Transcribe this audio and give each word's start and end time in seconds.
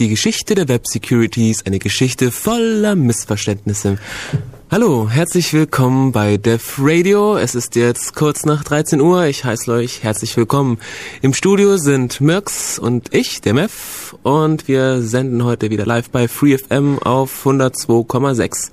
Die 0.00 0.08
Geschichte 0.08 0.56
der 0.56 0.66
Web 0.66 0.88
Security 0.88 1.52
ist 1.52 1.68
eine 1.68 1.78
Geschichte 1.78 2.32
voller 2.32 2.96
Missverständnisse. 2.96 3.96
Hallo, 4.68 5.08
herzlich 5.08 5.52
willkommen 5.52 6.10
bei 6.10 6.36
Dev 6.36 6.80
Radio. 6.80 7.36
Es 7.36 7.54
ist 7.54 7.76
jetzt 7.76 8.16
kurz 8.16 8.44
nach 8.44 8.64
13 8.64 9.00
Uhr. 9.00 9.26
Ich 9.26 9.44
heiße 9.44 9.70
euch 9.70 10.02
herzlich 10.02 10.36
willkommen. 10.36 10.78
Im 11.22 11.32
Studio 11.32 11.76
sind 11.76 12.20
Mirks 12.20 12.76
und 12.76 13.14
ich, 13.14 13.40
der 13.40 13.54
Mev, 13.54 14.16
und 14.24 14.66
wir 14.66 15.00
senden 15.00 15.44
heute 15.44 15.70
wieder 15.70 15.86
live 15.86 16.10
bei 16.10 16.26
FreeFM 16.26 16.98
auf 16.98 17.46
102,6. 17.46 18.72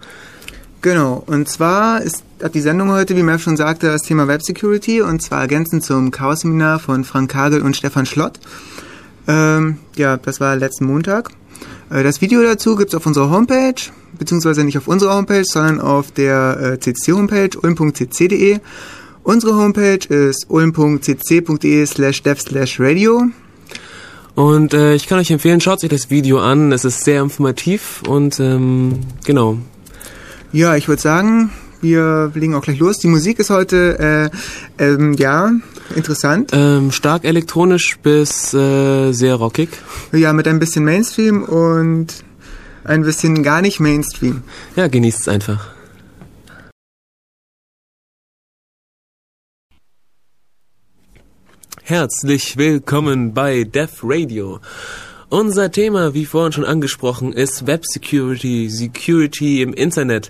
Genau, 0.81 1.21
und 1.27 1.47
zwar 1.47 2.01
ist, 2.01 2.23
hat 2.41 2.55
die 2.55 2.61
Sendung 2.61 2.89
heute, 2.89 3.15
wie 3.15 3.21
Mev 3.21 3.43
schon 3.43 3.57
sagte, 3.57 3.91
das 3.91 4.01
Thema 4.01 4.27
Web 4.27 4.41
Security 4.41 5.01
und 5.01 5.21
zwar 5.21 5.41
ergänzend 5.41 5.83
zum 5.83 6.09
Chaos-Seminar 6.09 6.79
von 6.79 7.03
Frank 7.03 7.29
Kagel 7.29 7.61
und 7.61 7.77
Stefan 7.77 8.07
Schlott. 8.07 8.39
Ähm, 9.32 9.77
ja, 9.95 10.18
das 10.18 10.39
war 10.39 10.55
letzten 10.55 10.86
Montag. 10.86 11.31
Äh, 11.90 12.03
das 12.03 12.21
Video 12.21 12.41
dazu 12.44 12.76
gibt's 12.76 12.94
auf 12.95 13.05
unserer 13.05 13.30
Homepage, 13.30 13.81
beziehungsweise 14.20 14.63
nicht 14.63 14.77
auf 14.77 14.88
unserer 14.88 15.16
Homepage, 15.16 15.45
sondern 15.45 15.80
auf 15.80 16.12
der 16.12 16.59
äh, 16.59 16.80
CC-Homepage 16.80 17.57
ulm.cc.de. 17.62 18.59
Unsere 19.23 19.55
Homepage 19.55 20.05
ist 20.09 20.48
ulm.cc.de 20.49 21.85
slash 21.85 22.23
dev 22.23 22.41
slash 22.41 22.80
radio. 22.80 23.27
Und 24.35 24.73
äh, 24.73 24.95
ich 24.95 25.07
kann 25.07 25.20
euch 25.20 25.32
empfehlen, 25.32 25.62
schaut 25.62 25.84
euch 25.84 25.90
das 25.90 26.09
Video 26.09 26.40
an. 26.40 26.71
Es 26.71 26.84
ist 26.84 27.04
sehr 27.04 27.21
informativ 27.21 28.02
und 28.07 28.40
ähm, 28.40 28.99
genau. 29.23 29.57
Ja, 30.52 30.76
ich 30.76 30.88
würde 30.88 31.02
sagen, 31.02 31.52
wir 31.82 32.32
legen 32.34 32.55
auch 32.55 32.63
gleich 32.63 32.79
los. 32.79 32.98
Die 32.98 33.07
Musik 33.07 33.40
ist 33.40 33.49
heute, 33.49 34.32
äh, 34.79 34.84
ähm, 34.84 35.13
ja, 35.13 35.52
interessant. 35.95 36.52
Ähm, 36.54 36.91
stark 36.91 37.26
elektronisch 37.26 37.98
bis 37.99 38.54
äh, 38.54 39.12
sehr 39.12 39.36
rockig. 39.36 39.70
Ja, 40.12 40.34
mit 40.34 40.48
ein 40.48 40.59
bisschen 40.59 40.84
Mainstream 40.84 41.44
und 41.44 42.23
ein 42.84 43.04
bisschen 43.04 43.43
gar 43.43 43.62
nicht 43.62 43.79
Mainstream. 43.79 44.43
Ja, 44.76 44.88
genießt 44.88 45.21
es 45.21 45.27
einfach. 45.27 45.70
Herzlich 51.84 52.58
willkommen 52.58 53.34
bei 53.34 53.63
Dev 53.65 53.99
Radio. 54.04 54.60
Unser 55.30 55.71
Thema, 55.71 56.13
wie 56.13 56.26
vorhin 56.26 56.52
schon 56.52 56.65
angesprochen, 56.65 57.32
ist 57.32 57.65
Web 57.68 57.85
Security, 57.85 58.70
Security 58.70 59.62
im 59.62 59.74
Internet. 59.74 60.30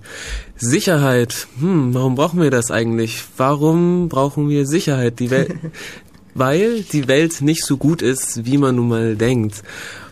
Sicherheit. 0.61 1.47
Hm, 1.59 1.93
warum 1.93 2.15
brauchen 2.15 2.39
wir 2.39 2.51
das 2.51 2.69
eigentlich? 2.69 3.23
Warum 3.35 4.09
brauchen 4.09 4.47
wir 4.47 4.67
Sicherheit? 4.67 5.19
Die 5.19 5.31
Welt, 5.31 5.55
weil 6.35 6.83
die 6.83 7.07
Welt 7.07 7.41
nicht 7.41 7.65
so 7.65 7.77
gut 7.77 8.01
ist, 8.01 8.45
wie 8.45 8.57
man 8.57 8.75
nun 8.75 8.87
mal 8.87 9.15
denkt. 9.15 9.63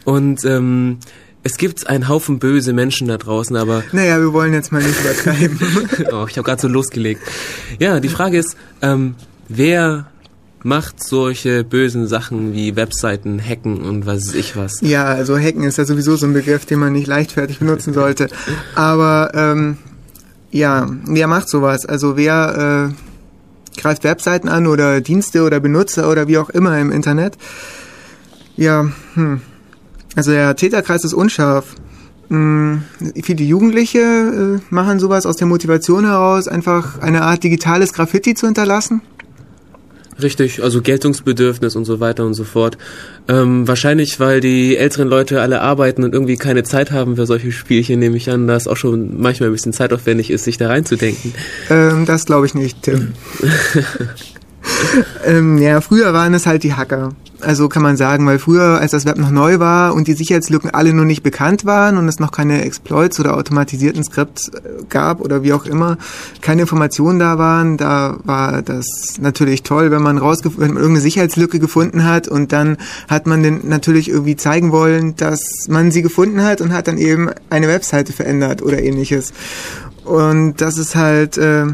Und 0.05 0.43
ähm, 0.45 0.97
es 1.43 1.57
gibt 1.57 1.87
einen 1.87 2.09
Haufen 2.09 2.39
böse 2.39 2.73
Menschen 2.73 3.07
da 3.07 3.17
draußen, 3.17 3.55
aber. 3.55 3.83
Naja, 3.91 4.19
wir 4.19 4.33
wollen 4.33 4.53
jetzt 4.53 4.71
mal 4.71 4.81
nicht 4.81 4.99
übertreiben. 4.99 5.59
oh, 6.11 6.25
ich 6.27 6.37
habe 6.37 6.43
gerade 6.43 6.61
so 6.61 6.67
losgelegt. 6.67 7.21
Ja, 7.79 7.99
die 7.99 8.09
Frage 8.09 8.39
ist, 8.39 8.57
ähm, 8.81 9.15
wer 9.47 10.07
macht 10.63 11.01
solche 11.01 11.63
bösen 11.63 12.07
Sachen 12.07 12.53
wie 12.53 12.75
Webseiten 12.75 13.39
hacken 13.39 13.81
und 13.81 14.05
was 14.05 14.27
weiß 14.27 14.33
ich 14.33 14.57
was. 14.57 14.81
Ja, 14.81 15.05
also 15.05 15.37
hacken 15.37 15.63
ist 15.63 15.77
ja 15.77 15.85
sowieso 15.85 16.15
so 16.15 16.25
ein 16.25 16.33
Begriff, 16.33 16.65
den 16.65 16.79
man 16.79 16.91
nicht 16.91 17.07
leichtfertig 17.07 17.59
benutzen 17.59 17.93
sollte. 17.93 18.27
Aber 18.75 19.31
ähm, 19.33 19.77
ja, 20.51 20.87
wer 21.05 21.27
macht 21.27 21.49
sowas? 21.49 21.85
Also 21.85 22.17
wer 22.17 22.91
äh, 22.91 23.79
greift 23.79 24.03
Webseiten 24.03 24.49
an 24.49 24.67
oder 24.67 25.01
Dienste 25.01 25.43
oder 25.43 25.59
Benutzer 25.59 26.09
oder 26.09 26.27
wie 26.27 26.37
auch 26.37 26.49
immer 26.49 26.77
im 26.79 26.91
Internet? 26.91 27.37
Ja, 28.55 28.89
hm. 29.13 29.41
also 30.15 30.31
der 30.31 30.55
Täterkreis 30.55 31.03
ist 31.03 31.13
unscharf. 31.13 31.75
Hm, 32.29 32.83
viele 33.23 33.43
Jugendliche 33.43 33.99
äh, 33.99 34.59
machen 34.69 34.99
sowas 34.99 35.25
aus 35.25 35.37
der 35.37 35.47
Motivation 35.47 36.05
heraus, 36.05 36.47
einfach 36.47 36.99
eine 36.99 37.23
Art 37.23 37.43
digitales 37.43 37.93
Graffiti 37.93 38.35
zu 38.35 38.45
hinterlassen. 38.45 39.01
Richtig, 40.21 40.61
also 40.61 40.81
Geltungsbedürfnis 40.81 41.75
und 41.75 41.85
so 41.85 41.99
weiter 41.99 42.25
und 42.25 42.33
so 42.33 42.43
fort. 42.43 42.77
Ähm, 43.27 43.67
wahrscheinlich, 43.67 44.19
weil 44.19 44.41
die 44.41 44.75
älteren 44.75 45.07
Leute 45.07 45.41
alle 45.41 45.61
arbeiten 45.61 46.03
und 46.03 46.13
irgendwie 46.13 46.35
keine 46.35 46.63
Zeit 46.63 46.91
haben 46.91 47.15
für 47.15 47.25
solche 47.25 47.51
Spielchen, 47.51 47.99
nehme 47.99 48.17
ich 48.17 48.29
an, 48.29 48.47
dass 48.47 48.67
auch 48.67 48.77
schon 48.77 49.21
manchmal 49.21 49.49
ein 49.49 49.53
bisschen 49.53 49.73
zeitaufwendig 49.73 50.29
ist, 50.29 50.43
sich 50.43 50.57
da 50.57 50.67
reinzudenken. 50.67 51.33
Ähm, 51.69 52.05
das 52.05 52.25
glaube 52.25 52.45
ich 52.45 52.53
nicht, 52.53 52.83
Tim. 52.83 53.13
ähm, 55.25 55.57
ja, 55.57 55.79
früher 55.81 56.13
waren 56.13 56.33
es 56.33 56.45
halt 56.45 56.63
die 56.63 56.73
Hacker. 56.73 57.13
Also 57.41 57.69
kann 57.69 57.83
man 57.83 57.95
sagen, 57.95 58.25
weil 58.25 58.37
früher, 58.37 58.79
als 58.79 58.91
das 58.91 59.05
Web 59.05 59.17
noch 59.17 59.31
neu 59.31 59.59
war 59.59 59.93
und 59.93 60.07
die 60.07 60.13
Sicherheitslücken 60.13 60.71
alle 60.71 60.93
noch 60.93 61.05
nicht 61.05 61.23
bekannt 61.23 61.63
waren 61.63 61.97
und 61.97 62.07
es 62.07 62.19
noch 62.19 62.31
keine 62.31 62.63
Exploits 62.63 63.19
oder 63.19 63.37
automatisierten 63.37 64.03
Skripts 64.03 64.49
äh, 64.49 64.83
gab 64.89 65.21
oder 65.21 65.41
wie 65.41 65.53
auch 65.53 65.65
immer, 65.65 65.97
keine 66.41 66.61
Informationen 66.61 67.17
da 67.17 67.37
waren, 67.37 67.77
da 67.77 68.17
war 68.25 68.61
das 68.61 68.85
natürlich 69.21 69.63
toll, 69.63 69.89
wenn 69.89 70.01
man 70.01 70.17
rausgefunden, 70.17 70.61
wenn 70.61 70.73
man 70.73 70.81
irgendeine 70.81 71.01
Sicherheitslücke 71.01 71.59
gefunden 71.59 72.03
hat 72.03 72.27
und 72.27 72.51
dann 72.51 72.77
hat 73.07 73.25
man 73.25 73.41
den 73.41 73.69
natürlich 73.69 74.09
irgendwie 74.09 74.35
zeigen 74.35 74.73
wollen, 74.73 75.15
dass 75.15 75.39
man 75.69 75.91
sie 75.91 76.01
gefunden 76.01 76.43
hat 76.43 76.59
und 76.59 76.73
hat 76.73 76.87
dann 76.87 76.97
eben 76.97 77.29
eine 77.49 77.69
Webseite 77.69 78.11
verändert 78.11 78.61
oder 78.61 78.81
ähnliches. 78.81 79.31
Und 80.03 80.59
das 80.59 80.77
ist 80.77 80.95
halt, 80.95 81.37
äh, 81.37 81.67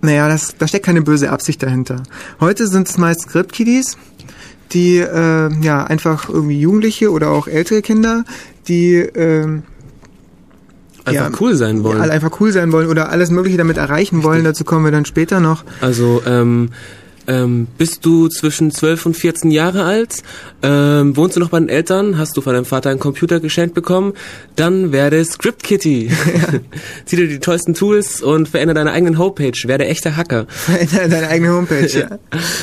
naja, 0.00 0.28
das, 0.28 0.56
da 0.58 0.66
steckt 0.66 0.86
keine 0.86 1.02
böse 1.02 1.30
Absicht 1.30 1.62
dahinter. 1.62 2.02
Heute 2.40 2.66
sind 2.66 2.88
es 2.88 2.98
meist 2.98 3.20
Script-Kiddies, 3.20 3.96
die 4.72 4.98
äh, 4.98 5.50
ja 5.62 5.84
einfach 5.84 6.28
irgendwie 6.28 6.60
Jugendliche 6.60 7.10
oder 7.10 7.30
auch 7.30 7.46
ältere 7.48 7.82
Kinder, 7.82 8.24
die 8.68 8.96
äh, 8.96 9.60
einfach 11.04 11.30
ja, 11.30 11.30
cool 11.40 11.54
sein 11.54 11.82
wollen. 11.84 11.98
Ja, 11.98 12.10
einfach 12.10 12.40
cool 12.40 12.52
sein 12.52 12.72
wollen 12.72 12.88
oder 12.88 13.10
alles 13.10 13.30
Mögliche 13.30 13.58
damit 13.58 13.76
erreichen 13.76 14.22
wollen. 14.22 14.44
Dazu 14.44 14.64
kommen 14.64 14.84
wir 14.84 14.92
dann 14.92 15.04
später 15.04 15.40
noch. 15.40 15.64
Also 15.80 16.22
ähm, 16.26 16.70
ähm, 17.26 17.66
bist 17.78 18.04
du 18.04 18.28
zwischen 18.28 18.70
12 18.70 19.06
und 19.06 19.16
14 19.16 19.50
Jahre 19.50 19.84
alt? 19.84 20.22
Ähm, 20.62 21.16
wohnst 21.16 21.36
du 21.36 21.40
noch 21.40 21.50
bei 21.50 21.58
den 21.58 21.68
Eltern? 21.68 22.18
Hast 22.18 22.36
du 22.36 22.40
von 22.40 22.54
deinem 22.54 22.64
Vater 22.64 22.90
einen 22.90 22.98
Computer 22.98 23.40
geschenkt 23.40 23.74
bekommen? 23.74 24.14
Dann 24.56 24.92
werde 24.92 25.24
Script 25.24 25.62
Kitty. 25.62 26.06
Ja. 26.06 26.12
Zieh 27.04 27.16
dir 27.16 27.28
die 27.28 27.38
tollsten 27.38 27.74
Tools 27.74 28.22
und 28.22 28.48
verändere 28.48 28.74
deine 28.74 28.92
eigenen 28.92 29.18
Homepage. 29.18 29.52
Werde 29.64 29.86
echter 29.86 30.16
Hacker. 30.16 30.46
Verändere 30.48 31.08
deine 31.08 31.28
eigene 31.28 31.52
Homepage, 31.52 31.86
ja. 31.86 32.18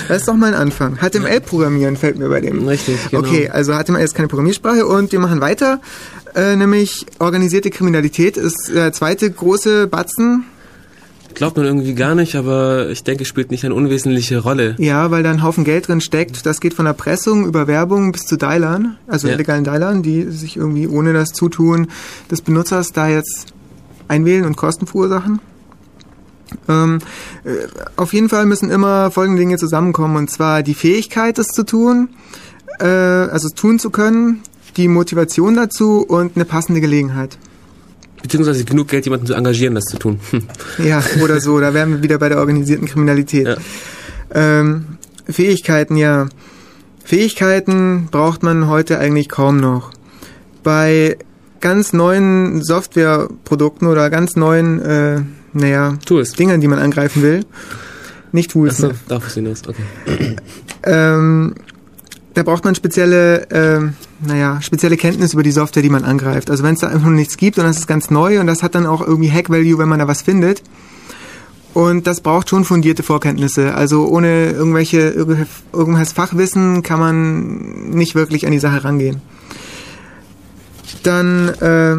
Das 0.07 0.17
ist 0.17 0.27
doch 0.27 0.35
mal 0.35 0.53
ein 0.53 0.59
Anfang. 0.59 0.97
HTML 0.97 1.41
programmieren 1.41 1.97
fällt 1.97 2.17
mir 2.17 2.29
bei 2.29 2.41
dem. 2.41 2.67
Richtig, 2.67 2.97
genau. 3.09 3.25
Okay, 3.25 3.49
also 3.49 3.73
HTML 3.73 4.03
ist 4.03 4.15
keine 4.15 4.27
Programmiersprache 4.27 4.85
und 4.85 5.11
wir 5.11 5.19
machen 5.19 5.41
weiter. 5.41 5.81
Äh, 6.35 6.55
nämlich 6.55 7.05
organisierte 7.19 7.69
Kriminalität 7.69 8.37
ist 8.37 8.71
der 8.73 8.93
zweite 8.93 9.29
große 9.29 9.87
Batzen 9.87 10.45
Glaubt 11.39 11.55
man 11.55 11.65
irgendwie 11.65 11.95
gar 11.95 12.15
nicht, 12.15 12.35
aber 12.35 12.89
ich 12.89 13.05
denke, 13.05 13.23
es 13.23 13.29
spielt 13.29 13.49
nicht 13.49 13.63
eine 13.63 13.73
unwesentliche 13.73 14.39
Rolle. 14.39 14.75
Ja, 14.77 15.09
weil 15.09 15.23
da 15.23 15.31
ein 15.31 15.41
Haufen 15.41 15.63
Geld 15.63 15.87
drin 15.87 16.01
steckt. 16.01 16.45
Das 16.45 16.59
geht 16.59 16.73
von 16.73 16.85
Erpressung 16.85 17.45
über 17.45 17.65
Werbung 17.65 18.11
bis 18.11 18.23
zu 18.23 18.35
Dialern, 18.35 18.97
also 19.07 19.29
ja. 19.29 19.35
illegalen 19.35 19.63
Dialern, 19.63 20.03
die 20.03 20.23
sich 20.23 20.57
irgendwie 20.57 20.85
ohne 20.85 21.13
das 21.13 21.29
Zutun 21.29 21.87
des 22.29 22.41
Benutzers 22.41 22.91
da 22.91 23.07
jetzt 23.07 23.53
einwählen 24.09 24.43
und 24.43 24.57
Kosten 24.57 24.85
verursachen. 24.85 25.39
Ähm, 26.67 26.99
äh, 27.45 27.67
auf 27.95 28.11
jeden 28.11 28.27
Fall 28.27 28.45
müssen 28.45 28.69
immer 28.69 29.09
folgende 29.09 29.39
Dinge 29.39 29.55
zusammenkommen, 29.55 30.17
und 30.17 30.29
zwar 30.29 30.61
die 30.61 30.73
Fähigkeit, 30.73 31.39
es 31.39 31.47
zu 31.47 31.63
tun, 31.63 32.09
äh, 32.81 32.85
also 32.85 33.47
tun 33.47 33.79
zu 33.79 33.91
können, 33.91 34.41
die 34.75 34.89
Motivation 34.89 35.55
dazu 35.55 36.05
und 36.05 36.35
eine 36.35 36.43
passende 36.43 36.81
Gelegenheit. 36.81 37.37
Beziehungsweise 38.21 38.65
genug 38.65 38.89
Geld, 38.89 39.05
jemanden 39.05 39.25
zu 39.25 39.33
engagieren, 39.33 39.75
das 39.75 39.85
zu 39.85 39.97
tun. 39.97 40.19
ja, 40.83 41.01
oder 41.23 41.39
so. 41.39 41.59
Da 41.59 41.73
wären 41.73 41.91
wir 41.91 42.03
wieder 42.03 42.17
bei 42.17 42.29
der 42.29 42.39
organisierten 42.39 42.87
Kriminalität. 42.87 43.47
Ja. 43.47 43.57
Ähm, 44.33 44.97
Fähigkeiten, 45.27 45.95
ja. 45.95 46.27
Fähigkeiten 47.03 48.07
braucht 48.11 48.43
man 48.43 48.67
heute 48.67 48.99
eigentlich 48.99 49.29
kaum 49.29 49.57
noch. 49.57 49.91
Bei 50.63 51.17
ganz 51.59 51.93
neuen 51.93 52.61
Softwareprodukten 52.61 53.87
oder 53.87 54.09
ganz 54.09 54.35
neuen, 54.35 54.79
äh, 54.81 55.21
naja, 55.53 55.97
Tools. 56.05 56.33
Dingern, 56.33 56.61
die 56.61 56.67
man 56.67 56.79
angreifen 56.79 57.21
will. 57.23 57.45
Nicht 58.31 58.51
Tools. 58.51 58.83
Achso, 58.83 58.95
darf 59.07 59.27
ich 59.27 59.33
hinaus, 59.33 59.61
okay. 59.67 60.35
ähm, 60.83 61.55
da 62.33 62.43
braucht 62.43 62.63
man 62.63 62.75
spezielle, 62.75 63.49
äh, 63.49 63.79
naja, 64.21 64.61
spezielle 64.61 64.97
Kenntnis 64.97 65.33
über 65.33 65.43
die 65.43 65.51
Software, 65.51 65.83
die 65.83 65.89
man 65.89 66.03
angreift. 66.03 66.49
Also 66.49 66.63
wenn 66.63 66.73
es 66.73 66.81
da 66.81 66.87
einfach 66.87 67.09
nichts 67.09 67.37
gibt 67.37 67.57
und 67.57 67.63
das 67.63 67.77
ist 67.77 67.87
ganz 67.87 68.09
neu 68.09 68.39
und 68.39 68.47
das 68.47 68.63
hat 68.63 68.75
dann 68.75 68.85
auch 68.85 69.01
irgendwie 69.01 69.31
Hack-Value, 69.31 69.77
wenn 69.77 69.89
man 69.89 69.99
da 69.99 70.07
was 70.07 70.21
findet. 70.21 70.61
Und 71.73 72.07
das 72.07 72.21
braucht 72.21 72.49
schon 72.49 72.65
fundierte 72.65 73.03
Vorkenntnisse. 73.03 73.75
Also 73.75 74.07
ohne 74.07 74.51
irgendwelche, 74.51 74.99
irgendwelches 75.71 76.13
Fachwissen 76.13 76.81
kann 76.83 76.99
man 76.99 77.91
nicht 77.91 78.15
wirklich 78.15 78.45
an 78.45 78.51
die 78.51 78.59
Sache 78.59 78.83
rangehen. 78.83 79.21
Dann 81.03 81.49
äh, 81.49 81.97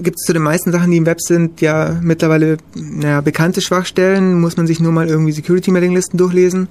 gibt 0.00 0.18
es 0.18 0.26
zu 0.26 0.32
den 0.32 0.42
meisten 0.42 0.72
Sachen, 0.72 0.90
die 0.90 0.98
im 0.98 1.06
Web 1.06 1.20
sind, 1.20 1.60
ja 1.60 1.98
mittlerweile 2.02 2.58
naja, 2.74 3.20
bekannte 3.22 3.60
Schwachstellen. 3.60 4.40
Muss 4.40 4.56
man 4.56 4.66
sich 4.66 4.78
nur 4.78 4.92
mal 4.92 5.08
irgendwie 5.08 5.32
Security-Mailing-Listen 5.32 6.18
durchlesen. 6.18 6.68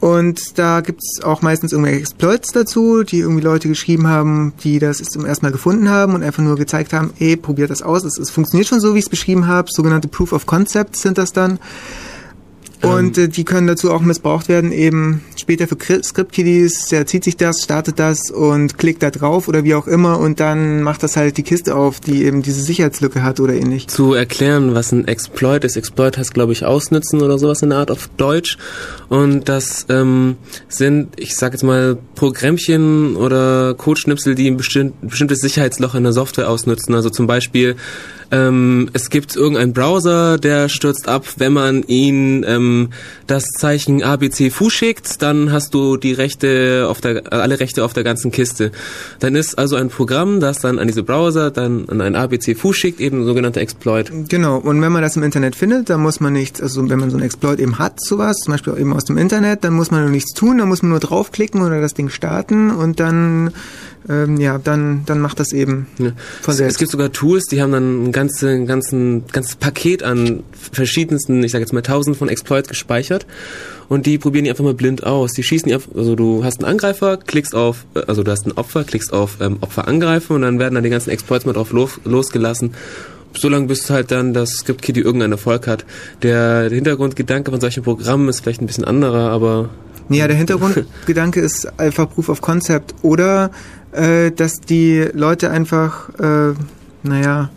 Und 0.00 0.58
da 0.58 0.80
gibt's 0.80 1.20
auch 1.22 1.42
meistens 1.42 1.72
irgendwelche 1.72 2.00
Exploits 2.00 2.52
dazu, 2.52 3.02
die 3.02 3.18
irgendwie 3.18 3.42
Leute 3.42 3.68
geschrieben 3.68 4.06
haben, 4.06 4.52
die 4.62 4.78
das 4.78 4.98
zum 4.98 5.24
ersten 5.24 5.46
Mal 5.46 5.52
gefunden 5.52 5.88
haben 5.88 6.14
und 6.14 6.22
einfach 6.22 6.42
nur 6.42 6.56
gezeigt 6.56 6.92
haben, 6.92 7.10
ey, 7.18 7.36
probiert 7.36 7.70
das 7.70 7.82
aus, 7.82 8.04
es, 8.04 8.18
es 8.18 8.30
funktioniert 8.30 8.68
schon 8.68 8.80
so, 8.80 8.94
wie 8.94 8.98
ich 8.98 9.06
es 9.06 9.10
beschrieben 9.10 9.46
habe. 9.48 9.68
Sogenannte 9.70 10.06
Proof 10.08 10.32
of 10.32 10.46
Concepts 10.46 11.02
sind 11.02 11.18
das 11.18 11.32
dann. 11.32 11.58
Und 12.82 13.18
äh, 13.18 13.28
die 13.28 13.44
können 13.44 13.66
dazu 13.66 13.90
auch 13.90 14.00
missbraucht 14.00 14.48
werden, 14.48 14.70
eben 14.70 15.22
später 15.36 15.66
für 15.66 15.76
Script-Kiddies, 16.02 16.86
der 16.86 17.06
zieht 17.06 17.24
sich 17.24 17.36
das, 17.36 17.62
startet 17.62 17.98
das 17.98 18.30
und 18.30 18.78
klickt 18.78 19.02
da 19.02 19.10
drauf 19.10 19.48
oder 19.48 19.64
wie 19.64 19.74
auch 19.74 19.86
immer 19.86 20.20
und 20.20 20.40
dann 20.40 20.82
macht 20.82 21.02
das 21.02 21.16
halt 21.16 21.36
die 21.36 21.42
Kiste 21.42 21.74
auf, 21.74 22.00
die 22.00 22.24
eben 22.24 22.42
diese 22.42 22.62
Sicherheitslücke 22.62 23.22
hat 23.22 23.40
oder 23.40 23.54
ähnlich. 23.54 23.88
Zu 23.88 24.14
erklären, 24.14 24.74
was 24.74 24.92
ein 24.92 25.08
Exploit 25.08 25.64
ist. 25.64 25.76
Exploit 25.76 26.16
heißt, 26.18 26.34
glaube 26.34 26.52
ich, 26.52 26.64
ausnützen 26.64 27.20
oder 27.22 27.38
sowas 27.38 27.62
in 27.62 27.70
der 27.70 27.78
Art 27.78 27.90
auf 27.90 28.08
Deutsch. 28.16 28.58
Und 29.08 29.48
das 29.48 29.86
ähm, 29.88 30.36
sind, 30.68 31.18
ich 31.18 31.34
sag 31.34 31.52
jetzt 31.52 31.64
mal, 31.64 31.98
Programmchen 32.14 33.16
oder 33.16 33.74
Codeschnipsel, 33.74 34.34
die 34.34 34.48
ein 34.48 34.56
bestimmt, 34.56 34.94
bestimmtes 35.00 35.40
Sicherheitsloch 35.40 35.94
in 35.94 36.04
der 36.04 36.12
Software 36.12 36.48
ausnutzen. 36.48 36.94
Also 36.94 37.10
zum 37.10 37.26
Beispiel, 37.26 37.76
ähm, 38.30 38.90
es 38.92 39.10
gibt 39.10 39.36
irgendeinen 39.36 39.72
Browser, 39.72 40.38
der 40.38 40.68
stürzt 40.68 41.08
ab, 41.08 41.24
wenn 41.38 41.52
man 41.52 41.82
ihn 41.84 42.44
ähm, 42.46 42.90
das 43.26 43.44
Zeichen 43.44 44.02
ABC 44.02 44.50
Fu 44.50 44.70
schickt, 44.70 45.22
dann 45.22 45.52
hast 45.52 45.74
du 45.74 45.96
die 45.96 46.12
Rechte 46.12 46.86
auf 46.88 47.00
der 47.00 47.32
alle 47.32 47.60
Rechte 47.60 47.84
auf 47.84 47.92
der 47.92 48.04
ganzen 48.04 48.30
Kiste. 48.30 48.70
Dann 49.20 49.34
ist 49.34 49.58
also 49.58 49.76
ein 49.76 49.88
Programm, 49.88 50.40
das 50.40 50.60
dann 50.60 50.78
an 50.78 50.86
diese 50.86 51.02
Browser 51.02 51.50
dann 51.50 51.88
an 51.88 52.00
ein 52.00 52.14
ABC 52.14 52.54
Fu 52.54 52.72
schickt, 52.72 53.00
eben 53.00 53.22
ein 53.22 53.24
sogenannter 53.24 53.60
Exploit. 53.60 54.10
Genau, 54.28 54.58
und 54.58 54.80
wenn 54.82 54.92
man 54.92 55.02
das 55.02 55.16
im 55.16 55.22
Internet 55.22 55.56
findet, 55.56 55.90
dann 55.90 56.00
muss 56.00 56.20
man 56.20 56.32
nichts, 56.32 56.60
also 56.60 56.88
wenn 56.88 56.98
man 56.98 57.10
so 57.10 57.16
einen 57.16 57.24
Exploit 57.24 57.58
eben 57.60 57.78
hat, 57.78 58.00
sowas, 58.02 58.36
zum 58.38 58.52
Beispiel 58.52 58.78
eben 58.78 58.92
aus 58.92 59.04
dem 59.04 59.16
Internet, 59.16 59.64
dann 59.64 59.72
muss 59.72 59.90
man 59.90 60.02
nur 60.02 60.10
nichts 60.10 60.34
tun, 60.34 60.58
dann 60.58 60.68
muss 60.68 60.82
man 60.82 60.90
nur 60.90 61.00
draufklicken 61.00 61.62
oder 61.62 61.80
das 61.80 61.94
Ding 61.94 62.10
starten 62.10 62.70
und 62.70 63.00
dann, 63.00 63.52
ähm, 64.08 64.38
ja, 64.38 64.58
dann, 64.58 65.02
dann 65.06 65.20
macht 65.20 65.40
das 65.40 65.52
eben 65.52 65.86
Ja. 65.98 66.12
von 66.42 66.52
Es, 66.52 66.58
selbst. 66.58 66.74
es 66.74 66.78
gibt 66.78 66.90
sogar 66.90 67.12
Tools, 67.12 67.44
die 67.46 67.62
haben 67.62 67.72
dann 67.72 68.04
ein 68.04 68.12
ganze, 68.12 68.64
ganzen, 68.64 69.26
ganzes 69.32 69.56
Paket 69.56 70.02
an 70.02 70.42
verschiedensten, 70.72 71.42
ich 71.42 71.52
sage 71.52 71.62
jetzt 71.62 71.72
mal 71.72 71.82
tausend 71.82 72.16
von 72.16 72.28
Exploits 72.28 72.68
gespeichert 72.68 73.26
und 73.88 74.06
die 74.06 74.18
probieren 74.18 74.44
die 74.44 74.50
einfach 74.50 74.64
mal 74.64 74.74
blind 74.74 75.04
aus. 75.04 75.32
Die 75.32 75.42
schießen 75.42 75.68
die 75.68 75.74
einfach, 75.74 75.94
also 75.94 76.14
du 76.14 76.44
hast 76.44 76.62
einen 76.62 76.70
Angreifer, 76.70 77.16
klickst 77.16 77.54
auf, 77.54 77.86
äh, 77.94 78.00
also 78.06 78.22
du 78.22 78.30
hast 78.30 78.46
ein 78.46 78.52
Opfer, 78.52 78.84
klickst 78.84 79.12
auf 79.12 79.38
ähm, 79.40 79.58
Opfer 79.60 79.88
angreifen 79.88 80.34
und 80.36 80.42
dann 80.42 80.58
werden 80.58 80.74
dann 80.74 80.84
die 80.84 80.90
ganzen 80.90 81.10
Exploits 81.10 81.44
mal 81.46 81.52
drauf 81.52 81.72
los, 81.72 82.00
losgelassen. 82.04 82.74
Solange 83.34 83.66
bis 83.66 83.90
halt 83.90 84.10
dann 84.10 84.32
das 84.32 84.50
Script-Kiddy 84.52 85.00
irgendeinen 85.00 85.32
Erfolg 85.32 85.66
hat. 85.66 85.84
Der 86.22 86.70
Hintergrundgedanke 86.70 87.50
von 87.50 87.60
solchen 87.60 87.82
Programmen 87.82 88.26
ist 88.28 88.40
vielleicht 88.40 88.62
ein 88.62 88.66
bisschen 88.66 88.84
anderer, 88.84 89.30
aber 89.30 89.68
Ja, 90.08 90.26
der 90.26 90.36
Hintergrundgedanke 90.36 91.40
ist 91.48 91.78
einfach 91.78 92.08
Proof 92.08 92.28
of 92.28 92.40
Concept 92.40 92.94
oder 93.02 93.50
äh, 93.92 94.30
dass 94.30 94.60
die 94.60 95.08
Leute 95.12 95.50
einfach, 95.50 96.08
äh, 96.18 96.54
naja, 97.02 97.50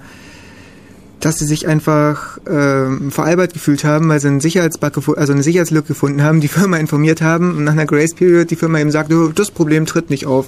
dass 1.21 1.37
sie 1.37 1.45
sich 1.45 1.67
einfach 1.67 2.39
ähm, 2.49 3.11
veralbert 3.11 3.53
gefühlt 3.53 3.83
haben, 3.83 4.09
weil 4.09 4.19
sie 4.19 4.27
einen 4.27 4.41
Sicherheitsbug 4.41 5.17
also 5.17 5.33
eine 5.33 5.43
Sicherheitslücke 5.43 5.89
gefunden 5.89 6.23
haben, 6.23 6.41
die 6.41 6.47
Firma 6.47 6.77
informiert 6.77 7.21
haben 7.21 7.55
und 7.57 7.63
nach 7.63 7.73
einer 7.73 7.85
Grace 7.85 8.13
Period 8.13 8.49
die 8.49 8.55
Firma 8.55 8.79
eben 8.79 8.91
sagt, 8.91 9.13
"Oh, 9.13 9.29
das 9.29 9.51
Problem 9.51 9.85
tritt 9.85 10.09
nicht 10.09 10.25
auf. 10.25 10.47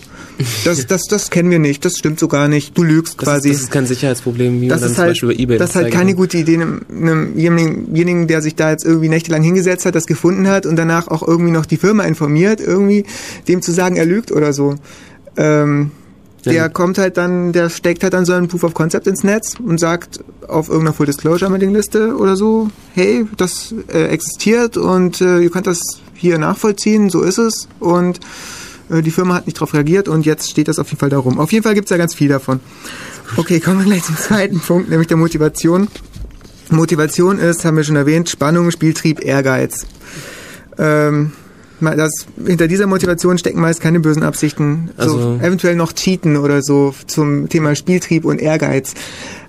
Das, 0.66 0.86
das, 0.88 1.04
das 1.04 1.30
kennen 1.30 1.52
wir 1.52 1.60
nicht, 1.60 1.86
das 1.86 1.98
stimmt 1.98 2.20
so 2.20 2.28
gar 2.28 2.48
nicht, 2.48 2.78
du 2.78 2.84
lügst 2.84 3.16
das, 3.22 3.26
quasi. 3.26 3.50
ist, 3.50 3.56
das 3.56 3.64
ist 3.64 3.72
kein 3.72 3.86
Sicherheitsproblem, 3.86 4.62
wie 4.62 4.68
das 4.68 4.82
man 4.82 4.82
dann 4.82 4.90
ist 4.90 4.96
zum 4.96 5.02
halt, 5.04 5.12
Beispiel 5.12 5.30
über 5.30 5.40
Ebay 5.40 5.58
das 5.58 5.70
ist 5.70 5.76
halt 5.76 5.92
keine 5.92 6.16
gute 6.16 6.38
Idee, 6.38 6.56
einem, 6.56 6.82
einem 6.90 7.38
jemanden, 7.38 8.28
der 8.28 8.42
sich 8.42 8.56
da 8.56 8.72
jetzt 8.72 8.86
irgendwie 8.86 9.10
nächtelang 9.10 9.44
hingesetzt 9.44 9.86
hat, 9.86 9.96
das 9.96 10.06
gefunden 10.06 10.48
hat 10.48 10.66
und 10.66 10.76
danach 10.76 11.08
auch 11.08 11.26
irgendwie 11.26 11.52
noch 11.52 11.66
die 11.66 11.78
Firma 11.78 12.04
informiert, 12.04 12.60
irgendwie 12.60 13.06
dem 13.48 13.62
zu 13.62 13.72
sagen, 13.72 13.96
er 13.96 14.06
lügt 14.06 14.32
oder 14.32 14.54
so. 14.54 14.76
Ähm, 15.38 15.92
Ja. 16.46 16.52
der 16.52 16.70
kommt 16.70 16.98
halt 16.98 17.18
dann, 17.18 17.54
der 17.54 17.70
steckt 17.70 18.04
halt 18.04 18.14
dann 18.14 18.26
so 18.26 18.34
ein 18.34 18.48
Proof 18.48 18.64
of 18.64 18.74
Concept 18.74 19.08
ins 19.08 19.24
Netz 19.24 19.56
und 19.60 19.80
sagt 19.80 20.20
auf 20.48 20.68
irgendeiner 20.68 20.94
Full 20.94 21.06
Disclosure 21.06 21.50
Mailingliste 21.50 22.16
oder 22.18 22.36
so, 22.36 22.70
hey, 22.94 23.26
das 23.38 23.74
äh, 23.92 24.08
existiert 24.08 24.76
und 24.78 25.22
äh, 25.22 25.40
ihr 25.40 25.50
könnt 25.50 25.68
das 25.68 25.80
hier 26.14 26.38
nachvollziehen, 26.38 27.10
so 27.10 27.22
ist 27.22 27.38
es 27.38 27.68
und 27.80 28.20
äh, 28.90 29.02
die 29.02 29.12
Firma 29.12 29.36
hat 29.36 29.46
nicht 29.46 29.58
darauf 29.58 29.74
reagiert 29.74 30.08
und 30.08 30.26
jetzt 30.26 30.50
steht 30.50 30.68
das 30.68 30.80
auf 30.80 30.88
jeden 30.88 31.00
Fall 31.00 31.10
da 31.10 31.18
rum. 31.18 31.40
Auf 31.40 31.52
jeden 31.52 31.64
Fall 31.64 31.76
gibt's 31.76 31.90
da 31.90 31.98
ganz 31.98 32.14
viel 32.14 32.28
davon. 32.28 32.60
Okay, 33.38 33.60
kommen 33.60 33.80
wir 33.80 33.86
gleich 33.86 34.04
zum 34.04 34.18
zweiten 34.18 34.60
Punkt, 34.60 34.90
nämlich 34.90 35.08
der 35.08 35.18
Motivation. 35.18 35.88
Motivation 36.70 37.40
ist, 37.40 37.66
haben 37.66 37.78
wir 37.78 37.84
schon 37.84 37.96
erwähnt, 37.96 38.30
Spannung, 38.30 38.72
Spieltrieb, 38.72 39.24
Ehrgeiz. 39.24 39.86
Ähm, 40.78 41.32
das, 41.84 42.26
hinter 42.46 42.68
dieser 42.68 42.88
Motivation 42.88 43.38
stecken 43.38 43.62
meist 43.62 43.82
keine 43.82 44.00
bösen 44.00 44.24
Absichten. 44.24 44.92
Also- 44.98 45.20
so, 45.20 45.36
eventuell 45.42 45.76
noch 45.76 45.94
Cheaten 45.94 46.38
oder 46.38 46.62
so 46.62 46.94
zum 47.08 47.50
Thema 47.50 47.76
Spieltrieb 47.76 48.26
und 48.26 48.42
Ehrgeiz. 48.42 48.94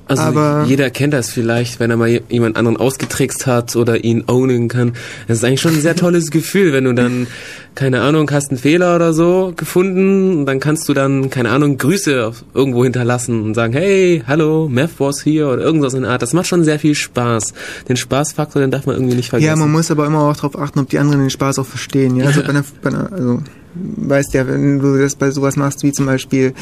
Also 0.07 0.23
Aber 0.23 0.65
jeder 0.67 0.91
kennt 0.91 1.15
das 1.15 1.31
vielleicht, 1.31 1.81
wenn 1.81 1.91
er 1.91 1.97
mal 1.97 2.09
je- 2.09 2.23
jemand 2.29 2.57
anderen 2.57 2.77
ausgetrickst 2.77 3.47
hat 3.47 3.75
oder 3.75 4.05
ihn 4.05 4.25
ownen 4.27 4.69
kann. 4.69 4.93
Das 5.29 5.39
ist 5.39 5.45
eigentlich 5.45 5.63
schon 5.63 5.73
ein 5.75 5.81
sehr 5.81 5.97
tolles 5.97 6.31
Gefühl, 6.31 6.75
wenn 6.75 6.85
du 6.85 6.93
dann, 6.93 7.27
keine 7.75 8.03
Ahnung, 8.03 8.31
hast 8.31 8.51
einen 8.51 8.59
Fehler 8.59 8.97
oder 8.97 9.15
so 9.15 9.55
gefunden 9.57 10.39
und 10.41 10.47
dann 10.47 10.61
kannst 10.61 10.87
du 10.91 10.93
dann, 10.95 11.31
keine 11.31 11.49
Ahnung, 11.51 11.79
Grüße 11.79 12.33
irgendwo 12.53 12.85
hinterlassen 12.85 13.43
und 13.43 13.55
sagen, 13.55 13.73
hey, 13.73 14.23
hallo, 14.27 14.69
Mavboss 14.71 15.23
hier 15.23 15.49
oder 15.49 15.63
irgendwas 15.63 15.95
in 15.95 16.03
der 16.03 16.11
Art. 16.11 16.21
Das 16.21 16.35
macht 16.35 16.49
schon 16.49 16.65
sehr 16.65 16.79
viel 16.79 16.95
Spaß. 16.95 17.55
Den 17.89 17.97
Spaßfaktor, 17.97 18.61
den 18.61 18.71
darf 18.71 18.85
man 18.85 18.97
irgendwie 18.97 19.15
nicht 19.17 19.31
vergessen. 19.31 19.49
Ja, 19.49 19.57
man 19.57 19.73
muss 19.73 19.91
aber 19.91 20.05
immer 20.07 20.21
auch 20.21 20.37
darauf 20.37 20.59
achten, 20.59 20.81
ob 20.81 20.91
die 20.91 20.99
anderen 20.99 21.21
den 21.21 21.31
Spaß 21.31 21.59
auch 21.59 21.67
verstehen. 21.67 22.17
Ja, 22.17 22.27
also, 22.27 22.43
bei 22.43 22.49
einer, 22.51 22.65
bei 22.83 22.91
einer, 22.91 23.11
also 23.11 23.41
weißt 23.75 24.35
ja, 24.35 24.47
wenn 24.47 24.81
du 24.81 24.99
das 24.99 25.17
bei 25.17 25.31
sowas 25.31 25.57
machst, 25.57 25.83
wie 25.83 25.93
zum 25.93 26.05
Beispiel 26.07 26.53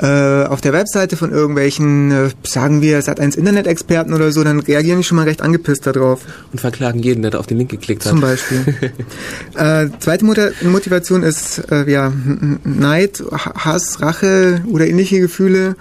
äh, 0.00 0.44
auf 0.44 0.60
der 0.60 0.72
Webseite 0.72 1.16
von 1.16 1.30
irgendwelchen, 1.30 2.10
äh, 2.10 2.30
sagen 2.42 2.82
wir, 2.82 3.00
Sat 3.02 3.20
1 3.20 3.36
Internet-Experten 3.36 4.12
oder 4.12 4.32
so, 4.32 4.42
dann 4.42 4.60
reagieren 4.60 4.98
die 4.98 5.04
schon 5.04 5.16
mal 5.16 5.24
recht 5.24 5.40
angepisst 5.42 5.86
darauf. 5.86 6.20
und 6.52 6.60
verklagen 6.60 6.98
jeden, 7.00 7.22
der 7.22 7.30
da 7.32 7.38
auf 7.38 7.46
den 7.46 7.58
Link 7.58 7.70
geklickt 7.70 8.04
hat. 8.04 8.10
Zum 8.10 8.20
Beispiel. 8.20 8.64
äh, 9.56 9.88
zweite 10.00 10.24
Mota- 10.24 10.50
Motivation 10.62 11.22
ist 11.22 11.62
äh, 11.70 11.90
ja 11.90 12.12
Neid, 12.64 13.22
Hass, 13.32 14.00
Rache 14.00 14.62
oder 14.68 14.86
ähnliche 14.86 15.20
Gefühle. 15.20 15.76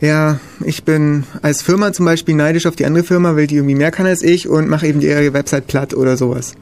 Ja, 0.00 0.38
ich 0.64 0.84
bin 0.84 1.24
als 1.42 1.60
Firma 1.60 1.92
zum 1.92 2.04
Beispiel 2.04 2.36
neidisch 2.36 2.66
auf 2.66 2.76
die 2.76 2.86
andere 2.86 3.02
Firma, 3.02 3.34
weil 3.34 3.48
die 3.48 3.56
irgendwie 3.56 3.74
mehr 3.74 3.90
kann 3.90 4.06
als 4.06 4.22
ich 4.22 4.48
und 4.48 4.68
mache 4.68 4.86
eben 4.86 5.00
ihre 5.00 5.32
Website 5.32 5.66
platt 5.66 5.92
oder 5.92 6.16
sowas. 6.16 6.52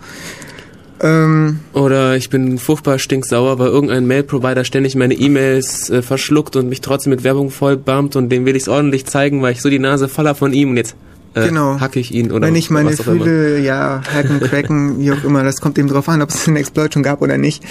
Ähm, 1.01 1.61
Oder 1.73 2.17
ich 2.17 2.31
bin 2.31 2.59
furchtbar 2.59 2.99
stinksauer, 2.99 3.59
weil 3.59 3.69
irgendein 3.69 4.07
Mail-Provider 4.07 4.65
ständig 4.65 4.95
meine 4.97 5.15
E-Mails 5.15 5.91
äh, 5.91 6.01
verschluckt 6.03 6.57
und 6.57 6.69
mich 6.69 6.81
trotzdem 6.81 7.11
mit 7.11 7.23
Werbung 7.23 7.51
vollbammt 7.51 8.17
und 8.17 8.31
dem 8.31 8.47
will 8.47 8.57
ich 8.57 8.63
es 8.63 8.69
ordentlich 8.69 9.05
zeigen, 9.07 9.43
weil 9.43 9.53
ich 9.53 9.61
so 9.61 9.69
die 9.69 9.79
Nase 9.79 10.09
voller 10.09 10.35
von 10.35 10.53
ihm 10.55 10.71
und 10.71 10.77
jetzt 10.79 10.97
äh, 11.35 11.49
Genau. 11.49 11.79
hacke 11.81 12.01
ich 12.01 12.15
ihn 12.15 12.33
oder 12.33 12.47
wenn 12.47 12.57
ich 12.57 12.71
meine. 12.71 12.91
Gefühle, 12.91 13.59
ja, 13.61 14.01
hacken, 14.15 14.41
cracken, 14.41 14.99
wie 15.01 15.13
auch 15.13 15.23
immer, 15.25 15.45
das 15.45 15.61
kommt 15.61 15.79
eben 15.79 15.89
drauf 15.89 16.09
an, 16.09 16.23
ob 16.23 16.31
es 16.31 16.49
einen 16.49 16.57
Exploit 16.57 16.95
schon 16.95 17.03
gab 17.03 17.21
oder 17.21 17.37
nicht. 17.37 17.63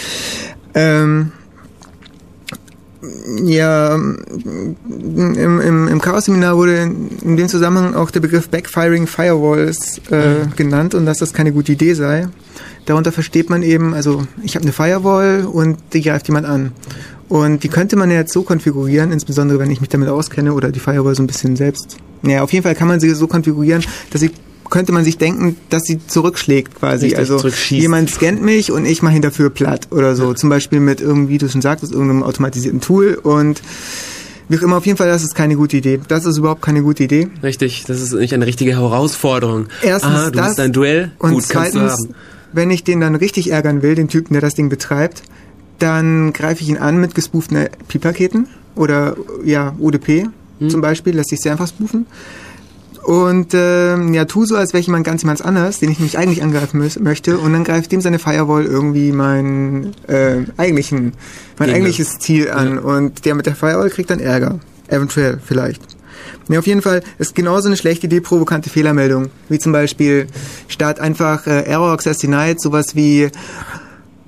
Ähm, 0.76 1.32
ja, 3.44 3.96
im, 3.96 4.76
im, 5.36 5.88
im 5.88 6.02
Chaos-Seminar 6.02 6.58
wurde 6.58 6.82
in 7.24 7.38
dem 7.38 7.48
Zusammenhang 7.48 7.96
auch 7.96 8.12
der 8.12 8.20
Begriff 8.20 8.50
Backfiring 8.50 9.08
Firewalls 9.08 10.02
äh, 10.10 10.48
genannt 10.56 10.96
und 10.96 11.06
dass 11.06 11.18
das 11.18 11.34
keine 11.34 11.52
gute 11.52 11.74
Idee 11.74 11.94
sei. 11.94 12.28
Darunter 12.86 13.12
versteht 13.12 13.50
man 13.50 13.64
eben, 13.64 13.94
also 13.94 14.28
ich 14.44 14.56
habe 14.56 14.64
eine 14.64 14.74
Firewall 14.74 15.46
und 15.52 15.78
die 15.94 16.02
greift 16.02 16.28
jemand 16.28 16.46
an. 16.46 16.72
Und 17.28 17.64
die 17.64 17.70
könnte 17.70 17.96
man 17.96 18.12
ja 18.12 18.18
jetzt 18.18 18.34
so 18.34 18.44
konfigurieren, 18.44 19.12
insbesondere 19.12 19.58
wenn 19.58 19.72
ich 19.72 19.82
mich 19.82 19.90
damit 19.90 20.10
auskenne 20.10 20.54
oder 20.54 20.72
die 20.72 20.80
Firewall 20.80 21.16
so 21.16 21.24
ein 21.24 21.28
bisschen 21.28 21.56
selbst. 21.56 21.98
Naja, 22.22 22.44
auf 22.44 22.54
jeden 22.54 22.64
Fall 22.64 22.76
kann 22.76 22.88
man 22.88 23.00
sie 23.00 23.10
so 23.12 23.28
konfigurieren, 23.28 23.84
dass 24.12 24.22
sie 24.22 24.32
könnte 24.70 24.92
man 24.92 25.04
sich 25.04 25.18
denken, 25.18 25.58
dass 25.70 25.84
sie 25.84 26.00
zurückschlägt 26.06 26.76
quasi. 26.76 27.08
Richtig, 27.08 27.20
also 27.20 27.48
jemand 27.70 28.10
scannt 28.10 28.42
mich 28.42 28.72
und 28.72 28.86
ich 28.86 29.02
mache 29.02 29.16
ihn 29.16 29.22
dafür 29.22 29.50
platt 29.50 29.88
oder 29.92 30.16
so. 30.16 30.34
Zum 30.34 30.50
Beispiel 30.50 30.80
mit 30.80 31.02
irgendwie, 31.02 31.34
wie 31.34 31.38
du 31.38 31.50
schon 31.50 31.62
sagtest, 31.62 31.92
irgendeinem 31.92 32.24
automatisierten 32.24 32.82
Tool 32.82 33.20
und 33.22 33.62
wie 34.48 34.58
auch 34.58 34.62
immer, 34.62 34.78
auf 34.78 34.86
jeden 34.86 34.98
Fall, 34.98 35.08
das 35.08 35.24
ist 35.24 35.34
keine 35.34 35.56
gute 35.56 35.78
Idee. 35.78 36.00
Das 36.08 36.26
ist 36.26 36.38
überhaupt 36.38 36.62
keine 36.62 36.84
gute 36.84 37.04
Idee. 37.04 37.30
Richtig, 37.42 37.86
das 37.88 38.00
ist 38.00 38.14
nicht 38.14 38.34
eine 38.34 38.46
richtige 38.46 38.74
Herausforderung. 38.74 39.68
Erstens 39.82 40.12
Aha, 40.12 40.26
du 40.30 40.38
das 40.38 40.46
hast 40.50 40.60
ein 40.60 40.72
Duell, 40.72 41.12
Und 41.18 41.34
gut, 41.34 41.44
zweitens, 41.44 42.08
wenn 42.54 42.70
ich 42.70 42.84
den 42.84 43.00
dann 43.00 43.16
richtig 43.16 43.52
ärgern 43.52 43.82
will, 43.82 43.96
den 43.96 44.08
Typen, 44.08 44.34
der 44.34 44.42
das 44.42 44.54
Ding 44.54 44.70
betreibt, 44.70 45.24
dann 45.80 46.32
greife 46.32 46.62
ich 46.62 46.70
ihn 46.70 46.78
an 46.78 46.98
mit 47.02 47.16
gespooften 47.16 47.58
IP-Paketen 47.58 48.48
oder 48.76 49.16
ja, 49.44 49.76
UDP 49.80 50.28
Hm. 50.60 50.70
zum 50.70 50.80
Beispiel, 50.80 51.14
lässt 51.16 51.30
sich 51.32 51.40
sehr 51.42 51.52
einfach 51.52 51.68
spoofen. 51.68 52.06
Und 53.06 53.54
ähm, 53.54 54.16
ja, 54.16 54.26
tu 54.26 54.46
so, 54.46 54.56
als 54.56 54.74
wäre 54.74 54.82
ich 54.82 54.88
jemand 54.88 55.06
ganz 55.06 55.22
jemand 55.22 55.46
anders, 55.46 55.78
den 55.80 55.92
ich 55.92 56.00
nämlich 56.00 56.18
eigentlich 56.18 56.42
angreifen 56.42 56.82
mö- 56.82 57.00
möchte, 57.04 57.38
und 57.38 57.54
dann 57.54 57.64
greift 57.64 57.92
dem 57.92 58.02
seine 58.02 58.18
Firewall 58.18 58.66
irgendwie 58.66 59.12
mein 59.12 59.92
äh, 60.08 60.38
eigentlichen, 60.58 61.14
mein 61.60 61.70
eigentliches 61.70 62.18
Ziel 62.18 62.50
an. 62.50 62.80
Und 62.80 63.26
der 63.26 63.36
mit 63.36 63.46
der 63.46 63.56
Firewall 63.56 63.92
kriegt 63.92 64.10
dann 64.10 64.20
Ärger. 64.20 64.60
Eventuell, 64.88 65.40
vielleicht. 65.44 65.84
Ja, 66.48 66.60
auf 66.60 66.66
jeden 66.68 66.82
Fall 66.82 67.04
ist 67.20 67.36
genauso 67.36 67.68
eine 67.68 67.78
schlechte 67.78 68.08
Idee 68.08 68.22
provokante 68.22 68.70
Fehlermeldung. 68.72 69.30
Wie 69.50 69.60
zum 69.60 69.72
Beispiel 69.72 70.26
statt 70.68 71.00
einfach 71.00 71.46
äh, 71.46 71.62
Error 71.62 71.92
Access 71.92 72.18
Denied 72.18 72.60
sowas 72.60 72.96
wie 72.96 73.30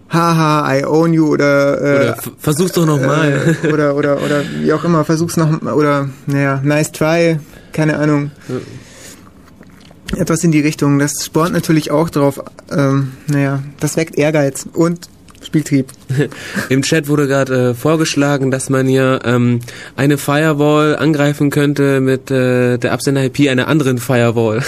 Haha, 0.09 0.75
I 0.75 0.85
own 0.85 1.13
you 1.13 1.27
oder, 1.27 1.81
äh, 1.81 1.95
oder 1.95 2.17
versuch's 2.37 2.73
doch 2.73 2.85
nochmal. 2.85 3.55
Äh, 3.63 3.73
oder, 3.73 3.95
oder, 3.95 4.21
oder 4.23 4.43
wie 4.61 4.71
auch 4.71 4.83
immer, 4.83 5.03
versuch's 5.03 5.35
noch 5.35 5.61
oder 5.63 6.09
naja, 6.27 6.61
nice 6.63 6.91
try, 6.91 7.39
keine 7.77 7.99
Ahnung. 7.99 8.31
Ja. 8.49 10.19
Etwas 10.19 10.43
in 10.43 10.51
die 10.51 10.61
Richtung. 10.61 10.97
Das 10.97 11.11
spornt 11.23 11.53
natürlich 11.53 11.91
auch 11.91 12.09
drauf, 12.09 12.41
ähm, 12.71 13.11
naja, 13.27 13.61
das 13.79 13.97
weckt 13.97 14.17
Ehrgeiz 14.17 14.67
und 14.73 15.09
Spieltrieb. 15.45 15.91
Im 16.69 16.81
Chat 16.81 17.07
wurde 17.07 17.27
gerade 17.27 17.69
äh, 17.69 17.73
vorgeschlagen, 17.75 18.49
dass 18.49 18.71
man 18.71 18.89
ja 18.89 19.23
ähm, 19.25 19.59
eine 19.95 20.17
Firewall 20.17 20.95
angreifen 20.95 21.51
könnte 21.51 22.01
mit 22.01 22.31
äh, 22.31 22.79
der 22.79 22.93
Absender-IP 22.93 23.47
einer 23.47 23.67
anderen 23.67 23.99
Firewall. 23.99 24.63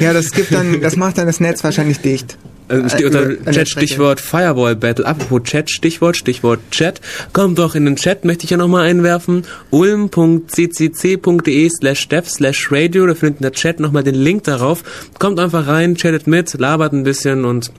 ja, 0.00 0.14
das 0.14 0.30
gibt 0.30 0.50
dann, 0.50 0.80
das 0.80 0.96
macht 0.96 1.18
dann 1.18 1.26
das 1.26 1.40
Netz 1.40 1.62
wahrscheinlich 1.62 2.00
dicht. 2.00 2.38
Also 2.68 3.06
unter 3.06 3.50
Chat 3.50 3.68
Stichwort 3.68 4.20
Firewall 4.20 4.76
Battle. 4.76 5.06
Apropos 5.06 5.42
Chat 5.44 5.70
Stichwort, 5.70 6.16
Stichwort 6.16 6.60
Chat. 6.70 7.00
Kommt 7.32 7.58
doch 7.58 7.74
in 7.74 7.84
den 7.84 7.96
Chat, 7.96 8.24
möchte 8.24 8.44
ich 8.44 8.50
ja 8.50 8.56
nochmal 8.56 8.86
einwerfen. 8.86 9.44
ulm.ccc.de 9.70 11.70
slash 11.70 12.08
dev 12.08 12.28
slash 12.28 12.70
radio. 12.70 13.06
Da 13.06 13.14
findet 13.14 13.38
in 13.38 13.42
der 13.42 13.52
Chat 13.52 13.80
nochmal 13.80 14.04
den 14.04 14.14
Link 14.14 14.44
darauf. 14.44 14.82
Kommt 15.18 15.40
einfach 15.40 15.66
rein, 15.66 15.96
chattet 15.96 16.26
mit, 16.26 16.54
labert 16.58 16.92
ein 16.92 17.04
bisschen 17.04 17.44
und 17.44 17.70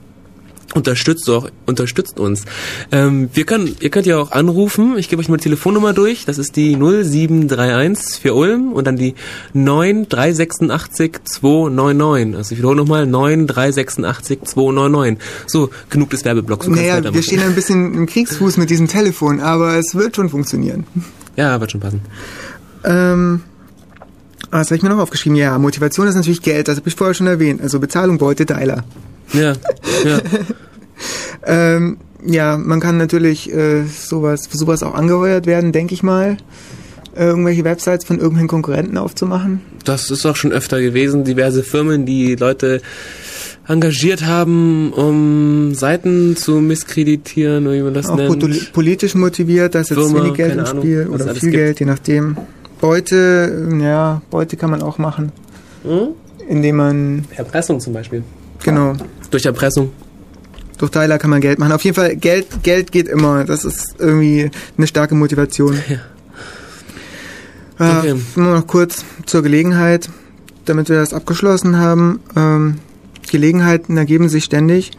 unterstützt 0.74 1.28
auch, 1.30 1.50
unterstützt 1.66 2.20
uns. 2.20 2.44
Ähm, 2.92 3.28
wir 3.32 3.44
können, 3.44 3.76
ihr 3.80 3.90
könnt 3.90 4.06
ja 4.06 4.18
auch 4.18 4.30
anrufen. 4.30 4.96
Ich 4.98 5.08
gebe 5.08 5.20
euch 5.20 5.28
mal 5.28 5.36
die 5.36 5.44
Telefonnummer 5.44 5.92
durch. 5.92 6.24
Das 6.24 6.38
ist 6.38 6.56
die 6.56 6.76
0731 6.76 8.20
für 8.20 8.34
Ulm 8.34 8.72
und 8.72 8.86
dann 8.86 8.96
die 8.96 9.14
9386 9.52 11.24
299. 11.24 12.36
Also 12.36 12.52
ich 12.52 12.58
wiederhole 12.58 12.76
nochmal 12.76 13.06
9386 13.06 14.42
299. 14.44 15.18
So, 15.46 15.70
genug 15.88 16.10
des 16.10 16.24
Werbeblocks. 16.24 16.68
Naja, 16.68 17.02
wir 17.12 17.22
stehen 17.22 17.40
ein 17.40 17.54
bisschen 17.54 17.94
im 17.94 18.06
Kriegsfuß 18.06 18.56
mit 18.56 18.70
diesem 18.70 18.88
Telefon, 18.88 19.40
aber 19.40 19.76
es 19.76 19.94
wird 19.94 20.16
schon 20.16 20.28
funktionieren. 20.28 20.86
Ja, 21.36 21.60
wird 21.60 21.72
schon 21.72 21.80
passen. 21.80 22.00
Ähm, 22.84 23.42
was 24.50 24.68
habe 24.68 24.76
ich 24.76 24.82
mir 24.82 24.88
noch 24.88 24.98
aufgeschrieben? 24.98 25.36
Ja, 25.36 25.58
Motivation 25.58 26.06
ist 26.06 26.14
natürlich 26.14 26.42
Geld, 26.42 26.68
das 26.68 26.76
habe 26.76 26.88
ich 26.88 26.94
vorher 26.94 27.14
schon 27.14 27.26
erwähnt. 27.26 27.60
Also 27.60 27.78
Bezahlung, 27.78 28.18
Beute, 28.18 28.46
Teiler. 28.46 28.84
Ja, 29.32 29.54
ja. 30.04 30.20
ähm, 31.46 31.98
ja, 32.26 32.56
man 32.58 32.80
kann 32.80 32.98
natürlich 32.98 33.52
äh, 33.52 33.84
sowas, 33.84 34.48
sowas 34.50 34.82
auch 34.82 34.94
angeheuert 34.94 35.46
werden, 35.46 35.72
denke 35.72 35.94
ich 35.94 36.02
mal. 36.02 36.36
Äh, 37.16 37.24
irgendwelche 37.26 37.64
Websites 37.64 38.04
von 38.04 38.16
irgendwelchen 38.18 38.48
Konkurrenten 38.48 38.96
aufzumachen. 38.96 39.60
Das 39.84 40.10
ist 40.10 40.24
auch 40.26 40.36
schon 40.36 40.52
öfter 40.52 40.80
gewesen. 40.80 41.24
Diverse 41.24 41.62
Firmen, 41.62 42.06
die 42.06 42.36
Leute 42.36 42.80
engagiert 43.66 44.26
haben, 44.26 44.92
um 44.92 45.74
Seiten 45.74 46.36
zu 46.36 46.60
misskreditieren, 46.60 47.66
oder 47.66 47.76
wie 47.76 47.82
man 47.82 47.94
das 47.94 48.08
auch 48.08 48.16
nennt. 48.16 48.72
politisch 48.72 49.14
motiviert, 49.14 49.74
dass 49.74 49.90
jetzt 49.90 50.14
wenig 50.14 50.34
Geld 50.34 50.56
im 50.56 50.66
Spiel 50.66 51.02
Ahnung, 51.02 51.14
oder 51.14 51.34
viel 51.34 51.50
Geld, 51.50 51.80
je 51.80 51.86
nachdem. 51.86 52.36
Beute, 52.80 53.68
ja, 53.80 54.22
Beute 54.30 54.56
kann 54.56 54.70
man 54.70 54.82
auch 54.82 54.98
machen. 54.98 55.32
Hm? 55.82 56.08
Indem 56.48 56.76
man. 56.76 57.24
Erpressung 57.36 57.80
zum 57.80 57.92
Beispiel. 57.92 58.22
Genau. 58.64 58.94
Durch 59.30 59.44
Erpressung. 59.44 59.92
Durch 60.78 60.90
Teiler 60.90 61.18
kann 61.18 61.30
man 61.30 61.40
Geld 61.40 61.58
machen. 61.58 61.72
Auf 61.72 61.84
jeden 61.84 61.94
Fall, 61.94 62.16
Geld, 62.16 62.62
Geld 62.62 62.90
geht 62.90 63.06
immer. 63.06 63.44
Das 63.44 63.64
ist 63.64 63.96
irgendwie 63.98 64.50
eine 64.76 64.86
starke 64.86 65.14
Motivation. 65.14 65.78
Ja. 65.88 65.98
Okay. 67.98 68.10
Äh, 68.10 68.38
nur 68.38 68.54
noch 68.54 68.66
kurz 68.66 69.04
zur 69.24 69.42
Gelegenheit, 69.42 70.10
damit 70.66 70.88
wir 70.88 70.96
das 70.96 71.14
abgeschlossen 71.14 71.78
haben. 71.78 72.20
Ähm, 72.36 72.78
Gelegenheiten 73.30 73.96
ergeben 73.96 74.28
sich 74.28 74.44
ständig. 74.44 74.90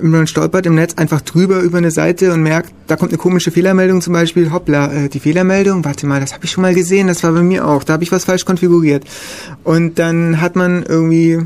Man 0.00 0.26
stolpert 0.26 0.66
im 0.66 0.74
Netz 0.74 0.94
einfach 0.94 1.20
drüber 1.20 1.60
über 1.60 1.78
eine 1.78 1.90
Seite 1.90 2.32
und 2.32 2.42
merkt, 2.42 2.72
da 2.86 2.96
kommt 2.96 3.10
eine 3.10 3.18
komische 3.18 3.50
Fehlermeldung 3.50 4.00
zum 4.00 4.12
Beispiel. 4.12 4.52
Hoppla, 4.52 4.92
äh, 4.92 5.08
die 5.08 5.20
Fehlermeldung, 5.20 5.84
warte 5.84 6.06
mal, 6.06 6.20
das 6.20 6.32
habe 6.32 6.44
ich 6.44 6.50
schon 6.50 6.62
mal 6.62 6.74
gesehen, 6.74 7.06
das 7.08 7.22
war 7.22 7.32
bei 7.32 7.42
mir 7.42 7.66
auch. 7.66 7.84
Da 7.84 7.94
habe 7.94 8.04
ich 8.04 8.12
was 8.12 8.24
falsch 8.24 8.44
konfiguriert. 8.44 9.04
Und 9.64 9.98
dann 9.98 10.40
hat 10.40 10.56
man 10.56 10.82
irgendwie 10.82 11.40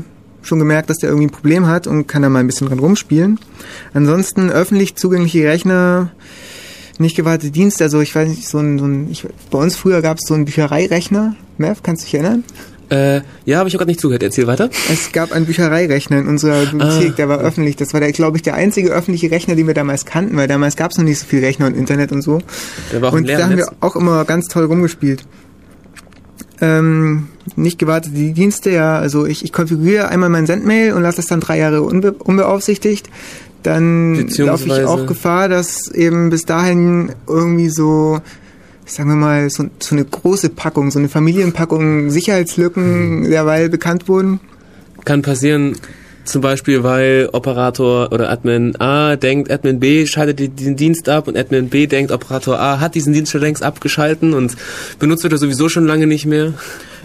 schon 0.47 0.59
gemerkt, 0.59 0.89
dass 0.89 0.97
der 0.97 1.09
irgendwie 1.09 1.27
ein 1.27 1.31
Problem 1.31 1.67
hat 1.67 1.87
und 1.87 2.07
kann 2.07 2.21
da 2.21 2.29
mal 2.29 2.39
ein 2.39 2.47
bisschen 2.47 2.67
dran 2.67 2.79
rumspielen. 2.79 3.39
Ansonsten 3.93 4.49
öffentlich 4.49 4.95
zugängliche 4.95 5.47
Rechner, 5.47 6.11
nicht 6.97 7.15
gewartete 7.15 7.51
Dienste, 7.51 7.83
also 7.83 8.01
ich 8.01 8.15
weiß 8.15 8.29
nicht, 8.29 8.47
so 8.47 8.59
ein, 8.59 8.79
so 8.79 8.85
ein 8.85 9.09
ich, 9.11 9.25
bei 9.51 9.57
uns 9.57 9.75
früher 9.75 10.01
gab 10.01 10.17
es 10.17 10.27
so 10.27 10.33
einen 10.33 10.45
Büchereirechner. 10.45 11.35
Mev, 11.57 11.81
kannst 11.83 12.03
du 12.03 12.05
dich 12.05 12.13
erinnern? 12.15 12.43
Äh, 12.89 13.21
ja, 13.45 13.57
habe 13.57 13.67
ich 13.67 13.75
auch 13.75 13.79
gerade 13.79 13.89
nicht 13.89 13.99
zugehört. 13.99 14.21
Erzähl 14.21 14.47
weiter. 14.47 14.69
Es 14.91 15.11
gab 15.11 15.31
einen 15.31 15.45
Büchereirechner 15.45 16.19
in 16.19 16.27
unserer 16.27 16.65
Bibliothek, 16.65 17.11
ah. 17.11 17.15
der 17.17 17.29
war 17.29 17.39
öffentlich. 17.39 17.75
Das 17.75 17.93
war, 17.93 17.99
der, 17.99 18.11
glaube 18.11 18.37
ich, 18.37 18.43
der 18.43 18.53
einzige 18.55 18.89
öffentliche 18.89 19.31
Rechner, 19.31 19.55
den 19.55 19.67
wir 19.67 19.73
damals 19.73 20.05
kannten, 20.05 20.37
weil 20.37 20.47
damals 20.47 20.75
gab 20.75 20.91
es 20.91 20.97
noch 20.97 21.03
nicht 21.03 21.19
so 21.19 21.25
viel 21.25 21.39
Rechner 21.39 21.67
und 21.67 21.75
Internet 21.75 22.11
und 22.11 22.21
so. 22.21 22.39
Der 22.91 23.01
war 23.01 23.09
auch 23.09 23.13
und 23.13 23.27
da 23.27 23.43
haben 23.43 23.57
wir 23.57 23.71
auch 23.79 23.95
immer 23.95 24.23
ganz 24.25 24.47
toll 24.47 24.65
rumgespielt. 24.65 25.25
Ähm, 26.61 27.27
nicht 27.55 27.79
gewartet 27.79 28.13
die 28.15 28.33
Dienste, 28.33 28.71
ja, 28.71 28.97
also 28.97 29.25
ich, 29.25 29.43
ich 29.43 29.51
konfiguriere 29.51 30.07
einmal 30.07 30.29
mein 30.29 30.45
Sendmail 30.45 30.93
und 30.93 31.01
lasse 31.01 31.19
es 31.19 31.27
dann 31.27 31.41
drei 31.41 31.57
Jahre 31.57 31.81
unbe 31.81 32.13
unbeaufsichtigt. 32.13 33.09
Dann 33.63 34.27
laufe 34.27 34.67
ich 34.67 34.83
auch 34.83 35.07
Gefahr, 35.07 35.49
dass 35.49 35.87
eben 35.91 36.29
bis 36.29 36.43
dahin 36.43 37.11
irgendwie 37.27 37.69
so, 37.69 38.19
sagen 38.85 39.09
wir 39.09 39.15
mal, 39.15 39.49
so, 39.49 39.65
so 39.79 39.95
eine 39.95 40.05
große 40.05 40.49
Packung, 40.49 40.91
so 40.91 40.99
eine 40.99 41.09
Familienpackung 41.09 42.11
Sicherheitslücken 42.11 43.21
mhm. 43.21 43.29
derweil 43.29 43.69
bekannt 43.69 44.07
wurden. 44.07 44.39
Kann 45.03 45.23
passieren, 45.23 45.75
zum 46.25 46.41
Beispiel, 46.41 46.83
weil 46.83 47.29
Operator 47.31 48.11
oder 48.11 48.29
Admin 48.29 48.75
A 48.77 49.15
denkt, 49.15 49.51
Admin 49.51 49.79
B 49.79 50.05
schaltet 50.05 50.59
diesen 50.59 50.75
Dienst 50.75 51.07
ab 51.07 51.27
und 51.27 51.37
Admin 51.37 51.69
B 51.69 51.87
denkt, 51.87 52.11
Operator 52.11 52.59
A 52.59 52.79
hat 52.79 52.95
diesen 52.95 53.13
Dienst 53.13 53.31
schon 53.31 53.41
längst 53.41 53.63
abgeschalten 53.63 54.33
und 54.33 54.55
benutzt 54.99 55.23
wird 55.23 55.33
er 55.33 55.39
sowieso 55.39 55.69
schon 55.69 55.85
lange 55.85 56.07
nicht 56.07 56.25
mehr. 56.25 56.53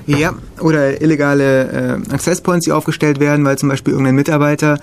Ja, 0.06 0.34
oder 0.60 1.00
illegale 1.00 2.00
äh, 2.10 2.12
Access 2.12 2.40
Points, 2.40 2.64
die 2.64 2.72
aufgestellt 2.72 3.20
werden, 3.20 3.44
weil 3.44 3.58
zum 3.58 3.68
Beispiel 3.68 3.92
irgendein 3.92 4.14
Mitarbeiter 4.14 4.80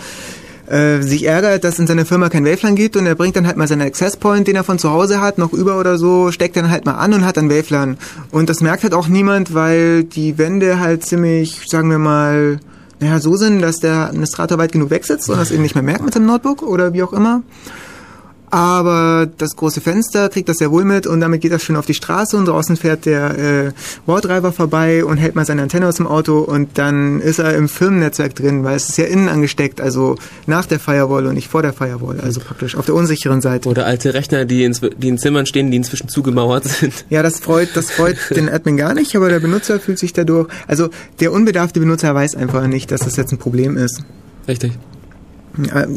äh, 0.67 1.01
sich 1.01 1.23
ärgert, 1.25 1.63
dass 1.63 1.79
in 1.79 1.87
seiner 1.87 2.05
Firma 2.05 2.29
kein 2.29 2.45
Wavelan 2.45 2.75
gibt 2.75 2.95
und 2.95 3.05
er 3.05 3.15
bringt 3.15 3.35
dann 3.35 3.47
halt 3.47 3.57
mal 3.57 3.67
seinen 3.67 3.81
Access 3.81 4.17
Point, 4.17 4.47
den 4.47 4.55
er 4.55 4.63
von 4.63 4.79
zu 4.79 4.91
Hause 4.91 5.21
hat, 5.21 5.37
noch 5.37 5.53
über 5.53 5.79
oder 5.79 5.97
so, 5.97 6.31
steckt 6.31 6.55
dann 6.55 6.69
halt 6.69 6.85
mal 6.85 6.95
an 6.95 7.13
und 7.13 7.25
hat 7.25 7.37
dann 7.37 7.49
Wavelan. 7.49 7.97
Und 8.31 8.49
das 8.49 8.61
merkt 8.61 8.83
halt 8.83 8.93
auch 8.93 9.07
niemand, 9.07 9.53
weil 9.53 10.03
die 10.03 10.37
Wände 10.37 10.79
halt 10.79 11.03
ziemlich, 11.03 11.61
sagen 11.67 11.89
wir 11.89 11.99
mal, 11.99 12.59
naja, 12.99 13.19
so 13.19 13.35
sind, 13.35 13.61
dass 13.61 13.77
der 13.77 14.09
Administrator 14.09 14.57
weit 14.57 14.71
genug 14.71 14.89
wegsitzt 14.89 15.29
und 15.29 15.37
das 15.37 15.51
eben 15.51 15.61
nicht 15.61 15.75
mehr 15.75 15.83
merkt 15.83 16.03
mit 16.03 16.13
seinem 16.13 16.25
Notebook 16.25 16.63
oder 16.63 16.93
wie 16.93 17.03
auch 17.03 17.13
immer. 17.13 17.43
Aber 18.57 19.29
das 19.37 19.55
große 19.55 19.81
Fenster 19.81 20.29
kriegt 20.29 20.49
das 20.49 20.57
sehr 20.57 20.71
wohl 20.71 20.83
mit 20.83 21.05
und 21.05 21.19
damit 21.19 21.41
geht 21.41 21.51
das 21.51 21.61
schön 21.61 21.75
auf 21.75 21.85
die 21.85 21.93
Straße 21.93 22.35
und 22.35 22.47
draußen 22.47 22.75
fährt 22.75 23.05
der 23.05 23.37
äh, 23.37 23.71
Wardriver 24.07 24.51
vorbei 24.51 25.05
und 25.05 25.17
hält 25.17 25.35
mal 25.35 25.45
seine 25.45 25.61
Antenne 25.61 25.87
aus 25.87 25.97
dem 25.97 26.07
Auto 26.07 26.39
und 26.39 26.79
dann 26.79 27.21
ist 27.21 27.37
er 27.37 27.55
im 27.55 27.69
Firmennetzwerk 27.69 28.33
drin, 28.33 28.63
weil 28.63 28.75
es 28.75 28.89
ist 28.89 28.97
ja 28.97 29.05
innen 29.05 29.29
angesteckt, 29.29 29.79
also 29.79 30.15
nach 30.47 30.65
der 30.65 30.79
Firewall 30.79 31.27
und 31.27 31.35
nicht 31.35 31.49
vor 31.49 31.61
der 31.61 31.71
Firewall, 31.71 32.19
also 32.19 32.39
praktisch 32.39 32.75
auf 32.75 32.87
der 32.87 32.95
unsicheren 32.95 33.41
Seite. 33.41 33.69
Oder 33.69 33.85
alte 33.85 34.15
Rechner, 34.15 34.45
die 34.45 34.63
in, 34.63 34.75
die 34.97 35.09
in 35.09 35.19
Zimmern 35.19 35.45
stehen, 35.45 35.69
die 35.69 35.77
inzwischen 35.77 36.09
zugemauert 36.09 36.63
sind. 36.63 37.05
Ja, 37.11 37.21
das 37.21 37.39
freut, 37.39 37.69
das 37.75 37.91
freut 37.91 38.17
den 38.35 38.49
Admin 38.49 38.75
gar 38.75 38.95
nicht, 38.95 39.15
aber 39.15 39.29
der 39.29 39.39
Benutzer 39.39 39.79
fühlt 39.79 39.99
sich 39.99 40.13
dadurch, 40.13 40.47
also 40.65 40.89
der 41.19 41.31
unbedarfte 41.31 41.79
Benutzer 41.79 42.15
weiß 42.15 42.33
einfach 42.33 42.65
nicht, 42.65 42.89
dass 42.89 43.01
das 43.01 43.17
jetzt 43.17 43.31
ein 43.31 43.37
Problem 43.37 43.77
ist. 43.77 44.01
Richtig. 44.47 44.71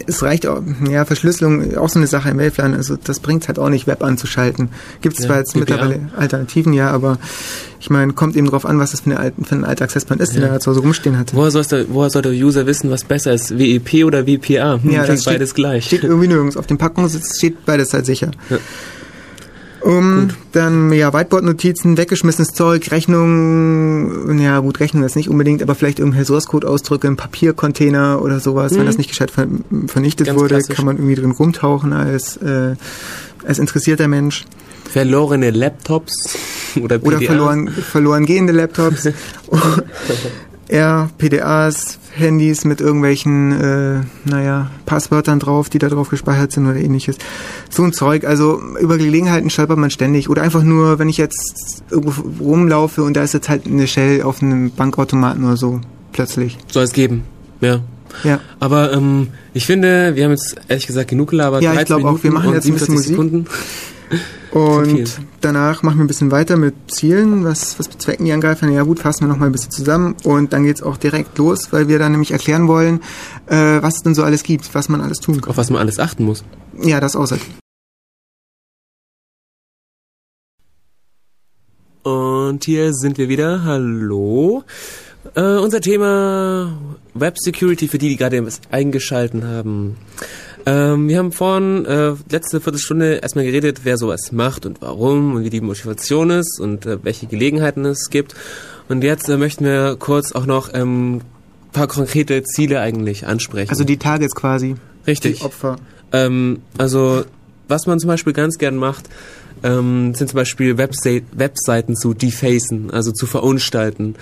Es 0.06 0.22
reicht 0.22 0.46
auch, 0.46 0.62
ja, 0.88 1.04
Verschlüsselung, 1.04 1.76
auch 1.76 1.88
so 1.88 1.98
eine 1.98 2.06
Sache 2.06 2.30
im 2.30 2.38
Wavelan, 2.38 2.74
also 2.74 2.96
das 2.96 3.20
bringt 3.20 3.48
halt 3.48 3.58
auch 3.58 3.68
nicht, 3.68 3.86
Web 3.86 4.02
anzuschalten. 4.02 4.70
Gibt 5.00 5.16
es 5.16 5.22
ja, 5.22 5.28
zwar 5.28 5.38
jetzt 5.38 5.56
mittlerweile 5.56 6.08
Alternativen, 6.16 6.72
ja, 6.72 6.90
aber 6.90 7.18
ich 7.80 7.90
meine, 7.90 8.12
kommt 8.12 8.36
eben 8.36 8.46
drauf 8.46 8.66
an, 8.66 8.78
was 8.78 8.90
das 8.90 9.00
für, 9.00 9.16
eine, 9.18 9.32
für 9.42 9.54
ein 9.54 9.64
alter 9.64 9.84
Accesspoint 9.84 10.20
ist, 10.20 10.34
ja. 10.34 10.40
den 10.40 10.48
er 10.48 10.54
da 10.54 10.60
zu 10.60 10.70
Hause 10.70 10.80
rumstehen 10.80 11.18
hatte. 11.18 11.34
Woher, 11.36 11.50
der, 11.50 11.86
woher 11.88 12.10
soll 12.10 12.22
der 12.22 12.32
User 12.32 12.66
wissen, 12.66 12.90
was 12.90 13.04
besser 13.04 13.32
ist, 13.32 13.58
WEP 13.58 14.04
oder 14.04 14.26
WPA? 14.26 14.80
Hm, 14.82 14.90
ja, 14.90 15.06
das 15.06 15.22
steht, 15.22 15.34
beides 15.34 15.54
gleich. 15.54 15.86
Steht 15.86 16.04
irgendwie 16.04 16.28
nirgends. 16.28 16.56
Auf 16.56 16.66
den 16.66 16.78
Packungen 16.78 17.10
steht 17.10 17.64
beides 17.64 17.92
halt 17.94 18.06
sicher. 18.06 18.30
Ja. 18.50 18.58
Um, 19.82 20.28
gut. 20.28 20.34
dann, 20.52 20.92
ja, 20.92 21.12
Whiteboard-Notizen, 21.12 21.96
weggeschmissenes 21.96 22.48
Zeug, 22.48 22.90
Rechnungen, 22.90 24.38
ja 24.38 24.58
gut, 24.60 24.80
Rechnung 24.80 25.04
ist 25.04 25.16
nicht 25.16 25.28
unbedingt, 25.28 25.62
aber 25.62 25.74
vielleicht 25.74 25.98
irgendein 25.98 26.24
Source-Code-Ausdrücke 26.24 27.06
im 27.06 27.16
Papiercontainer 27.16 28.20
oder 28.22 28.40
sowas. 28.40 28.72
Mhm. 28.72 28.78
Wenn 28.78 28.86
das 28.86 28.98
nicht 28.98 29.08
gescheit 29.08 29.30
vernichtet 29.30 30.26
Ganz 30.26 30.38
wurde, 30.38 30.56
klassisch. 30.56 30.76
kann 30.76 30.84
man 30.84 30.96
irgendwie 30.96 31.14
drin 31.14 31.30
rumtauchen 31.30 31.92
als, 31.92 32.36
äh, 32.38 32.74
als 33.46 33.58
interessierter 33.58 34.08
Mensch. 34.08 34.44
Verlorene 34.90 35.50
Laptops 35.50 36.36
oder 36.82 36.98
PDA. 36.98 37.16
Oder 37.16 37.20
verloren, 37.20 37.68
verloren 37.68 38.26
gehende 38.26 38.52
Laptops. 38.52 39.08
eher 40.70 41.10
PDAs, 41.18 41.98
Handys 42.12 42.64
mit 42.64 42.80
irgendwelchen, 42.80 43.52
äh, 43.52 44.00
naja, 44.24 44.70
Passwörtern 44.86 45.38
drauf, 45.38 45.68
die 45.68 45.78
da 45.78 45.88
drauf 45.88 46.10
gespeichert 46.10 46.52
sind 46.52 46.66
oder 46.66 46.78
ähnliches. 46.78 47.16
So 47.68 47.82
ein 47.82 47.92
Zeug. 47.92 48.24
Also 48.24 48.60
über 48.80 48.98
Gelegenheiten 48.98 49.50
stolpert 49.50 49.78
man 49.78 49.90
ständig. 49.90 50.28
Oder 50.28 50.42
einfach 50.42 50.62
nur, 50.62 50.98
wenn 50.98 51.08
ich 51.08 51.16
jetzt 51.16 51.82
irgendwo 51.90 52.22
rumlaufe 52.44 53.02
und 53.02 53.16
da 53.16 53.22
ist 53.22 53.34
jetzt 53.34 53.48
halt 53.48 53.66
eine 53.66 53.86
Shell 53.86 54.22
auf 54.22 54.42
einem 54.42 54.70
Bankautomaten 54.70 55.44
oder 55.44 55.56
so, 55.56 55.80
plötzlich. 56.12 56.58
Soll 56.70 56.84
es 56.84 56.92
geben, 56.92 57.24
ja. 57.60 57.80
Ja. 58.24 58.40
Aber 58.58 58.92
ähm, 58.92 59.28
ich 59.54 59.66
finde, 59.66 60.16
wir 60.16 60.24
haben 60.24 60.32
jetzt 60.32 60.56
ehrlich 60.68 60.86
gesagt 60.86 61.10
genug 61.10 61.30
gelabert. 61.30 61.62
Ja, 61.62 61.70
ich 61.70 61.78
13 61.78 61.96
glaube 61.96 62.08
auch. 62.08 62.22
Wir 62.24 62.32
machen 62.32 62.52
jetzt 62.52 62.66
ein 62.66 62.72
bisschen 62.72 62.98
47 62.98 63.10
Sekunden. 63.10 63.46
Und 64.50 65.20
danach 65.40 65.82
machen 65.82 65.98
wir 65.98 66.04
ein 66.04 66.08
bisschen 66.08 66.30
weiter 66.30 66.56
mit 66.56 66.74
Zielen. 66.88 67.44
Was, 67.44 67.78
was 67.78 67.88
bezwecken 67.88 68.24
die 68.24 68.32
Angreifer? 68.32 68.68
Ja 68.68 68.82
gut, 68.82 68.98
fassen 68.98 69.22
wir 69.22 69.28
noch 69.28 69.36
mal 69.36 69.46
ein 69.46 69.52
bisschen 69.52 69.70
zusammen. 69.70 70.16
Und 70.24 70.52
dann 70.52 70.64
geht's 70.64 70.82
auch 70.82 70.96
direkt 70.96 71.38
los, 71.38 71.72
weil 71.72 71.88
wir 71.88 71.98
dann 71.98 72.12
nämlich 72.12 72.32
erklären 72.32 72.66
wollen, 72.66 73.00
äh, 73.46 73.80
was 73.80 73.96
es 73.96 74.02
denn 74.02 74.14
so 74.14 74.24
alles 74.24 74.42
gibt, 74.42 74.74
was 74.74 74.88
man 74.88 75.00
alles 75.00 75.18
tun 75.18 75.40
kann. 75.40 75.50
Auf 75.50 75.56
was 75.56 75.70
man 75.70 75.80
alles 75.80 75.98
achten 75.98 76.24
muss. 76.24 76.44
Ja, 76.80 77.00
das 77.00 77.14
außer. 77.14 77.38
Und 82.02 82.64
hier 82.64 82.92
sind 82.94 83.18
wir 83.18 83.28
wieder. 83.28 83.62
Hallo. 83.64 84.64
Äh, 85.34 85.58
unser 85.58 85.80
Thema 85.80 86.78
Web 87.14 87.36
Security 87.38 87.88
für 87.88 87.98
die, 87.98 88.08
die 88.08 88.16
gerade 88.16 88.44
eingeschalten 88.70 89.44
haben. 89.46 89.96
Ähm, 90.66 91.08
wir 91.08 91.18
haben 91.18 91.32
vorhin 91.32 91.84
äh, 91.86 92.12
letzte 92.30 92.60
Viertelstunde 92.60 93.16
erstmal 93.16 93.44
geredet, 93.44 93.80
wer 93.84 93.96
sowas 93.96 94.32
macht 94.32 94.66
und 94.66 94.82
warum 94.82 95.34
und 95.34 95.44
wie 95.44 95.50
die 95.50 95.60
Motivation 95.60 96.30
ist 96.30 96.60
und 96.60 96.86
äh, 96.86 97.02
welche 97.02 97.26
Gelegenheiten 97.26 97.84
es 97.84 98.10
gibt. 98.10 98.34
Und 98.88 99.02
jetzt 99.04 99.28
äh, 99.28 99.36
möchten 99.36 99.64
wir 99.64 99.96
kurz 99.98 100.32
auch 100.32 100.46
noch 100.46 100.70
ähm, 100.74 101.22
paar 101.72 101.86
konkrete 101.86 102.42
Ziele 102.42 102.80
eigentlich 102.80 103.26
ansprechen. 103.26 103.70
Also 103.70 103.84
die 103.84 103.96
Targets 103.96 104.34
quasi. 104.34 104.76
Richtig. 105.06 105.38
Die 105.38 105.44
Opfer. 105.44 105.76
Ähm, 106.12 106.60
also, 106.78 107.24
was 107.68 107.86
man 107.86 107.98
zum 108.00 108.08
Beispiel 108.08 108.32
ganz 108.32 108.58
gern 108.58 108.76
macht, 108.76 109.08
ähm, 109.62 110.14
sind 110.14 110.28
zum 110.28 110.36
Beispiel 110.36 110.78
Webse 110.78 111.22
Webseiten 111.32 111.96
zu 111.96 112.14
defacen, 112.14 112.90
also 112.90 113.12
zu 113.12 113.26
verunstalten. 113.26 114.16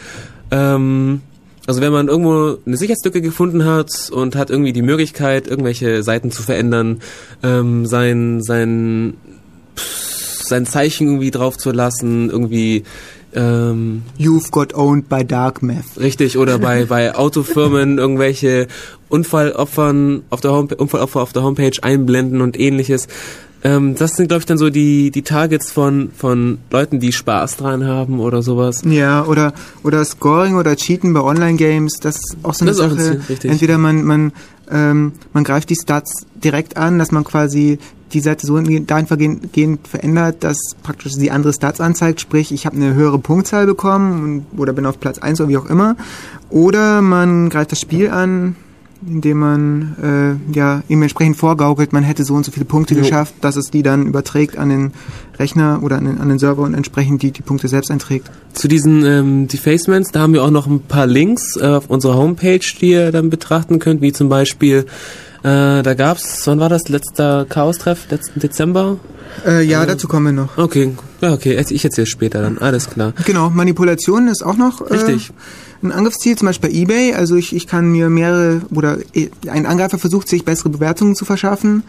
Ähm, 0.51 1.23
also 1.69 1.83
wenn 1.83 1.93
man 1.93 2.09
irgendwo 2.09 2.57
eine 2.65 2.79
Sicherheitslücke 2.79 3.21
gefunden 3.21 3.67
hat 3.67 3.91
und 4.11 4.37
hat 4.37 4.49
irgendwie 4.49 4.73
die 4.73 4.81
Möglichkeit, 4.81 5.47
irgendwelche 5.47 6.03
Seiten 6.03 6.31
zu 6.31 6.43
verändern, 6.43 7.01
ähm, 7.43 7.85
sein, 7.85 8.43
sein, 8.43 9.19
sein 9.75 10.65
Zeichen 10.65 11.09
irgendwie 11.09 11.31
drauf 11.31 11.59
zu 11.59 11.71
lassen, 11.71 12.31
irgendwie 12.31 12.85
ähm, 13.35 14.03
You've 14.19 14.51
got 14.51 14.73
owned 14.73 15.11
by 15.11 15.27
Dark 15.27 15.63
Math. 15.63 16.01
Richtig, 16.01 16.39
oder 16.39 16.59
bei, 16.59 16.85
bei 16.89 17.15
Autofirmen 17.15 17.99
irgendwelche 17.99 18.67
Unfallopfern 19.11 20.23
auf 20.31 20.41
der 20.41 20.53
Homepage, 20.53 20.77
Unfallopfer 20.77 21.21
auf 21.21 21.35
der 21.35 21.43
Homepage 21.43 21.83
einblenden 21.83 22.41
und 22.41 22.59
ähnliches. 22.59 23.09
Ähm, 23.65 23.97
das 23.97 24.13
sind, 24.13 24.29
glaube 24.29 24.41
ich, 24.41 24.47
dann 24.47 24.59
so 24.59 24.71
die, 24.71 25.11
die 25.11 25.23
Targets 25.23 25.73
von, 25.73 26.11
von 26.17 26.59
Leuten, 26.71 27.01
die 27.01 27.13
Spaß 27.13 27.57
dran 27.57 27.85
haben 27.85 28.21
oder 28.21 28.43
sowas. 28.43 28.83
Ja, 28.85 29.25
oder, 29.25 29.53
oder 29.83 30.05
Scoring 30.05 30.55
oder 30.55 30.77
Cheaten 30.77 31.13
bei 31.13 31.21
Online-Games, 31.21 31.95
das 32.01 32.17
ist 32.17 32.37
auch 32.43 32.55
so 32.55 32.65
eine 32.65 32.71
Das 32.71 32.79
ist 32.79 32.85
auch 32.85 32.91
ein 32.91 32.99
Sache. 32.99 33.11
Ziel, 33.11 33.23
richtig. 33.29 33.51
Entweder 33.51 33.79
man, 33.79 34.05
man, 34.05 34.33
ähm, 34.71 35.13
man 35.33 35.45
greift 35.45 35.71
die 35.71 35.77
Stats 35.77 36.27
direkt 36.37 36.77
an, 36.77 36.99
dass 36.99 37.11
man 37.11 37.25
quasi 37.25 37.79
die 38.13 38.21
Seite 38.21 38.47
so 38.47 38.59
dahingehend 38.59 39.87
verändert, 39.87 40.43
dass 40.43 40.57
praktisch 40.83 41.15
sie 41.15 41.31
andere 41.31 41.53
Stats 41.53 41.81
anzeigt, 41.81 42.21
sprich 42.21 42.53
ich 42.53 42.65
habe 42.65 42.77
eine 42.77 42.95
höhere 42.95 43.19
Punktzahl 43.19 43.67
bekommen 43.67 44.47
oder 44.57 44.73
bin 44.73 44.87
auf 44.87 44.99
Platz 44.99 45.19
1 45.19 45.41
oder 45.41 45.51
wie 45.51 45.57
auch 45.59 45.67
immer. 45.67 45.97
Oder 46.49 47.03
man 47.03 47.51
greift 47.51 47.73
das 47.73 47.81
Spiel 47.81 48.09
an, 48.09 48.57
indem 49.07 49.39
man 49.39 50.41
äh, 50.53 50.57
ja 50.57 50.83
ihm 50.89 51.03
entsprechend 51.03 51.37
vorgaukelt, 51.37 51.93
man 51.93 52.03
hätte 52.03 52.25
so 52.25 52.35
und 52.35 52.45
so 52.45 52.51
viele 52.51 52.65
Punkte 52.65 52.95
Jo. 52.95 53.01
geschafft, 53.01 53.35
dass 53.41 53.57
es 53.57 53.71
die 53.71 53.83
dann 53.83 54.07
überträgt 54.07 54.59
an 54.59 54.69
den 54.69 54.93
Rechner 55.39 55.81
oder 55.83 55.97
an 55.99 56.05
den, 56.05 56.19
an 56.21 56.29
den 56.29 56.39
Server 56.39 56.63
und 56.63 56.75
entsprechend 56.75 57.23
die, 57.23 57.31
die 57.31 57.43
Punkte 57.43 57.69
selbst 57.69 57.91
einträgt. 57.91 58.29
Zu 58.53 58.67
diesen 58.67 59.05
ähm, 59.05 59.49
Defacements, 59.49 60.11
da 60.11 60.21
haben 60.21 60.33
wir 60.33 60.43
auch 60.43 60.51
noch 60.51 60.67
ein 60.67 60.81
paar 60.81 61.07
Links 61.07 61.57
äh, 61.57 61.65
auf 61.65 61.89
unserer 61.91 62.17
Homepage, 62.17 62.61
die 62.81 62.91
ihr 62.91 63.13
dann 63.13 63.31
betrachten 63.31 63.79
könnt, 63.79 64.03
wie 64.03 64.13
zum 64.13 64.29
Beispiel, 64.29 64.87
äh, 65.45 65.83
da 65.83 65.95
gab's, 65.95 66.45
wann 66.47 66.59
war 66.59 66.69
das, 66.69 66.89
letzter 66.89 67.47
Chaos-Treff, 67.49 68.11
letzten 68.11 68.41
Dezember? 68.41 68.97
Äh, 69.47 69.63
ja, 69.63 69.85
Äh, 69.85 69.87
dazu 69.87 70.09
kommen 70.09 70.27
wir 70.27 70.33
noch. 70.33 70.59
Okay, 70.59 70.93
ja, 71.21 71.33
okay, 71.33 71.65
ich 71.71 71.85
erzähle 71.85 72.07
später 72.07 72.43
dann, 72.43 72.59
alles 72.59 72.91
klar. 72.91 73.13
Genau, 73.25 73.51
Manipulation 73.51 74.27
ist 74.27 74.45
auch 74.45 74.57
noch 74.57 74.81
äh, 74.81 74.95
Richtig. 74.95 75.31
Ein 75.83 75.93
Angriffsziel, 75.93 76.37
zum 76.37 76.47
Beispiel 76.47 76.71
bei 76.71 76.77
eBay. 76.77 77.15
Also 77.15 77.37
ich, 77.37 77.55
ich 77.55 77.67
kann 77.67 77.91
mir 77.91 78.09
mehrere 78.11 78.63
oder 78.75 78.99
eh, 79.15 79.31
ein 79.49 79.67
Angreifer 79.67 79.99
versucht 79.99 80.29
sich 80.29 80.45
bessere 80.45 80.71
Bewertungen 80.71 81.15
zu 81.15 81.25
verschaffen, 81.25 81.85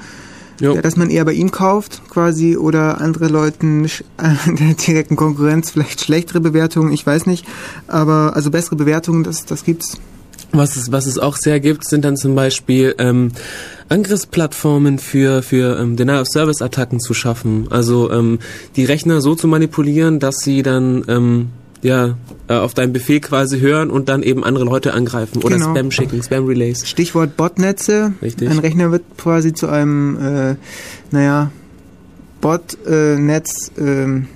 ja, 0.59 0.73
dass 0.81 0.95
man 0.95 1.09
eher 1.09 1.25
bei 1.25 1.33
ihm 1.33 1.51
kauft 1.51 2.01
quasi 2.09 2.57
oder 2.57 3.01
andere 3.01 3.27
Leuten 3.27 3.85
äh, 3.85 3.89
der 4.47 4.73
direkten 4.73 5.15
Konkurrenz 5.15 5.71
vielleicht 5.71 6.01
schlechtere 6.01 6.41
Bewertungen, 6.41 6.91
ich 6.91 7.05
weiß 7.05 7.25
nicht, 7.25 7.45
aber 7.87 8.33
also 8.35 8.51
bessere 8.51 8.75
Bewertungen, 8.75 9.23
das 9.23 9.45
das 9.45 9.63
gibt's. 9.63 9.97
Was 10.51 10.75
es, 10.75 10.91
was 10.91 11.05
es 11.05 11.19
auch 11.19 11.35
sehr 11.35 11.59
gibt, 11.59 11.87
sind 11.87 12.03
dann 12.03 12.17
zum 12.17 12.33
Beispiel 12.33 12.95
ähm, 12.97 13.31
Angriffsplattformen 13.87 14.97
für, 14.97 15.43
für 15.43 15.79
ähm, 15.79 15.95
Denial-of-Service-Attacken 15.95 16.99
zu 16.99 17.13
schaffen. 17.13 17.67
Also 17.69 18.09
ähm, 18.11 18.39
die 18.75 18.83
Rechner 18.83 19.21
so 19.21 19.35
zu 19.35 19.47
manipulieren, 19.47 20.19
dass 20.19 20.37
sie 20.39 20.63
dann 20.63 21.03
ähm, 21.07 21.49
ja, 21.81 22.15
äh, 22.47 22.53
auf 22.53 22.73
deinen 22.73 22.93
Befehl 22.93 23.19
quasi 23.19 23.59
hören 23.59 23.89
und 23.89 24.09
dann 24.09 24.23
eben 24.23 24.43
andere 24.43 24.65
Leute 24.65 24.93
angreifen 24.93 25.41
oder 25.41 25.55
Genau. 25.57 25.69
Spam 25.71 25.91
schicken, 25.91 26.21
Spam-Relays. 26.21 26.87
Stichwort 26.87 27.37
Botnetze. 27.37 28.13
Richtig. 28.21 28.49
Ein 28.49 28.59
Rechner 28.59 28.91
wird 28.91 29.03
quasi 29.17 29.53
zu 29.53 29.67
einem, 29.67 30.17
äh, 30.17 30.55
naja, 31.11 31.51
Botnetz, 32.41 33.71
ähm, 33.77 34.27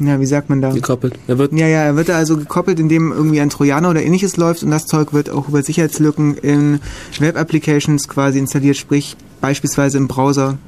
ja, 0.00 0.18
wie 0.20 0.26
sagt 0.26 0.50
man 0.50 0.60
da? 0.60 0.70
Gekoppelt. 0.72 1.14
Er 1.28 1.38
wird 1.38 1.52
Ja, 1.52 1.68
ja, 1.68 1.82
er 1.82 1.96
wird 1.96 2.10
also 2.10 2.36
gekoppelt, 2.36 2.80
indem 2.80 3.12
irgendwie 3.12 3.40
ein 3.40 3.50
Trojaner 3.50 3.90
oder 3.90 4.02
ähnliches 4.02 4.36
läuft 4.36 4.62
und 4.64 4.70
das 4.70 4.86
Zeug 4.86 5.12
wird 5.12 5.30
auch 5.30 5.48
über 5.48 5.62
Sicherheitslücken 5.62 6.36
in 6.38 6.80
Web-Applications 7.20 8.08
quasi 8.08 8.40
installiert, 8.40 8.76
sprich 8.76 9.16
beispielsweise 9.40 9.98
im 9.98 10.08
Browser. 10.08 10.58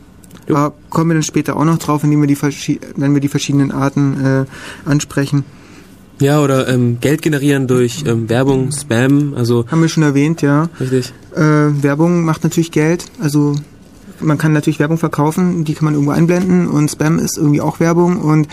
Jo. 0.49 0.55
Da 0.55 0.73
kommen 0.91 1.11
wir 1.11 1.15
dann 1.15 1.23
später 1.25 1.57
auch 1.57 1.65
noch 1.65 1.79
drauf, 1.79 2.05
indem 2.05 2.21
wir 2.21 2.29
die, 2.29 2.39
wenn 2.95 3.15
wir 3.15 3.21
die 3.21 3.29
verschiedenen 3.29 3.73
Arten 3.73 4.25
äh, 4.25 4.89
ansprechen. 4.89 5.45
Ja 6.21 6.43
oder 6.43 6.69
ähm, 6.69 6.99
Geld 7.01 7.23
generieren 7.23 7.67
durch 7.67 8.05
ähm, 8.07 8.29
Werbung, 8.29 8.73
Spam, 8.73 9.35
also 9.35 9.67
Haben 9.69 9.83
wir 9.83 9.89
schon 9.89 10.03
erwähnt, 10.03 10.43
ja. 10.43 10.69
richtig. 10.81 11.13
Äh, 11.35 11.41
Werbung 11.41 12.25
macht 12.25 12.45
natürlich 12.45 12.73
Geld, 12.73 13.05
also 13.21 13.55
man 14.21 14.39
kann 14.39 14.53
natürlich 14.53 14.79
Werbung 14.79 14.99
verkaufen, 14.99 15.65
die 15.65 15.75
kann 15.75 15.85
man 15.87 15.95
irgendwo 15.95 16.13
einblenden 16.13 16.69
und 16.69 16.91
Spam 16.91 17.19
ist 17.19 17.37
irgendwie 17.39 17.61
auch 17.61 17.81
Werbung 17.81 18.19
und 18.21 18.49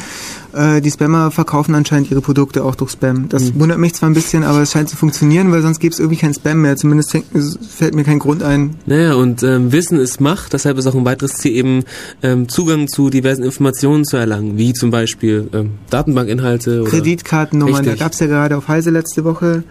äh, 0.53 0.81
die 0.81 0.91
Spammer 0.91 1.31
verkaufen 1.31 1.73
anscheinend 1.75 2.11
ihre 2.11 2.21
Produkte 2.21 2.63
auch 2.63 2.75
durch 2.75 2.91
Spam. 2.91 3.29
Das 3.29 3.43
Mhm. 3.53 3.59
wundert 3.59 3.77
mich 3.79 3.93
zwar 3.93 4.09
ein 4.09 4.13
bisschen, 4.13 4.43
aber 4.43 4.61
es 4.61 4.71
scheint 4.71 4.89
zu 4.89 4.97
funktionieren, 4.97 5.51
weil 5.51 5.61
sonst 5.61 5.79
gäbe 5.79 5.93
es 5.93 5.99
irgendwie 5.99 6.17
keinen 6.17 6.33
Spam 6.33 6.61
mehr. 6.61 6.75
Zumindest 6.77 7.17
fällt 7.69 7.95
mir 7.95 8.03
kein 8.03 8.19
Grund 8.19 8.43
ein. 8.43 8.75
Naja, 8.85 9.13
und 9.15 9.43
ähm, 9.43 9.71
Wissen 9.71 9.99
ist 9.99 10.21
Macht, 10.21 10.53
deshalb 10.53 10.77
ist 10.77 10.87
auch 10.87 10.95
ein 10.95 11.05
weiteres 11.05 11.33
Ziel 11.33 11.53
eben 11.55 11.83
ähm, 12.21 12.47
Zugang 12.49 12.87
zu 12.87 13.09
diversen 13.09 13.43
Informationen 13.43 14.05
zu 14.05 14.17
erlangen, 14.17 14.57
wie 14.57 14.73
zum 14.73 14.91
Beispiel 14.91 15.49
ähm, 15.53 15.71
Datenbankinhalte 15.89 16.81
oder 16.81 16.89
Kreditkartennummern, 16.89 17.83
da 17.85 17.95
gab 17.95 18.11
es 18.13 18.19
ja 18.19 18.27
gerade 18.27 18.57
auf 18.57 18.67
Heise 18.67 18.89
letzte 18.91 19.23
Woche 19.23 19.63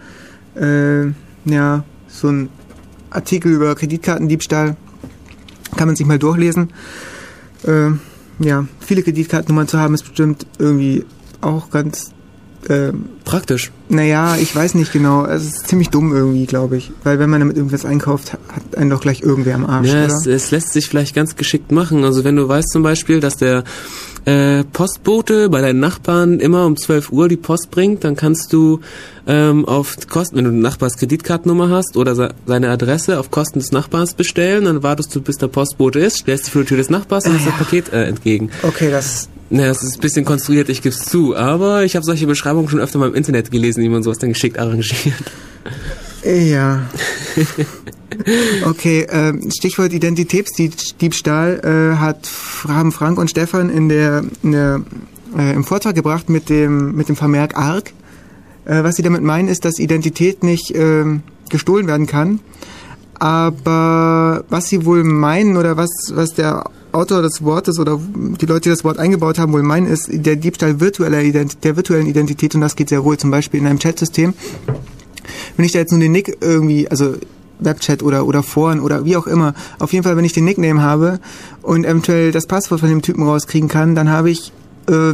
äh, 0.55 1.05
ja 1.45 1.83
so 2.07 2.27
ein 2.29 2.49
Artikel 3.09 3.51
über 3.53 3.75
Kreditkartendiebstahl. 3.75 4.75
Kann 5.75 5.87
man 5.87 5.95
sich 5.95 6.05
mal 6.05 6.19
durchlesen. 6.19 6.71
Äh, 7.65 7.91
ja, 8.39 8.65
viele 8.79 9.03
Kreditkartennummern 9.03 9.67
zu 9.67 9.79
haben 9.79 9.93
ist 9.93 10.03
bestimmt 10.03 10.45
irgendwie 10.57 11.05
auch 11.41 11.69
ganz 11.69 12.11
äh, 12.69 12.93
praktisch. 13.25 13.71
naja, 13.89 14.37
ich 14.37 14.55
weiß 14.55 14.75
nicht 14.75 14.93
genau. 14.93 15.25
Es 15.25 15.43
ist 15.43 15.67
ziemlich 15.67 15.89
dumm 15.89 16.13
irgendwie, 16.13 16.45
glaube 16.45 16.77
ich. 16.77 16.91
Weil 17.03 17.19
wenn 17.19 17.29
man 17.29 17.41
damit 17.41 17.57
irgendwas 17.57 17.85
einkauft, 17.85 18.33
hat 18.33 18.77
einen 18.77 18.89
doch 18.89 19.01
gleich 19.01 19.21
irgendwer 19.21 19.55
am 19.55 19.65
Arsch, 19.65 19.89
Ja, 19.89 20.05
es, 20.05 20.25
es 20.25 20.51
lässt 20.51 20.71
sich 20.71 20.87
vielleicht 20.87 21.13
ganz 21.13 21.35
geschickt 21.35 21.71
machen. 21.71 22.03
Also 22.05 22.23
wenn 22.23 22.35
du 22.35 22.47
weißt 22.47 22.69
zum 22.69 22.83
Beispiel, 22.83 23.19
dass 23.19 23.35
der 23.35 23.63
äh, 24.25 24.63
Postbote 24.63 25.49
bei 25.49 25.61
deinen 25.61 25.79
Nachbarn 25.79 26.39
immer 26.39 26.65
um 26.65 26.77
12 26.77 27.11
Uhr 27.11 27.27
die 27.27 27.37
Post 27.37 27.71
bringt, 27.71 28.03
dann 28.03 28.15
kannst 28.15 28.53
du 28.53 28.79
ähm, 29.27 29.65
auf 29.65 29.97
Kosten, 30.07 30.37
wenn 30.37 30.45
du 30.45 30.51
den 30.51 30.61
Nachbars 30.61 30.97
Kreditkartennummer 30.97 31.69
hast 31.69 31.97
oder 31.97 32.15
se 32.15 32.33
seine 32.45 32.69
Adresse 32.69 33.19
auf 33.19 33.31
Kosten 33.31 33.59
des 33.59 33.71
Nachbars 33.71 34.13
bestellen, 34.13 34.65
dann 34.65 34.83
wartest 34.83 35.15
du, 35.15 35.21
bis 35.21 35.37
der 35.37 35.47
Postbote 35.47 35.99
ist, 35.99 36.19
stellst 36.19 36.45
dich 36.45 36.53
vor 36.53 36.61
die 36.61 36.69
Tür 36.69 36.77
des 36.77 36.89
Nachbars 36.89 37.25
und 37.25 37.33
hast 37.35 37.47
das 37.47 37.57
Paket 37.57 37.91
äh, 37.91 38.05
entgegen. 38.05 38.49
Okay, 38.63 38.91
das 38.91 39.29
Naja, 39.49 39.71
es 39.71 39.83
ist 39.83 39.97
ein 39.97 40.01
bisschen 40.01 40.25
konstruiert, 40.25 40.69
ich 40.69 40.81
geb's 40.81 41.05
zu, 41.05 41.35
aber 41.35 41.83
ich 41.83 41.95
habe 41.95 42.05
solche 42.05 42.27
Beschreibungen 42.27 42.69
schon 42.69 42.79
öfter 42.79 42.99
mal 42.99 43.09
im 43.09 43.15
Internet 43.15 43.51
gelesen, 43.51 43.83
wie 43.83 43.89
man 43.89 44.03
sowas 44.03 44.19
dann 44.19 44.29
geschickt 44.29 44.57
arrangiert. 44.57 45.23
Ja. 46.23 46.83
Okay, 48.65 49.07
ähm, 49.09 49.49
Stichwort 49.51 49.93
Identitätsdiebstahl 49.93 51.95
äh, 51.95 51.97
hat 51.97 52.29
haben 52.67 52.91
Frank 52.91 53.17
und 53.17 53.29
Stefan 53.29 53.69
in 53.69 53.89
der, 53.89 54.23
in 54.41 54.51
der 54.51 54.81
äh, 55.37 55.53
im 55.53 55.63
Vortrag 55.63 55.95
gebracht 55.95 56.29
mit 56.29 56.49
dem 56.49 56.95
mit 56.95 57.09
dem 57.09 57.15
Vermerk 57.15 57.57
ARC. 57.57 57.93
Äh, 58.65 58.83
was 58.83 58.95
sie 58.95 59.03
damit 59.03 59.23
meinen, 59.23 59.47
ist, 59.47 59.65
dass 59.65 59.79
Identität 59.79 60.43
nicht 60.43 60.71
äh, 60.71 61.05
gestohlen 61.49 61.87
werden 61.87 62.07
kann. 62.07 62.39
Aber 63.19 64.43
was 64.49 64.69
sie 64.69 64.85
wohl 64.85 65.03
meinen 65.03 65.57
oder 65.57 65.77
was, 65.77 65.89
was 66.13 66.33
der 66.33 66.65
Autor 66.91 67.21
des 67.21 67.43
Wortes 67.43 67.79
oder 67.79 67.99
die 68.15 68.45
Leute, 68.45 68.63
die 68.63 68.69
das 68.69 68.83
Wort 68.83 68.99
eingebaut 68.99 69.39
haben, 69.39 69.53
wohl 69.53 69.63
meinen, 69.63 69.87
ist 69.87 70.09
der 70.11 70.35
Diebstahl 70.35 70.79
virtueller 70.79 71.21
Ident 71.21 71.63
der 71.63 71.75
virtuellen 71.75 72.07
Identität 72.07 72.55
und 72.55 72.61
das 72.61 72.75
geht 72.75 72.89
sehr 72.89 73.03
wohl. 73.03 73.17
Zum 73.17 73.31
Beispiel 73.31 73.59
in 73.59 73.67
einem 73.67 73.79
Chatsystem. 73.79 74.33
Wenn 75.55 75.65
ich 75.65 75.71
da 75.71 75.79
jetzt 75.79 75.91
nur 75.91 75.99
den 75.99 76.11
Nick 76.11 76.37
irgendwie, 76.41 76.87
also 76.87 77.15
Webchat 77.59 78.03
oder, 78.03 78.25
oder 78.25 78.43
Foren 78.43 78.79
oder 78.79 79.05
wie 79.05 79.15
auch 79.17 79.27
immer. 79.27 79.53
Auf 79.79 79.93
jeden 79.93 80.03
Fall, 80.03 80.17
wenn 80.17 80.25
ich 80.25 80.33
den 80.33 80.45
Nickname 80.45 80.81
habe 80.81 81.19
und 81.61 81.85
eventuell 81.85 82.31
das 82.31 82.47
Passwort 82.47 82.79
von 82.79 82.89
dem 82.89 83.01
Typen 83.01 83.23
rauskriegen 83.23 83.69
kann, 83.69 83.95
dann 83.95 84.09
habe 84.09 84.29
ich 84.29 84.51
äh, 84.89 85.13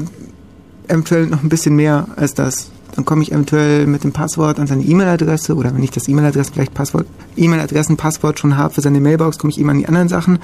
eventuell 0.88 1.28
noch 1.28 1.44
ein 1.44 1.50
bisschen 1.50 1.76
mehr 1.76 2.08
als 2.16 2.34
das. 2.34 2.72
Dann 2.96 3.06
komme 3.06 3.22
ich 3.22 3.32
eventuell 3.32 3.86
mit 3.86 4.04
dem 4.04 4.12
Passwort 4.12 4.60
an 4.60 4.68
seine 4.68 4.84
E-Mail-Adresse 4.84 5.56
oder 5.56 5.74
wenn 5.74 5.84
ich 5.84 5.92
das 5.92 6.08
E-Mail-Adresse 6.08 6.52
vielleicht 6.52 6.74
Passwort, 6.74 7.06
E-Mail-Adressen, 7.38 7.98
Passwort 7.98 8.40
schon 8.40 8.58
habe 8.58 8.74
für 8.74 8.82
seine 8.82 9.00
Mailbox, 9.00 9.38
komme 9.38 9.52
ich 9.52 9.60
ihm 9.60 9.70
an 9.70 9.78
die 9.78 9.88
anderen 9.88 10.10
Sachen. 10.10 10.40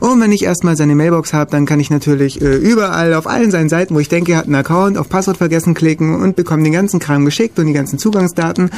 Und 0.00 0.20
wenn 0.20 0.30
ich 0.30 0.44
erstmal 0.44 0.76
seine 0.76 0.94
Mailbox 0.94 1.32
habe, 1.32 1.50
dann 1.50 1.64
kann 1.64 1.80
ich 1.80 1.90
natürlich 1.90 2.40
äh, 2.42 2.54
überall 2.54 3.14
auf 3.14 3.26
allen 3.26 3.50
seinen 3.50 3.68
Seiten, 3.68 3.94
wo 3.94 3.98
ich 3.98 4.08
denke, 4.08 4.32
er 4.32 4.38
hat 4.38 4.44
einen 4.44 4.54
Account, 4.54 4.98
auf 4.98 5.08
Passwort 5.08 5.38
vergessen 5.38 5.74
klicken 5.74 6.14
und 6.14 6.36
bekomme 6.36 6.62
den 6.62 6.72
ganzen 6.72 7.00
Kram 7.00 7.24
geschickt 7.24 7.58
und 7.58 7.66
die 7.66 7.72
ganzen 7.72 7.98
Zugangsdaten. 7.98 8.70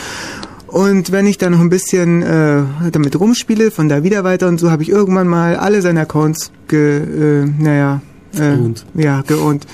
Und 0.68 1.12
wenn 1.12 1.26
ich 1.26 1.38
dann 1.38 1.52
noch 1.52 1.60
ein 1.60 1.70
bisschen 1.70 2.22
äh, 2.22 2.62
damit 2.92 3.18
rumspiele, 3.18 3.70
von 3.70 3.88
da 3.88 4.02
wieder 4.02 4.22
weiter 4.22 4.48
und 4.48 4.60
so, 4.60 4.70
habe 4.70 4.82
ich 4.82 4.90
irgendwann 4.90 5.26
mal 5.26 5.56
alle 5.56 5.80
seine 5.80 6.00
Accounts 6.00 6.52
ge, 6.68 7.42
äh, 7.42 7.46
naja, 7.58 8.02
äh, 8.34 8.56
geohnt. 8.56 8.84
ja, 8.94 9.22
geohnt. 9.22 9.66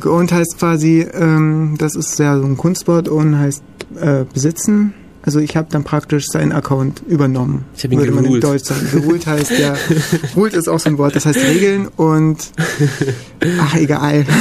Geohnt 0.00 0.32
heißt 0.32 0.58
quasi, 0.58 1.06
ähm, 1.12 1.76
das 1.78 1.94
ist 1.94 2.18
ja 2.18 2.36
so 2.38 2.44
ein 2.44 2.56
Kunstwort, 2.56 3.08
own 3.08 3.38
heißt 3.38 3.62
äh, 4.00 4.24
besitzen. 4.32 4.94
Also 5.22 5.38
ich 5.40 5.56
habe 5.56 5.68
dann 5.70 5.84
praktisch 5.84 6.26
seinen 6.26 6.52
Account 6.52 7.02
übernommen. 7.06 7.64
Ich 7.76 7.84
habe 7.84 7.94
ihn 7.94 8.00
würde 8.00 8.12
gerult. 8.12 8.26
man 8.26 8.34
in 8.34 8.40
Deutsch 8.40 8.64
sagen. 8.64 8.88
Gerult 8.92 9.26
heißt 9.26 9.58
ja, 9.58 9.74
rult 10.36 10.54
ist 10.54 10.68
auch 10.68 10.78
so 10.78 10.88
ein 10.88 10.98
Wort, 10.98 11.16
das 11.16 11.26
heißt 11.26 11.38
regeln 11.38 11.88
und 11.96 12.38
ach 13.60 13.74
egal. 13.76 14.24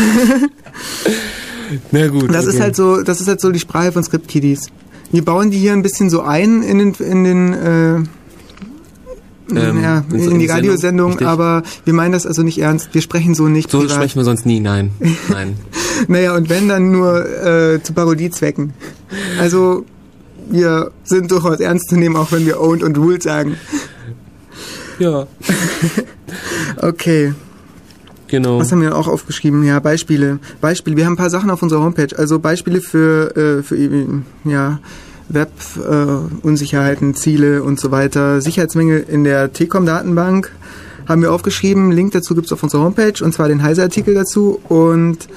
Na 1.91 2.07
gut. 2.07 2.33
Das 2.33 2.45
okay. 2.45 2.55
ist 2.55 2.61
halt 2.61 2.75
so, 2.75 3.01
das 3.01 3.21
ist 3.21 3.27
halt 3.27 3.41
so 3.41 3.51
die 3.51 3.59
Sprache 3.59 3.91
von 3.91 4.03
Script 4.03 4.27
Kiddies. 4.27 4.67
Wir 5.15 5.23
bauen 5.23 5.49
die 5.49 5.57
hier 5.57 5.71
ein 5.71 5.81
bisschen 5.81 6.09
so 6.09 6.23
ein 6.23 6.61
in 6.61 6.77
den, 6.77 6.93
in 6.95 7.23
den 7.23 7.53
äh, 7.53 7.95
ähm, 9.55 9.81
ja, 9.81 10.03
in 10.11 10.39
die 10.39 10.45
Radiosendung, 10.45 11.21
aber 11.21 11.63
wir 11.85 11.93
meinen 11.93 12.11
das 12.11 12.25
also 12.25 12.43
nicht 12.43 12.57
ernst. 12.59 12.89
Wir 12.91 13.01
sprechen 13.01 13.33
so 13.33 13.47
nicht. 13.47 13.71
So 13.71 13.79
privat. 13.79 13.95
sprechen 13.95 14.19
wir 14.19 14.25
sonst 14.25 14.45
nie, 14.45 14.59
nein. 14.59 14.91
nein. 15.29 15.55
naja, 16.09 16.35
und 16.35 16.49
wenn 16.49 16.67
dann 16.67 16.91
nur 16.91 17.25
äh, 17.25 17.81
zu 17.81 17.93
Parodiezwecken. 17.93 18.73
Also 19.39 19.85
wir 20.49 20.91
sind 21.05 21.31
durchaus 21.31 21.61
ernst 21.61 21.87
zu 21.87 21.95
nehmen, 21.95 22.17
auch 22.17 22.33
wenn 22.33 22.45
wir 22.45 22.59
owned 22.59 22.83
und 22.83 22.97
ruled 22.97 23.23
sagen. 23.23 23.55
Ja. 24.99 25.27
okay. 26.81 27.33
Genau. 28.35 28.59
Was 28.59 28.69
haben 28.73 28.81
wir 28.81 28.97
auch 28.97 29.07
aufgeschrieben? 29.07 29.63
Ja, 29.63 29.79
Beispiele. 29.79 30.39
Beispiele. 30.59 30.97
Wir 30.97 31.05
haben 31.05 31.13
ein 31.13 31.15
paar 31.15 31.29
Sachen 31.29 31.49
auf 31.49 31.63
unserer 31.63 31.79
Homepage. 31.79 32.13
Also 32.17 32.37
Beispiele 32.39 32.81
für, 32.81 33.33
äh, 33.37 33.63
für 33.63 33.77
ja, 34.43 34.79
Web-Unsicherheiten, 35.29 37.11
äh, 37.11 37.13
Ziele 37.13 37.63
und 37.63 37.79
so 37.79 37.91
weiter. 37.91 38.41
Sicherheitsmängel 38.41 39.05
in 39.07 39.23
der 39.23 39.53
T-Com-Datenbank 39.53 40.51
haben 41.07 41.21
wir 41.21 41.31
aufgeschrieben. 41.31 41.93
Link 41.93 42.11
dazu 42.11 42.35
gibt 42.35 42.47
es 42.47 42.51
auf 42.51 42.61
unserer 42.61 42.83
Homepage 42.83 43.23
und 43.23 43.33
zwar 43.33 43.47
den 43.47 43.63
Heise-Artikel 43.63 44.13
dazu 44.13 44.59
und 44.67 45.29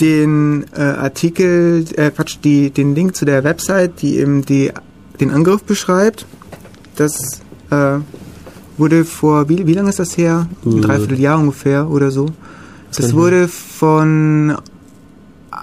den 0.00 0.64
äh, 0.74 0.80
Artikel, 0.80 1.84
äh, 1.96 2.10
Quatsch, 2.10 2.38
die, 2.42 2.70
den 2.70 2.94
Link 2.94 3.16
zu 3.16 3.26
der 3.26 3.44
Website, 3.44 4.00
die 4.00 4.16
eben 4.16 4.46
die, 4.46 4.72
den 5.20 5.30
Angriff 5.30 5.62
beschreibt. 5.64 6.24
Das 6.96 7.42
äh, 7.70 7.98
wurde 8.80 9.04
vor, 9.04 9.48
wie, 9.48 9.66
wie 9.66 9.74
lange 9.74 9.90
ist 9.90 9.98
das 9.98 10.16
her? 10.16 10.48
Ein 10.64 10.78
äh. 10.78 10.80
Dreivierteljahr 10.80 11.38
ungefähr 11.38 11.88
oder 11.88 12.10
so. 12.10 12.26
Das 12.96 13.14
wurde 13.14 13.46
von, 13.46 14.56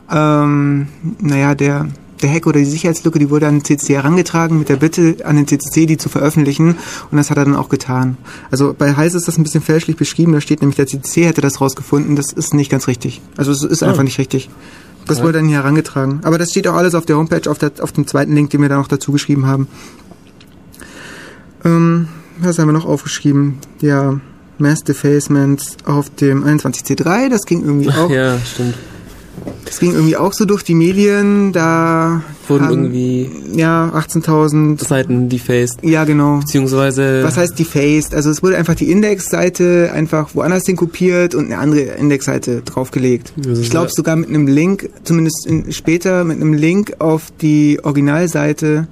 ähm, 0.10 0.88
naja, 1.20 1.56
der, 1.56 1.88
der 2.22 2.34
Hack 2.34 2.48
oder 2.48 2.60
die 2.60 2.66
Sicherheitslücke, 2.66 3.20
die 3.20 3.30
wurde 3.30 3.48
an 3.48 3.56
den 3.56 3.66
CCC 3.66 3.96
herangetragen 3.96 4.58
mit 4.58 4.70
der 4.70 4.78
Bitte 4.78 5.18
an 5.26 5.36
den 5.36 5.46
CCC, 5.46 5.86
die 5.86 5.98
zu 5.98 6.08
veröffentlichen. 6.08 6.78
Und 7.12 7.18
das 7.18 7.30
hat 7.30 7.38
er 7.38 7.46
dann 7.46 7.56
auch 7.56 7.70
getan. 7.70 8.18
Also 8.50 8.74
bei 8.78 8.96
Heiß 8.96 9.14
ist 9.14 9.28
das 9.28 9.38
ein 9.38 9.44
bisschen 9.44 9.62
fälschlich 9.62 9.98
beschrieben. 9.98 10.32
Da 10.32 10.40
steht 10.40 10.62
nämlich, 10.62 10.78
der 10.78 10.88
CCC 10.88 11.26
hätte 11.26 11.42
das 11.42 11.60
rausgefunden. 11.60 12.16
Das 12.16 12.32
ist 12.32 12.54
nicht 12.54 12.72
ganz 12.72 12.88
richtig. 12.88 13.22
Also 13.36 13.52
es 13.52 13.64
ist 13.64 13.84
einfach 13.84 14.04
nicht 14.04 14.20
richtig. 14.20 14.50
Das 15.06 15.22
wurde 15.22 15.34
dann 15.34 15.48
hier 15.48 15.58
herangetragen. 15.58 16.20
Aber 16.24 16.38
das 16.38 16.50
steht 16.50 16.68
auch 16.68 16.76
alles 16.76 16.94
auf 16.94 17.06
der 17.06 17.18
Homepage, 17.18 17.50
auf, 17.50 17.58
der, 17.58 17.72
auf 17.80 17.94
dem 17.94 18.08
zweiten 18.08 18.34
Link, 18.36 18.50
den 18.50 18.62
wir 18.62 18.70
da 18.70 18.78
noch 18.78 18.90
dazu 18.90 19.14
geschrieben 19.14 19.46
haben. 19.46 19.68
Ähm, 21.64 22.10
was 22.40 22.60
haben 22.60 22.68
wir 22.68 22.74
noch 22.74 22.86
aufgeschrieben? 22.86 23.58
Ja, 23.82 24.20
Mass 24.58 24.84
Defacements 24.84 25.78
auf 25.86 26.10
dem 26.10 26.44
21C3, 26.44 27.30
das 27.30 27.46
ging 27.46 27.64
irgendwie 27.64 27.90
auch. 27.90 28.10
Ja, 28.10 28.38
stimmt. 28.40 28.76
Das 29.66 29.80
ging 29.80 29.94
irgendwie 29.94 30.18
auch 30.18 30.34
so 30.34 30.46
durch 30.46 30.64
die 30.64 30.74
Medien, 30.74 31.52
da 31.52 32.24
wurden 32.48 32.70
irgendwie 32.70 33.30
ja 33.54 33.92
18.000 33.94 34.84
Seiten 34.84 35.30
defaced. 35.30 35.84
Ja, 35.84 36.06
genau. 36.06 36.40
Beziehungsweise 36.40 37.24
was 37.24 37.38
heißt 37.38 37.58
defaced? 37.60 38.16
Also 38.16 38.30
es 38.30 38.42
wurde 38.42 38.58
einfach 38.58 38.76
die 38.76 38.90
Indexseite 38.90 39.92
einfach 39.94 40.34
woanders 40.34 40.64
hin 40.66 40.76
kopiert 40.76 41.36
und 41.36 41.46
eine 41.46 41.58
andere 41.60 41.82
Indexseite 41.82 42.62
draufgelegt. 42.62 43.34
Ich 43.60 43.70
glaube 43.70 43.92
sogar 43.92 44.16
mit 44.16 44.30
einem 44.30 44.48
Link, 44.48 44.90
zumindest 45.04 45.46
in, 45.46 45.72
später 45.72 46.24
mit 46.24 46.38
einem 46.38 46.54
Link 46.54 46.96
auf 47.00 47.26
die 47.42 47.80
Originalseite 47.84 48.88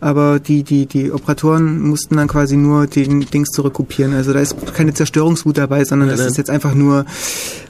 aber 0.00 0.38
die, 0.40 0.62
die, 0.62 0.86
die 0.86 1.12
Operatoren 1.12 1.80
mussten 1.80 2.16
dann 2.16 2.28
quasi 2.28 2.56
nur 2.56 2.86
den 2.86 3.20
Dings 3.20 3.50
zurückkopieren. 3.50 4.14
Also 4.14 4.32
da 4.32 4.40
ist 4.40 4.74
keine 4.74 4.94
Zerstörungswut 4.94 5.58
dabei, 5.58 5.84
sondern 5.84 6.08
nein, 6.08 6.18
das 6.18 6.26
ist 6.26 6.36
jetzt 6.36 6.50
einfach 6.50 6.74
nur 6.74 7.04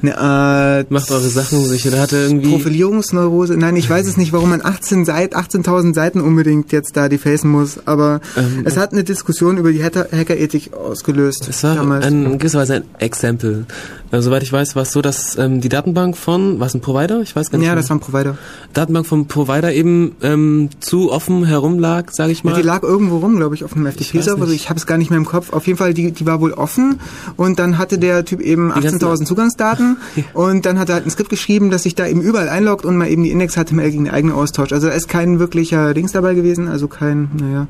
eine 0.03 0.19
Art... 0.19 0.91
Macht 0.91 1.11
eure 1.11 1.29
Sachen 1.29 1.65
sicher. 1.65 1.91
Da 1.91 1.99
hatte 1.99 2.17
irgendwie... 2.17 2.51
Profilierungsneurose. 2.51 3.57
Nein, 3.57 3.77
ich 3.77 3.89
weiß 3.89 4.07
es 4.07 4.17
nicht, 4.17 4.33
warum 4.33 4.51
man 4.51 4.65
18 4.65 5.05
Seit 5.05 5.37
18.000 5.37 5.95
Seiten 5.95 6.21
unbedingt 6.21 6.73
jetzt 6.73 6.97
da 6.97 7.09
defacen 7.09 7.51
muss, 7.51 7.87
aber 7.87 8.21
ähm, 8.37 8.63
es 8.65 8.77
hat 8.77 8.93
eine 8.93 9.05
Diskussion 9.05 9.59
über 9.59 9.73
die 9.73 9.83
Hackerethik 9.83 10.73
ausgelöst. 10.75 11.47
Es 11.49 11.63
war 11.63 11.77
damals. 11.77 12.07
ein 12.07 12.39
gewisserweise 12.39 12.77
ein 12.77 12.85
Exempel. 12.99 13.67
Also, 14.11 14.31
soweit 14.31 14.43
ich 14.43 14.53
weiß, 14.53 14.77
war 14.77 14.83
es 14.83 14.93
so, 14.93 15.03
dass 15.03 15.37
ähm, 15.37 15.61
die 15.61 15.69
Datenbank 15.69 16.17
von, 16.17 16.61
war 16.61 16.67
es 16.69 16.75
ein 16.75 16.81
Provider? 16.81 17.21
Ich 17.23 17.35
weiß 17.35 17.51
gar 17.51 17.59
nicht. 17.59 17.67
Ja, 17.67 17.75
mehr. 17.75 17.83
das 17.83 17.91
war 17.91 17.97
ein 17.97 18.01
Provider. 18.01 18.39
Datenbank 18.73 19.07
vom 19.07 19.27
Provider 19.27 19.73
eben 19.73 20.17
ähm, 20.23 20.71
zu 20.81 21.11
offen 21.11 21.45
herumlag, 21.45 22.13
sage 22.27 22.33
ich 22.33 22.45
mal. 22.45 22.51
Ja, 22.53 22.57
die 22.59 22.63
lag 22.63 22.83
irgendwo 22.83 23.19
rum, 23.19 23.37
glaube 23.37 23.55
ich, 23.55 23.65
auf 23.65 23.75
einem 23.75 23.87
FTP-Server. 23.87 24.43
Also 24.43 24.53
ich 24.53 24.69
habe 24.69 24.79
es 24.79 24.87
gar 24.87 24.99
nicht 24.99 25.11
mehr 25.11 25.19
im 25.19 25.25
Kopf. 25.25 25.53
Auf 25.53 25.67
jeden 25.67 25.79
Fall, 25.79 25.95
die, 25.95 26.13
die 26.13 26.27
war 26.27 26.41
wohl 26.41 26.53
offen 26.53 27.01
und 27.37 27.59
dann 27.59 27.79
hatte 27.79 27.99
der 27.99 28.25
Typ 28.25 28.41
eben 28.41 28.73
18.000 28.73 29.25
Zugangsdaten 29.25 29.97
ja. 30.17 30.25
und 30.35 30.67
dann 30.67 30.79
hat 30.79 30.89
er 30.89 30.97
halt 30.97 31.07
ein 31.07 31.11
Skript 31.11 31.31
geschrieben, 31.31 31.71
dass 31.71 31.85
sich 31.85 31.95
da 31.95 32.07
eben 32.07 32.21
überall 32.21 32.49
einloggt 32.49 32.85
und 32.85 32.97
mal 32.97 33.09
eben 33.09 33.23
die 33.23 33.31
Index-HTML 33.31 33.91
gegen 33.91 34.05
den 34.05 34.15
eigenen 34.15 34.35
Austausch. 34.35 34.73
Also 34.73 34.89
da 34.89 34.93
ist 34.93 35.09
kein 35.09 35.39
wirklicher 35.39 35.95
Dings 35.95 36.13
dabei 36.13 36.35
gewesen, 36.35 36.69
also 36.69 36.89
kein, 36.89 37.31
naja, 37.39 37.67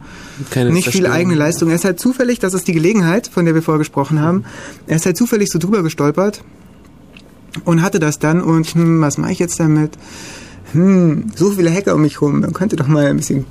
Keine 0.51 0.73
nicht 0.73 0.89
viel 0.89 1.07
eigene 1.07 1.35
Leistung. 1.35 1.69
Er 1.69 1.77
ist 1.77 1.85
halt 1.85 2.01
zufällig, 2.01 2.39
das 2.39 2.55
ist 2.55 2.69
die 2.69 2.73
Gelegenheit, 2.73 3.29
von 3.29 3.45
der 3.45 3.55
wir 3.55 3.63
vorher 3.63 3.79
gesprochen 3.79 4.21
haben, 4.21 4.45
er 4.87 4.97
ist 4.97 5.07
halt 5.07 5.17
zufällig 5.17 5.51
so 5.51 5.59
drüber 5.59 5.83
gestolpert 5.83 6.43
und 7.65 7.83
hatte 7.83 7.99
das 7.99 8.19
dann 8.19 8.41
und 8.43 8.67
hm, 8.67 9.01
was 9.01 9.19
mache 9.19 9.33
ich 9.33 9.39
jetzt 9.39 9.59
damit? 9.61 9.93
Hm, 10.73 11.33
so 11.35 11.51
viele 11.53 11.73
Hacker 11.73 11.95
um 11.95 12.03
mich 12.03 12.21
rum, 12.21 12.43
dann 12.43 12.53
könnte 12.53 12.77
doch 12.77 12.89
mal 12.89 13.07
ein 13.07 13.17
bisschen 13.17 13.47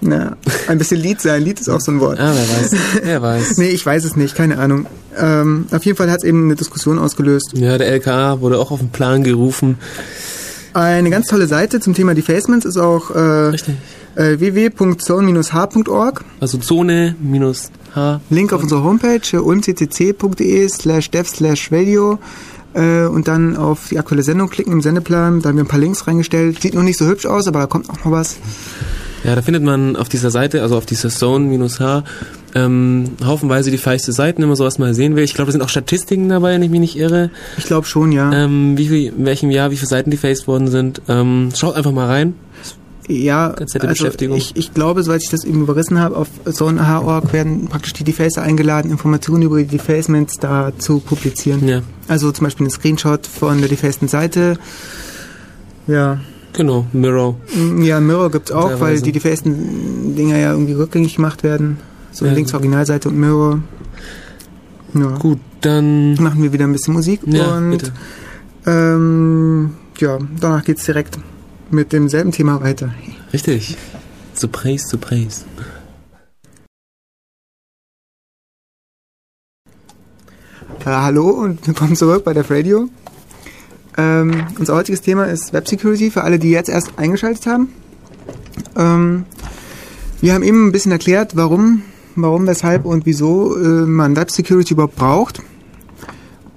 na, 0.00 0.36
ein 0.68 0.78
bisschen 0.78 1.00
Lied 1.00 1.20
sein. 1.20 1.42
Lied 1.42 1.60
ist 1.60 1.68
auch 1.68 1.80
so 1.80 1.92
ein 1.92 2.00
Wort. 2.00 2.18
Ja, 2.18 2.32
wer 2.34 2.58
weiß. 2.58 2.70
Wer 3.02 3.22
weiß. 3.22 3.56
nee, 3.58 3.68
ich 3.68 3.84
weiß 3.84 4.04
es 4.04 4.16
nicht, 4.16 4.34
keine 4.34 4.58
Ahnung. 4.58 4.86
Ähm, 5.18 5.66
auf 5.70 5.84
jeden 5.84 5.96
Fall 5.96 6.10
hat 6.10 6.18
es 6.18 6.24
eben 6.24 6.44
eine 6.44 6.56
Diskussion 6.56 6.98
ausgelöst. 6.98 7.52
Ja, 7.54 7.78
der 7.78 7.88
LKA 7.88 8.40
wurde 8.40 8.58
auch 8.58 8.70
auf 8.70 8.80
den 8.80 8.90
Plan 8.90 9.22
gerufen. 9.22 9.78
Eine 10.74 11.08
ganz 11.08 11.28
tolle 11.28 11.46
Seite 11.46 11.80
zum 11.80 11.94
Thema 11.94 12.14
Defacements 12.14 12.66
ist 12.66 12.76
auch 12.76 13.10
äh, 13.10 13.48
äh, 13.48 14.38
www.zone-h.org. 14.38 16.24
Also 16.40 16.58
Zone-h. 16.58 18.20
Link 18.28 18.52
auf 18.52 18.62
unserer 18.62 18.82
Homepage 18.82 19.40
ulmccc.de 19.40 20.68
slash 20.68 21.10
dev 21.10 21.26
slash 21.26 21.72
radio 21.72 22.18
äh, 22.74 23.06
und 23.06 23.26
dann 23.26 23.56
auf 23.56 23.88
die 23.90 23.98
aktuelle 23.98 24.22
Sendung 24.22 24.50
klicken 24.50 24.72
im 24.72 24.82
Sendeplan. 24.82 25.40
Da 25.40 25.48
haben 25.48 25.56
wir 25.56 25.64
ein 25.64 25.68
paar 25.68 25.80
Links 25.80 26.06
reingestellt. 26.06 26.60
Sieht 26.60 26.74
noch 26.74 26.82
nicht 26.82 26.98
so 26.98 27.06
hübsch 27.06 27.24
aus, 27.24 27.48
aber 27.48 27.60
da 27.60 27.66
kommt 27.66 27.88
auch 27.88 28.04
noch 28.04 28.12
was. 28.12 28.36
Ja, 29.26 29.34
da 29.34 29.42
findet 29.42 29.64
man 29.64 29.96
auf 29.96 30.08
dieser 30.08 30.30
Seite, 30.30 30.62
also 30.62 30.76
auf 30.76 30.86
dieser 30.86 31.08
Zone-H, 31.08 32.04
ähm, 32.54 33.16
haufenweise 33.24 33.72
die 33.72 33.78
feiste 33.78 34.12
Seiten, 34.12 34.40
wenn 34.40 34.48
man 34.48 34.56
sowas 34.56 34.78
mal 34.78 34.94
sehen 34.94 35.16
will. 35.16 35.24
Ich 35.24 35.34
glaube, 35.34 35.46
da 35.46 35.52
sind 35.52 35.62
auch 35.62 35.68
Statistiken 35.68 36.28
dabei, 36.28 36.54
wenn 36.54 36.62
ich 36.62 36.70
mich 36.70 36.78
nicht 36.78 36.96
irre. 36.96 37.30
Ich 37.58 37.64
glaube 37.64 37.88
schon, 37.88 38.12
ja. 38.12 38.32
Ähm, 38.32 38.78
wie 38.78 38.86
viel, 38.86 39.08
in 39.08 39.24
welchem 39.24 39.50
Jahr, 39.50 39.72
wie 39.72 39.76
viele 39.76 39.88
Seiten 39.88 40.12
defaced 40.12 40.46
worden 40.46 40.68
sind. 40.68 41.02
Ähm, 41.08 41.50
schaut 41.56 41.74
einfach 41.74 41.90
mal 41.90 42.06
rein. 42.06 42.34
Ja, 43.08 43.50
also 43.50 44.08
ich, 44.34 44.56
ich 44.56 44.74
glaube, 44.74 45.02
soweit 45.02 45.22
ich 45.22 45.28
das 45.28 45.44
eben 45.44 45.62
überrissen 45.62 45.98
habe, 45.98 46.16
auf 46.16 46.28
Zone.org 46.48 47.32
werden 47.32 47.66
praktisch 47.66 47.94
die 47.94 48.04
Defacer 48.04 48.42
eingeladen, 48.42 48.90
Informationen 48.90 49.42
über 49.42 49.58
die 49.58 49.66
Defacements 49.66 50.38
da 50.38 50.72
zu 50.78 51.00
publizieren. 51.00 51.66
Ja. 51.66 51.82
Also 52.06 52.30
zum 52.30 52.44
Beispiel 52.44 52.66
ein 52.66 52.70
Screenshot 52.70 53.26
von 53.26 53.58
der 53.58 53.68
defaceden 53.68 54.08
Seite. 54.08 54.58
Ja. 55.88 56.20
Genau, 56.56 56.86
Mirror. 56.92 57.36
Ja, 57.80 58.00
Mirror 58.00 58.30
gibt's 58.30 58.50
auch, 58.50 58.70
weil 58.70 58.78
Teilweise. 58.78 59.02
die 59.02 59.12
defaceden 59.12 60.16
Dinger 60.16 60.38
ja 60.38 60.52
irgendwie 60.52 60.72
rückgängig 60.72 61.16
gemacht 61.16 61.42
werden. 61.42 61.76
So 62.12 62.24
Ja, 62.24 62.32
links. 62.32 62.54
Originalseite 62.54 63.10
und 63.10 63.18
Mirror. 63.18 63.60
Ja. 64.94 65.08
Gut, 65.18 65.38
dann. 65.60 66.14
Machen 66.14 66.42
wir 66.42 66.52
wieder 66.54 66.64
ein 66.64 66.72
bisschen 66.72 66.94
Musik 66.94 67.20
Ja, 67.26 67.58
und 67.58 67.70
bitte. 67.72 67.92
ähm, 68.64 69.74
ja, 69.98 70.18
danach 70.40 70.64
geht's 70.64 70.84
direkt 70.86 71.18
mit 71.70 71.92
demselben 71.92 72.32
Thema 72.32 72.62
weiter. 72.62 72.94
Richtig. 73.34 73.76
Preis, 74.50 74.86
zu 74.88 74.96
Preis. 74.96 75.44
Äh, 80.80 80.84
hallo 80.90 81.28
und 81.30 81.66
willkommen 81.66 81.96
zurück 81.96 82.24
bei 82.24 82.32
der 82.32 82.48
Radio. 82.50 82.88
Ähm, 83.98 84.46
unser 84.58 84.74
heutiges 84.74 85.00
Thema 85.00 85.24
ist 85.24 85.52
Web 85.52 85.68
Security 85.68 86.10
für 86.10 86.22
alle, 86.22 86.38
die 86.38 86.50
jetzt 86.50 86.68
erst 86.68 86.92
eingeschaltet 86.96 87.46
haben. 87.46 87.68
Ähm, 88.76 89.24
wir 90.20 90.34
haben 90.34 90.42
eben 90.42 90.68
ein 90.68 90.72
bisschen 90.72 90.92
erklärt, 90.92 91.36
warum, 91.36 91.82
warum, 92.14 92.46
weshalb 92.46 92.84
und 92.84 93.06
wieso 93.06 93.56
äh, 93.56 93.86
man 93.86 94.16
Web 94.16 94.30
Security 94.30 94.74
überhaupt 94.74 94.96
braucht. 94.96 95.42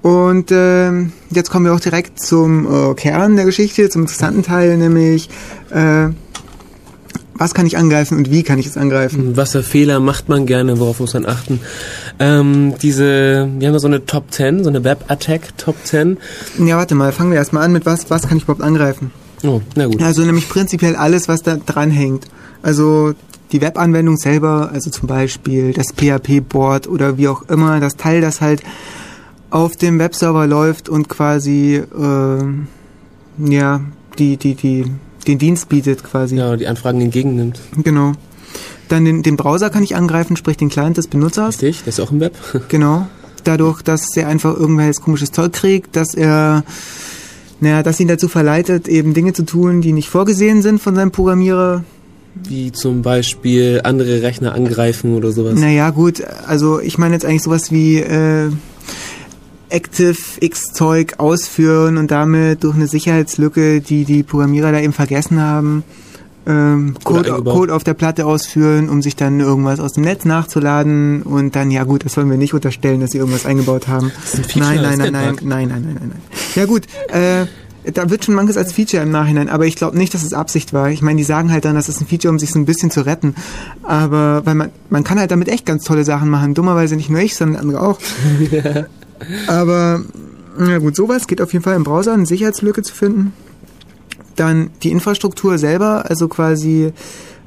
Und 0.02 0.50
ähm, 0.52 1.12
jetzt 1.30 1.50
kommen 1.50 1.66
wir 1.66 1.74
auch 1.74 1.80
direkt 1.80 2.22
zum 2.22 2.66
äh, 2.66 2.94
Kern 2.96 3.36
der 3.36 3.46
Geschichte, 3.46 3.90
zum 3.90 4.04
interessanten 4.04 4.44
Teil, 4.44 4.78
nämlich 4.78 5.30
äh, 5.72 6.10
was 7.34 7.54
kann 7.54 7.66
ich 7.66 7.78
angreifen 7.78 8.18
und 8.18 8.32
wie 8.32 8.44
kann 8.44 8.60
ich 8.60 8.68
es 8.68 8.78
angreifen. 8.78 9.36
Was 9.36 9.52
für 9.52 9.64
Fehler 9.64 10.00
macht 10.00 10.30
man 10.30 10.46
gerne, 10.46 10.80
worauf 10.80 11.00
muss 11.00 11.14
man 11.14 11.26
achten? 11.26 11.60
Ähm, 12.20 12.74
diese, 12.82 13.50
wir 13.58 13.68
haben 13.68 13.74
da 13.74 13.80
so 13.80 13.88
eine 13.88 14.06
Top 14.06 14.32
10, 14.32 14.64
so 14.64 14.70
eine 14.70 14.84
Web-Attack 14.84 15.58
Top 15.58 15.76
10. 15.84 16.18
Ja, 16.66 16.78
warte 16.78 16.96
mal, 16.96 17.12
fangen 17.14 17.32
wir 17.32 17.38
erstmal 17.38 17.64
an 17.64 17.72
mit 17.72 17.86
was, 17.86 18.10
was 18.10 18.28
kann 18.28 18.38
ich 18.38 18.44
überhaupt 18.44 18.62
angreifen? 18.62 19.12
Oh, 19.44 19.62
na 19.76 19.86
gut. 19.86 20.02
Also 20.02 20.24
nämlich 20.24 20.50
prinzipiell 20.50 20.96
alles, 20.96 21.30
was 21.30 21.44
da 21.44 21.56
dran 21.56 21.92
hängt. 21.92 22.26
Also 22.62 23.14
die 23.52 23.62
Webanwendung 23.62 24.18
selber, 24.18 24.70
also 24.74 24.90
zum 24.90 25.08
Beispiel 25.08 25.74
das 25.74 25.94
PHP-Board 25.94 26.88
oder 26.88 27.18
wie 27.18 27.30
auch 27.30 27.44
immer, 27.44 27.80
das 27.80 27.96
Teil, 27.96 28.22
das 28.22 28.42
halt 28.42 28.64
auf 29.50 29.76
dem 29.76 29.98
Webserver 29.98 30.46
läuft 30.46 30.90
und 30.90 31.10
quasi 31.10 31.76
äh, 31.76 33.50
ja 33.50 33.82
die 34.20 34.38
die 34.38 34.56
die 34.56 34.86
den 35.28 35.38
Dienst 35.38 35.70
bietet 35.70 36.04
quasi. 36.04 36.36
Ja, 36.36 36.56
die 36.56 36.68
Anfragen 36.68 37.02
entgegennimmt. 37.02 37.60
Genau. 37.84 38.14
Dann 38.90 39.06
den, 39.06 39.24
den 39.24 39.38
Browser 39.38 39.70
kann 39.70 39.84
ich 39.84 39.96
angreifen, 39.96 40.36
sprich 40.36 40.58
den 40.58 40.70
Client 40.70 40.98
des 40.98 41.08
Benutzers. 41.08 41.62
Richtig, 41.62 41.84
das 41.86 42.00
ist 42.00 42.00
auch 42.02 42.12
im 42.12 42.20
Web. 42.20 42.36
Genau. 42.68 43.08
Dadurch, 43.46 43.82
dass 43.82 44.18
er 44.18 44.28
einfach 44.28 44.56
irgendwelches 44.56 45.00
komisches 45.00 45.32
Zeug 45.32 45.54
kriegt, 45.54 45.96
dass 45.96 46.14
er, 46.14 46.64
naja, 47.62 47.84
dass 47.84 48.00
ihn 48.00 48.10
dazu 48.10 48.28
verleitet, 48.28 48.90
eben 48.90 49.14
Dinge 49.14 49.32
zu 49.32 49.44
tun, 49.44 49.82
die 49.82 49.94
nicht 49.94 50.10
vorgesehen 50.10 50.62
sind 50.62 50.82
von 50.82 50.94
seinem 50.94 51.12
Programmierer. 51.12 51.84
Wie 52.36 52.72
zum 52.72 53.02
Beispiel 53.02 53.82
andere 53.84 54.22
Rechner 54.24 54.54
angreifen 54.54 55.16
oder 55.16 55.32
sowas. 55.32 55.58
Naja, 55.58 55.90
gut, 55.92 56.22
also 56.48 56.80
ich 56.80 56.98
meine 56.98 57.16
jetzt 57.16 57.26
eigentlich 57.26 57.44
sowas 57.44 57.72
wie 57.72 57.98
äh, 58.00 58.52
ActiveX-Zeug 59.72 61.16
ausführen 61.18 61.98
und 61.98 62.12
damit 62.12 62.64
durch 62.64 62.76
eine 62.76 62.88
Sicherheitslücke, 62.88 63.82
die 63.82 64.06
die 64.06 64.24
Programmierer 64.24 64.72
da 64.72 64.80
eben 64.80 64.94
vergessen 64.94 65.40
haben, 65.40 65.84
ähm, 66.50 66.96
Code. 67.04 67.44
Code 67.44 67.74
auf 67.74 67.84
der 67.84 67.94
Platte 67.94 68.26
ausführen, 68.26 68.90
um 68.90 69.02
sich 69.02 69.16
dann 69.16 69.40
irgendwas 69.40 69.80
aus 69.80 69.94
dem 69.94 70.04
Netz 70.04 70.26
nachzuladen 70.26 71.22
und 71.22 71.56
dann, 71.56 71.70
ja 71.70 71.84
gut, 71.84 72.04
das 72.06 72.14
sollen 72.14 72.30
wir 72.30 72.38
nicht 72.38 72.54
unterstellen, 72.54 73.00
dass 73.02 73.12
sie 73.12 73.20
irgendwas 73.20 73.46
eingebaut 73.46 73.88
haben. 73.88 74.12
ist 74.24 74.56
ein 74.56 74.60
nein, 74.60 74.82
das 74.82 74.98
nein, 74.98 74.98
nein, 74.98 75.12
nein, 75.12 75.36
man. 75.36 75.48
nein, 75.48 75.68
nein, 75.68 75.68
nein, 75.70 75.98
nein, 76.00 76.10
nein. 76.10 76.22
Ja 76.56 76.66
gut, 76.66 76.88
äh, 77.10 77.46
da 77.94 78.10
wird 78.10 78.26
schon 78.26 78.36
manches 78.36 78.58
als 78.58 78.74
Feature 78.74 79.04
im 79.04 79.12
Nachhinein, 79.12 79.48
aber 79.48 79.66
ich 79.66 79.76
glaube 79.76 79.98
nicht, 79.98 80.14
dass 80.14 80.24
es 80.24 80.34
Absicht 80.34 80.74
war. 80.74 80.90
Ich 80.90 81.02
meine, 81.02 81.18
die 81.18 81.24
sagen 81.24 81.52
halt 81.52 81.66
dann, 81.66 81.76
das 81.76 81.88
ist 81.88 82.02
ein 82.02 82.08
Feature, 82.08 82.32
um 82.32 82.40
sich 82.40 82.52
so 82.52 82.60
ein 82.60 82.66
bisschen 82.66 82.92
zu 82.92 83.06
retten. 83.06 83.36
Aber 83.84 84.46
weil 84.46 84.56
man, 84.56 84.70
man 84.90 85.04
kann 85.04 85.20
halt 85.20 85.32
damit 85.32 85.48
echt 85.48 85.66
ganz 85.66 85.84
tolle 85.84 86.04
Sachen 86.04 86.30
machen. 86.30 86.54
Dummerweise 86.56 86.96
nicht 86.96 87.10
nur 87.10 87.22
ich, 87.22 87.36
sondern 87.36 87.62
andere 87.62 87.82
auch. 87.82 88.00
Aber 89.48 90.02
na 90.58 90.78
gut, 90.80 90.96
sowas 90.96 91.28
geht 91.28 91.42
auf 91.42 91.54
jeden 91.54 91.64
Fall 91.64 91.76
im 91.76 91.84
Browser, 91.84 92.14
eine 92.14 92.26
Sicherheitslücke 92.26 92.82
zu 92.82 92.94
finden. 92.94 93.34
Dann 94.40 94.70
die 94.84 94.92
Infrastruktur 94.92 95.58
selber, 95.58 96.10
also 96.10 96.30
quasi 96.30 96.94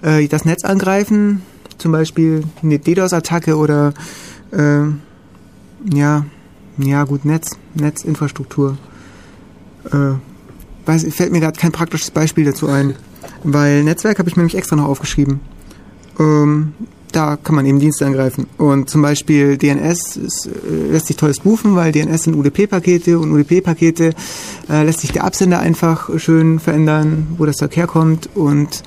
äh, 0.03 0.29
das 0.29 0.45
Netz 0.45 0.63
angreifen, 0.63 1.41
zum 1.79 1.91
Beispiel 1.91 2.45
eine 2.63 2.79
DDoS-Attacke 2.79 3.57
oder 3.57 3.95
äh, 4.51 4.83
ja, 5.91 6.27
ja 6.77 7.05
gut, 7.05 7.25
Netz, 7.25 7.57
Netzinfrastruktur. 7.73 8.77
Äh, 9.91 10.17
weiß, 10.85 11.07
fällt 11.15 11.33
mir 11.33 11.41
gerade 11.41 11.59
kein 11.59 11.73
praktisches 11.73 12.11
Beispiel 12.11 12.45
dazu 12.45 12.69
ein, 12.69 12.95
weil 13.43 13.85
Netzwerk 13.85 14.19
habe 14.19 14.29
ich 14.29 14.37
mir 14.37 14.43
nämlich 14.43 14.59
extra 14.59 14.77
noch 14.77 14.85
aufgeschrieben. 14.85 15.41
Ähm, 16.21 16.75
da 17.13 17.37
kann 17.37 17.55
man 17.55 17.67
eben 17.67 17.79
Dienste 17.79 18.07
angreifen. 18.07 18.47
Und 18.59 18.91
zum 18.91 19.03
Beispiel 19.03 19.57
DNS 19.57 20.17
ist, 20.17 20.47
äh, 20.47 20.93
lässt 20.93 21.07
sich 21.07 21.17
toll 21.17 21.35
spoofen, 21.35 21.77
weil 21.77 21.93
DNS 21.93 22.25
sind 22.25 22.35
UDP-Pakete 22.35 23.19
und 23.19 23.33
UDP-Pakete 23.33 24.15
äh, 24.69 24.83
lässt 24.85 25.01
sich 25.01 25.13
der 25.13 25.25
Absender 25.25 25.61
einfach 25.61 26.11
schön 26.19 26.59
verändern, 26.59 27.29
wo 27.39 27.47
das 27.47 27.57
Zeug 27.57 27.77
herkommt 27.77 28.29
und 28.35 28.83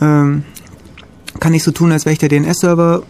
ähm, 0.00 0.44
kann 1.40 1.54
ich 1.54 1.62
so 1.62 1.70
tun, 1.70 1.92
als 1.92 2.04
wäre 2.04 2.12
ich 2.12 2.18
der 2.18 2.28
DNS-Server 2.28 3.02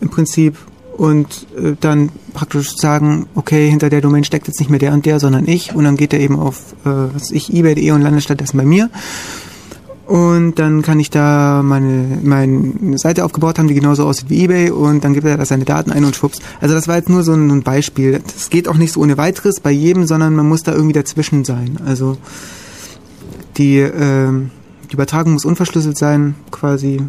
im 0.00 0.10
Prinzip 0.10 0.56
und 0.96 1.46
äh, 1.56 1.74
dann 1.80 2.10
praktisch 2.34 2.76
sagen, 2.76 3.26
okay, 3.34 3.68
hinter 3.68 3.90
der 3.90 4.00
Domain 4.00 4.24
steckt 4.24 4.46
jetzt 4.46 4.60
nicht 4.60 4.70
mehr 4.70 4.78
der 4.78 4.92
und 4.92 5.06
der, 5.06 5.20
sondern 5.20 5.48
ich 5.48 5.74
und 5.74 5.84
dann 5.84 5.96
geht 5.96 6.12
er 6.12 6.20
eben 6.20 6.38
auf, 6.38 6.74
äh, 6.84 6.88
was 7.14 7.30
ich, 7.30 7.52
ebay.de 7.52 7.90
und 7.90 8.02
landet 8.02 8.22
stattdessen 8.22 8.56
bei 8.56 8.64
mir. 8.64 8.90
Und 10.12 10.58
dann 10.58 10.82
kann 10.82 11.00
ich 11.00 11.08
da 11.08 11.62
meine, 11.64 12.18
meine 12.22 12.98
Seite 12.98 13.24
aufgebaut 13.24 13.58
haben, 13.58 13.66
die 13.66 13.72
genauso 13.72 14.04
aussieht 14.04 14.28
wie 14.28 14.44
eBay 14.44 14.68
und 14.68 15.02
dann 15.04 15.14
gibt 15.14 15.26
er 15.26 15.38
da 15.38 15.46
seine 15.46 15.64
Daten 15.64 15.90
ein 15.90 16.04
und 16.04 16.14
schwupps. 16.14 16.40
Also 16.60 16.74
das 16.74 16.86
war 16.86 16.96
jetzt 16.96 17.08
nur 17.08 17.22
so 17.22 17.32
ein 17.32 17.62
Beispiel. 17.62 18.20
Das 18.22 18.50
geht 18.50 18.68
auch 18.68 18.76
nicht 18.76 18.92
so 18.92 19.00
ohne 19.00 19.16
weiteres 19.16 19.60
bei 19.60 19.70
jedem, 19.70 20.06
sondern 20.06 20.34
man 20.34 20.46
muss 20.46 20.64
da 20.64 20.72
irgendwie 20.72 20.92
dazwischen 20.92 21.46
sein. 21.46 21.78
Also 21.86 22.18
die, 23.56 23.78
ähm, 23.78 24.50
die 24.90 24.92
Übertragung 24.96 25.32
muss 25.32 25.46
unverschlüsselt 25.46 25.96
sein, 25.96 26.34
quasi. 26.50 27.00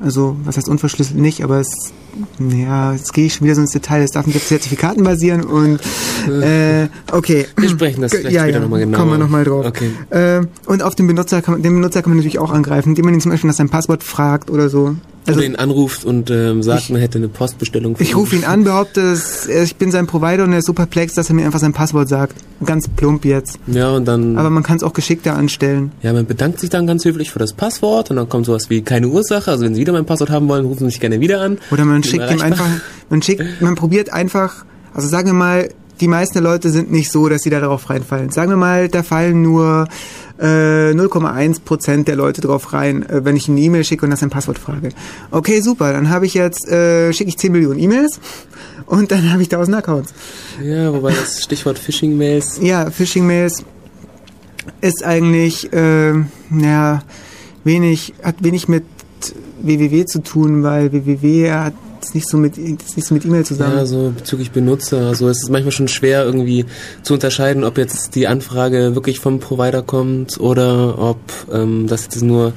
Also, 0.00 0.36
was 0.44 0.56
heißt 0.56 0.68
unverschlüsselt 0.68 1.18
nicht, 1.18 1.44
aber 1.44 1.60
es, 1.60 1.92
ja, 2.38 2.92
jetzt 2.92 3.12
gehe 3.12 3.26
ich 3.26 3.34
schon 3.34 3.44
wieder 3.44 3.54
so 3.54 3.60
ins 3.60 3.70
Detail, 3.70 4.02
es 4.02 4.10
darf 4.10 4.26
nicht 4.26 4.36
auf 4.36 4.44
Zertifikaten 4.44 5.04
basieren 5.04 5.44
und, 5.44 5.80
äh, 6.28 6.88
okay. 7.12 7.46
Wir 7.56 7.68
sprechen 7.68 8.02
das 8.02 8.12
vielleicht 8.12 8.34
ja, 8.34 8.42
später 8.42 8.58
ja, 8.58 8.60
nochmal 8.60 8.80
genauer. 8.80 8.98
Kommen 8.98 9.12
wir 9.12 9.18
nochmal 9.18 9.44
drauf. 9.44 9.66
Okay. 9.66 9.90
Äh, 10.10 10.46
und 10.66 10.82
auf 10.82 10.94
den 10.94 11.06
Benutzer 11.06 11.42
kann 11.42 11.62
den 11.62 11.74
Benutzer 11.74 12.02
kann 12.02 12.10
man 12.10 12.18
natürlich 12.18 12.38
auch 12.40 12.50
angreifen, 12.50 12.90
indem 12.90 13.04
man 13.04 13.14
ihn 13.14 13.20
zum 13.20 13.30
Beispiel 13.30 13.48
nach 13.48 13.56
seinem 13.56 13.70
Passwort 13.70 14.02
fragt 14.02 14.50
oder 14.50 14.68
so. 14.68 14.96
Also 15.26 15.38
oder 15.38 15.46
ihn 15.46 15.56
anruft 15.56 16.04
und 16.04 16.30
ähm, 16.30 16.62
sagt, 16.62 16.82
Ich- 16.82 16.90
man 16.90 17.00
hätte 17.00 17.18
eine 17.18 17.28
Postbestellung. 17.28 17.96
ich 17.98 18.14
rufe 18.14 18.36
ihn 18.36 18.44
an, 18.44 18.64
behaupte, 18.64 19.16
ich 19.64 19.76
bin 19.76 19.90
sein 19.90 20.06
Provider 20.06 20.44
und 20.44 20.52
er 20.52 20.58
ist 20.58 20.66
so 20.66 20.72
perplex, 20.74 21.14
dass 21.14 21.28
er 21.30 21.34
mir 21.34 21.46
einfach 21.46 21.60
sein 21.60 21.72
Passwort 21.72 22.08
sagt. 22.08 22.36
Ganz 22.64 22.88
plump 22.88 23.24
jetzt. 23.24 23.58
Ja, 23.66 23.90
und 23.90 24.04
dann. 24.06 24.36
Aber 24.38 24.50
man 24.50 24.62
kann 24.62 24.76
es 24.76 24.82
auch 24.82 24.92
geschickter 24.92 25.34
anstellen. 25.36 25.92
ja, 26.02 26.12
man 26.12 26.26
bedankt 26.26 26.60
sich 26.60 26.70
dann 26.70 26.86
ganz 26.86 27.04
höflich 27.04 27.30
für 27.30 27.38
das 27.38 27.52
Passwort 27.52 28.10
und 28.10 28.16
dann 28.16 28.28
kommt 28.28 28.46
sowas 28.46 28.68
wie 28.70 28.82
keine 28.82 29.08
Ursache. 29.08 29.50
Also 29.50 29.64
wenn 29.64 29.74
Sie 29.74 29.80
wieder 29.80 29.92
mein 29.92 30.06
Passwort 30.06 30.30
haben 30.30 30.48
wollen, 30.48 30.64
rufen 30.66 30.80
Sie 30.80 30.84
mich 30.86 31.00
gerne 31.00 31.20
wieder 31.20 31.40
an. 31.40 31.58
Oder 31.70 31.84
man 31.84 32.02
schickt 32.02 32.30
ihm 32.30 32.40
einfach, 32.42 32.66
man 33.10 33.22
schickt, 33.22 33.42
man 33.60 33.74
probiert 33.74 34.12
einfach, 34.12 34.64
also 34.94 35.08
sagen 35.08 35.26
wir 35.28 35.34
mal, 35.34 35.68
die 36.00 36.08
meisten 36.08 36.42
Leute 36.42 36.70
sind 36.70 36.90
nicht 36.90 37.10
so, 37.10 37.28
dass 37.28 37.42
sie 37.42 37.50
da 37.50 37.60
darauf 37.60 37.88
reinfallen. 37.88 38.30
Sagen 38.30 38.50
wir 38.50 38.56
mal, 38.56 38.88
da 38.88 39.02
fallen 39.02 39.42
nur 39.42 39.86
äh, 40.38 40.90
0,1 40.92 41.60
Prozent 41.64 42.08
der 42.08 42.16
Leute 42.16 42.40
drauf 42.40 42.72
rein, 42.72 43.08
äh, 43.08 43.24
wenn 43.24 43.36
ich 43.36 43.48
eine 43.48 43.60
E-Mail 43.60 43.84
schicke 43.84 44.06
und 44.06 44.10
nach 44.10 44.18
seinem 44.18 44.30
Passwort 44.30 44.58
frage. 44.58 44.90
Okay, 45.30 45.60
super, 45.60 45.92
dann 45.92 46.10
habe 46.10 46.26
ich 46.26 46.34
jetzt, 46.34 46.68
äh, 46.68 47.12
schicke 47.12 47.28
ich 47.28 47.38
10 47.38 47.52
Millionen 47.52 47.78
E-Mails 47.78 48.20
und 48.86 49.12
dann 49.12 49.32
habe 49.32 49.42
ich 49.42 49.48
1000 49.48 49.76
Accounts. 49.76 50.12
Ja, 50.62 50.92
wobei 50.92 51.12
das 51.12 51.42
Stichwort 51.42 51.78
Phishing-Mails. 51.78 52.58
Ja, 52.60 52.90
Phishing-Mails 52.90 53.64
ist 54.80 55.04
eigentlich, 55.04 55.72
äh, 55.72 56.14
ja, 56.50 57.02
wenig, 57.62 58.14
hat 58.22 58.42
wenig 58.42 58.68
mit 58.68 58.84
www 59.62 60.04
zu 60.04 60.22
tun, 60.22 60.62
weil 60.62 60.92
www 60.92 61.50
hat 61.52 61.74
nicht 62.12 62.28
so 62.28 62.36
mit, 62.36 62.58
ist 62.58 62.96
nicht 62.96 63.06
so 63.06 63.14
mit 63.14 63.24
E-Mail 63.24 63.46
zusammen. 63.46 63.76
Ja, 63.76 63.86
so 63.86 64.12
bezüglich 64.14 64.50
Benutzer. 64.50 65.06
Also 65.08 65.28
es 65.28 65.44
ist 65.44 65.50
manchmal 65.50 65.72
schon 65.72 65.88
schwer 65.88 66.24
irgendwie 66.24 66.66
zu 67.02 67.14
unterscheiden, 67.14 67.64
ob 67.64 67.78
jetzt 67.78 68.14
die 68.14 68.26
Anfrage 68.26 68.94
wirklich 68.94 69.20
vom 69.20 69.40
Provider 69.40 69.82
kommt 69.82 70.38
oder 70.38 70.98
ob 70.98 71.18
ähm, 71.52 71.86
das 71.86 72.04
jetzt 72.04 72.22
nur 72.22 72.52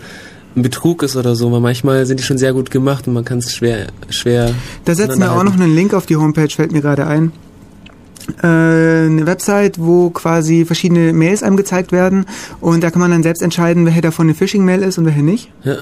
ein 0.55 0.63
Betrug 0.63 1.03
ist 1.03 1.15
oder 1.15 1.35
so. 1.35 1.51
Weil 1.51 1.61
manchmal 1.61 2.05
sind 2.05 2.19
die 2.19 2.23
schon 2.23 2.37
sehr 2.37 2.53
gut 2.53 2.71
gemacht 2.71 3.07
und 3.07 3.13
man 3.13 3.23
kann 3.23 3.37
es 3.37 3.53
schwer, 3.53 3.87
schwer. 4.09 4.53
Da 4.85 4.95
setzen 4.95 5.19
wir 5.19 5.31
auch 5.31 5.43
noch 5.43 5.53
einen 5.53 5.73
Link 5.73 5.93
auf 5.93 6.05
die 6.05 6.17
Homepage, 6.17 6.49
fällt 6.49 6.71
mir 6.71 6.81
gerade 6.81 7.07
ein. 7.07 7.31
Äh, 8.43 8.47
eine 8.47 9.25
Website, 9.25 9.79
wo 9.79 10.09
quasi 10.09 10.65
verschiedene 10.65 11.13
Mails 11.13 11.43
einem 11.43 11.55
gezeigt 11.55 11.93
werden 11.93 12.25
und 12.59 12.83
da 12.83 12.91
kann 12.91 12.99
man 12.99 13.11
dann 13.11 13.23
selbst 13.23 13.41
entscheiden, 13.41 13.85
welche 13.85 14.01
davon 14.01 14.25
eine 14.25 14.33
Phishing-Mail 14.33 14.83
ist 14.83 14.97
und 14.97 15.05
welche 15.05 15.23
nicht. 15.23 15.49
Ja. 15.63 15.77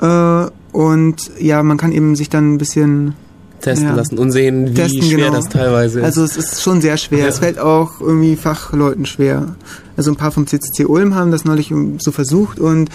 Äh, 0.00 0.46
und 0.72 1.16
ja, 1.38 1.62
man 1.62 1.76
kann 1.76 1.92
eben 1.92 2.16
sich 2.16 2.30
dann 2.30 2.54
ein 2.54 2.58
bisschen 2.58 3.14
testen 3.60 3.88
Ja. 3.88 3.94
lassen 3.94 4.18
und 4.18 4.30
sehen, 4.32 4.70
wie 4.70 4.74
Testen, 4.74 5.02
schwer 5.02 5.26
genau. 5.26 5.36
das 5.36 5.48
teilweise 5.48 6.00
ist. 6.00 6.04
Also 6.04 6.24
es 6.24 6.36
ist 6.36 6.62
schon 6.62 6.80
sehr 6.80 6.96
schwer. 6.96 7.20
Ja. 7.20 7.26
Es 7.26 7.40
fällt 7.40 7.58
auch 7.58 8.00
irgendwie 8.00 8.36
Fachleuten 8.36 9.06
schwer. 9.06 9.56
Also 9.96 10.10
ein 10.10 10.16
paar 10.16 10.30
vom 10.30 10.46
CCC 10.46 10.86
Ulm 10.86 11.14
haben 11.14 11.30
das 11.30 11.44
neulich 11.44 11.72
so 11.98 12.10
versucht 12.10 12.58
und 12.58 12.88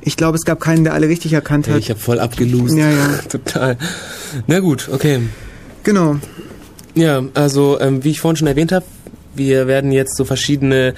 ich 0.00 0.16
glaube, 0.16 0.36
es 0.36 0.44
gab 0.44 0.60
keinen, 0.60 0.84
der 0.84 0.94
alle 0.94 1.08
richtig 1.08 1.32
erkannt 1.32 1.68
hat. 1.68 1.78
ich 1.78 1.90
habe 1.90 1.98
voll 1.98 2.20
abgelost. 2.20 2.76
Ja, 2.76 2.90
ja. 2.90 3.08
Total. 3.28 3.76
Na 4.46 4.60
gut, 4.60 4.88
okay. 4.92 5.20
Genau. 5.82 6.16
Ja, 6.94 7.22
also 7.34 7.80
ähm, 7.80 8.04
wie 8.04 8.10
ich 8.10 8.20
vorhin 8.20 8.36
schon 8.36 8.46
erwähnt 8.48 8.70
habe, 8.70 8.84
wir 9.34 9.66
werden 9.66 9.90
jetzt 9.92 10.16
so 10.16 10.24
verschiedene 10.24 10.94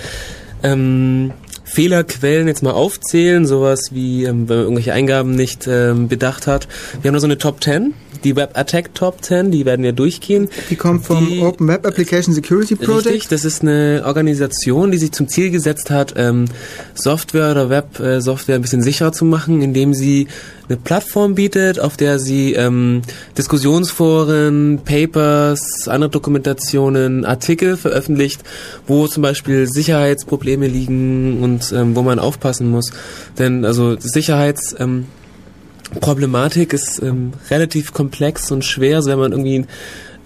ähm, 0.62 1.32
Fehlerquellen 1.74 2.46
jetzt 2.46 2.62
mal 2.62 2.70
aufzählen, 2.70 3.46
sowas 3.46 3.80
wie, 3.90 4.24
ähm, 4.24 4.48
wenn 4.48 4.56
man 4.56 4.64
irgendwelche 4.64 4.92
Eingaben 4.92 5.34
nicht 5.34 5.66
ähm, 5.66 6.06
bedacht 6.08 6.46
hat. 6.46 6.68
Wir 7.02 7.08
haben 7.08 7.14
da 7.14 7.20
so 7.20 7.26
eine 7.26 7.36
Top 7.36 7.62
10, 7.62 7.94
die 8.22 8.36
Web 8.36 8.50
Attack 8.56 8.94
Top 8.94 9.24
10, 9.24 9.50
die 9.50 9.64
werden 9.64 9.82
wir 9.82 9.92
durchgehen. 9.92 10.48
Die 10.70 10.76
kommt 10.76 11.04
vom 11.04 11.26
Die- 11.26 11.40
Open 11.40 11.66
Web 11.66 11.84
Application 11.84 12.32
Security 12.32 12.76
Project. 12.76 13.06
Richtig, 13.06 13.28
das 13.28 13.44
ist 13.44 13.62
eine 13.62 14.02
Organisation, 14.06 14.92
die 14.92 14.98
sich 14.98 15.10
zum 15.10 15.26
Ziel 15.26 15.50
gesetzt 15.50 15.90
hat, 15.90 16.14
ähm, 16.16 16.44
Software 16.94 17.50
oder 17.50 17.68
Web-Software 17.70 18.54
ein 18.54 18.62
bisschen 18.62 18.82
sicherer 18.82 19.10
zu 19.12 19.24
machen, 19.24 19.60
indem 19.60 19.94
sie 19.94 20.28
eine 20.68 20.76
Plattform 20.76 21.34
bietet, 21.34 21.78
auf 21.78 21.96
der 21.96 22.18
sie 22.18 22.54
ähm, 22.54 23.02
Diskussionsforen, 23.36 24.80
Papers, 24.84 25.88
andere 25.88 26.10
Dokumentationen, 26.10 27.24
Artikel 27.24 27.76
veröffentlicht, 27.76 28.42
wo 28.86 29.06
zum 29.06 29.22
Beispiel 29.22 29.66
Sicherheitsprobleme 29.66 30.66
liegen 30.66 31.42
und 31.42 31.72
ähm, 31.72 31.94
wo 31.96 32.02
man 32.02 32.18
aufpassen 32.18 32.70
muss. 32.70 32.92
Denn 33.38 33.64
also 33.64 33.96
Sicherheits... 33.98 34.74
Ähm, 34.78 35.06
Problematik 36.00 36.72
ist 36.72 37.00
ähm, 37.02 37.34
relativ 37.50 37.92
komplex 37.92 38.50
und 38.50 38.64
schwer, 38.64 38.96
also 38.96 39.10
wenn 39.10 39.18
man 39.18 39.32
irgendwie 39.32 39.64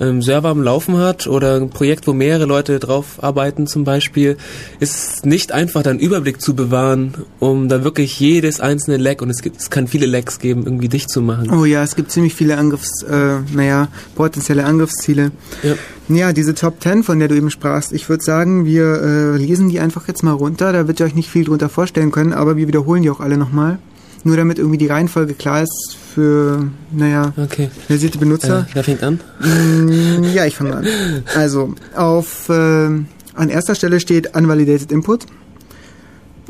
ähm, 0.01 0.23
Server 0.23 0.49
am 0.49 0.63
Laufen 0.63 0.99
hat 0.99 1.27
oder 1.27 1.57
ein 1.57 1.71
Projekt, 1.71 2.07
wo 2.07 2.13
mehrere 2.13 2.47
Leute 2.47 2.79
drauf 2.79 3.23
arbeiten 3.23 3.67
zum 3.67 3.85
Beispiel, 3.85 4.37
ist 4.81 5.17
es 5.19 5.25
nicht 5.25 5.53
einfach, 5.53 5.83
da 5.83 5.91
einen 5.91 5.99
Überblick 5.99 6.41
zu 6.41 6.55
bewahren, 6.55 7.15
um 7.39 7.69
da 7.69 7.85
wirklich 7.85 8.19
jedes 8.21 8.61
einzelne 8.61 8.97
Leck, 8.97 9.23
und 9.23 9.31
es, 9.31 9.43
gibt, 9.43 9.61
es 9.61 9.71
kann 9.71 9.89
viele 9.89 10.07
Lecks 10.07 10.39
geben, 10.39 10.65
irgendwie 10.65 10.89
dicht 10.89 11.11
zu 11.11 11.23
machen. 11.23 11.51
Oh 11.51 11.65
ja, 11.65 11.83
es 11.83 11.97
gibt 11.97 12.11
ziemlich 12.11 12.35
viele 12.35 12.57
Angriffs, 12.57 13.03
äh, 13.03 13.39
naja, 13.53 13.89
potenzielle 14.15 14.65
Angriffsziele. 14.65 15.33
Ja. 15.63 15.75
Ja, 16.11 16.33
diese 16.33 16.55
Top 16.55 16.83
10, 16.83 17.03
von 17.03 17.19
der 17.19 17.29
du 17.29 17.35
eben 17.35 17.51
sprachst, 17.51 17.93
ich 17.93 18.09
würde 18.09 18.25
sagen, 18.25 18.65
wir 18.65 19.03
äh, 19.03 19.37
lesen 19.37 19.69
die 19.69 19.79
einfach 19.79 20.09
jetzt 20.09 20.23
mal 20.23 20.33
runter. 20.33 20.73
Da 20.73 20.89
wird 20.89 21.01
ihr 21.01 21.07
euch 21.07 21.15
nicht 21.15 21.29
viel 21.29 21.45
drunter 21.45 21.69
vorstellen 21.69 22.13
können, 22.13 22.33
aber 22.33 22.57
wir 22.57 22.67
wiederholen 22.67 23.03
die 23.03 23.11
auch 23.11 23.21
alle 23.21 23.37
nochmal. 23.37 23.79
Nur 24.25 24.39
damit 24.39 24.59
irgendwie 24.59 24.79
die 24.79 24.87
Reihenfolge 24.87 25.35
klar 25.35 25.63
ist 25.63 25.99
für, 26.19 26.69
naja, 26.91 27.33
Okay. 27.37 27.71
versierte 27.87 28.19
Benutzer. 28.19 28.67
Äh, 28.69 28.75
wer 28.75 28.83
fängt 28.83 29.05
an? 29.05 29.21
Mm, 29.41 30.25
Ja, 30.35 30.47
ich 30.47 30.57
fange 30.57 30.75
an. 30.75 30.87
Also, 31.37 31.75
auf, 31.95 32.49
äh, 32.49 32.53
an 32.55 33.49
erster 33.49 33.77
Stelle 33.77 34.01
steht 34.01 34.35
Unvalidated 34.37 34.91
Input. 34.91 35.27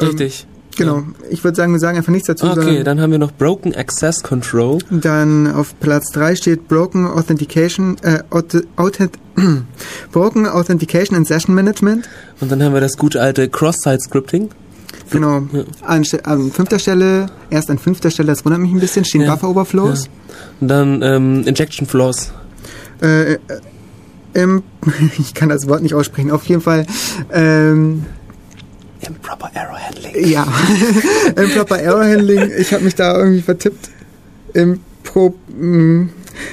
Ähm, 0.00 0.06
Richtig. 0.06 0.46
Genau. 0.78 1.02
Ich 1.28 1.42
würde 1.44 1.56
sagen, 1.56 1.72
wir 1.72 1.80
sagen 1.80 1.98
einfach 1.98 2.12
nichts 2.12 2.28
dazu, 2.28 2.46
Okay, 2.46 2.82
dann 2.84 2.98
haben 3.00 3.10
wir 3.10 3.18
noch 3.18 3.32
Broken 3.32 3.74
Access 3.74 4.22
Control. 4.22 4.78
dann 4.90 5.52
auf 5.52 5.78
Platz 5.80 6.12
3 6.12 6.34
steht 6.36 6.66
Broken 6.68 7.04
Authentication, 7.06 7.96
äh, 8.02 8.20
Auth 8.30 8.62
Authent 8.76 9.18
Broken 10.12 10.46
Authentication 10.46 11.14
and 11.16 11.26
Session 11.26 11.54
Management. 11.54 12.08
Und 12.40 12.50
dann 12.50 12.62
haben 12.62 12.72
wir 12.72 12.80
das 12.80 12.96
gute 12.96 13.20
alte 13.20 13.48
Cross-Site-Scripting. 13.50 14.48
Genau. 15.10 15.42
Ja. 15.52 15.64
An, 15.82 16.04
an 16.24 16.50
fünfter 16.52 16.78
Stelle, 16.78 17.26
erst 17.50 17.70
an 17.70 17.78
fünfter 17.78 18.10
Stelle, 18.10 18.28
das 18.28 18.44
wundert 18.44 18.60
mich 18.60 18.72
ein 18.72 18.80
bisschen, 18.80 19.04
stehen 19.04 19.22
Ja. 19.22 19.34
Buffer 19.34 19.48
Overflows. 19.48 20.08
Und 20.60 20.68
dann 20.68 21.02
ähm, 21.02 21.44
Injection 21.46 21.86
Flaws. 21.86 22.32
Äh, 23.02 23.34
äh, 23.34 23.38
im, 24.34 24.62
ich 25.18 25.34
kann 25.34 25.48
das 25.48 25.66
Wort 25.68 25.82
nicht 25.82 25.94
aussprechen, 25.94 26.30
auf 26.30 26.44
jeden 26.46 26.60
Fall, 26.60 26.86
ähm, 27.32 28.04
Improper 29.00 29.50
Error 29.54 29.78
Handling. 29.78 30.28
Ja, 30.28 30.46
Improper 31.36 31.78
Error 31.78 32.04
Handling. 32.04 32.50
Ich 32.58 32.72
habe 32.72 32.82
mich 32.84 32.96
da 32.96 33.16
irgendwie 33.16 33.42
vertippt. 33.42 33.90
Im 34.54 34.80
Pro. 35.04 35.34
Mh, 35.56 36.08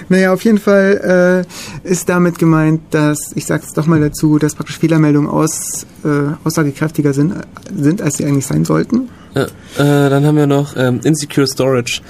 naja, 0.09 0.33
auf 0.33 0.43
jeden 0.43 0.57
Fall 0.57 1.45
äh, 1.83 1.87
ist 1.89 2.09
damit 2.09 2.39
gemeint, 2.39 2.81
dass, 2.91 3.31
ich 3.35 3.45
sag's 3.45 3.73
doch 3.73 3.85
mal 3.87 3.99
dazu, 3.99 4.37
dass 4.39 4.55
praktisch 4.55 4.77
Fehlermeldungen 4.79 5.29
aus, 5.29 5.85
äh, 6.03 6.07
aussagekräftiger 6.43 7.13
sind, 7.13 7.33
sind, 7.75 8.01
als 8.01 8.17
sie 8.17 8.25
eigentlich 8.25 8.45
sein 8.45 8.65
sollten. 8.65 9.09
Ja, 9.33 9.43
äh, 9.43 10.09
dann 10.09 10.25
haben 10.25 10.37
wir 10.37 10.47
noch 10.47 10.75
ähm, 10.77 10.99
Insecure 11.03 11.47
Storage. 11.47 12.01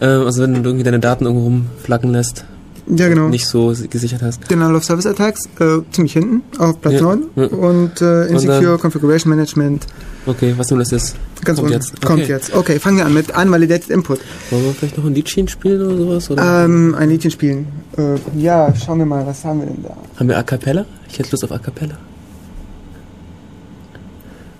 Äh, 0.00 0.06
also 0.06 0.42
wenn 0.42 0.54
du 0.54 0.68
irgendwie 0.70 0.84
deine 0.84 0.98
Daten 1.00 1.24
irgendwo 1.24 1.44
rumflacken 1.44 2.10
lässt, 2.10 2.44
Ja, 2.88 3.08
genau. 3.08 3.28
nicht 3.28 3.46
so 3.46 3.72
gesichert 3.88 4.22
hast. 4.22 4.50
Denial 4.50 4.74
of 4.74 4.82
Service 4.84 5.06
Attacks, 5.06 5.48
äh, 5.60 5.78
ziemlich 5.92 6.12
hinten, 6.14 6.42
auf 6.58 6.80
Platz 6.80 6.94
Ja, 6.94 7.02
9. 7.02 7.22
ja. 7.36 7.44
Und 7.46 8.00
äh, 8.02 8.26
Insecure 8.26 8.78
Configuration 8.78 9.30
Management, 9.30 9.86
Okay, 10.26 10.54
was 10.56 10.70
nun 10.70 10.78
das 10.78 10.92
ist. 10.92 11.16
ganz 11.44 11.58
Kommt 11.58 11.70
unten. 11.72 11.72
jetzt. 11.72 12.00
Kommt 12.04 12.20
Okay. 12.22 12.30
jetzt. 12.30 12.54
Okay, 12.54 12.78
fangen 12.78 12.98
wir 12.98 13.06
an 13.06 13.12
mit 13.14 13.36
Unvalidated 13.36 13.90
Input. 13.90 14.20
Wollen 14.50 14.64
wir 14.66 14.72
vielleicht 14.72 14.96
noch 14.98 15.04
ein 15.04 15.14
Liedchen 15.14 15.48
spielen 15.48 15.82
oder 15.82 15.96
sowas? 15.96 16.30
Oder 16.30 16.64
Ähm, 16.64 16.94
ein 16.96 17.08
Liedchen 17.08 17.30
spielen. 17.32 17.66
Äh, 17.96 18.14
ja, 18.40 18.72
schauen 18.76 18.98
wir 18.98 19.06
mal, 19.06 19.26
was 19.26 19.44
haben 19.44 19.60
wir 19.60 19.66
denn 19.66 19.82
da? 19.82 19.96
haben 20.18 20.28
wir 20.28 20.38
A 20.38 20.42
Cappella? 20.44 20.84
Ich 21.10 21.18
hätte 21.18 21.30
Lust 21.32 21.42
auf 21.44 21.50
A 21.52 21.58
Cappella. 21.58 21.94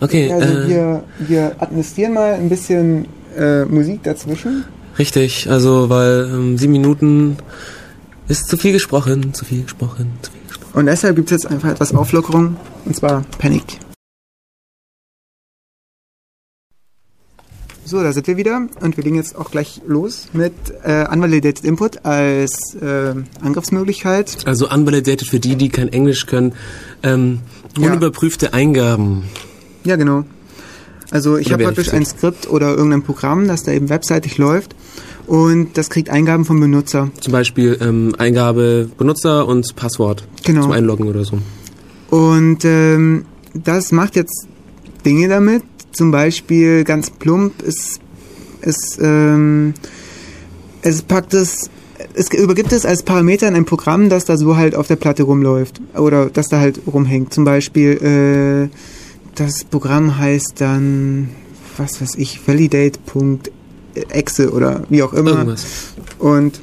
Okay, 0.00 0.32
Also 0.32 0.48
äh, 0.48 0.68
wir, 0.68 1.04
wir 1.20 1.52
administrieren 1.60 2.14
mal 2.14 2.34
ein 2.34 2.48
bisschen 2.48 3.06
äh, 3.38 3.64
Musik 3.64 4.02
dazwischen. 4.02 4.64
richtig. 4.98 5.48
Also, 5.48 5.88
weil 5.88 6.28
ähm, 6.32 6.58
sieben 6.58 6.72
Minuten 6.72 7.36
ist 8.28 8.48
zu 8.48 8.56
viel 8.56 8.72
gesprochen, 8.72 9.32
zu 9.32 9.44
viel 9.44 9.62
gesprochen, 9.62 10.10
zu 10.22 10.32
viel 10.32 10.40
gesprochen. 10.48 10.72
Und 10.78 10.86
deshalb 10.86 11.14
gibt 11.16 11.30
es 11.30 11.42
jetzt 11.42 11.46
einfach 11.52 11.70
etwas 11.70 11.94
Auflockerung. 11.94 12.56
Und 12.84 12.96
zwar 12.96 13.22
Panic. 13.38 13.78
So, 17.92 18.02
da 18.02 18.10
sind 18.10 18.26
wir 18.26 18.38
wieder 18.38 18.68
und 18.80 18.96
wir 18.96 19.04
legen 19.04 19.16
jetzt 19.16 19.36
auch 19.36 19.50
gleich 19.50 19.82
los 19.86 20.28
mit 20.32 20.54
äh, 20.82 21.04
Unvalidated 21.12 21.62
Input 21.62 22.06
als 22.06 22.74
äh, 22.80 23.12
Angriffsmöglichkeit. 23.42 24.38
Also 24.46 24.70
unvalidated 24.70 25.28
für 25.28 25.38
die, 25.38 25.56
die 25.56 25.68
kein 25.68 25.88
Englisch 25.88 26.24
können. 26.24 26.54
Ähm, 27.02 27.40
Ja. 27.76 27.88
unüberprüfte 27.90 28.54
Eingaben. 28.54 29.24
Ja, 29.84 29.96
genau. 29.96 30.24
Also 31.10 31.36
ich 31.36 31.52
habe 31.52 31.64
praktisch 31.64 31.92
ein. 31.92 32.06
Skript 32.06 32.48
oder 32.48 32.70
irgendein 32.70 33.02
Programm, 33.02 33.46
das 33.46 33.62
da 33.62 33.72
eben 33.72 33.90
webseitig 33.90 34.38
läuft 34.38 34.74
und 35.26 35.76
das 35.76 35.90
kriegt 35.90 36.08
Eingaben 36.08 36.46
vom 36.46 36.60
Benutzer. 36.60 37.10
Zum 37.20 37.32
Beispiel 37.34 37.76
ähm, 37.82 38.14
Eingabe 38.16 38.88
Benutzer 38.96 39.46
und 39.46 39.76
Passwort 39.76 40.26
Genau. 40.44 40.62
zum 40.62 40.72
Einloggen 40.72 41.08
oder 41.08 41.26
so. 41.26 41.36
Und 42.08 42.64
ähm, 42.64 43.26
das 43.52 43.92
macht 43.92 44.16
jetzt 44.16 44.46
Dinge 45.04 45.28
damit. 45.28 45.62
Zum 45.92 46.10
Beispiel 46.10 46.84
ganz 46.84 47.10
plump, 47.10 47.52
es, 47.66 47.98
es, 48.62 48.98
ähm, 49.00 49.74
es 50.82 51.02
packt 51.02 51.34
es, 51.34 51.68
es 52.14 52.32
übergibt 52.32 52.72
es 52.72 52.86
als 52.86 53.02
Parameter 53.02 53.48
in 53.48 53.54
ein 53.54 53.64
Programm, 53.64 54.08
das 54.08 54.24
da 54.24 54.36
so 54.36 54.56
halt 54.56 54.74
auf 54.74 54.88
der 54.88 54.96
Platte 54.96 55.22
rumläuft. 55.24 55.80
Oder 55.94 56.30
das 56.30 56.48
da 56.48 56.60
halt 56.60 56.80
rumhängt. 56.86 57.34
Zum 57.34 57.44
Beispiel, 57.44 57.90
äh, 58.02 58.68
das 59.34 59.64
Programm 59.64 60.18
heißt 60.18 60.60
dann, 60.60 61.30
was 61.76 62.00
weiß 62.00 62.14
ich, 62.16 62.40
validate.exe 62.46 64.52
oder 64.52 64.84
wie 64.88 65.02
auch 65.02 65.12
immer 65.12 65.32
Irgendwas. 65.32 65.66
und 66.18 66.62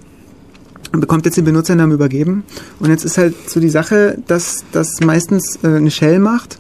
bekommt 0.92 1.26
jetzt 1.26 1.38
den 1.38 1.46
Benutzernamen 1.46 1.94
übergeben. 1.94 2.44
Und 2.80 2.90
jetzt 2.90 3.06
ist 3.06 3.20
halt 3.20 3.36
so 3.50 3.60
die 3.60 3.70
Sache, 3.70 4.18
dass 4.28 4.64
das 4.72 5.00
meistens 5.02 5.60
äh, 5.64 5.68
eine 5.68 5.92
Shell 5.92 6.18
macht 6.20 6.58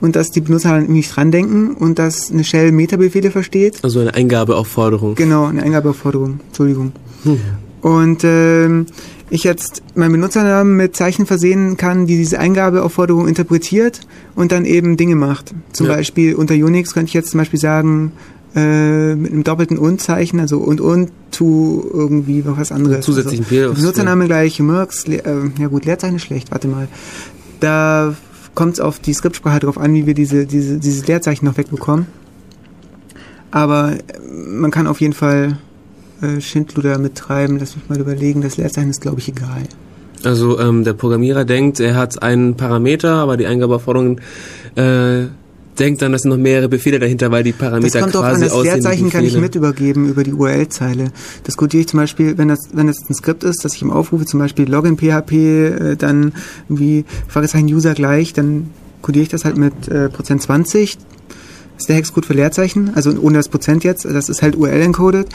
und 0.00 0.16
dass 0.16 0.30
die 0.30 0.40
Benutzer 0.40 0.70
halt 0.70 0.88
nicht 0.88 1.14
dran 1.14 1.30
denken 1.30 1.74
und 1.74 1.98
dass 1.98 2.30
eine 2.30 2.44
Shell 2.44 2.72
Metabefehle 2.72 3.30
versteht. 3.30 3.78
Also 3.82 4.00
eine 4.00 4.14
Eingabeaufforderung. 4.14 5.14
Genau, 5.14 5.46
eine 5.46 5.62
Eingabeaufforderung, 5.62 6.40
Entschuldigung. 6.48 6.92
Hm. 7.24 7.38
Und 7.82 8.24
ähm, 8.24 8.86
ich 9.30 9.44
jetzt 9.44 9.82
meinen 9.94 10.12
Benutzernamen 10.12 10.76
mit 10.76 10.96
Zeichen 10.96 11.24
versehen 11.24 11.76
kann, 11.76 12.06
die 12.06 12.16
diese 12.16 12.38
Eingabeaufforderung 12.38 13.28
interpretiert 13.28 14.00
und 14.34 14.52
dann 14.52 14.64
eben 14.64 14.96
Dinge 14.96 15.14
macht. 15.16 15.54
Zum 15.72 15.86
Ja. 15.86 15.94
Beispiel 15.94 16.34
unter 16.34 16.54
Unix 16.54 16.92
könnte 16.94 17.08
ich 17.08 17.14
jetzt 17.14 17.30
zum 17.30 17.38
Beispiel 17.38 17.60
sagen, 17.60 18.12
äh, 18.56 19.14
mit 19.14 19.32
einem 19.32 19.44
doppelten 19.44 19.78
Und-Zeichen, 19.78 20.40
also 20.40 20.58
und 20.58 20.80
und 20.80 21.10
to 21.30 21.88
irgendwie 21.92 22.42
noch 22.42 22.58
was 22.58 22.72
anderes. 22.72 23.04
Zusätzlichen 23.04 23.44
also, 23.44 23.54
P 23.54 23.64
aufs- 23.66 23.78
Benutzername 23.80 24.26
gleich, 24.26 24.58
Merx, 24.58 25.06
Le 25.06 25.24
äh, 25.24 25.50
ja 25.60 25.68
gut, 25.68 25.84
Leerzeichen 25.84 26.16
ist 26.16 26.22
schlecht, 26.22 26.50
warte 26.50 26.66
mal. 26.66 26.88
Da 27.60 28.14
kommt 28.60 28.74
es 28.74 28.80
auf 28.80 28.98
die 28.98 29.14
Skriptsprache 29.14 29.60
drauf 29.60 29.78
an, 29.78 29.94
wie 29.94 30.04
wir 30.04 30.12
diese, 30.12 30.44
diese, 30.44 30.78
dieses 30.78 31.06
Leerzeichen 31.06 31.46
noch 31.46 31.56
wegbekommen. 31.56 32.04
Aber 33.50 33.92
äh, 33.92 34.20
man 34.30 34.70
kann 34.70 34.86
auf 34.86 35.00
jeden 35.00 35.14
Fall 35.14 35.56
äh, 36.20 36.42
Schindluder 36.42 36.98
mittreiben. 36.98 37.58
Lass 37.58 37.74
mich 37.74 37.88
mal 37.88 37.98
überlegen. 37.98 38.42
Das 38.42 38.58
Leerzeichen 38.58 38.90
ist, 38.90 39.00
glaube 39.00 39.18
ich, 39.18 39.30
egal. 39.30 39.62
Also 40.24 40.60
ähm, 40.60 40.84
der 40.84 40.92
Programmierer 40.92 41.46
denkt, 41.46 41.80
er 41.80 41.94
hat 41.94 42.22
einen 42.22 42.54
Parameter, 42.54 43.14
aber 43.14 43.38
die 43.38 43.46
Eingabeaufforderung 43.46 44.20
äh, 44.76 45.28
denkt 45.80 46.02
dann, 46.02 46.12
das 46.12 46.22
sind 46.22 46.30
noch 46.30 46.38
mehrere 46.38 46.68
Befehle 46.68 46.98
dahinter, 46.98 47.30
weil 47.30 47.42
die 47.42 47.52
Parameter 47.52 48.00
das 48.00 48.12
kommt 48.12 48.24
quasi 48.24 48.44
an, 48.44 48.50
das 48.50 48.62
Leerzeichen 48.62 49.10
kann 49.10 49.24
ich 49.24 49.36
mit 49.36 49.54
übergeben 49.54 50.08
über 50.08 50.22
die 50.22 50.32
URL-Zeile. 50.32 51.10
Das 51.44 51.56
codiere 51.56 51.80
ich 51.80 51.88
zum 51.88 51.98
Beispiel, 51.98 52.38
wenn 52.38 52.48
das, 52.48 52.58
wenn 52.72 52.86
das 52.86 52.98
ein 53.08 53.14
Skript 53.14 53.42
ist, 53.42 53.64
das 53.64 53.74
ich 53.74 53.82
ihm 53.82 53.90
aufrufe, 53.90 54.26
zum 54.26 54.38
Beispiel 54.38 54.70
Login 54.70 54.96
PHP, 54.96 55.32
äh, 55.32 55.96
dann 55.96 56.32
wie 56.68 57.04
Fragezeichen 57.28 57.66
User 57.66 57.94
gleich, 57.94 58.32
dann 58.32 58.70
codiere 59.02 59.24
ich 59.24 59.28
das 59.30 59.44
halt 59.44 59.56
mit 59.56 59.88
äh, 59.88 60.08
Prozent 60.10 60.42
20. 60.42 60.96
Das 60.96 61.84
ist 61.84 61.88
der 61.88 61.96
Hexcode 61.96 62.26
für 62.26 62.34
Leerzeichen, 62.34 62.90
also 62.94 63.10
ohne 63.18 63.38
das 63.38 63.48
Prozent 63.48 63.82
jetzt, 63.84 64.04
das 64.04 64.28
ist 64.28 64.42
halt 64.42 64.54
URL 64.56 64.82
encoded. 64.82 65.28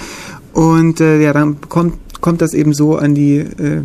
Und 0.54 1.02
äh, 1.02 1.22
ja, 1.22 1.34
dann 1.34 1.60
kommt, 1.62 1.96
kommt 2.22 2.41
das 2.41 2.54
eben 2.54 2.74
so 2.74 2.98
an 2.98 3.16
die, 3.16 3.38
äh, 3.39 3.82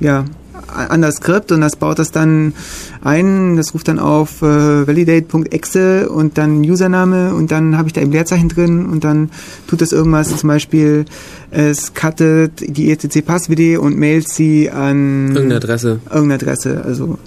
ja, 0.00 0.26
an 0.66 1.02
das 1.02 1.16
Skript 1.16 1.52
und 1.52 1.60
das 1.60 1.76
baut 1.76 1.98
das 1.98 2.10
dann 2.10 2.54
ein, 3.02 3.56
das 3.56 3.74
ruft 3.74 3.88
dann 3.88 3.98
auf 3.98 4.42
äh, 4.42 4.86
validate.exe 4.86 6.08
und 6.08 6.38
dann 6.38 6.60
Username 6.60 7.34
und 7.34 7.50
dann 7.50 7.76
habe 7.76 7.88
ich 7.88 7.92
da 7.92 8.00
eben 8.00 8.12
Leerzeichen 8.12 8.48
drin 8.48 8.86
und 8.86 9.04
dann 9.04 9.30
tut 9.66 9.80
das 9.80 9.92
irgendwas, 9.92 10.36
zum 10.36 10.48
Beispiel 10.48 11.04
es 11.50 11.94
cuttet 11.94 12.76
die 12.76 12.90
etc 12.90 13.24
passwd 13.24 13.78
und 13.78 13.98
mailt 13.98 14.28
sie 14.28 14.70
an 14.70 15.28
Irgendeine 15.28 15.56
Adresse. 15.56 16.00
irgendeine 16.06 16.34
Adresse, 16.34 16.82
also 16.84 17.18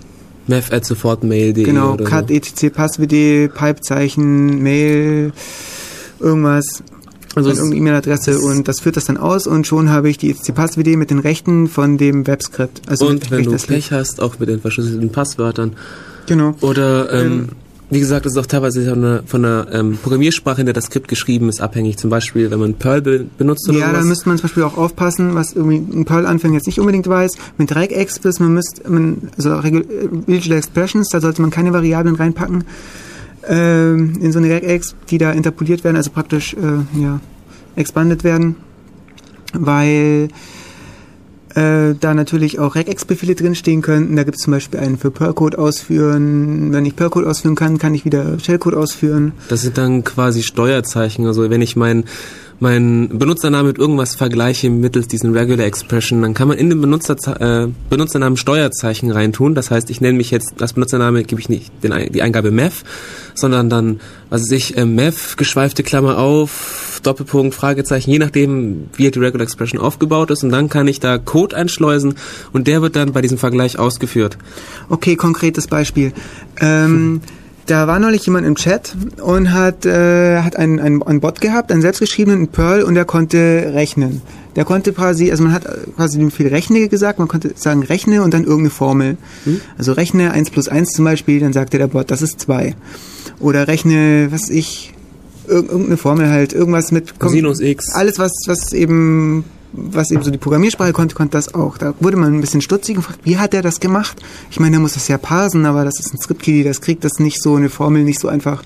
Mev 0.47 0.71
at 0.73 0.86
sofortmail.de 0.86 1.63
genau, 1.63 1.97
cut 1.97 2.29
so. 2.29 2.34
etc 2.34 2.73
passwd, 2.73 3.49
Pipezeichen, 3.53 4.61
Mail, 4.61 5.34
irgendwas 6.19 6.84
Also 7.36 7.49
es- 7.49 7.57
irgendeine 7.57 7.79
E-Mail-Adresse 7.82 8.39
und 8.39 8.67
das 8.67 8.79
führt 8.82 8.97
das 8.97 9.05
dann 9.05 9.17
aus 9.17 9.47
und 9.47 9.65
schon 9.65 9.89
habe 9.89 10.09
ich 10.09 10.17
die 10.17 10.32
etc 10.32 10.51
passwd 10.53 10.97
mit 10.97 11.09
den 11.11 11.19
Rechten 11.19 11.67
von 11.67 11.97
dem 11.97 12.27
Webskript. 12.27 12.82
Also 12.88 13.07
Und 13.07 13.32
wenn 13.32 13.43
du. 13.45 13.51
Pech 13.55 13.91
hast, 13.91 14.21
auch 14.21 14.38
mit 14.39 14.49
den 14.49 14.59
verschlüsselten 14.59 15.11
Passwörtern. 15.11 15.73
Genau. 16.27 16.55
Oder, 16.61 17.11
ähm, 17.13 17.32
Ähm, 17.32 17.49
wie 17.89 17.99
gesagt, 17.99 18.25
es 18.25 18.34
ist 18.34 18.38
auch 18.38 18.45
teilweise 18.45 18.88
von 18.88 18.97
einer, 19.03 19.23
von 19.25 19.43
einer 19.43 19.67
ähm, 19.73 19.97
Programmiersprache, 20.01 20.61
in 20.61 20.65
der 20.65 20.73
das 20.73 20.86
Skript 20.86 21.09
geschrieben 21.09 21.49
ist, 21.49 21.59
abhängig. 21.61 21.97
Zum 21.97 22.09
Beispiel, 22.09 22.49
wenn 22.49 22.59
man 22.59 22.73
Perl 22.75 23.01
be 23.01 23.25
benutzt 23.38 23.67
oder 23.67 23.79
Ja, 23.79 23.91
da 23.91 24.01
müsste 24.03 24.29
man 24.29 24.38
zum 24.38 24.43
Beispiel 24.43 24.63
auch 24.63 24.77
aufpassen, 24.77 25.36
was 25.36 25.53
irgendwie 25.53 25.75
ein 25.99 26.05
Perl-Anfänger 26.05 26.53
jetzt 26.55 26.67
nicht 26.67 26.79
unbedingt 26.79 27.07
weiß. 27.07 27.32
Mit 27.57 27.69
Dreieck-Expres, 27.71 28.39
man 28.39 28.53
müsste, 28.53 28.89
man, 28.89 29.29
also 29.38 29.51
äh, 29.55 29.84
Visual 30.25 30.57
Expressions, 30.57 31.09
da 31.09 31.19
sollte 31.19 31.41
man 31.41 31.51
keine 31.51 31.73
Variablen 31.73 32.15
reinpacken 32.15 32.63
in 33.47 34.31
so 34.31 34.39
eine 34.39 34.49
Regex, 34.49 34.95
die 35.09 35.17
da 35.17 35.31
interpoliert 35.31 35.83
werden, 35.83 35.97
also 35.97 36.11
praktisch 36.11 36.53
äh, 36.53 36.99
ja, 37.01 37.19
expanded 37.75 38.23
werden, 38.23 38.55
weil 39.53 40.29
äh, 41.55 41.95
da 41.99 42.13
natürlich 42.13 42.59
auch 42.59 42.75
Regex-Befehle 42.75 43.35
drinstehen 43.35 43.81
könnten. 43.81 44.15
Da 44.15 44.23
gibt 44.23 44.37
es 44.37 44.43
zum 44.43 44.53
Beispiel 44.53 44.79
einen 44.79 44.97
für 44.97 45.11
Perlcode 45.11 45.57
ausführen. 45.57 46.71
Wenn 46.71 46.85
ich 46.85 46.95
Perlcode 46.95 47.25
ausführen 47.25 47.55
kann, 47.55 47.77
kann 47.77 47.93
ich 47.93 48.05
wieder 48.05 48.39
Shellcode 48.39 48.75
ausführen. 48.75 49.33
Das 49.49 49.61
sind 49.61 49.77
dann 49.77 50.03
quasi 50.03 50.43
Steuerzeichen. 50.43 51.25
Also 51.25 51.49
wenn 51.49 51.61
ich 51.61 51.75
meinen 51.75 52.05
mein 52.62 53.09
Benutzernamen 53.18 53.66
mit 53.66 53.80
irgendwas 53.80 54.14
vergleiche 54.14 54.70
mittels 54.70 55.07
diesen 55.07 55.36
Regular 55.36 55.66
Expression, 55.66 56.22
dann 56.22 56.36
kann 56.36 56.47
man 56.47 56.59
in 56.59 56.70
den 56.70 56.80
Benutzer, 56.80 57.16
äh, 57.41 57.68
Benutzernamen 57.89 58.38
Steuerzeichen 58.38 59.09
reintun. 59.09 59.55
Das 59.55 59.72
heißt, 59.72 59.89
ich 59.89 59.99
nenne 59.99 60.16
mich 60.16 60.30
jetzt, 60.30 60.62
als 60.62 60.74
Benutzername 60.74 61.24
gebe 61.24 61.41
ich 61.41 61.49
nicht 61.49 61.72
den, 61.82 62.12
die 62.12 62.22
Eingabe 62.22 62.51
Mev, 62.51 62.84
sondern 63.34 63.72
dann, 63.72 63.99
was 64.30 64.43
weiß 64.43 64.51
ich, 64.51 64.78
äh, 64.78 64.86
Mev, 64.86 65.38
geschweifte 65.38 65.82
Klammer 65.82 66.20
auf, 66.20 67.01
Doppelpunkt, 67.01 67.55
Fragezeichen, 67.55 68.12
je 68.12 68.20
nachdem, 68.20 68.89
wie 68.93 69.09
die 69.09 69.20
Regular 69.20 69.43
Expression 69.43 69.82
aufgebaut 69.82 70.30
ist. 70.30 70.43
Und 70.43 70.51
dann 70.51 70.70
kann 70.70 70.88
ich 70.88 70.99
da 70.99 71.18
Code 71.18 71.57
einschleusen 71.57 72.14
und 72.53 72.68
der 72.68 72.84
wird 72.84 72.95
dann 72.95 73.12
bei 73.12 73.22
diesem 73.22 73.39
Vergleich 73.39 73.80
ausgeführt. 73.80 74.38
Okay, 74.88 75.16
konkretes 75.16 75.66
Beispiel. 75.66 76.14
Ähm, 76.59 77.22
da 77.68 77.88
war 77.88 77.99
neulich 77.99 78.26
jemand 78.26 78.45
im 78.47 78.55
Chat 78.55 78.95
und 79.24 79.53
hat, 79.53 79.86
äh, 79.86 80.41
hat 80.41 80.55
einen, 80.55 80.80
einen, 80.80 81.03
einen 81.03 81.20
Bot 81.22 81.41
gehabt, 81.41 81.72
einen 81.72 81.82
selbstgeschriebenen 81.82 82.47
Perl 82.49 82.84
und 82.84 82.95
der 82.95 83.05
konnte 83.05 83.72
rechnen. 83.74 84.22
Der 84.55 84.66
konnte 84.66 84.91
quasi, 84.91 85.32
also 85.32 85.43
man 85.43 85.53
hat 85.53 85.66
quasi 85.95 86.18
dem 86.18 86.28
Befehl 86.30 86.47
rechne 86.47 86.88
gesagt, 86.89 87.20
man 87.20 87.28
konnte 87.30 87.51
sagen 87.55 87.84
rechne 87.84 88.24
und 88.24 88.34
dann 88.34 88.43
irgendeine 88.43 88.70
Formel. 88.72 89.18
Also 89.78 89.93
rechne 89.93 90.32
1 90.32 90.49
plus 90.49 90.68
1 90.68 90.89
zum 90.91 91.05
Beispiel, 91.05 91.39
dann 91.39 91.53
sagte 91.53 91.78
der 91.78 91.88
Bot, 91.88 92.12
das 92.12 92.22
ist 92.22 92.39
2. 92.41 92.76
Oder 93.39 93.68
rechne, 93.68 94.28
was 94.32 94.49
ich, 94.49 94.93
irg- 95.47 95.70
irgendeine 95.70 95.97
Formel 95.97 96.30
halt, 96.30 96.51
irgendwas 96.53 96.91
mit... 96.91 97.14
Sinus 97.38 97.59
X. 97.62 97.93
Alles, 97.93 98.20
was, 98.20 98.32
was 98.47 98.74
eben 98.74 99.45
was 99.74 100.11
eben 100.11 100.24
so 100.24 100.32
die 100.32 100.38
Programmiersprache 100.38 100.93
konnte, 100.93 101.15
konnte 101.15 101.38
das 101.38 101.53
auch. 101.53 101.78
Da 101.78 101.93
wurde 101.99 102.17
man 102.17 102.34
ein 102.34 102.41
bisschen 102.41 102.61
stutzig 102.61 102.97
und 102.97 103.03
fragt, 103.03 103.19
wie 103.24 103.38
hat 103.38 103.53
er 103.53 103.61
das 103.61 103.80
gemacht? 103.80 104.17
Ich 104.49 104.59
meine, 104.59 104.78
er 104.78 104.80
muss 104.80 104.93
das 104.93 105.07
ja 105.07 105.17
parsen, 105.17 105.65
aber 105.65 105.86
das 105.86 105.99
ist 105.99 106.13
ein 106.13 106.19
Script-Kiddie, 106.19 106.63
das 106.63 106.82
kriegt 106.82 107.03
das 107.03 107.19
nicht 107.19 107.41
so, 107.41 107.55
eine 107.55 107.69
Formel 107.69 108.03
nicht 108.03 108.19
so 108.19 108.28
einfach 108.28 108.63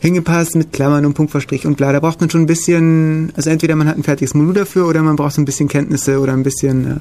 hingepasst 0.00 0.54
mit 0.56 0.72
Klammern 0.72 1.06
und 1.06 1.14
Punktverstrich 1.14 1.66
und 1.66 1.76
bla. 1.76 1.92
Da 1.92 2.00
braucht 2.00 2.20
man 2.20 2.30
schon 2.30 2.42
ein 2.42 2.46
bisschen, 2.46 3.32
also 3.36 3.50
entweder 3.50 3.76
man 3.76 3.88
hat 3.88 3.96
ein 3.96 4.02
fertiges 4.02 4.34
Modul 4.34 4.54
dafür 4.54 4.86
oder 4.86 5.02
man 5.02 5.16
braucht 5.16 5.34
so 5.34 5.42
ein 5.42 5.46
bisschen 5.46 5.68
Kenntnisse 5.68 6.20
oder 6.20 6.32
ein 6.32 6.42
bisschen, 6.42 6.86
äh, 6.86 7.00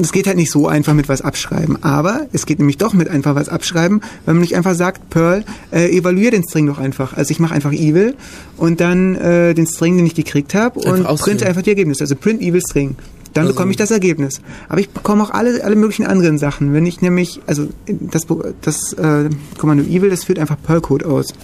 es 0.00 0.12
geht 0.12 0.26
halt 0.26 0.36
nicht 0.36 0.50
so 0.50 0.66
einfach 0.68 0.94
mit 0.94 1.08
was 1.08 1.22
abschreiben. 1.22 1.82
Aber 1.82 2.26
es 2.32 2.46
geht 2.46 2.58
nämlich 2.58 2.78
doch 2.78 2.94
mit 2.94 3.08
einfach 3.08 3.34
was 3.34 3.48
abschreiben, 3.48 4.00
weil 4.24 4.34
man 4.34 4.40
nicht 4.40 4.56
einfach 4.56 4.74
sagt, 4.74 5.08
Perl, 5.10 5.44
äh, 5.70 5.96
evaluier 5.96 6.30
den 6.32 6.42
String 6.42 6.66
doch 6.66 6.78
einfach. 6.78 7.16
Also 7.16 7.30
ich 7.30 7.38
mache 7.40 7.54
einfach 7.54 7.72
evil 7.72 8.14
und 8.56 8.80
dann 8.80 9.14
äh, 9.16 9.54
den 9.54 9.66
String, 9.66 9.96
den 9.96 10.06
ich 10.06 10.14
gekriegt 10.14 10.54
habe 10.54 10.80
und 10.80 10.86
Einfach 10.86 11.10
ausführen. 11.10 11.36
print 11.38 11.48
einfach 11.48 11.62
die 11.62 11.70
Ergebnisse. 11.70 12.04
Also 12.04 12.16
print 12.16 12.42
evil 12.42 12.60
string. 12.60 12.96
Dann 13.34 13.42
Also- 13.44 13.54
bekomme 13.54 13.70
ich 13.70 13.76
das 13.76 13.90
Ergebnis. 13.90 14.40
Aber 14.68 14.80
ich 14.80 14.88
bekomme 14.90 15.22
auch 15.22 15.30
alle, 15.30 15.62
alle 15.62 15.76
möglichen 15.76 16.06
anderen 16.06 16.38
Sachen. 16.38 16.72
Wenn 16.72 16.86
ich 16.86 17.00
nämlich, 17.02 17.40
also 17.46 17.68
das, 17.86 18.22
das 18.62 18.94
äh, 18.94 19.28
Kommando 19.58 19.84
evil, 19.84 20.10
das 20.10 20.24
führt 20.24 20.38
einfach 20.38 20.56
Perl-Code 20.62 21.06
aus. 21.06 21.34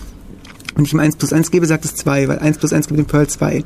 Wenn 0.75 0.87
ich 0.87 0.93
ihm 0.95 1.01
1 1.01 1.17
plus 1.17 1.33
1 1.35 1.51
gebe, 1.51 1.67
sagt 1.67 1.85
es 1.85 1.95
2, 1.95 2.29
weil 2.29 2.39
1 2.39 2.57
plus 2.59 2.73
1 2.73 2.89
gibt 2.89 2.99
dem 2.99 3.05
Perl 3.07 3.27
2. 3.27 3.63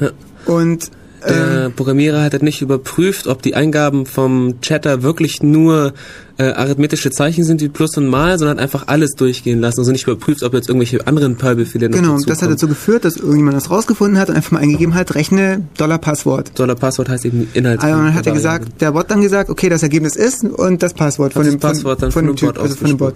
Ja. 0.00 0.10
Und 0.44 0.90
ähm, 1.26 1.34
Der 1.34 1.70
Programmierer 1.70 2.22
hat 2.22 2.42
nicht 2.42 2.60
überprüft, 2.60 3.26
ob 3.26 3.42
die 3.42 3.54
Eingaben 3.54 4.06
vom 4.06 4.60
Chatter 4.60 5.02
wirklich 5.02 5.42
nur 5.42 5.94
äh, 6.38 6.52
arithmetische 6.52 7.10
Zeichen 7.10 7.44
sind 7.44 7.60
wie 7.60 7.68
Plus 7.68 7.96
und 7.96 8.06
Mal, 8.06 8.38
sondern 8.38 8.58
einfach 8.58 8.84
alles 8.86 9.12
durchgehen 9.12 9.60
lassen. 9.60 9.80
Also 9.80 9.90
nicht 9.90 10.04
überprüft, 10.06 10.42
ob 10.44 10.54
jetzt 10.54 10.68
irgendwelche 10.68 11.04
anderen 11.06 11.36
Perl-Befehle 11.36 11.88
noch 11.88 11.96
genau, 11.98 12.16
das 12.24 12.42
hat 12.42 12.50
dazu 12.50 12.68
geführt, 12.68 13.04
dass 13.04 13.16
irgendjemand 13.16 13.56
das 13.56 13.70
rausgefunden 13.70 14.18
hat 14.18 14.28
und 14.28 14.36
einfach 14.36 14.52
mal 14.52 14.60
eingegeben 14.60 14.94
hat, 14.94 15.14
rechne 15.14 15.62
Dollar-Passwort. 15.76 16.52
Dollar 16.58 16.76
Passwort 16.76 17.08
heißt 17.08 17.24
eben 17.24 17.48
Inhalt. 17.54 17.82
Also 17.82 17.96
dann 17.96 18.14
hat 18.14 18.26
er 18.26 18.32
gesagt, 18.32 18.80
der 18.80 18.92
Bot 18.92 19.10
dann 19.10 19.20
gesagt, 19.20 19.50
okay, 19.50 19.68
das 19.68 19.82
Ergebnis 19.82 20.14
ist 20.16 20.44
und 20.44 20.82
das 20.82 20.94
Passwort 20.94 21.32
von 21.32 21.42
das 21.42 21.52
dem 21.52 21.60
von, 21.60 21.70
Passwort 21.70 22.02
dann 22.02 22.12
von 22.12 22.26
dem 22.26 22.36
Typ, 22.36 22.54
Bot 22.54 22.58
also 22.62 22.76
von 22.76 22.86
dem 22.88 22.96
Bot. 22.96 23.14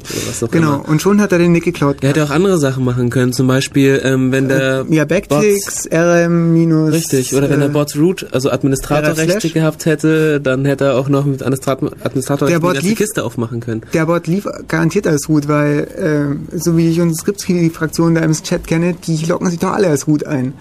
Genau, 0.50 0.74
immer. 0.74 0.88
und 0.88 1.00
schon 1.00 1.20
hat 1.20 1.30
er 1.32 1.38
den 1.38 1.52
Nick 1.52 1.64
geklaut. 1.64 1.98
Er 2.02 2.08
hätte 2.10 2.24
auch 2.24 2.30
andere 2.30 2.58
Sachen 2.58 2.84
machen 2.84 3.10
können, 3.10 3.32
zum 3.32 3.46
Beispiel, 3.46 4.00
ähm, 4.04 4.32
wenn 4.32 4.48
der 4.48 4.84
ja, 4.88 5.04
Backticks, 5.04 5.88
RM 5.92 6.52
minus. 6.52 6.92
Richtig, 6.92 7.34
oder 7.34 7.48
wenn 7.48 7.60
der 7.60 7.68
äh, 7.68 7.72
Bot 7.72 7.94
Root, 7.96 8.26
also 8.32 8.50
Administratorrechte 8.50 9.50
gehabt 9.50 9.86
hätte, 9.86 10.40
dann 10.40 10.64
hätte 10.64 10.86
er 10.86 10.96
auch 10.96 11.08
noch 11.08 11.24
mit 11.24 11.42
Administrator, 11.42 11.92
Administratorrechten 12.02 12.60
Der 12.60 12.66
Bot 12.66 12.82
lief- 12.82 12.98
Kiste 13.12 13.24
aufmachen 13.24 13.60
können. 13.60 13.82
Der 13.92 14.06
Bot 14.06 14.26
lief 14.26 14.48
garantiert 14.68 15.06
als 15.06 15.28
Root, 15.28 15.46
weil, 15.48 16.38
äh, 16.50 16.58
so 16.58 16.76
wie 16.76 16.88
ich 16.88 17.00
unsere 17.00 17.20
Scripts-Fraktion 17.20 18.14
da 18.14 18.22
im 18.22 18.32
Chat 18.32 18.66
kenne, 18.66 18.94
die 18.94 19.24
locken 19.26 19.50
sich 19.50 19.58
doch 19.58 19.72
alle 19.72 19.88
als 19.88 20.06
Root 20.06 20.26
ein. 20.26 20.54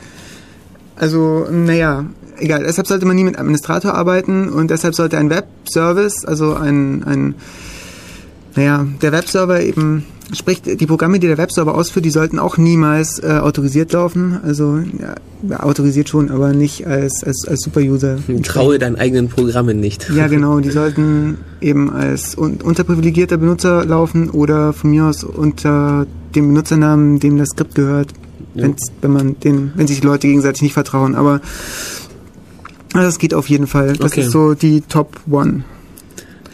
Also, 0.98 1.48
naja, 1.50 2.06
egal. 2.38 2.64
Deshalb 2.64 2.88
sollte 2.88 3.06
man 3.06 3.16
nie 3.16 3.24
mit 3.24 3.40
Administrator 3.40 3.94
arbeiten 3.94 4.50
und 4.50 4.70
deshalb 4.70 4.96
sollte 4.96 5.18
ein 5.18 5.30
Web-Service, 5.30 6.26
also 6.26 6.54
ein, 6.56 7.04
ein, 7.06 7.36
naja, 8.56 8.86
der 9.02 9.12
Webserver 9.12 9.62
eben, 9.62 10.06
sprich, 10.34 10.62
die 10.62 10.86
Programme, 10.86 11.20
die 11.20 11.28
der 11.28 11.38
Webserver 11.38 11.76
ausführt, 11.76 12.06
die 12.06 12.10
sollten 12.12 12.40
auch 12.40 12.58
niemals 12.58 13.20
äh, 13.20 13.28
autorisiert 13.42 13.94
laufen. 13.94 14.40
Also, 14.44 14.80
ja, 15.00 15.60
autorisiert 15.62 16.10
schon, 16.10 16.30
aber 16.30 16.54
nicht 16.54 16.86
als, 16.86 17.24
als, 17.24 17.48
als 17.48 17.62
Super-User. 17.62 18.18
Traue 18.44 18.78
deinen 18.80 18.96
eigenen 18.98 19.30
Programmen 19.30 19.80
nicht. 19.80 20.10
Ja, 20.16 20.28
genau. 20.36 20.60
Die 20.60 20.70
sollten 20.72 21.38
eben 21.62 21.90
als 21.92 22.36
un 22.38 22.62
unterprivilegierter 22.62 23.38
Benutzer 23.38 23.86
laufen 23.86 24.30
oder 24.30 24.74
von 24.74 24.92
mir 24.92 25.06
aus 25.06 25.24
unter 25.24 26.06
dem 26.36 26.50
Benutzernamen, 26.50 27.20
dem 27.20 27.38
das 27.38 27.50
Skript 27.50 27.76
gehört, 27.76 28.12
Ja. 28.54 28.64
wenn's, 28.64 28.92
wenn 29.02 29.12
man 29.14 29.40
den, 29.40 29.72
wenn 29.76 29.88
sich 29.88 30.02
die 30.02 30.06
Leute 30.08 30.28
gegenseitig 30.28 30.62
nicht 30.62 30.74
vertrauen. 30.74 31.16
Aber 31.16 31.42
also 32.94 33.06
das 33.08 33.18
geht 33.20 33.34
auf 33.34 33.50
jeden 33.50 33.68
Fall. 33.68 33.94
Das 33.94 34.12
Okay. 34.12 34.22
ist 34.22 34.32
so 34.32 34.54
die 34.54 34.82
Top 34.82 35.20
One. 35.30 35.64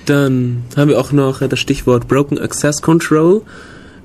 Dann 0.07 0.63
haben 0.75 0.89
wir 0.89 0.99
auch 0.99 1.11
noch 1.11 1.41
äh, 1.41 1.47
das 1.47 1.59
Stichwort 1.59 2.07
Broken 2.07 2.39
Access 2.39 2.81
Control. 2.81 3.41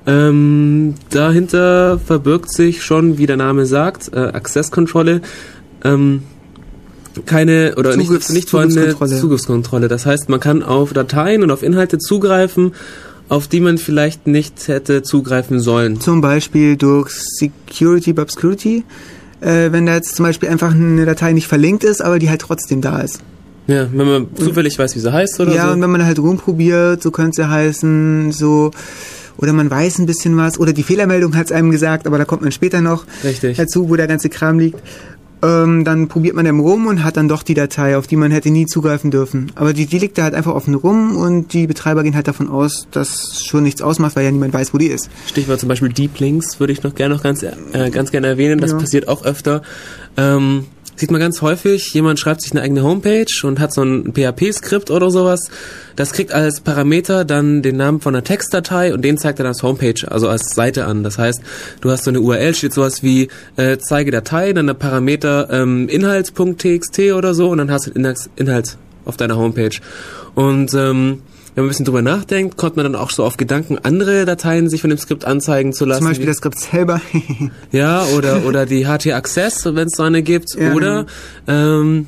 Ähm, 0.05 0.95
dahinter 1.09 1.97
verbirgt 1.97 2.51
sich 2.51 2.83
schon, 2.83 3.17
wie 3.17 3.25
der 3.25 3.37
Name 3.37 3.65
sagt, 3.65 4.11
äh, 4.13 4.19
Access-Kontrolle. 4.19 5.21
Ähm, 5.83 6.23
keine 7.25 7.75
oder 7.77 7.91
Zugriffs- 7.91 8.29
nicht, 8.29 8.33
nicht 8.33 8.49
vorhandene 8.49 8.81
Zugriffskontrolle. 8.81 9.21
Zugriffskontrolle. 9.21 9.87
Das 9.87 10.05
heißt, 10.05 10.29
man 10.29 10.39
kann 10.39 10.61
auf 10.61 10.91
Dateien 10.91 11.41
und 11.41 11.51
auf 11.51 11.63
Inhalte 11.63 11.99
zugreifen, 11.99 12.73
auf 13.29 13.47
die 13.47 13.61
man 13.61 13.77
vielleicht 13.77 14.27
nicht 14.27 14.67
hätte 14.67 15.03
zugreifen 15.03 15.61
sollen. 15.61 16.01
Zum 16.01 16.19
Beispiel 16.19 16.75
durch 16.75 17.11
Security 17.11 18.11
by 18.11 18.23
Obscurity. 18.23 18.83
Äh, 19.39 19.71
wenn 19.71 19.85
da 19.85 19.95
jetzt 19.95 20.15
zum 20.15 20.25
Beispiel 20.25 20.49
einfach 20.49 20.71
eine 20.71 21.05
Datei 21.05 21.31
nicht 21.31 21.47
verlinkt 21.47 21.85
ist, 21.85 22.01
aber 22.01 22.19
die 22.19 22.29
halt 22.29 22.41
trotzdem 22.41 22.81
da 22.81 22.99
ist. 22.99 23.21
Ja, 23.67 23.87
wenn 23.93 24.05
man 24.07 24.27
zufällig 24.35 24.77
weiß, 24.77 24.95
wie 24.95 24.99
sie 24.99 25.11
heißt 25.11 25.39
oder 25.39 25.53
ja, 25.53 25.67
so. 25.67 25.73
und 25.73 25.81
wenn 25.81 25.89
man 25.91 26.05
halt 26.05 26.19
rumprobiert, 26.19 27.01
so 27.01 27.11
könnte 27.11 27.43
ja 27.43 27.49
heißen, 27.49 28.31
so, 28.33 28.71
oder 29.37 29.53
man 29.53 29.69
weiß 29.71 29.99
ein 29.99 30.05
bisschen 30.05 30.35
was 30.37 30.59
oder 30.59 30.73
die 30.73 30.83
Fehlermeldung 30.83 31.35
hat 31.35 31.45
es 31.45 31.51
einem 31.51 31.71
gesagt, 31.71 32.05
aber 32.07 32.17
da 32.17 32.25
kommt 32.25 32.41
man 32.41 32.51
später 32.51 32.81
noch 32.81 33.05
Richtig. 33.23 33.57
dazu, 33.57 33.89
wo 33.89 33.95
der 33.95 34.07
ganze 34.07 34.29
Kram 34.29 34.59
liegt. 34.59 34.79
Ähm, 35.41 35.83
dann 35.83 36.07
probiert 36.07 36.35
man 36.37 36.45
dann 36.45 36.57
rum 36.61 36.87
und 36.87 37.03
hat 37.03 37.17
dann 37.17 37.27
doch 37.27 37.43
die 37.43 37.53
Datei, 37.53 37.97
auf 37.97 38.07
die 38.07 38.15
man 38.15 38.31
hätte 38.31 38.49
nie 38.49 38.65
zugreifen 38.65 39.11
dürfen. 39.11 39.51
Aber 39.55 39.73
die, 39.73 39.85
die 39.87 39.99
liegt 39.99 40.17
da 40.17 40.23
halt 40.23 40.35
einfach 40.35 40.53
offen 40.55 40.73
rum 40.73 41.17
und 41.17 41.51
die 41.51 41.67
Betreiber 41.67 42.01
gehen 42.03 42.15
halt 42.15 42.29
davon 42.29 42.47
aus, 42.49 42.87
dass 42.91 43.43
schon 43.45 43.63
nichts 43.63 43.81
ausmacht, 43.81 44.15
weil 44.15 44.23
ja 44.23 44.31
niemand 44.31 44.53
weiß, 44.53 44.73
wo 44.73 44.77
die 44.77 44.87
ist. 44.87 45.09
Stichwort 45.27 45.59
zum 45.59 45.67
Beispiel 45.67 45.89
Deep 45.89 46.17
Links 46.19 46.61
würde 46.61 46.71
ich 46.71 46.81
noch 46.83 46.95
gerne 46.95 47.13
noch 47.15 47.23
ganz, 47.23 47.43
äh, 47.43 47.53
ganz 47.91 48.11
gerne 48.11 48.27
erwähnen. 48.27 48.61
Das 48.61 48.71
Ja. 48.71 48.77
passiert 48.77 49.09
auch 49.09 49.25
öfter. 49.25 49.63
Ähm, 50.15 50.65
sieht 50.95 51.11
man 51.11 51.19
ganz 51.19 51.41
häufig, 51.41 51.93
jemand 51.93 52.19
schreibt 52.19 52.41
sich 52.41 52.51
eine 52.51 52.61
eigene 52.61 52.83
Homepage 52.83 53.25
und 53.43 53.59
hat 53.59 53.73
so 53.73 53.83
ein 53.83 54.13
PHP-Skript 54.13 54.91
oder 54.91 55.11
sowas. 55.11 55.49
Das 55.95 56.13
kriegt 56.13 56.31
als 56.31 56.61
Parameter 56.61 57.25
dann 57.25 57.61
den 57.61 57.77
Namen 57.77 58.01
von 58.01 58.15
einer 58.15 58.23
Textdatei 58.23 58.93
und 58.93 59.03
den 59.03 59.17
zeigt 59.17 59.39
er 59.39 59.43
dann 59.43 59.53
als 59.53 59.63
Homepage, 59.63 60.09
also 60.09 60.27
als 60.27 60.53
Seite 60.55 60.85
an. 60.85 61.03
Das 61.03 61.17
heißt, 61.17 61.41
du 61.81 61.91
hast 61.91 62.03
so 62.03 62.11
eine 62.11 62.21
URL, 62.21 62.55
steht 62.55 62.73
sowas 62.73 63.03
wie 63.03 63.29
äh, 63.57 63.77
zeige 63.77 64.11
Datei, 64.11 64.53
dann 64.53 64.67
der 64.67 64.73
Parameter 64.73 65.49
ähm, 65.51 65.87
Inhalts.txt 65.89 66.99
oder 67.13 67.33
so 67.33 67.49
und 67.49 67.59
dann 67.59 67.71
hast 67.71 67.87
du 67.87 67.91
den 67.91 68.13
Inhalt 68.35 68.77
auf 69.05 69.17
deiner 69.17 69.37
Homepage. 69.37 69.77
Und 70.35 70.73
ähm, 70.73 71.21
wenn 71.55 71.63
man 71.63 71.65
ein 71.65 71.69
bisschen 71.69 71.85
drüber 71.85 72.01
nachdenkt, 72.01 72.57
kommt 72.57 72.75
man 72.75 72.85
dann 72.85 72.95
auch 72.95 73.11
so 73.11 73.23
auf 73.23 73.37
Gedanken, 73.37 73.77
andere 73.77 74.25
Dateien 74.25 74.69
sich 74.69 74.81
von 74.81 74.89
dem 74.89 74.97
Skript 74.97 75.25
anzeigen 75.25 75.73
zu 75.73 75.85
lassen. 75.85 76.01
Zum 76.01 76.09
Beispiel 76.09 76.25
das 76.25 76.37
Skript 76.37 76.59
selber. 76.59 77.01
ja, 77.71 78.03
oder, 78.17 78.45
oder 78.45 78.65
die 78.65 78.85
HT-Access, 78.85 79.65
wenn 79.65 79.87
es 79.87 79.95
so 79.95 80.03
eine 80.03 80.23
gibt. 80.23 80.55
Ja, 80.55 80.73
oder 80.73 81.05
ähm, 81.47 82.07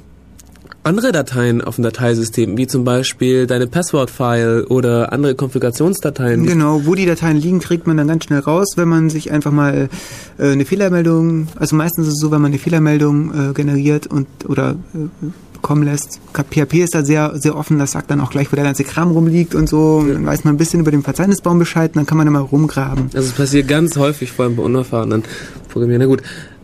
andere 0.85 1.11
Dateien 1.11 1.61
auf 1.61 1.75
dem 1.75 1.83
Dateisystem, 1.83 2.57
wie 2.57 2.67
zum 2.67 2.83
Beispiel 2.83 3.47
deine 3.47 3.65
Passwort-File 3.65 4.65
oder 4.69 5.11
andere 5.11 5.33
Konfigurationsdateien. 5.33 6.45
Genau, 6.45 6.85
wo 6.85 6.93
die 6.93 7.07
Dateien 7.07 7.37
liegen, 7.37 7.59
kriegt 7.59 7.87
man 7.87 7.97
dann 7.97 8.07
ganz 8.07 8.25
schnell 8.25 8.39
raus, 8.39 8.73
wenn 8.75 8.87
man 8.87 9.09
sich 9.09 9.31
einfach 9.31 9.51
mal 9.51 9.89
äh, 10.37 10.51
eine 10.51 10.65
Fehlermeldung, 10.65 11.47
also 11.55 11.75
meistens 11.75 12.07
ist 12.07 12.13
es 12.13 12.19
so, 12.19 12.29
wenn 12.31 12.41
man 12.41 12.51
eine 12.51 12.59
Fehlermeldung 12.59 13.49
äh, 13.49 13.53
generiert 13.53 14.05
und 14.05 14.27
oder 14.47 14.75
äh, 14.93 15.27
bekommen 15.56 15.84
lässt. 15.84 16.20
PHP 16.34 16.76
ist 16.84 16.93
da 16.95 17.03
sehr, 17.03 17.34
sehr 17.36 17.56
offen, 17.58 17.80
das 17.80 17.91
sagt 17.91 18.12
dann 18.12 18.22
auch 18.22 18.30
gleich, 18.32 18.51
wo 18.51 18.56
der 18.56 18.64
ganze 18.66 18.84
Kram 18.84 19.12
rumliegt 19.12 19.56
und 19.56 19.68
so. 19.68 19.97
Und 19.97 20.10
dann 20.14 20.26
weiß 20.26 20.43
man 20.43 20.53
ein 20.56 20.58
bisschen 20.58 20.80
über 20.80 20.91
den 20.91 21.03
Verzeichnisbaum 21.03 21.58
Bescheid 21.60 21.91
und 21.91 21.97
dann 21.97 22.06
kann 22.06 22.18
man 22.18 22.28
da 22.28 22.32
mal 22.32 22.39
rumgraben. 22.39 23.06
Also 23.14 23.28
es 23.30 23.34
passiert 23.34 23.68
ganz 23.68 23.97
häufig, 23.97 24.32
vor 24.32 24.45
allem 24.45 24.56
bei 24.56 24.64
unerfahrenen 24.64 25.24
Programmieren. 25.70 26.01
Na 26.01 26.08
gut. 26.08 26.22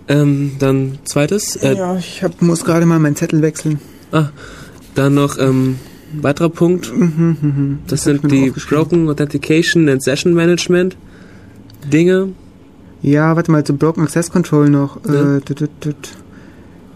Ähm, 0.08 0.52
dann 0.60 1.00
zweites. 1.06 1.56
Äh, 1.58 1.76
ja, 1.76 1.96
ich 1.98 2.24
hab, 2.24 2.42
muss 2.42 2.66
gerade 2.66 2.86
mal 2.86 3.00
meinen 3.00 3.16
Zettel 3.16 3.42
wechseln. 3.42 3.80
ah, 4.12 4.30
dann 4.96 5.14
noch 5.14 5.38
ähm, 5.40 5.78
weiterer 6.22 6.50
Punkt. 6.50 6.92
Mhm, 6.94 7.80
Das, 7.88 8.06
hab 8.06 8.14
ich 8.16 8.22
sind 8.22 8.32
mir 8.32 8.48
noch 8.50 8.54
die. 8.56 8.62
Broken 8.76 9.10
Authentication 9.10 9.88
and 9.90 10.04
Session 10.04 10.34
Management 10.34 10.98
Dinge. 11.92 12.30
Ja, 13.02 13.36
warte 13.36 13.52
mal, 13.52 13.64
zu 13.64 13.74
Broken 13.76 14.04
Access 14.04 14.30
Control 14.32 14.70
noch. 14.70 15.00
Ja. 15.08 15.38
Äh, 15.38 15.42
tut, 15.42 15.60
tut, 15.60 15.70
tut. 15.82 15.96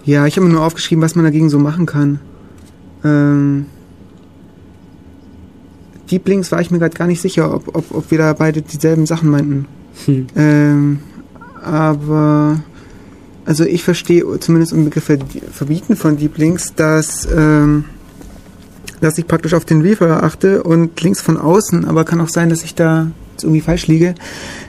Ja 0.05 0.25
ich 0.25 0.37
habe 0.37 0.47
mir 0.47 0.53
nur 0.53 0.63
aufgeschrieben, 0.63 1.03
was 1.03 1.15
man 1.15 1.25
dagegen 1.25 1.49
so 1.49 1.59
machen 1.59 1.85
kann. 1.85 2.19
Ähm, 3.03 3.65
Deep 6.09 6.27
Links 6.27 6.51
war 6.51 6.61
ich 6.61 6.71
mir 6.71 6.79
gerade 6.79 6.95
gar 6.95 7.07
nicht 7.07 7.21
sicher, 7.21 7.53
ob, 7.53 7.75
ob, 7.75 7.93
ob 7.93 8.11
wir 8.11 8.17
da 8.19 8.33
beide 8.33 8.61
dieselben 8.61 9.05
Sachen 9.05 9.29
meinten. 9.29 9.65
Hm. 10.05 10.27
Ähm, 10.35 10.99
aber 11.63 12.59
also 13.45 13.63
ich 13.63 13.83
verstehe 13.83 14.23
zumindest 14.39 14.73
im 14.73 14.85
Begriff 14.85 15.05
Ver- 15.05 15.17
Verbieten 15.51 15.95
von 15.95 16.17
Deep 16.17 16.37
Links, 16.37 16.73
dass, 16.75 17.27
ähm, 17.35 17.85
dass 19.01 19.17
ich 19.17 19.27
praktisch 19.27 19.53
auf 19.53 19.65
den 19.65 19.81
Reader 19.81 20.23
achte 20.23 20.63
und 20.63 20.99
Links 21.01 21.21
von 21.21 21.37
außen, 21.37 21.85
aber 21.85 22.03
kann 22.03 22.21
auch 22.21 22.29
sein, 22.29 22.49
dass 22.49 22.63
ich 22.63 22.75
da 22.75 23.11
irgendwie 23.41 23.61
falsch 23.61 23.87
liege, 23.87 24.15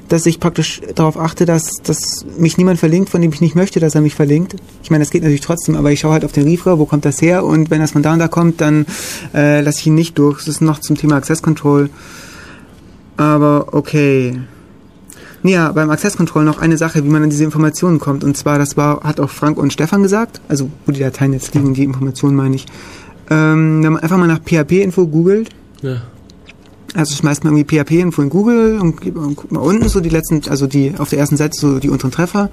dass 0.09 0.27
ich 0.27 0.41
praktisch 0.41 0.81
darauf 0.95 1.19
achte, 1.19 1.47
dass, 1.47 1.71
dass 1.83 2.25
mich 2.39 2.59
niemand 2.59 2.79
verlinkt, 2.79 3.11
von 3.11 3.21
dem 3.21 3.33
ich 3.33 3.41
nicht 3.41 3.55
möchte, 3.55 3.81
dass 3.81 3.95
er 3.95 4.01
mich 4.01 4.15
verlinkt. 4.15 4.57
Ich 4.83 4.91
meine, 4.91 5.03
das 5.03 5.11
geht 5.11 5.23
natürlich 5.23 5.41
trotzdem, 5.41 5.77
aber 5.77 5.93
ich 5.93 6.01
schaue 6.01 6.13
halt 6.13 6.25
auf 6.25 6.33
den 6.33 6.45
Reader, 6.45 6.79
wo 6.79 6.87
kommt 6.87 7.05
das 7.05 7.23
her 7.23 7.45
und 7.45 7.71
wenn 7.71 7.81
das 7.81 7.93
von 7.93 8.03
da 8.03 8.13
und 8.13 8.19
da 8.19 8.29
kommt, 8.29 8.61
dann 8.61 8.87
äh, 9.35 9.61
lasse 9.61 9.81
ich 9.81 9.87
ihn 9.87 9.95
nicht 9.95 10.19
durch. 10.19 10.39
Das 10.39 10.49
ist 10.49 10.61
noch 10.61 10.81
zum 10.81 10.97
Thema 10.97 11.17
Access 11.17 11.43
Control. 11.43 11.91
Aber 13.17 13.69
okay. 13.73 14.41
Ja, 15.43 15.71
beim 15.71 15.91
Access 15.91 16.17
Control 16.17 16.45
noch 16.45 16.59
eine 16.59 16.77
Sache, 16.77 17.05
wie 17.05 17.09
man 17.09 17.23
an 17.23 17.31
diese 17.31 17.45
Informationen 17.45 18.01
kommt. 18.01 18.25
Und 18.25 18.37
zwar, 18.37 18.59
das 18.59 18.77
war, 18.77 19.03
hat 19.03 19.21
auch 19.21 19.31
Frank 19.31 19.59
und 19.59 19.73
Stefan 19.73 20.03
gesagt, 20.03 20.41
also 20.49 20.71
wo 20.87 20.93
die 20.93 21.01
Dateien 21.01 21.33
jetzt 21.33 21.55
liegen, 21.55 21.75
die 21.75 21.85
Informationen 21.85 22.37
meine 22.37 22.57
ich. 22.57 22.67
Ähm, 23.31 23.83
wenn 23.83 23.93
man 23.93 24.03
einfach 24.03 24.17
mal 24.19 24.27
nach 24.29 24.41
PHP-Info 24.41 25.07
googelt, 25.07 25.51
Ja. 25.83 26.03
also 26.95 27.15
schmeißt 27.15 27.45
man 27.45 27.57
irgendwie 27.57 27.77
PHP-Info 27.77 28.23
in 28.23 28.29
Google 28.31 28.79
und, 28.81 29.05
und 29.17 29.37
guckt 29.37 29.53
mal 29.53 29.61
unten 29.61 29.89
so 29.89 30.01
die 30.01 30.09
letzten, 30.11 30.43
also 30.49 30.67
die 30.67 30.95
auf 30.99 31.11
der 31.11 31.19
ersten 31.19 31.37
Seite 31.37 31.59
so 31.59 31.79
die 31.79 31.91
unteren 31.91 32.13
Treffer, 32.13 32.51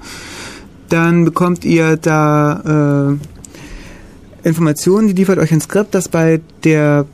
dann 0.88 1.24
bekommt 1.24 1.64
ihr 1.64 1.96
da 1.96 3.10
äh, 4.42 4.48
Informationen, 4.48 5.08
die 5.08 5.14
liefert 5.14 5.38
euch 5.38 5.52
ein 5.52 5.60
Skript, 5.60 5.94
das 5.94 6.08
bei 6.08 6.40
der 6.64 7.06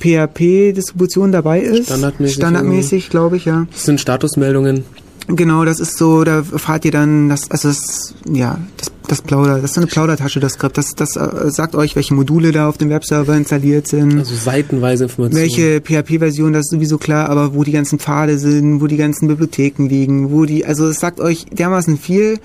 PHP-Distribution 0.00 1.32
dabei 1.32 1.60
ist. 1.60 1.86
Standardmäßig 1.86 2.34
Standardmäßig, 2.36 3.10
glaube 3.10 3.36
ich, 3.36 3.44
ja. 3.44 3.66
Das 3.70 3.84
sind 3.84 4.00
Statusmeldungen. 4.00 4.84
Genau, 5.26 5.64
das 5.64 5.80
ist 5.80 5.96
so, 5.96 6.24
da 6.24 6.42
fahrt 6.42 6.84
ihr 6.84 6.90
dann, 6.90 7.28
das, 7.28 7.50
also 7.50 7.68
das, 7.68 8.14
ja, 8.28 8.58
das, 8.76 8.90
das 9.06 9.22
Plauder, 9.22 9.56
das 9.56 9.70
ist 9.70 9.74
so 9.74 9.80
eine 9.80 9.86
Plaudertasche, 9.88 10.40
das 10.40 10.54
Skript. 10.54 10.78
Das, 10.78 10.94
das 10.94 11.16
äh, 11.16 11.50
sagt 11.50 11.74
euch, 11.74 11.96
welche 11.96 12.14
Module 12.14 12.52
da 12.52 12.68
auf 12.68 12.78
dem 12.78 12.90
Webserver 12.90 13.36
installiert 13.36 13.86
sind. 13.88 14.18
Also 14.18 14.34
seitenweise 14.34 15.04
Informationen. 15.04 15.42
Welche 15.42 15.80
PHP-Version, 15.80 16.52
das 16.52 16.66
ist 16.66 16.70
sowieso 16.70 16.98
klar, 16.98 17.28
aber 17.28 17.54
wo 17.54 17.64
die 17.64 17.72
ganzen 17.72 17.98
Pfade 17.98 18.38
sind, 18.38 18.80
wo 18.80 18.86
die 18.86 18.96
ganzen 18.96 19.28
Bibliotheken 19.28 19.86
liegen, 19.88 20.30
wo 20.30 20.44
die, 20.44 20.64
also 20.64 20.88
es 20.88 20.98
sagt 21.00 21.20
euch 21.20 21.46
dermaßen 21.46 21.98
viel, 21.98 22.38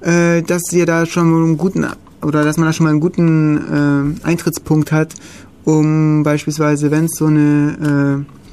äh, 0.00 0.42
dass 0.42 0.72
ihr 0.72 0.86
da 0.86 1.06
schon 1.06 1.30
mal 1.30 1.42
einen 1.42 1.56
guten, 1.56 1.86
oder 2.22 2.44
dass 2.44 2.56
man 2.56 2.66
da 2.66 2.72
schon 2.72 2.84
mal 2.84 2.90
einen 2.90 3.00
guten 3.00 4.16
äh, 4.22 4.26
Eintrittspunkt 4.26 4.92
hat, 4.92 5.14
um 5.64 6.22
beispielsweise, 6.22 6.90
wenn 6.90 7.06
es 7.06 7.16
so 7.16 7.26
eine, 7.26 8.24
äh, 8.26 8.43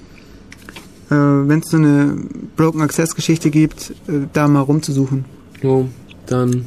äh, 1.12 1.48
wenn 1.48 1.60
es 1.60 1.70
so 1.70 1.78
eine 1.78 2.16
Broken 2.56 2.82
Access 2.82 3.14
Geschichte 3.16 3.50
gibt, 3.52 3.92
äh, 4.08 4.14
da 4.34 4.48
mal 4.48 4.62
rumzusuchen. 4.62 5.26
So, 5.62 5.88
dann 6.26 6.66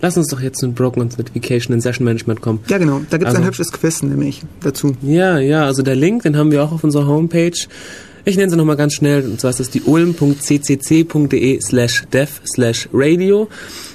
lass 0.00 0.16
uns 0.16 0.28
doch 0.28 0.40
jetzt 0.40 0.58
zu 0.58 0.72
Broken 0.72 1.02
Authentication 1.02 1.74
and 1.74 1.82
Session 1.82 2.04
Management 2.04 2.40
kommen. 2.40 2.60
Ja 2.68 2.78
genau, 2.78 3.02
da 3.10 3.18
gibt 3.18 3.28
es 3.28 3.34
Also- 3.34 3.42
ein 3.42 3.46
hübsches 3.46 3.70
Quiz 3.72 4.02
nämlich 4.02 4.42
dazu. 4.60 4.96
Ja, 5.02 5.38
ja, 5.38 5.64
also 5.64 5.82
der 5.82 5.94
Link, 5.94 6.22
den 6.24 6.36
haben 6.36 6.50
wir 6.50 6.64
auch 6.64 6.72
auf 6.72 6.82
unserer 6.82 7.06
Homepage. 7.06 7.52
Ich 8.24 8.36
nenne 8.36 8.50
sie 8.50 8.56
nochmal 8.56 8.76
ganz 8.76 8.94
schnell, 8.94 9.24
und 9.24 9.40
zwar 9.40 9.50
ist 9.50 9.58
das 9.60 9.70
die 9.70 9.82
ulm.ccc.de 9.82 11.60
slash 11.60 12.04
dev 12.12 12.40
slash 12.54 12.88
radio. 12.92 13.48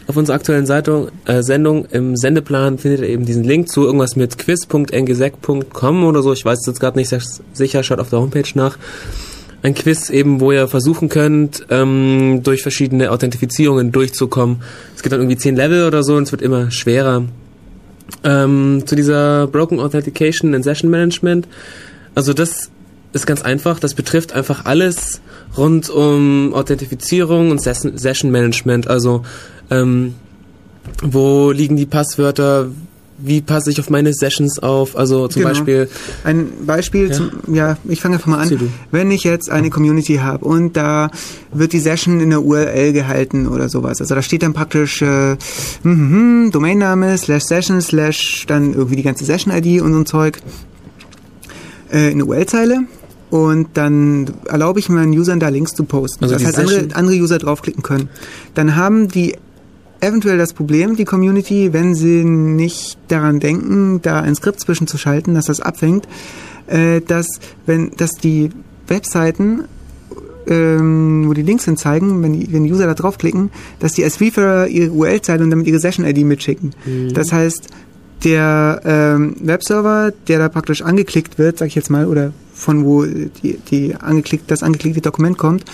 Auf 0.08 0.16
unserer 0.16 0.38
aktuellen 0.38 0.66
Seite, 0.66 1.12
äh, 1.26 1.43
Sendung 1.43 1.86
im 1.91 2.16
Sendeplan 2.16 2.78
findet 2.78 3.01
ihr 3.01 3.10
eben 3.10 3.26
diesen 3.26 3.43
Link 3.43 3.68
zu 3.68 3.84
irgendwas 3.84 4.16
mit 4.16 4.38
quiz.ngesec.com 4.38 6.03
oder 6.05 6.24
so. 6.24 6.32
Ich 6.32 6.45
weiß 6.45 6.60
es 6.60 6.66
jetzt 6.66 6.80
gerade 6.80 6.97
nicht 6.97 7.14
sicher, 7.53 7.84
schaut 7.84 7.99
auf 7.99 8.10
der 8.10 8.20
Homepage 8.20 8.47
nach. 8.55 8.78
Ein 9.64 9.74
Quiz 9.74 10.10
eben, 10.10 10.39
wo 10.39 10.53
ihr 10.53 10.70
versuchen 10.70 11.10
könnt, 11.10 11.66
ähm, 11.70 12.41
durch 12.43 12.62
verschiedene 12.62 13.12
Authentifizierungen 13.12 13.91
durchzukommen. 13.91 14.62
Es 14.95 15.01
gibt 15.01 15.12
dann 15.12 15.20
irgendwie 15.20 15.38
zehn 15.38 15.58
Level 15.58 15.86
oder 15.86 16.03
so 16.03 16.16
und 16.16 16.24
es 16.24 16.32
wird 16.32 16.41
immer 16.41 16.72
schwerer. 16.72 17.26
Ähm, 18.24 18.84
zu 18.86 18.95
dieser 18.95 19.47
Broken 19.47 19.82
Authentication 19.82 20.55
and 20.55 20.64
Session 20.64 20.89
Management. 20.89 21.49
Also 22.16 22.32
das 22.32 22.70
ist 23.12 23.26
ganz 23.26 23.41
einfach. 23.41 23.80
Das 23.80 23.93
betrifft 23.93 24.32
einfach 24.32 24.64
alles 24.66 25.22
rund 25.58 25.89
um 25.89 26.53
Authentifizierung 26.53 27.51
und 27.51 27.62
Ses 27.62 27.82
Session 27.82 28.32
Management. 28.32 28.88
Also 28.88 29.24
ähm, 29.70 30.13
wo 31.03 31.51
liegen 31.51 31.76
die 31.76 31.86
Passwörter? 31.86 32.70
Wie 33.20 33.41
passe 33.41 33.72
ich 33.72 33.80
auf 33.80 33.89
meine 33.89 34.13
Sessions 34.13 34.59
auf? 34.59 34.95
Also 34.95 35.28
zum 35.28 35.41
Genau. 35.41 35.51
Beispiel 35.53 35.89
Ein 36.24 36.49
Beispiel, 36.68 37.07
Ja. 37.07 37.13
zum, 37.13 37.32
ja, 37.51 37.78
ich 37.88 37.99
fange 37.99 38.15
einfach 38.15 38.28
mal 38.28 38.38
an. 38.39 38.70
Wenn 38.91 39.09
ich 39.09 39.24
jetzt 39.24 39.49
eine 39.49 39.72
Community 39.72 40.18
habe 40.18 40.45
und 40.45 40.78
da 40.78 41.09
wird 41.51 41.74
die 41.74 41.80
Session 41.80 42.20
in 42.20 42.30
der 42.30 42.43
URL 42.43 42.93
gehalten 42.93 43.47
oder 43.47 43.70
sowas. 43.70 44.01
Also 44.01 44.13
da 44.13 44.22
steht 44.22 44.43
dann 44.43 44.53
praktisch 44.53 45.01
äh, 45.01 45.36
hm, 45.82 46.51
Domainname, 46.53 47.18
slash 47.18 47.43
Session, 47.45 47.82
slash 47.82 48.45
dann 48.47 48.76
irgendwie 48.76 48.97
die 48.97 49.03
ganze 49.03 49.26
Session-ID 49.26 49.82
und 49.82 49.93
so 49.93 49.99
ein 49.99 50.05
Zeug 50.05 50.38
äh, 51.91 52.11
in 52.11 52.20
der 52.20 52.28
URL-Zeile. 52.28 52.82
Und 53.32 53.70
dann 53.74 54.30
erlaube 54.45 54.80
ich 54.80 54.89
meinen 54.89 55.11
Usern 55.11 55.39
da 55.39 55.49
Links 55.49 55.74
zu 55.74 55.84
posten, 55.86 56.24
Also 56.24 56.38
die 56.38 56.45
halt 56.45 56.57
andere, 56.57 56.88
andere 56.93 57.15
User 57.18 57.39
draufklicken 57.39 57.82
können. 57.84 58.09
Dann 58.53 58.76
haben 58.76 59.07
die 59.09 59.36
eventuell 60.02 60.38
das 60.38 60.54
Problem, 60.54 60.95
die 60.95 61.06
Community, 61.06 61.74
wenn 61.74 61.95
sie 61.95 62.24
nicht 62.24 62.98
daran 63.08 63.39
denken, 63.39 64.02
da 64.02 64.22
ein 64.22 64.36
Skript 64.36 64.60
zwischenzuschalten, 64.60 65.34
dass 65.34 65.45
das 65.45 65.60
abfängt, 65.60 66.08
äh, 66.68 67.02
dass 67.02 67.28
wenn 67.66 67.91
dass 67.98 68.12
die 68.12 68.50
Webseiten, 68.88 69.64
ähm, 70.48 71.26
wo 71.28 71.34
die 71.34 71.41
Links 71.41 71.66
hin 71.66 71.78
zeigen, 71.78 72.24
wenn 72.24 72.34
die, 72.34 72.52
wenn 72.52 72.64
die 72.64 72.72
User 72.72 72.86
da 72.86 72.93
draufklicken, 72.93 73.52
dass 73.80 73.93
die 73.93 74.04
als 74.04 74.22
Referrer 74.22 74.68
ihre 74.68 74.91
URL-Zeile 74.91 75.43
und 75.43 75.50
damit 75.50 75.68
ihre 75.68 75.80
Session-ID 75.80 76.20
mitschicken. 76.20 76.74
Das 77.14 77.34
heißt, 77.34 77.68
der 78.24 78.82
ähm, 78.86 79.36
Webserver, 79.39 80.12
der 80.28 80.39
da 80.39 80.50
praktisch 80.50 80.82
angeklickt 80.82 81.38
wird, 81.38 81.58
sag 81.58 81.68
ich 81.68 81.76
jetzt 81.76 81.89
mal, 81.89 82.08
oder 82.08 82.34
von 82.54 82.86
wo 82.86 83.06
die, 83.06 83.60
die 83.70 83.95
angeklickt, 83.95 84.50
das 84.50 84.64
angeklickte 84.64 85.02
Dokument 85.02 85.38
kommt, 85.38 85.66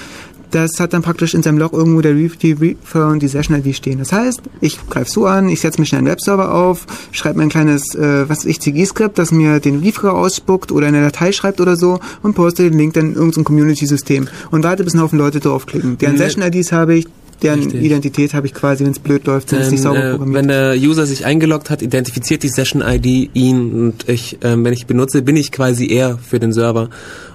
das 0.54 0.80
hat 0.80 0.94
dann 0.94 1.02
praktisch 1.02 1.34
in 1.34 1.44
seinem 1.44 1.58
Log 1.58 1.74
irgendwo 1.74 2.02
der 2.02 2.16
Re 2.16 2.30
die 2.42 2.54
Refer 2.54 3.08
und 3.08 3.22
die 3.22 3.28
Session-ID 3.28 3.76
stehen. 3.76 4.00
Das 4.00 4.14
heißt, 4.14 4.42
ich 4.62 4.78
greife 4.90 5.10
so 5.10 5.26
an, 5.26 5.50
ich 5.50 5.62
setze 5.62 5.82
mir 5.82 5.86
schnell 5.86 6.00
einen 6.00 6.08
Webserver 6.08 6.54
auf, 6.54 6.86
schreibe 7.12 7.38
mir 7.38 7.44
ein 7.44 7.50
kleines, 7.50 7.96
äh, 7.96 8.30
was 8.30 8.46
ich, 8.46 8.60
CGI-Skript, 8.60 9.18
das 9.18 9.32
mir 9.32 9.60
den 9.60 9.80
Refer 9.80 10.14
ausspuckt 10.14 10.72
oder 10.72 10.88
eine 10.88 11.02
Datei 11.02 11.32
schreibt 11.32 11.60
oder 11.60 11.76
so 11.76 12.00
und 12.22 12.36
poste 12.36 12.70
den 12.70 12.78
Link 12.78 12.94
dann 12.94 13.10
in 13.10 13.16
irgendein 13.16 13.44
Community-System 13.44 14.28
und 14.52 14.64
warte, 14.64 14.84
bis 14.84 14.94
ein 14.94 15.02
Haufen 15.02 15.18
Leute 15.18 15.40
draufklicken. 15.40 15.98
Deren 15.98 16.18
Session-IDs 16.18 16.72
habe 16.72 16.96
ich, 16.96 17.08
deren 17.44 17.60
Richtig. 17.60 17.84
Identität 17.84 18.34
habe 18.34 18.48
ich 18.48 18.54
quasi, 18.54 18.84
wenn 18.84 18.92
es 18.92 19.00
blöd 19.00 19.26
läuft, 19.28 19.52
wenn 19.52 19.60
es 19.60 19.72
nicht 19.72 19.84
sauber 19.84 20.04
äh, 20.04 20.10
programmiert 20.12 20.40
wenn 20.40 20.48
der 20.48 20.76
User 20.78 21.06
sich 21.06 21.26
eingeloggt 21.26 21.70
hat, 21.70 21.82
identifiziert 21.82 22.44
die 22.44 22.50
Session-ID 22.50 23.30
ihn 23.34 23.72
und 23.74 24.10
ich, 24.10 24.38
ähm, 24.42 24.64
wenn 24.64 24.74
ich 24.74 24.88
benutze, 24.88 25.22
bin 25.22 25.36
ich 25.36 25.52
quasi 25.52 25.88
er 25.88 26.18
für 26.18 26.40
den 26.40 26.54
Server 26.54 26.90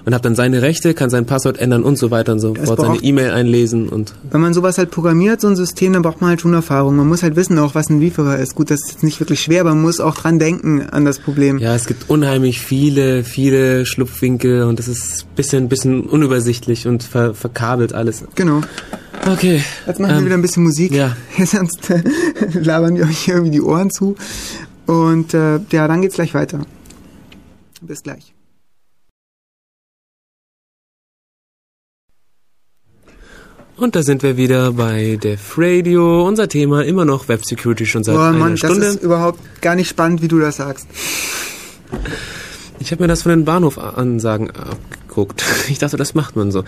und 0.05 0.13
habe 0.13 0.23
dann 0.23 0.35
seine 0.35 0.61
Rechte, 0.61 0.93
kann 0.93 1.09
sein 1.09 1.25
Passwort 1.25 1.59
ändern 1.59 1.83
und 1.83 1.97
so 1.97 2.09
weiter 2.11 2.33
und 2.33 2.39
so 2.39 2.55
Es 2.55 2.65
fort, 2.65 2.81
seine 2.81 2.97
E-Mail 2.97 3.31
einlesen 3.31 3.89
und 3.89 4.13
Wenn 4.31 4.41
man 4.41 4.53
sowas 4.53 4.77
halt 4.77 4.91
programmiert, 4.91 5.41
so 5.41 5.47
ein 5.47 5.55
System, 5.55 5.93
dann 5.93 6.01
braucht 6.01 6.21
man 6.21 6.31
halt 6.31 6.41
schon 6.41 6.53
Erfahrung. 6.53 6.95
Man 6.95 7.07
muss 7.07 7.21
halt 7.21 7.35
wissen 7.35 7.59
auch, 7.59 7.75
was 7.75 7.89
ein 7.89 7.99
Lieferer 7.99 8.39
ist. 8.39 8.55
Gut, 8.55 8.71
das 8.71 8.81
ist 8.81 8.91
jetzt 8.91 9.03
nicht 9.03 9.19
wirklich 9.19 9.41
schwer, 9.41 9.61
aber 9.61 9.71
man 9.71 9.83
muss 9.83 9.99
auch 9.99 10.15
dran 10.15 10.39
denken 10.39 10.81
an 10.89 11.05
das 11.05 11.19
Problem. 11.19 11.59
ja, 11.59 11.75
es 11.75 11.85
gibt 11.85 12.09
unheimlich 12.09 12.59
viele, 12.59 13.23
viele 13.23 13.85
Schlupfwinkel 13.85 14.63
und 14.63 14.79
das 14.79 14.87
ist 14.87 15.33
bisschen, 15.35 15.69
bisschen 15.69 16.01
unübersichtlich 16.01 16.87
und 16.87 17.03
ver 17.03 17.33
verkabelt 17.33 17.93
alles. 17.93 18.23
Genau. 18.35 18.61
Okay. 19.25 19.63
Jetzt 19.85 19.99
machen 19.99 20.11
wir 20.11 20.17
ähm, 20.19 20.25
wieder 20.25 20.35
ein 20.35 20.41
bisschen 20.41 20.63
Musik. 20.63 20.91
ja. 20.91 21.15
Sonst 21.45 21.89
äh, 21.89 22.01
labern 22.53 22.95
wir 22.95 23.05
euch 23.05 23.19
hier 23.19 23.35
irgendwie 23.35 23.51
die 23.51 23.61
Ohren 23.61 23.91
zu. 23.91 24.15
Und 24.85 25.33
äh, 25.33 25.59
ja, 25.71 25.87
dann 25.87 26.01
geht's 26.01 26.15
gleich 26.15 26.33
weiter. 26.33 26.65
Bis 27.81 28.01
gleich. 28.03 28.33
Und 33.77 33.95
da 33.95 34.03
sind 34.03 34.23
wir 34.23 34.35
wieder 34.35 34.73
bei 34.73 35.17
Def 35.21 35.53
Radio. 35.57 36.27
Unser 36.27 36.49
Thema 36.49 36.83
immer 36.83 37.05
noch 37.05 37.29
Web 37.29 37.45
Security 37.45 37.85
schon 37.85 38.03
seit 38.03 38.15
Oh 38.15 38.19
einer 38.19 38.37
Mann, 38.37 38.51
das 38.51 38.59
Stunde. 38.59 38.87
ist 38.87 39.03
überhaupt 39.03 39.39
gar 39.61 39.75
nicht 39.75 39.87
spannend, 39.87 40.21
wie 40.21 40.27
du 40.27 40.39
das 40.39 40.57
sagst. 40.57 40.85
Ich 42.79 42.91
habe 42.91 43.03
mir 43.03 43.07
das 43.07 43.21
von 43.23 43.29
den 43.29 43.45
Bahnhofansagen 43.45 44.51
abgeguckt. 44.51 45.43
Ich 45.69 45.77
dachte, 45.79 45.97
das 45.97 46.13
macht 46.13 46.35
man 46.35 46.51
so. 46.51 46.63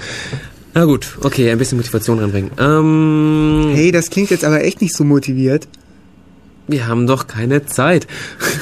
Na 0.73 0.85
gut, 0.85 1.17
okay, 1.23 1.51
ein 1.51 1.57
bisschen 1.57 1.77
Motivation 1.77 2.19
reinbringen. 2.19 2.51
Ähm, 2.57 3.71
Hey, 3.73 3.91
das 3.91 4.09
klingt 4.09 4.29
jetzt 4.29 4.45
aber 4.45 4.63
echt 4.63 4.81
nicht 4.81 4.95
so 4.95 5.03
motiviert. 5.03 5.67
wir 6.67 6.87
haben 6.87 7.07
doch 7.07 7.27
keine 7.27 7.65
Zeit. 7.65 8.07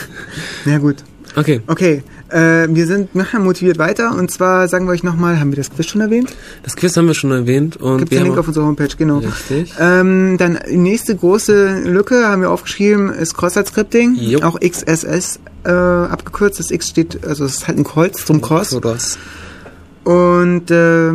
Na 0.66 0.78
gut. 0.80 0.98
Okay, 1.36 1.62
Okay, 1.68 2.02
äh, 2.30 2.68
wir 2.70 2.88
sind 2.88 3.14
nachher 3.14 3.40
motiviert 3.40 3.78
weiter. 3.78 4.16
Und 4.18 4.32
zwar 4.32 4.68
sagen 4.68 4.88
wir 4.88 4.92
euch 4.94 5.04
nochmal, 5.04 5.40
haben 5.40 5.52
wir 5.52 5.58
das 5.58 5.70
Quiz 5.72 5.86
schon 5.88 6.02
erwähnt? 6.02 6.34
das 6.64 6.76
Quiz 6.76 6.98
haben 6.98 7.06
wir 7.08 7.14
schon 7.14 7.32
erwähnt 7.32 7.78
und 7.78 8.00
Gibt 8.00 8.12
wir 8.12 8.18
den 8.20 8.26
Link 8.28 8.38
auf 8.40 8.48
unserer 8.48 8.66
Homepage, 8.66 8.90
genau. 8.98 9.20
Richtig. 9.20 9.74
Ähm, 9.80 10.38
dann 10.40 10.60
die 10.68 10.78
nächste 10.78 11.16
große 11.16 11.82
Lücke 11.86 12.28
haben 12.28 12.42
wir 12.42 12.50
aufgeschrieben, 12.50 13.10
ist 13.14 13.36
Cross-Site-Scripting. 13.38 14.42
Auch 14.42 14.60
XSS 14.60 15.40
äh, 15.66 15.70
abgekürzt. 15.70 16.60
Das 16.60 16.72
X 16.72 16.90
steht, 16.90 17.24
also 17.26 17.46
es 17.46 17.58
ist 17.58 17.68
halt 17.68 17.78
ein 17.78 17.84
Kreuz 17.84 18.26
zum 18.26 18.42
Cross. 18.42 18.80
Und 20.04 20.72
äh, 20.72 21.14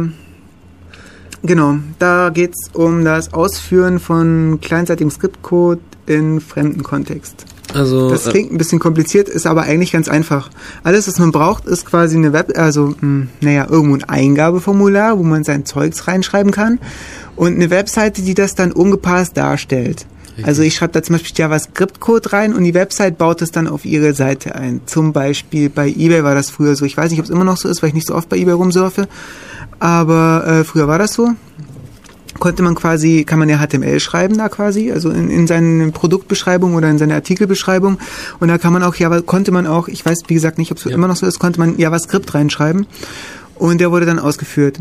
genau, 1.44 1.76
da 1.98 2.30
geht's 2.30 2.70
um 2.72 3.04
das 3.04 3.32
Ausführen 3.32 3.98
von 3.98 4.58
kleinseitigem 4.60 5.10
Skriptcode 5.10 5.80
in 6.06 6.40
fremden 6.40 6.82
Kontext. 6.82 7.46
Also 7.72 8.10
Das 8.10 8.26
äh, 8.26 8.30
klingt 8.30 8.52
ein 8.52 8.58
bisschen 8.58 8.78
kompliziert, 8.78 9.28
ist 9.28 9.46
aber 9.46 9.62
eigentlich 9.62 9.92
ganz 9.92 10.08
einfach. 10.08 10.50
Alles, 10.82 11.08
was 11.08 11.18
man 11.18 11.32
braucht, 11.32 11.66
ist 11.66 11.86
quasi 11.86 12.16
eine 12.16 12.32
Web, 12.32 12.52
also 12.56 12.94
mh, 13.00 13.26
naja, 13.40 13.66
irgendwo 13.68 13.96
ein 13.96 14.04
Eingabeformular, 14.04 15.18
wo 15.18 15.22
man 15.22 15.44
sein 15.44 15.64
Zeugs 15.64 16.06
reinschreiben 16.06 16.52
kann 16.52 16.78
und 17.36 17.54
eine 17.54 17.70
Webseite, 17.70 18.22
die 18.22 18.34
das 18.34 18.54
dann 18.54 18.72
ungepasst 18.72 19.36
darstellt. 19.36 20.06
Also 20.42 20.62
ich 20.62 20.74
schreibe 20.74 20.92
da 20.92 21.02
zum 21.02 21.14
Beispiel 21.14 21.32
JavaScript-Code 21.36 22.32
rein 22.32 22.54
und 22.54 22.64
die 22.64 22.74
Website 22.74 23.18
baut 23.18 23.40
es 23.40 23.52
dann 23.52 23.68
auf 23.68 23.84
ihre 23.84 24.14
Seite 24.14 24.56
ein. 24.56 24.80
Zum 24.84 25.12
Beispiel 25.12 25.70
bei 25.70 25.88
eBay 25.88 26.24
war 26.24 26.34
das 26.34 26.50
früher 26.50 26.74
so. 26.74 26.84
Ich 26.84 26.96
weiß 26.96 27.10
nicht, 27.10 27.20
ob 27.20 27.24
es 27.24 27.30
immer 27.30 27.44
noch 27.44 27.56
so 27.56 27.68
ist, 27.68 27.82
weil 27.82 27.88
ich 27.88 27.94
nicht 27.94 28.08
so 28.08 28.16
oft 28.16 28.28
bei 28.28 28.36
eBay 28.36 28.54
rumsurfe. 28.54 29.06
Aber 29.78 30.44
äh, 30.46 30.64
früher 30.64 30.88
war 30.88 30.98
das 30.98 31.14
so 31.14 31.30
konnte 32.38 32.62
man 32.62 32.74
quasi, 32.74 33.24
kann 33.24 33.38
man 33.38 33.48
ja 33.48 33.58
HTML 33.58 34.00
schreiben 34.00 34.36
da 34.36 34.48
quasi, 34.48 34.92
also 34.92 35.10
in, 35.10 35.30
in 35.30 35.46
seine 35.46 35.90
Produktbeschreibung 35.92 36.74
oder 36.74 36.90
in 36.90 36.98
seine 36.98 37.14
Artikelbeschreibung. 37.14 37.98
Und 38.40 38.48
da 38.48 38.58
kann 38.58 38.72
man 38.72 38.82
auch, 38.82 38.94
Java, 38.96 39.20
konnte 39.20 39.52
man 39.52 39.66
auch, 39.66 39.88
ich 39.88 40.04
weiß 40.04 40.18
wie 40.26 40.34
gesagt 40.34 40.58
nicht, 40.58 40.70
ob 40.70 40.78
es 40.78 40.84
Ja. 40.84 40.90
immer 40.90 41.08
noch 41.08 41.16
so 41.16 41.26
ist, 41.26 41.38
konnte 41.38 41.60
man 41.60 41.78
JavaScript 41.78 42.34
reinschreiben. 42.34 42.86
Und 43.54 43.80
der 43.80 43.90
wurde 43.90 44.04
dann 44.06 44.18
ausgeführt. 44.18 44.78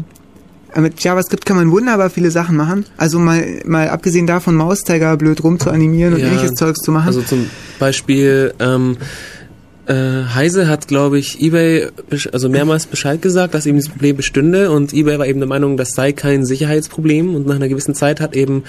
Äh, 0.73 0.81
Mit 0.81 1.01
JavaScript 1.03 1.45
kann 1.45 1.57
man 1.57 1.71
wunderbar 1.71 2.09
viele 2.09 2.31
Sachen 2.31 2.55
machen. 2.57 2.85
Also 2.97 3.19
mal, 3.19 3.45
mal 3.65 3.89
abgesehen 3.89 4.25
davon, 4.27 4.55
Mauszeiger 4.55 5.15
blöd 5.17 5.43
rum 5.43 5.59
zu 5.59 5.69
animieren 5.69 6.15
und 6.15 6.19
Ja, 6.21 6.27
ähnliches 6.27 6.55
Zeugs 6.55 6.79
zu 6.79 6.91
machen. 6.91 7.07
Also 7.07 7.21
zum 7.21 7.47
Beispiel, 7.79 8.53
ähm, 8.59 8.97
äh, 9.85 10.23
Heise 10.33 10.67
hat, 10.67 10.87
glaube 10.87 11.19
ich, 11.19 11.41
eBay 11.41 11.87
also 12.31 12.49
mehrmals 12.49 12.87
Bescheid 12.87 13.21
gesagt, 13.21 13.53
dass 13.53 13.65
eben 13.65 13.77
dieses 13.77 13.91
Problem 13.91 14.15
bestünde 14.15 14.71
und 14.71 14.93
eBay 14.93 15.19
war 15.19 15.27
eben 15.27 15.39
der 15.39 15.47
Meinung, 15.47 15.77
das 15.77 15.89
sei 15.91 16.13
kein 16.13 16.45
Sicherheitsproblem 16.45 17.35
und 17.35 17.47
nach 17.47 17.55
einer 17.55 17.67
gewissen 17.67 17.93
Zeit 17.93 18.21
hat 18.21 18.35
eben, 18.35 18.63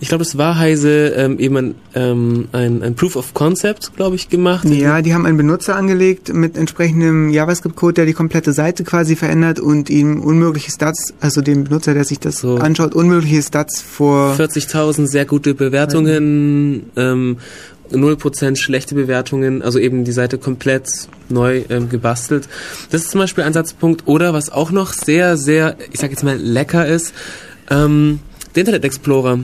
ich 0.00 0.08
glaube, 0.08 0.22
es 0.22 0.38
war 0.38 0.58
Heise 0.58 1.08
ähm, 1.16 1.38
eben 1.38 1.56
ein, 1.56 1.74
ähm, 1.94 2.48
ein, 2.52 2.82
ein 2.82 2.94
Proof 2.94 3.16
of 3.16 3.34
Concept, 3.34 3.92
glaube 3.96 4.16
ich, 4.16 4.28
gemacht. 4.28 4.66
Ja, 4.68 5.02
die 5.02 5.12
haben 5.14 5.26
einen 5.26 5.36
Benutzer 5.36 5.76
angelegt 5.76 6.32
mit 6.32 6.56
entsprechendem 6.56 7.30
JavaScript-Code, 7.30 7.94
der 7.94 8.06
die 8.06 8.14
komplette 8.14 8.52
Seite 8.52 8.84
quasi 8.84 9.16
verändert 9.16 9.60
und 9.60 9.90
ihm 9.90 10.20
unmögliche 10.20 10.70
Stats, 10.70 11.14
also 11.20 11.42
dem 11.42 11.64
Benutzer, 11.64 11.94
der 11.94 12.04
sich 12.04 12.18
das 12.18 12.38
So. 12.38 12.56
anschaut, 12.56 12.94
unmögliche 12.94 13.42
Stats 13.42 13.82
vor 13.82 14.34
40.000 14.38 15.06
sehr 15.06 15.26
gute 15.26 15.54
Bewertungen, 15.54 16.90
ähm, 16.96 17.36
0% 17.92 18.56
schlechte 18.56 18.94
Bewertungen, 18.94 19.62
also 19.62 19.78
eben 19.78 20.04
die 20.04 20.12
Seite 20.12 20.38
komplett 20.38 20.88
neu 21.28 21.62
ähm, 21.68 21.88
gebastelt. 21.88 22.48
Das 22.90 23.02
ist 23.02 23.10
zum 23.10 23.20
Beispiel 23.20 23.44
ein 23.44 23.52
Satzpunkt. 23.52 24.06
Oder 24.06 24.32
was 24.34 24.50
auch 24.50 24.70
noch 24.70 24.92
sehr, 24.92 25.36
sehr, 25.36 25.76
ich 25.92 26.00
sag 26.00 26.10
jetzt 26.10 26.24
mal, 26.24 26.36
lecker 26.36 26.86
ist, 26.86 27.12
ähm, 27.70 28.20
der 28.54 28.60
Internet 28.62 28.84
Explorer. 28.84 29.40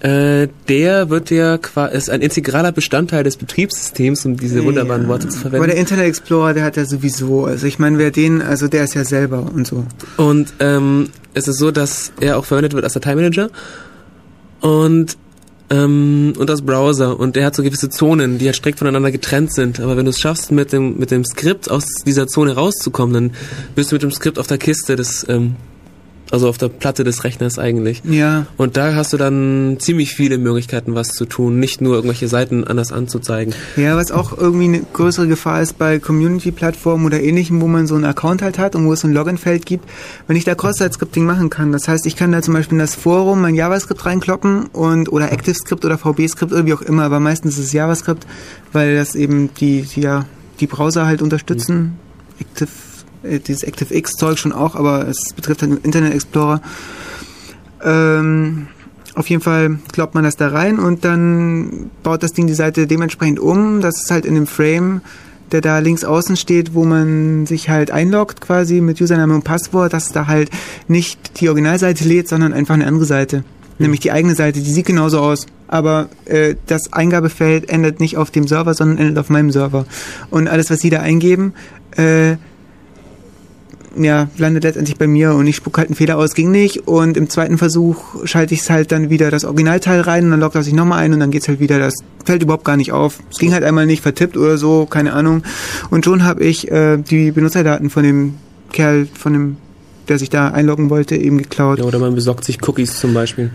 Äh, 0.00 0.46
der 0.68 1.10
wird 1.10 1.30
ja 1.30 1.58
quasi, 1.58 1.96
ist 1.96 2.08
ein 2.08 2.20
integraler 2.20 2.70
Bestandteil 2.70 3.24
des 3.24 3.36
Betriebssystems, 3.36 4.24
um 4.26 4.36
diese 4.36 4.64
wunderbaren 4.64 5.02
Ja. 5.02 5.08
Worte 5.08 5.28
zu 5.28 5.38
Aber 5.40 5.50
verwenden. 5.50 5.70
der 5.70 5.76
Internet 5.76 6.04
Explorer, 6.06 6.54
der 6.54 6.62
hat 6.62 6.76
ja 6.76 6.84
sowieso, 6.84 7.46
also 7.46 7.66
ich 7.66 7.80
meine, 7.80 7.98
wer 7.98 8.12
den, 8.12 8.40
also 8.40 8.68
der 8.68 8.84
ist 8.84 8.94
ja 8.94 9.04
selber 9.04 9.50
und 9.52 9.66
so. 9.66 9.84
Und 10.16 10.52
ähm, 10.60 11.08
es 11.34 11.48
ist 11.48 11.58
so, 11.58 11.72
dass 11.72 12.12
er 12.20 12.38
auch 12.38 12.44
verwendet 12.44 12.74
wird 12.74 12.84
als 12.84 12.92
Dateimanager 12.92 13.50
und 14.60 15.16
ähm, 15.70 16.32
und 16.38 16.50
als 16.50 16.62
Browser 16.62 17.18
und 17.18 17.36
er 17.36 17.46
hat 17.46 17.54
so 17.54 17.62
gewisse 17.62 17.90
Zonen, 17.90 18.38
die 18.38 18.46
halt 18.46 18.56
strikt 18.56 18.78
voneinander 18.78 19.10
getrennt 19.10 19.52
sind. 19.52 19.80
Aber 19.80 19.96
wenn 19.96 20.04
du 20.04 20.10
es 20.10 20.18
schaffst, 20.18 20.50
mit 20.50 20.72
dem 20.72 20.98
mit 20.98 21.10
dem 21.10 21.24
Skript 21.24 21.70
aus 21.70 21.86
dieser 22.06 22.26
Zone 22.26 22.54
rauszukommen, 22.54 23.14
dann 23.14 23.30
bist 23.74 23.90
du 23.90 23.96
mit 23.96 24.02
dem 24.02 24.10
Skript 24.10 24.38
auf 24.38 24.46
der 24.46 24.58
Kiste 24.58 24.96
des 24.96 25.26
ähm, 25.28 25.56
also 26.30 26.48
auf 26.48 26.58
der 26.58 26.68
Platte 26.68 27.04
des 27.04 27.24
Rechners 27.24 27.58
eigentlich. 27.58 28.02
Ja, 28.04 28.46
Und 28.56 28.76
da 28.76 28.94
hast 28.94 29.12
du 29.12 29.16
dann 29.16 29.76
ziemlich 29.80 30.14
viele 30.14 30.38
Möglichkeiten, 30.38 30.94
was 30.94 31.08
zu 31.08 31.24
tun, 31.24 31.58
nicht 31.58 31.80
nur 31.80 31.94
irgendwelche 31.94 32.28
Seiten 32.28 32.64
anders 32.64 32.92
anzuzeigen. 32.92 33.54
ja, 33.76 33.96
was 33.96 34.10
auch 34.10 34.36
irgendwie 34.36 34.66
eine 34.66 34.82
größere 34.92 35.26
Gefahr 35.26 35.62
ist 35.62 35.78
bei 35.78 35.98
Community-Plattformen 35.98 37.06
oder 37.06 37.20
ähnlichem, 37.20 37.60
wo 37.60 37.66
man 37.66 37.86
so 37.86 37.94
einen 37.94 38.04
Account 38.04 38.42
halt 38.42 38.58
hat 38.58 38.76
und 38.76 38.86
wo 38.86 38.92
es 38.92 39.04
ein 39.04 39.12
Login-Feld 39.12 39.66
gibt, 39.66 39.88
wenn 40.26 40.36
ich 40.36 40.44
da 40.44 40.54
Cross-Site-Scripting 40.54 41.24
machen 41.24 41.50
kann. 41.50 41.72
Das 41.72 41.88
heißt, 41.88 42.06
ich 42.06 42.16
kann 42.16 42.32
da 42.32 42.42
zum 42.42 42.54
Beispiel 42.54 42.76
in 42.76 42.80
das 42.80 42.94
Forum 42.94 43.40
mein 43.40 43.54
JavaScript 43.54 44.04
reinkloppen 44.04 44.66
und 44.66 45.10
oder 45.12 45.32
ActiveScript 45.32 45.84
oder 45.84 45.98
VB-Script 45.98 46.52
oder 46.52 46.66
wie 46.66 46.74
auch 46.74 46.82
immer, 46.82 47.04
aber 47.04 47.20
meistens 47.20 47.58
ist 47.58 47.66
es 47.66 47.72
JavaScript, 47.72 48.26
weil 48.72 48.96
das 48.96 49.14
eben 49.14 49.50
die, 49.54 49.82
die 49.82 50.02
ja 50.02 50.26
die 50.60 50.66
Browser 50.66 51.06
halt 51.06 51.22
unterstützen. 51.22 51.98
Active, 52.40 52.68
äh, 52.68 52.87
dieses 53.22 53.64
ActiveX-Zeug 53.64 54.38
schon 54.38 54.52
auch, 54.52 54.74
aber 54.74 55.08
es 55.08 55.32
betrifft 55.34 55.62
halt 55.62 55.72
den 55.72 55.78
Internet 55.78 56.14
Explorer. 56.14 56.60
Ähm, 57.84 58.68
auf 59.14 59.28
jeden 59.28 59.42
Fall 59.42 59.78
kloppt 59.92 60.14
man 60.14 60.24
das 60.24 60.36
da 60.36 60.48
rein 60.48 60.78
und 60.78 61.04
dann 61.04 61.90
baut 62.02 62.22
das 62.22 62.32
Ding 62.32 62.46
die 62.46 62.54
Seite 62.54 62.86
dementsprechend 62.86 63.40
um. 63.40 63.80
Das 63.80 63.96
ist 63.96 64.10
halt 64.10 64.24
in 64.24 64.34
dem 64.34 64.46
Frame, 64.46 65.00
der 65.50 65.60
da 65.60 65.78
links 65.78 66.04
außen 66.04 66.36
steht, 66.36 66.74
wo 66.74 66.84
man 66.84 67.46
sich 67.46 67.68
halt 67.68 67.90
einloggt 67.90 68.40
quasi 68.40 68.80
mit 68.80 69.00
Username 69.00 69.34
und 69.34 69.42
Passwort, 69.42 69.92
dass 69.92 70.12
da 70.12 70.26
halt 70.26 70.50
nicht 70.86 71.40
die 71.40 71.48
Originalseite 71.48 72.04
lädt, 72.04 72.28
sondern 72.28 72.52
einfach 72.52 72.74
eine 72.74 72.86
andere 72.86 73.06
Seite. 73.06 73.44
Nämlich 73.78 74.00
die 74.00 74.12
eigene 74.12 74.34
Seite, 74.34 74.60
die 74.60 74.70
sieht 74.70 74.86
genauso 74.86 75.20
aus. 75.20 75.46
Aber 75.68 76.08
äh, 76.24 76.56
das 76.66 76.92
Eingabefeld 76.92 77.68
endet 77.68 78.00
nicht 78.00 78.16
auf 78.16 78.30
dem 78.30 78.48
Server, 78.48 78.74
sondern 78.74 78.98
endet 78.98 79.18
auf 79.18 79.30
meinem 79.30 79.50
Server. 79.50 79.84
Und 80.30 80.48
alles, 80.48 80.70
was 80.70 80.80
Sie 80.80 80.90
da 80.90 81.00
eingeben, 81.00 81.52
äh, 81.96 82.36
ja, 84.04 84.28
landet 84.38 84.64
letztendlich 84.64 84.96
bei 84.96 85.06
mir 85.06 85.34
und 85.34 85.46
ich 85.46 85.56
spuck 85.56 85.78
halt 85.78 85.88
einen 85.88 85.96
Fehler 85.96 86.18
aus, 86.18 86.34
ging 86.34 86.50
nicht. 86.50 86.86
Und 86.86 87.16
im 87.16 87.28
zweiten 87.28 87.58
Versuch 87.58 88.26
schalte 88.26 88.54
ich 88.54 88.68
halt 88.70 88.92
dann 88.92 89.10
wieder 89.10 89.30
das 89.30 89.44
Originalteil 89.44 90.00
rein 90.00 90.24
und 90.24 90.30
dann 90.30 90.40
lockt 90.40 90.54
er 90.54 90.62
sich 90.62 90.74
nochmal 90.74 91.00
ein 91.00 91.12
und 91.12 91.20
dann 91.20 91.30
geht's 91.30 91.48
halt 91.48 91.60
wieder, 91.60 91.78
das 91.78 91.94
fällt 92.24 92.42
überhaupt 92.42 92.64
gar 92.64 92.76
nicht 92.76 92.92
auf. 92.92 93.20
Es 93.30 93.38
ging 93.38 93.52
halt 93.52 93.64
einmal 93.64 93.86
nicht 93.86 94.02
vertippt 94.02 94.36
oder 94.36 94.58
so, 94.58 94.86
keine 94.86 95.12
Ahnung. 95.12 95.42
Und 95.90 96.04
schon 96.04 96.24
habe 96.24 96.44
ich 96.44 96.70
äh, 96.70 96.98
die 96.98 97.32
Benutzerdaten 97.32 97.90
von 97.90 98.02
dem 98.02 98.34
Kerl, 98.72 99.06
von 99.12 99.32
dem, 99.32 99.56
der 100.08 100.18
sich 100.18 100.30
da 100.30 100.48
einloggen 100.48 100.90
wollte, 100.90 101.16
eben 101.16 101.38
geklaut. 101.38 101.78
Ja, 101.78 101.84
oder 101.84 101.98
man 101.98 102.14
besorgt 102.14 102.44
sich 102.44 102.58
Cookies 102.66 102.98
zum 102.98 103.14
Beispiel. 103.14 103.50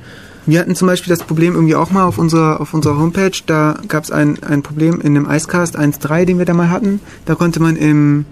Wir 0.46 0.60
hatten 0.60 0.76
zum 0.76 0.88
Beispiel 0.88 1.10
das 1.10 1.24
Problem 1.26 1.54
irgendwie 1.56 1.76
auch 1.76 1.92
mal 1.92 2.04
auf 2.04 2.18
unserer, 2.18 2.60
auf 2.60 2.74
unserer 2.74 2.98
Homepage. 2.98 3.32
Da 3.46 3.80
gab 3.88 4.04
es 4.04 4.12
ein, 4.12 4.44
ein 4.44 4.62
Problem 4.62 5.00
in 5.00 5.14
dem 5.16 5.30
Icecast 5.30 5.80
1.3, 5.80 6.26
den 6.26 6.38
wir 6.38 6.46
da 6.46 6.54
mal 6.54 6.70
hatten. 6.70 7.00
Da 7.26 7.36
konnte 7.36 7.62
man 7.62 7.78
im, 7.78 8.26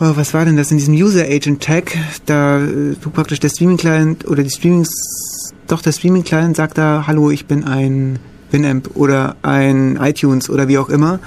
oh, 0.00 0.12
was 0.16 0.34
war 0.34 0.44
denn 0.44 0.56
das, 0.56 0.70
in 0.70 0.78
diesem 0.78 0.94
User 0.94 1.24
Agent 1.24 1.62
Tag, 1.62 1.96
da 2.26 2.58
äh, 2.58 2.94
du 3.00 3.10
praktisch 3.10 3.40
der 3.40 3.48
Streaming 3.48 3.76
Client 3.76 4.26
oder 4.26 4.42
die 4.42 4.50
Streamings, 4.50 4.90
doch 5.66 5.82
der 5.82 5.92
Streaming 5.92 6.24
Client 6.24 6.56
sagt 6.56 6.78
da, 6.78 7.04
hallo, 7.06 7.30
ich 7.30 7.46
bin 7.46 7.64
ein 7.64 8.18
Winamp 8.50 8.90
oder 8.94 9.36
ein 9.42 9.96
iTunes 9.96 10.50
oder 10.50 10.68
wie 10.68 10.78
auch 10.78 10.88
immer. 10.88 11.20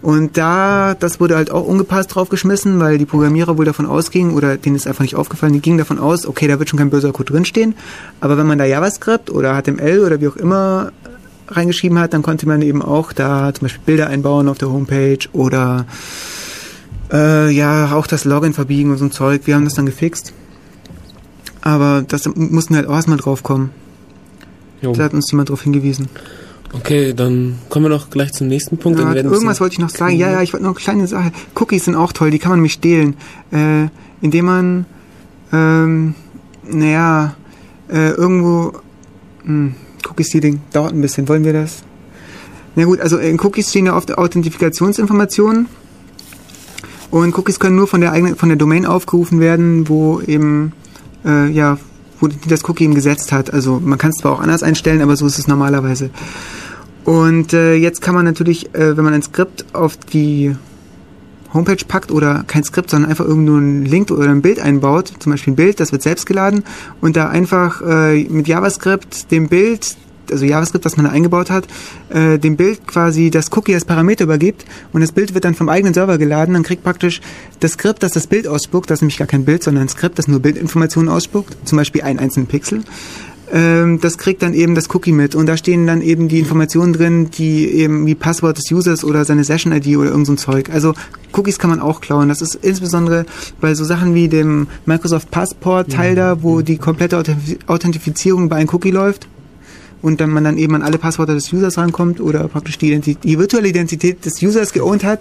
Und 0.00 0.36
da, 0.36 0.94
das 0.94 1.18
wurde 1.18 1.34
halt 1.36 1.50
auch 1.50 1.66
ungepasst 1.66 2.14
draufgeschmissen, 2.14 2.78
weil 2.78 2.98
die 2.98 3.04
Programmierer 3.04 3.58
wohl 3.58 3.64
davon 3.64 3.86
ausgingen, 3.86 4.34
oder 4.34 4.56
denen 4.56 4.76
ist 4.76 4.86
einfach 4.86 5.02
nicht 5.02 5.16
aufgefallen, 5.16 5.52
die 5.52 5.60
gingen 5.60 5.78
davon 5.78 5.98
aus, 5.98 6.24
okay, 6.24 6.46
da 6.46 6.58
wird 6.58 6.68
schon 6.68 6.78
kein 6.78 6.90
böser 6.90 7.12
Code 7.12 7.32
drinstehen. 7.32 7.74
Aber 8.20 8.38
wenn 8.38 8.46
man 8.46 8.58
da 8.58 8.64
JavaScript 8.64 9.30
oder 9.30 9.60
HTML 9.60 10.00
oder 10.04 10.20
wie 10.20 10.28
auch 10.28 10.36
immer 10.36 10.92
reingeschrieben 11.48 11.98
hat, 11.98 12.12
dann 12.12 12.22
konnte 12.22 12.46
man 12.46 12.62
eben 12.62 12.82
auch 12.82 13.12
da 13.12 13.52
zum 13.52 13.62
Beispiel 13.62 13.82
Bilder 13.86 14.06
einbauen 14.06 14.48
auf 14.48 14.58
der 14.58 14.70
Homepage 14.70 15.18
oder 15.32 15.86
äh, 17.12 17.50
ja, 17.50 17.92
auch 17.94 18.06
das 18.06 18.24
Login 18.24 18.52
verbiegen 18.52 18.90
und 18.90 18.98
so 18.98 19.04
ein 19.04 19.12
Zeug. 19.12 19.42
Wir 19.44 19.54
haben 19.54 19.64
das 19.64 19.74
dann 19.74 19.86
gefixt. 19.86 20.32
Aber 21.60 22.04
das 22.06 22.28
mussten 22.34 22.76
halt 22.76 22.86
auch 22.86 22.94
erstmal 22.94 23.18
drauf 23.18 23.42
kommen. 23.42 23.70
Jo. 24.80 24.92
Da 24.92 25.04
hat 25.04 25.14
uns 25.14 25.30
jemand 25.30 25.50
drauf 25.50 25.62
hingewiesen. 25.62 26.08
Okay, 26.72 27.14
dann 27.14 27.58
kommen 27.70 27.86
wir 27.86 27.90
noch 27.90 28.10
gleich 28.10 28.32
zum 28.32 28.46
nächsten 28.46 28.76
Punkt. 28.76 29.00
Ja, 29.00 29.14
irgendwas 29.14 29.60
wollte 29.60 29.72
ich 29.72 29.78
noch 29.78 29.88
sagen. 29.88 30.16
Ja, 30.16 30.30
ja, 30.30 30.42
ich 30.42 30.52
wollte 30.52 30.64
noch 30.64 30.76
eine 30.76 30.80
kleine 30.80 31.06
Sache. 31.06 31.32
Cookies 31.54 31.86
sind 31.86 31.94
auch 31.94 32.12
toll, 32.12 32.30
die 32.30 32.38
kann 32.38 32.50
man 32.50 32.58
nämlich 32.58 32.74
stehlen. 32.74 33.16
Äh, 33.50 33.88
indem 34.20 34.44
man, 34.44 34.86
ähm, 35.52 36.14
naja, 36.64 37.34
äh, 37.88 38.10
irgendwo, 38.10 38.72
hm, 39.44 39.74
Cookie-Stealing 40.08 40.60
dauert 40.72 40.92
ein 40.92 41.00
bisschen. 41.00 41.28
Wollen 41.28 41.44
wir 41.44 41.54
das? 41.54 41.82
Na 42.76 42.84
gut, 42.84 43.00
also 43.00 43.18
in 43.18 43.40
Cookies 43.40 43.70
stehen 43.70 43.86
ja 43.86 43.96
oft 43.96 44.16
Authentifikationsinformationen. 44.16 45.66
Und 47.10 47.36
Cookies 47.36 47.58
können 47.58 47.76
nur 47.76 47.86
von 47.86 48.00
der 48.00 48.12
eigenen, 48.12 48.36
von 48.36 48.48
der 48.48 48.56
Domain 48.56 48.84
aufgerufen 48.84 49.40
werden, 49.40 49.88
wo 49.88 50.20
eben, 50.20 50.72
äh, 51.24 51.50
ja, 51.50 51.78
wo 52.20 52.28
das 52.28 52.68
Cookie 52.68 52.84
eben 52.84 52.94
gesetzt 52.94 53.32
hat. 53.32 53.52
Also 53.52 53.80
man 53.82 53.98
kann 53.98 54.10
es 54.10 54.16
zwar 54.16 54.32
auch 54.32 54.40
anders 54.40 54.62
einstellen, 54.62 55.00
aber 55.00 55.16
so 55.16 55.26
ist 55.26 55.38
es 55.38 55.46
normalerweise. 55.46 56.10
Und 57.04 57.54
äh, 57.54 57.74
jetzt 57.74 58.02
kann 58.02 58.14
man 58.14 58.24
natürlich, 58.24 58.74
äh, 58.74 58.96
wenn 58.96 59.04
man 59.04 59.14
ein 59.14 59.22
Skript 59.22 59.64
auf 59.72 59.96
die 59.96 60.54
Homepage 61.54 61.82
packt 61.86 62.10
oder 62.10 62.44
kein 62.46 62.64
Skript, 62.64 62.90
sondern 62.90 63.10
einfach 63.10 63.24
irgendwo 63.24 63.56
einen 63.56 63.86
Link 63.86 64.10
oder 64.10 64.28
ein 64.28 64.42
Bild 64.42 64.60
einbaut, 64.60 65.12
zum 65.18 65.32
Beispiel 65.32 65.54
ein 65.54 65.56
Bild, 65.56 65.80
das 65.80 65.92
wird 65.92 66.02
selbst 66.02 66.26
geladen 66.26 66.64
und 67.00 67.16
da 67.16 67.28
einfach 67.28 67.80
äh, 67.80 68.24
mit 68.24 68.46
JavaScript 68.46 69.30
dem 69.30 69.48
Bild, 69.48 69.96
also 70.32 70.44
JavaScript, 70.44 70.84
was 70.84 70.96
man 70.96 71.06
da 71.06 71.12
eingebaut 71.12 71.50
hat, 71.50 71.66
äh, 72.10 72.38
dem 72.38 72.56
Bild 72.56 72.86
quasi 72.86 73.30
das 73.30 73.50
Cookie 73.56 73.74
als 73.74 73.84
Parameter 73.84 74.24
übergibt 74.24 74.64
und 74.92 75.00
das 75.00 75.12
Bild 75.12 75.34
wird 75.34 75.44
dann 75.44 75.54
vom 75.54 75.68
eigenen 75.68 75.94
Server 75.94 76.18
geladen, 76.18 76.54
dann 76.54 76.62
kriegt 76.62 76.82
praktisch 76.82 77.20
das 77.60 77.72
Skript, 77.72 78.02
das 78.02 78.12
das 78.12 78.26
Bild 78.26 78.46
ausspuckt, 78.46 78.90
das 78.90 78.98
ist 78.98 79.02
nämlich 79.02 79.18
gar 79.18 79.26
kein 79.26 79.44
Bild, 79.44 79.62
sondern 79.62 79.84
ein 79.84 79.88
Skript, 79.88 80.18
das 80.18 80.28
nur 80.28 80.40
Bildinformationen 80.40 81.08
ausspuckt, 81.08 81.56
zum 81.64 81.78
Beispiel 81.78 82.02
einen 82.02 82.18
einzelnen 82.18 82.46
Pixel, 82.46 82.82
ähm, 83.52 84.00
das 84.00 84.18
kriegt 84.18 84.42
dann 84.42 84.54
eben 84.54 84.74
das 84.74 84.92
Cookie 84.94 85.12
mit 85.12 85.34
und 85.34 85.46
da 85.46 85.56
stehen 85.56 85.86
dann 85.86 86.02
eben 86.02 86.28
die 86.28 86.38
Informationen 86.38 86.92
drin, 86.92 87.30
die 87.30 87.66
eben 87.70 88.06
wie 88.06 88.14
Passwort 88.14 88.58
des 88.58 88.70
Users 88.70 89.04
oder 89.04 89.24
seine 89.24 89.44
Session-ID 89.44 89.96
oder 89.96 90.10
irgend 90.10 90.26
so 90.26 90.32
ein 90.32 90.38
Zeug. 90.38 90.70
Also 90.70 90.94
Cookies 91.32 91.58
kann 91.58 91.70
man 91.70 91.80
auch 91.80 92.00
klauen. 92.00 92.28
Das 92.28 92.42
ist 92.42 92.54
insbesondere 92.56 93.26
bei 93.60 93.74
so 93.74 93.84
Sachen 93.84 94.14
wie 94.14 94.28
dem 94.28 94.68
Microsoft 94.86 95.30
Passport-Teil 95.30 96.14
da, 96.14 96.42
wo 96.42 96.60
die 96.60 96.78
komplette 96.78 97.16
Authentif- 97.16 97.58
Authentifizierung 97.66 98.48
bei 98.48 98.56
einem 98.56 98.68
Cookie 98.70 98.90
läuft 98.90 99.26
und 100.02 100.20
dann 100.20 100.30
man 100.30 100.44
dann 100.44 100.58
eben 100.58 100.74
an 100.74 100.82
alle 100.82 100.98
Passwörter 100.98 101.34
des 101.34 101.52
Users 101.52 101.76
rankommt 101.78 102.20
oder 102.20 102.46
praktisch 102.48 102.78
die, 102.78 102.88
Identi 102.88 103.14
die 103.16 103.38
virtuelle 103.38 103.68
Identität 103.68 104.24
des 104.24 104.42
Users 104.42 104.72
geowned 104.72 105.04
hat. 105.04 105.20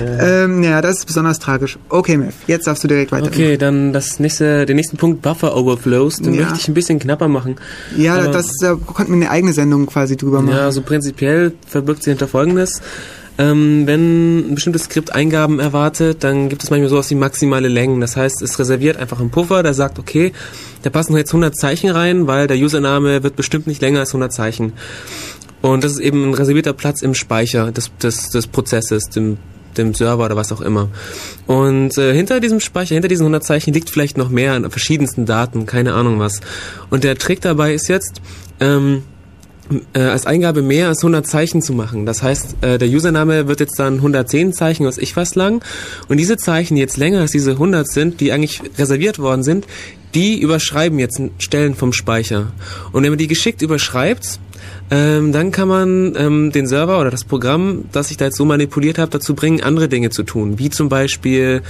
Ja. 0.00 0.44
Ähm, 0.44 0.62
ja, 0.62 0.80
das 0.80 0.98
ist 0.98 1.06
besonders 1.06 1.38
tragisch. 1.38 1.78
Okay, 1.88 2.16
Mev, 2.16 2.34
jetzt 2.46 2.66
darfst 2.66 2.84
du 2.84 2.88
direkt 2.88 3.12
weiter. 3.12 3.26
Okay, 3.26 3.56
dann 3.56 3.92
das 3.92 4.20
nächste, 4.20 4.66
den 4.66 4.76
nächsten 4.76 4.96
Punkt 4.96 5.22
Buffer 5.22 5.56
Overflows, 5.56 6.16
den 6.16 6.34
Ja. 6.34 6.42
möchte 6.42 6.58
ich 6.58 6.68
ein 6.68 6.74
bisschen 6.74 6.98
knapper 6.98 7.28
machen. 7.28 7.56
Ja, 7.96 8.14
Aber- 8.16 8.28
das 8.32 8.50
da 8.60 8.74
konnten 8.74 9.12
wir 9.12 9.16
eine 9.16 9.30
eigene 9.30 9.52
Sendung 9.52 9.86
quasi 9.86 10.16
drüber 10.16 10.42
machen. 10.42 10.56
Ja, 10.56 10.64
also 10.64 10.82
prinzipiell 10.82 11.52
verbirgt 11.66 12.02
sich 12.02 12.12
hinter 12.12 12.28
folgendes. 12.28 12.80
Ähm, 13.38 13.86
wenn 13.86 14.50
ein 14.50 14.54
bestimmtes 14.56 14.84
Skript 14.84 15.14
Eingaben 15.14 15.60
erwartet, 15.60 16.24
dann 16.24 16.48
gibt 16.48 16.64
es 16.64 16.70
manchmal 16.70 16.88
sowas 16.90 17.08
wie 17.10 17.14
maximale 17.14 17.68
Längen. 17.68 18.00
Das 18.00 18.16
heißt, 18.16 18.42
es 18.42 18.58
reserviert 18.58 18.96
einfach 18.96 19.20
einen 19.20 19.30
Puffer, 19.30 19.62
der 19.62 19.74
sagt, 19.74 20.00
okay, 20.00 20.32
da 20.82 20.90
passen 20.90 21.16
jetzt 21.16 21.30
100 21.30 21.56
Zeichen 21.56 21.90
rein, 21.90 22.26
weil 22.26 22.48
der 22.48 22.56
Username 22.56 23.22
wird 23.22 23.36
bestimmt 23.36 23.68
nicht 23.68 23.80
länger 23.80 24.00
als 24.00 24.10
100 24.10 24.32
Zeichen. 24.32 24.72
Und 25.62 25.84
das 25.84 25.92
ist 25.92 26.00
eben 26.00 26.30
ein 26.30 26.34
reservierter 26.34 26.72
Platz 26.72 27.00
im 27.02 27.14
Speicher 27.14 27.70
des, 27.70 27.90
des, 28.02 28.30
des 28.30 28.48
Prozesses, 28.48 29.04
dem, 29.04 29.38
dem 29.76 29.94
Server 29.94 30.24
oder 30.24 30.36
was 30.36 30.50
auch 30.50 30.60
immer. 30.60 30.88
Und 31.46 31.96
äh, 31.96 32.12
hinter 32.12 32.40
diesem 32.40 32.58
Speicher, 32.58 32.94
hinter 32.94 33.08
diesen 33.08 33.22
100 33.22 33.44
Zeichen 33.44 33.72
liegt 33.72 33.90
vielleicht 33.90 34.18
noch 34.18 34.30
mehr 34.30 34.54
an 34.54 34.68
verschiedensten 34.68 35.26
Daten, 35.26 35.64
keine 35.64 35.94
Ahnung 35.94 36.18
was. 36.18 36.40
Und 36.90 37.04
der 37.04 37.16
Trick 37.16 37.40
dabei 37.40 37.72
ist 37.72 37.88
jetzt, 37.88 38.20
ähm, 38.58 39.02
äh, 39.92 40.00
als 40.00 40.26
Eingabe 40.26 40.62
mehr 40.62 40.88
als 40.88 40.98
100 41.00 41.26
Zeichen 41.26 41.62
zu 41.62 41.72
machen. 41.72 42.06
Das 42.06 42.22
heißt, 42.22 42.56
äh, 42.62 42.78
der 42.78 42.88
Username 42.88 43.48
wird 43.48 43.60
jetzt 43.60 43.78
dann 43.78 43.96
110 43.96 44.52
Zeichen, 44.52 44.86
was 44.86 44.98
ich 44.98 45.16
was 45.16 45.34
lang. 45.34 45.62
Und 46.08 46.18
diese 46.18 46.36
Zeichen, 46.36 46.74
die 46.74 46.80
jetzt 46.80 46.96
länger 46.96 47.20
als 47.20 47.32
diese 47.32 47.52
100 47.52 47.88
sind, 47.88 48.20
die 48.20 48.32
eigentlich 48.32 48.62
reserviert 48.78 49.18
worden 49.18 49.42
sind, 49.42 49.66
die 50.14 50.40
überschreiben 50.40 50.98
jetzt 50.98 51.20
Stellen 51.38 51.74
vom 51.74 51.92
Speicher. 51.92 52.52
Und 52.92 53.02
wenn 53.02 53.10
man 53.10 53.18
die 53.18 53.26
geschickt 53.26 53.62
überschreibt, 53.62 54.40
ähm, 54.90 55.32
dann 55.32 55.50
kann 55.50 55.68
man 55.68 56.14
ähm, 56.16 56.50
den 56.50 56.66
Server 56.66 56.98
oder 57.00 57.10
das 57.10 57.24
Programm, 57.24 57.84
das 57.92 58.10
ich 58.10 58.16
da 58.16 58.26
jetzt 58.26 58.38
so 58.38 58.44
manipuliert 58.44 58.98
habe, 58.98 59.10
dazu 59.10 59.34
bringen, 59.34 59.62
andere 59.62 59.88
Dinge 59.88 60.10
zu 60.10 60.22
tun. 60.22 60.58
Wie 60.58 60.70
zum 60.70 60.88
Beispiel 60.88 61.62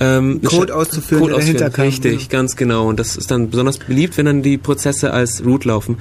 ähm, 0.00 0.40
Code 0.42 0.74
auszuführen, 0.74 1.22
Code 1.22 1.36
ausführen. 1.36 1.72
Richtig, 1.72 2.22
ja. 2.22 2.28
ganz 2.28 2.56
genau. 2.56 2.88
Und 2.88 2.98
das 3.00 3.16
ist 3.16 3.30
dann 3.30 3.50
besonders 3.50 3.78
beliebt, 3.78 4.16
wenn 4.16 4.26
dann 4.26 4.42
die 4.42 4.58
Prozesse 4.58 5.12
als 5.12 5.44
Root 5.44 5.64
laufen. 5.64 5.98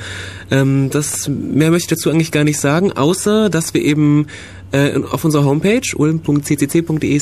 Ähm, 0.51 0.89
das 0.91 1.27
mehr 1.27 1.71
möchte 1.71 1.93
ich 1.93 1.99
dazu 1.99 2.09
eigentlich 2.09 2.31
gar 2.31 2.43
nicht 2.43 2.59
sagen, 2.59 2.91
außer 2.91 3.49
dass 3.49 3.73
wir 3.73 3.81
eben 3.81 4.27
äh, 4.71 4.99
auf 5.11 5.23
unserer 5.25 5.45
Homepage 5.45 5.81
ulm.ccc.de 5.95 7.19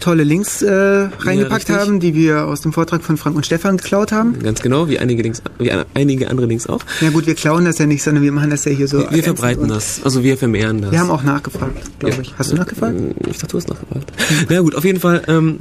tolle 0.00 0.24
Links 0.24 0.62
äh, 0.62 0.70
reingepackt 0.72 1.68
richtig. 1.68 1.76
haben, 1.76 2.00
die 2.00 2.14
wir 2.14 2.46
aus 2.46 2.60
dem 2.60 2.72
Vortrag 2.72 3.02
von 3.02 3.16
Frank 3.16 3.34
und 3.36 3.46
Stefan 3.46 3.76
geklaut 3.78 4.12
haben. 4.12 4.38
ganz 4.42 4.60
genau, 4.60 4.88
wie 4.88 4.98
einige 4.98 5.22
Links, 5.22 5.42
wie 5.58 5.70
einige 5.94 6.30
andere 6.30 6.46
Links 6.46 6.66
auch. 6.66 6.80
Ja 7.00 7.10
gut, 7.10 7.26
wir 7.26 7.34
klauen 7.34 7.64
das 7.64 7.78
ja 7.78 7.86
nicht, 7.86 8.02
sondern 8.02 8.22
wir 8.22 8.32
machen 8.32 8.50
das 8.50 8.64
ja 8.64 8.72
hier 8.72 8.88
so. 8.88 8.98
Wir 8.98 9.04
ergänzend 9.06 9.38
verbreiten 9.38 9.68
das, 9.68 10.00
also 10.04 10.22
wir 10.22 10.36
vermehren 10.36 10.82
das. 10.82 10.92
Wir 10.92 11.00
haben 11.00 11.10
auch 11.10 11.22
nachgefragt, 11.22 11.98
glaube 11.98 12.16
Ja. 12.16 12.22
ich. 12.22 12.34
Hast 12.38 12.52
du 12.52 12.56
nachgefragt? 12.56 12.94
Ich 13.28 13.38
dachte, 13.38 13.48
du 13.52 13.56
hast 13.58 13.68
nachgefragt. 13.68 14.12
Na 14.48 14.60
gut, 14.60 14.74
auf 14.74 14.84
jeden 14.84 15.00
Fall 15.00 15.22
ähm, 15.28 15.58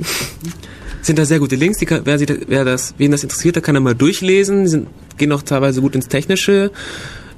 sind 1.02 1.18
da 1.20 1.26
sehr 1.26 1.40
gute 1.40 1.56
Links. 1.56 1.78
Die 1.78 1.86
kann, 1.86 2.02
wer, 2.04 2.18
sich, 2.20 2.30
wer 2.48 2.66
das, 2.66 2.94
wen 2.98 3.12
das 3.12 3.24
interessiert, 3.24 3.56
der 3.56 3.64
kann 3.64 3.76
da 3.76 3.82
mal 3.82 3.96
durchlesen. 3.96 4.64
Die 4.64 4.70
sind, 4.70 4.88
gehen 5.18 5.32
auch 5.32 5.44
teilweise 5.44 5.82
gut 5.82 5.96
ins 5.96 6.08
Technische. 6.08 6.72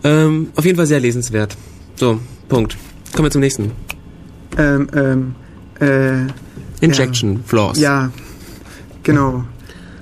Ähm, 0.03 0.49
auf 0.55 0.65
jeden 0.65 0.77
Fall 0.77 0.87
sehr 0.87 0.99
lesenswert. 0.99 1.55
So, 1.95 2.19
Punkt. 2.49 2.77
Kommen 3.13 3.27
wir 3.27 3.31
zum 3.31 3.41
nächsten. 3.41 3.71
Ähm, 4.57 4.87
ähm, 4.95 5.35
äh, 5.79 6.31
Injection 6.81 7.43
Flaws. 7.45 7.77
ja, 7.79 8.11
genau. 9.03 9.43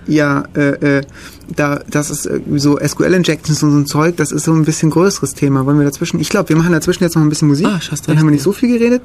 Ja, 0.07 0.43
äh, 0.55 0.97
äh, 0.99 1.03
da, 1.55 1.81
das 1.89 2.09
ist 2.09 2.25
äh, 2.25 2.39
so 2.55 2.77
SQL-Injections 2.79 3.61
und 3.63 3.71
so 3.71 3.77
ein 3.77 3.85
Zeug, 3.85 4.17
das 4.17 4.31
ist 4.31 4.45
so 4.45 4.53
ein 4.53 4.65
bisschen 4.65 4.89
größeres 4.89 5.33
Thema. 5.33 5.65
Wollen 5.65 5.77
wir 5.77 5.85
dazwischen? 5.85 6.19
Ich 6.19 6.29
glaube, 6.29 6.49
wir 6.49 6.55
machen 6.55 6.71
dazwischen 6.71 7.03
jetzt 7.03 7.15
noch 7.15 7.21
ein 7.23 7.29
bisschen 7.29 7.47
Musik. 7.47 7.67
Ah, 7.67 7.79
hast 7.91 8.07
dann 8.07 8.17
haben 8.17 8.25
wir 8.27 8.31
nicht 8.31 8.43
so 8.43 8.51
viel 8.51 8.77
geredet. 8.77 9.01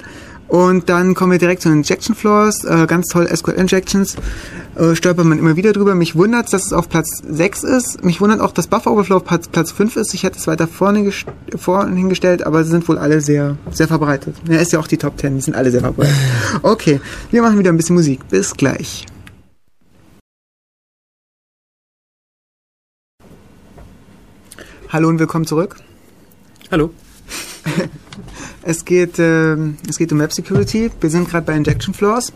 Und 0.48 0.88
dann 0.88 1.14
kommen 1.14 1.30
wir 1.32 1.38
direkt 1.38 1.62
zu 1.62 1.68
den 1.68 1.78
Injection 1.78 2.14
Floors. 2.16 2.64
Äh, 2.64 2.86
ganz 2.88 3.06
toll, 3.06 3.28
SQL-Injections. 3.32 4.16
Äh, 4.76 4.94
stolpert 4.96 5.24
man 5.26 5.38
immer 5.38 5.54
wieder 5.56 5.72
drüber. 5.72 5.94
Mich 5.94 6.16
wundert, 6.16 6.52
dass 6.52 6.66
es 6.66 6.72
auf 6.72 6.88
Platz 6.88 7.22
6 7.28 7.62
ist. 7.62 8.04
Mich 8.04 8.20
wundert 8.20 8.40
auch, 8.40 8.50
dass 8.52 8.66
Buffer 8.66 8.90
Overflow 8.90 9.16
auf 9.18 9.24
Platz, 9.24 9.46
Platz 9.46 9.70
5 9.70 9.94
ist. 9.96 10.12
Ich 10.14 10.24
hätte 10.24 10.38
es 10.38 10.46
weiter 10.48 10.66
vorne, 10.66 11.00
gest- 11.00 11.26
vorne 11.56 11.94
hingestellt, 11.94 12.44
aber 12.44 12.64
sie 12.64 12.70
sind 12.70 12.88
wohl 12.88 12.98
alle 12.98 13.20
sehr, 13.20 13.56
sehr 13.70 13.86
verbreitet. 13.86 14.34
Ja, 14.48 14.56
ist 14.58 14.72
ja 14.72 14.80
auch 14.80 14.88
die 14.88 14.96
Top 14.96 15.20
10, 15.20 15.36
die 15.36 15.40
sind 15.42 15.54
alle 15.54 15.70
sehr 15.70 15.80
verbreitet. 15.80 16.14
Okay, 16.62 17.00
wir 17.30 17.42
machen 17.42 17.58
wieder 17.58 17.70
ein 17.70 17.76
bisschen 17.76 17.94
Musik. 17.96 18.28
Bis 18.28 18.54
gleich. 18.54 19.06
Hallo 24.92 25.08
und 25.08 25.20
willkommen 25.20 25.46
zurück. 25.46 25.76
Hallo. 26.70 26.90
Es 28.62 28.84
geht, 28.84 29.18
ähm, 29.18 29.78
es 29.88 29.96
geht 29.96 30.12
um 30.12 30.18
Web 30.18 30.34
Security. 30.34 30.90
Wir 31.00 31.08
sind 31.08 31.30
gerade 31.30 31.46
bei 31.46 31.56
Injection 31.56 31.94
Floors. 31.94 32.30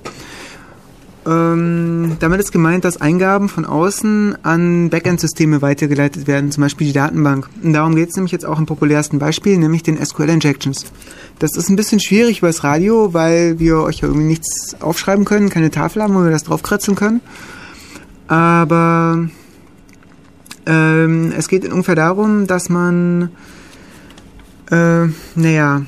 Ähm, 1.26 2.16
damit 2.18 2.40
ist 2.40 2.50
gemeint, 2.50 2.84
dass 2.84 2.98
Eingaben 2.98 3.50
von 3.50 3.66
außen 3.66 4.38
an 4.42 4.88
Backend-Systeme 4.88 5.60
weitergeleitet 5.60 6.26
werden, 6.26 6.50
zum 6.50 6.62
Beispiel 6.62 6.86
die 6.86 6.92
Datenbank. 6.94 7.50
Und 7.62 7.74
darum 7.74 7.94
geht 7.94 8.08
es 8.08 8.16
nämlich 8.16 8.32
jetzt 8.32 8.46
auch 8.46 8.58
im 8.58 8.64
populärsten 8.64 9.18
Beispiel, 9.18 9.58
nämlich 9.58 9.82
den 9.82 10.02
SQL-Injections. 10.02 10.86
Das 11.40 11.56
ist 11.56 11.68
ein 11.68 11.76
bisschen 11.76 12.00
schwierig 12.00 12.38
übers 12.38 12.64
Radio, 12.64 13.12
weil 13.12 13.58
wir 13.58 13.80
euch 13.80 13.98
ja 13.98 14.08
irgendwie 14.08 14.28
nichts 14.28 14.74
aufschreiben 14.80 15.26
können, 15.26 15.50
keine 15.50 15.70
Tafel 15.70 16.02
haben, 16.02 16.14
wo 16.14 16.24
wir 16.24 16.30
das 16.30 16.44
draufkratzeln 16.44 16.96
können. 16.96 17.20
Aber 18.28 19.28
ähm, 20.66 21.32
es 21.36 21.48
geht 21.48 21.70
ungefähr 21.70 21.94
darum, 21.94 22.46
dass 22.46 22.68
man, 22.68 23.30
äh, 24.70 25.06
naja, 25.34 25.82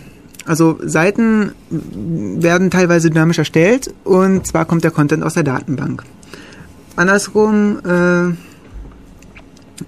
also 0.44 0.78
Seiten 0.82 1.52
werden 1.70 2.70
teilweise 2.70 3.10
dynamisch 3.10 3.38
erstellt 3.38 3.92
und 4.04 4.46
zwar 4.46 4.64
kommt 4.64 4.84
der 4.84 4.92
Content 4.92 5.24
aus 5.24 5.34
der 5.34 5.42
Datenbank. 5.42 6.04
Andersrum 6.94 7.78
äh, 7.84 8.32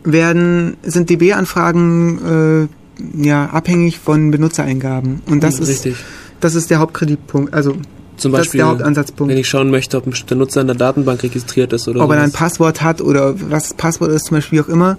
werden 0.05 0.77
sind 0.83 1.11
DB-Anfragen 1.11 2.69
äh, 2.69 3.23
ja 3.23 3.47
abhängig 3.47 3.99
von 4.01 4.31
Benutzereingaben 4.31 5.23
und 5.27 5.43
das 5.43 5.61
ist 5.61 5.69
Richtig. 5.69 5.97
das 6.41 6.55
ist 6.55 6.71
der 6.71 6.81
Hauptkreditpunkt. 6.81 7.55
Also 7.55 7.77
Zum 8.19 8.33
das 8.33 8.49
Beispiel, 8.49 8.65
wenn 9.19 9.39
ich 9.39 9.49
schauen 9.49 9.71
möchte, 9.71 9.97
ob 9.97 10.07
ein 10.07 10.11
bestimmter 10.11 10.35
Nutzer 10.35 10.61
in 10.61 10.67
der 10.67 10.77
Datenbank 10.77 11.23
registriert 11.23 11.73
ist 11.73 11.89
oder 11.89 12.03
ob 12.03 12.11
er 12.11 12.17
ein 12.17 12.31
sowas. 12.31 12.41
Passwort 12.41 12.83
hat 12.83 13.01
oder 13.01 13.35
was 13.51 13.69
das 13.69 13.75
Passwort 13.75 14.11
ist, 14.11 14.27
zum 14.27 14.37
Beispiel 14.37 14.59
wie 14.59 14.63
auch 14.63 14.69
immer. 14.69 14.99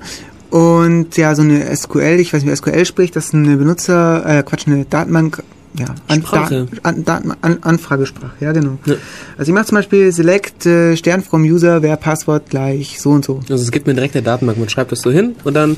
Und 0.49 1.15
ja, 1.17 1.35
so 1.35 1.43
eine 1.43 1.75
SQL, 1.75 2.19
ich 2.19 2.33
weiß 2.33 2.43
nicht, 2.43 2.51
wie 2.51 2.55
SQL 2.55 2.85
spricht, 2.85 3.15
das 3.15 3.25
ist 3.25 3.33
eine 3.35 3.57
Benutzer, 3.57 4.25
äh, 4.25 4.41
Quatsch, 4.41 4.67
eine 4.67 4.85
Datenbank, 4.85 5.43
ja, 5.77 5.85
an, 6.07 6.21
Sprache. 6.21 6.67
Da, 6.71 6.89
an, 6.89 7.05
Daten, 7.05 7.33
an, 7.41 7.57
Anfragesprache, 7.61 8.33
ja 8.39 8.51
genau. 8.53 8.79
Ja. 8.85 8.95
Also 9.37 9.51
ich 9.51 9.53
mache 9.53 9.65
zum 9.65 9.75
Beispiel 9.75 10.11
Select 10.11 10.65
äh, 10.65 10.97
Stern 10.97 11.21
vom 11.21 11.43
User, 11.43 11.83
wer 11.83 11.95
Passwort 11.97 12.49
gleich 12.49 12.99
so 12.99 13.11
und 13.11 13.25
so. 13.25 13.41
Also 13.49 13.63
es 13.63 13.71
gibt 13.71 13.85
mir 13.85 13.93
direkt 13.93 14.15
eine 14.15 14.23
Datenbank, 14.23 14.57
man 14.57 14.69
schreibt 14.69 14.91
das 14.91 15.01
so 15.01 15.11
hin 15.11 15.35
und 15.43 15.53
dann 15.53 15.77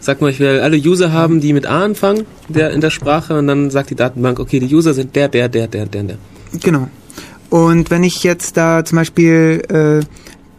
sagt 0.00 0.20
man, 0.20 0.30
ich 0.30 0.40
will 0.40 0.60
alle 0.60 0.76
User 0.76 1.12
haben, 1.12 1.40
die 1.40 1.52
mit 1.52 1.66
A 1.66 1.84
anfangen, 1.84 2.26
der 2.48 2.70
in 2.70 2.80
der 2.80 2.90
Sprache 2.90 3.38
und 3.38 3.46
dann 3.46 3.70
sagt 3.70 3.90
die 3.90 3.94
Datenbank, 3.94 4.40
okay, 4.40 4.58
die 4.58 4.74
User 4.74 4.94
sind 4.94 5.14
der, 5.14 5.28
der, 5.28 5.48
der, 5.48 5.68
der, 5.68 5.86
der, 5.86 6.02
der. 6.02 6.18
Genau. 6.52 6.88
Und 7.50 7.90
wenn 7.90 8.04
ich 8.04 8.22
jetzt 8.24 8.56
da 8.56 8.84
zum 8.84 8.96
Beispiel 8.96 9.62
äh, 9.68 10.06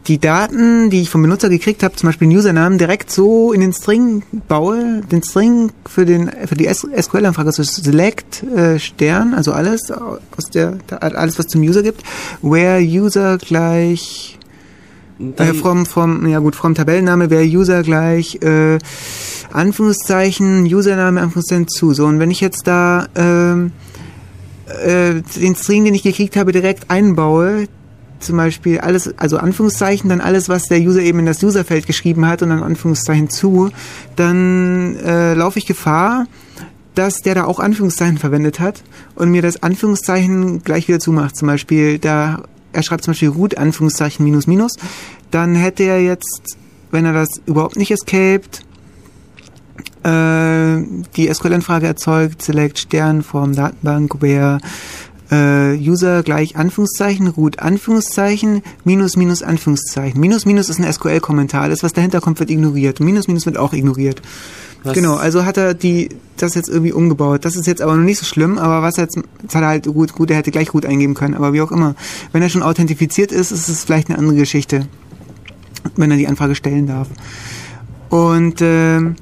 die 0.07 0.17
Daten, 0.17 0.89
die 0.89 1.01
ich 1.01 1.09
vom 1.09 1.21
Benutzer 1.21 1.49
gekriegt 1.49 1.83
habe, 1.83 1.95
zum 1.95 2.09
Beispiel 2.09 2.27
den 2.27 2.37
Usernamen, 2.37 2.79
direkt 2.79 3.11
so 3.11 3.53
in 3.53 3.61
den 3.61 3.73
String 3.73 4.23
baue, 4.47 5.01
den 5.11 5.21
String 5.21 5.71
für 5.85 6.05
den 6.05 6.31
für 6.47 6.55
die 6.55 6.67
SQL-Anfrage, 6.67 7.47
also 7.47 7.61
Select 7.63 8.43
äh, 8.43 8.79
Stern, 8.79 9.35
also 9.35 9.53
alles 9.53 9.91
aus 9.91 10.49
der 10.51 10.77
alles 10.99 11.37
was 11.37 11.47
zum 11.47 11.61
User 11.61 11.83
gibt, 11.83 12.01
where 12.41 12.81
User 12.81 13.37
gleich 13.37 14.39
äh, 15.19 15.25
dann, 15.35 15.53
vom 15.53 15.85
vom 15.85 16.25
ja 16.25 16.39
gut 16.39 16.55
vom 16.55 16.73
Tabellenname 16.73 17.29
where 17.29 17.45
User 17.45 17.83
gleich 17.83 18.41
äh, 18.41 18.79
Anführungszeichen 19.51 20.63
Username 20.63 21.21
Anführungszeichen 21.21 21.67
zu. 21.67 21.93
So 21.93 22.07
und 22.07 22.17
wenn 22.17 22.31
ich 22.31 22.41
jetzt 22.41 22.65
da 22.65 23.07
ähm, 23.15 23.73
äh, 24.69 25.21
den 25.39 25.55
String, 25.55 25.85
den 25.85 25.93
ich 25.93 26.03
gekriegt 26.03 26.35
habe, 26.35 26.51
direkt 26.51 26.89
einbaue, 26.89 27.67
zum 28.19 28.37
Beispiel 28.37 28.79
alles, 28.79 29.17
also 29.17 29.37
Anführungszeichen, 29.37 30.09
dann 30.09 30.21
alles, 30.21 30.49
was 30.49 30.63
der 30.63 30.79
User 30.79 31.01
eben 31.01 31.19
in 31.19 31.25
das 31.25 31.41
Userfeld 31.41 31.87
geschrieben 31.87 32.25
hat 32.27 32.41
und 32.41 32.49
dann 32.49 32.63
Anführungszeichen 32.63 33.29
zu, 33.29 33.69
dann 34.15 34.97
äh, 34.97 35.33
laufe 35.33 35.59
ich 35.59 35.65
Gefahr, 35.65 36.25
dass 36.95 37.21
der 37.21 37.35
da 37.35 37.45
auch 37.45 37.59
Anführungszeichen 37.59 38.17
verwendet 38.17 38.59
hat 38.59 38.83
und 39.15 39.31
mir 39.31 39.41
das 39.41 39.63
Anführungszeichen 39.63 40.63
gleich 40.63 40.87
wieder 40.87 40.99
zumacht. 40.99 41.37
Zum 41.37 41.47
Beispiel, 41.47 41.97
da 41.97 42.43
er 42.73 42.83
schreibt 42.83 43.03
zum 43.03 43.11
Beispiel 43.11 43.29
root 43.29 43.57
Anführungszeichen 43.57 44.23
minus 44.23 44.47
minus, 44.47 44.73
dann 45.31 45.55
hätte 45.55 45.83
er 45.83 46.01
jetzt, 46.01 46.57
wenn 46.91 47.05
er 47.05 47.13
das 47.13 47.29
überhaupt 47.45 47.77
nicht 47.77 47.91
escaped, 47.91 48.65
die 50.03 51.33
SQL-Anfrage 51.33 51.87
erzeugt, 51.87 52.41
select 52.41 52.79
Stern 52.79 53.21
Form 53.23 53.53
Datenbank, 53.55 54.21
where 54.21 54.59
äh, 55.31 55.75
User 55.77 56.23
gleich 56.23 56.55
Anführungszeichen, 56.55 57.27
root 57.27 57.59
Anführungszeichen, 57.59 58.61
minus 58.83 59.15
minus 59.17 59.43
Anführungszeichen. 59.43 60.19
Minus 60.19 60.45
minus 60.45 60.69
ist 60.69 60.79
ein 60.79 60.91
SQL-Kommentar, 60.91 61.61
alles 61.63 61.83
was 61.83 61.93
dahinter 61.93 62.21
kommt, 62.21 62.39
wird 62.39 62.49
ignoriert. 62.49 62.99
Minus 62.99 63.27
minus 63.27 63.45
wird 63.45 63.57
auch 63.57 63.73
ignoriert. 63.73 64.21
was- 64.83 64.93
Genau, 64.93 65.15
also 65.17 65.45
hat 65.45 65.57
er 65.57 65.73
die 65.73 66.09
das 66.37 66.55
jetzt 66.55 66.69
irgendwie 66.69 66.93
umgebaut. 66.93 67.43
Das 67.43 67.55
ist 67.57 67.67
jetzt 67.67 67.81
aber 67.81 67.95
noch 67.97 68.03
nicht 68.03 68.17
so 68.17 68.25
schlimm, 68.25 68.57
aber 68.57 68.81
was 68.81 68.97
er 68.97 69.03
jetzt, 69.03 69.17
jetzt 69.41 69.53
hat 69.53 69.61
er 69.61 69.67
halt 69.67 69.85
gut, 69.85 70.13
gut, 70.13 70.31
er 70.31 70.37
hätte 70.37 70.51
gleich 70.51 70.69
gut 70.69 70.85
eingeben 70.85 71.13
können, 71.13 71.35
aber 71.35 71.51
wie 71.53 71.61
auch 71.61 71.71
immer. 71.73 71.95
Wenn 72.31 72.41
er 72.41 72.47
schon 72.49 72.63
authentifiziert 72.63 73.31
ist, 73.33 73.51
ist 73.51 73.67
es 73.67 73.83
vielleicht 73.83 74.09
eine 74.09 74.17
andere 74.17 74.37
Geschichte, 74.37 74.87
wenn 75.97 76.09
er 76.09 76.17
die 76.17 76.27
Anfrage 76.29 76.55
stellen 76.55 76.87
darf. 76.87 77.09
Und 78.09 78.59
ähm, 78.61 79.15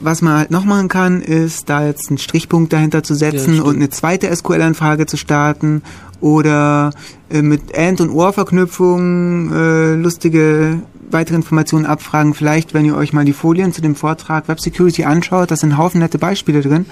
was 0.00 0.22
man 0.22 0.38
halt 0.38 0.50
noch 0.50 0.64
machen 0.64 0.88
kann, 0.88 1.20
ist 1.22 1.68
da 1.68 1.86
jetzt 1.86 2.08
einen 2.08 2.18
Strichpunkt 2.18 2.72
dahinter 2.72 3.02
zu 3.02 3.14
Ja, 3.14 3.18
setzen 3.30 3.54
stimmt. 3.54 3.62
und 3.62 3.76
eine 3.76 3.90
zweite 3.90 4.34
SQL-Anfrage 4.34 5.06
zu 5.06 5.16
starten 5.16 5.82
oder 6.20 6.90
äh, 7.30 7.42
mit 7.42 7.76
AND- 7.76 8.00
und 8.00 8.10
OR-Verknüpfungen 8.10 9.52
äh, 9.52 9.94
lustige 9.94 10.80
weitere 11.12 11.34
Informationen 11.36 11.86
abfragen. 11.86 12.34
Vielleicht, 12.34 12.72
wenn 12.72 12.84
ihr 12.84 12.96
euch 12.96 13.12
mal 13.12 13.24
die 13.24 13.32
Folien 13.32 13.72
zu 13.72 13.80
dem 13.82 13.96
Vortrag 13.96 14.46
Web 14.46 14.60
Security 14.60 15.02
anschaut, 15.04 15.50
da 15.50 15.56
sind 15.56 15.76
Haufen 15.76 15.98
nette 16.00 16.18
Beispiele 16.18 16.60
drin, 16.60 16.86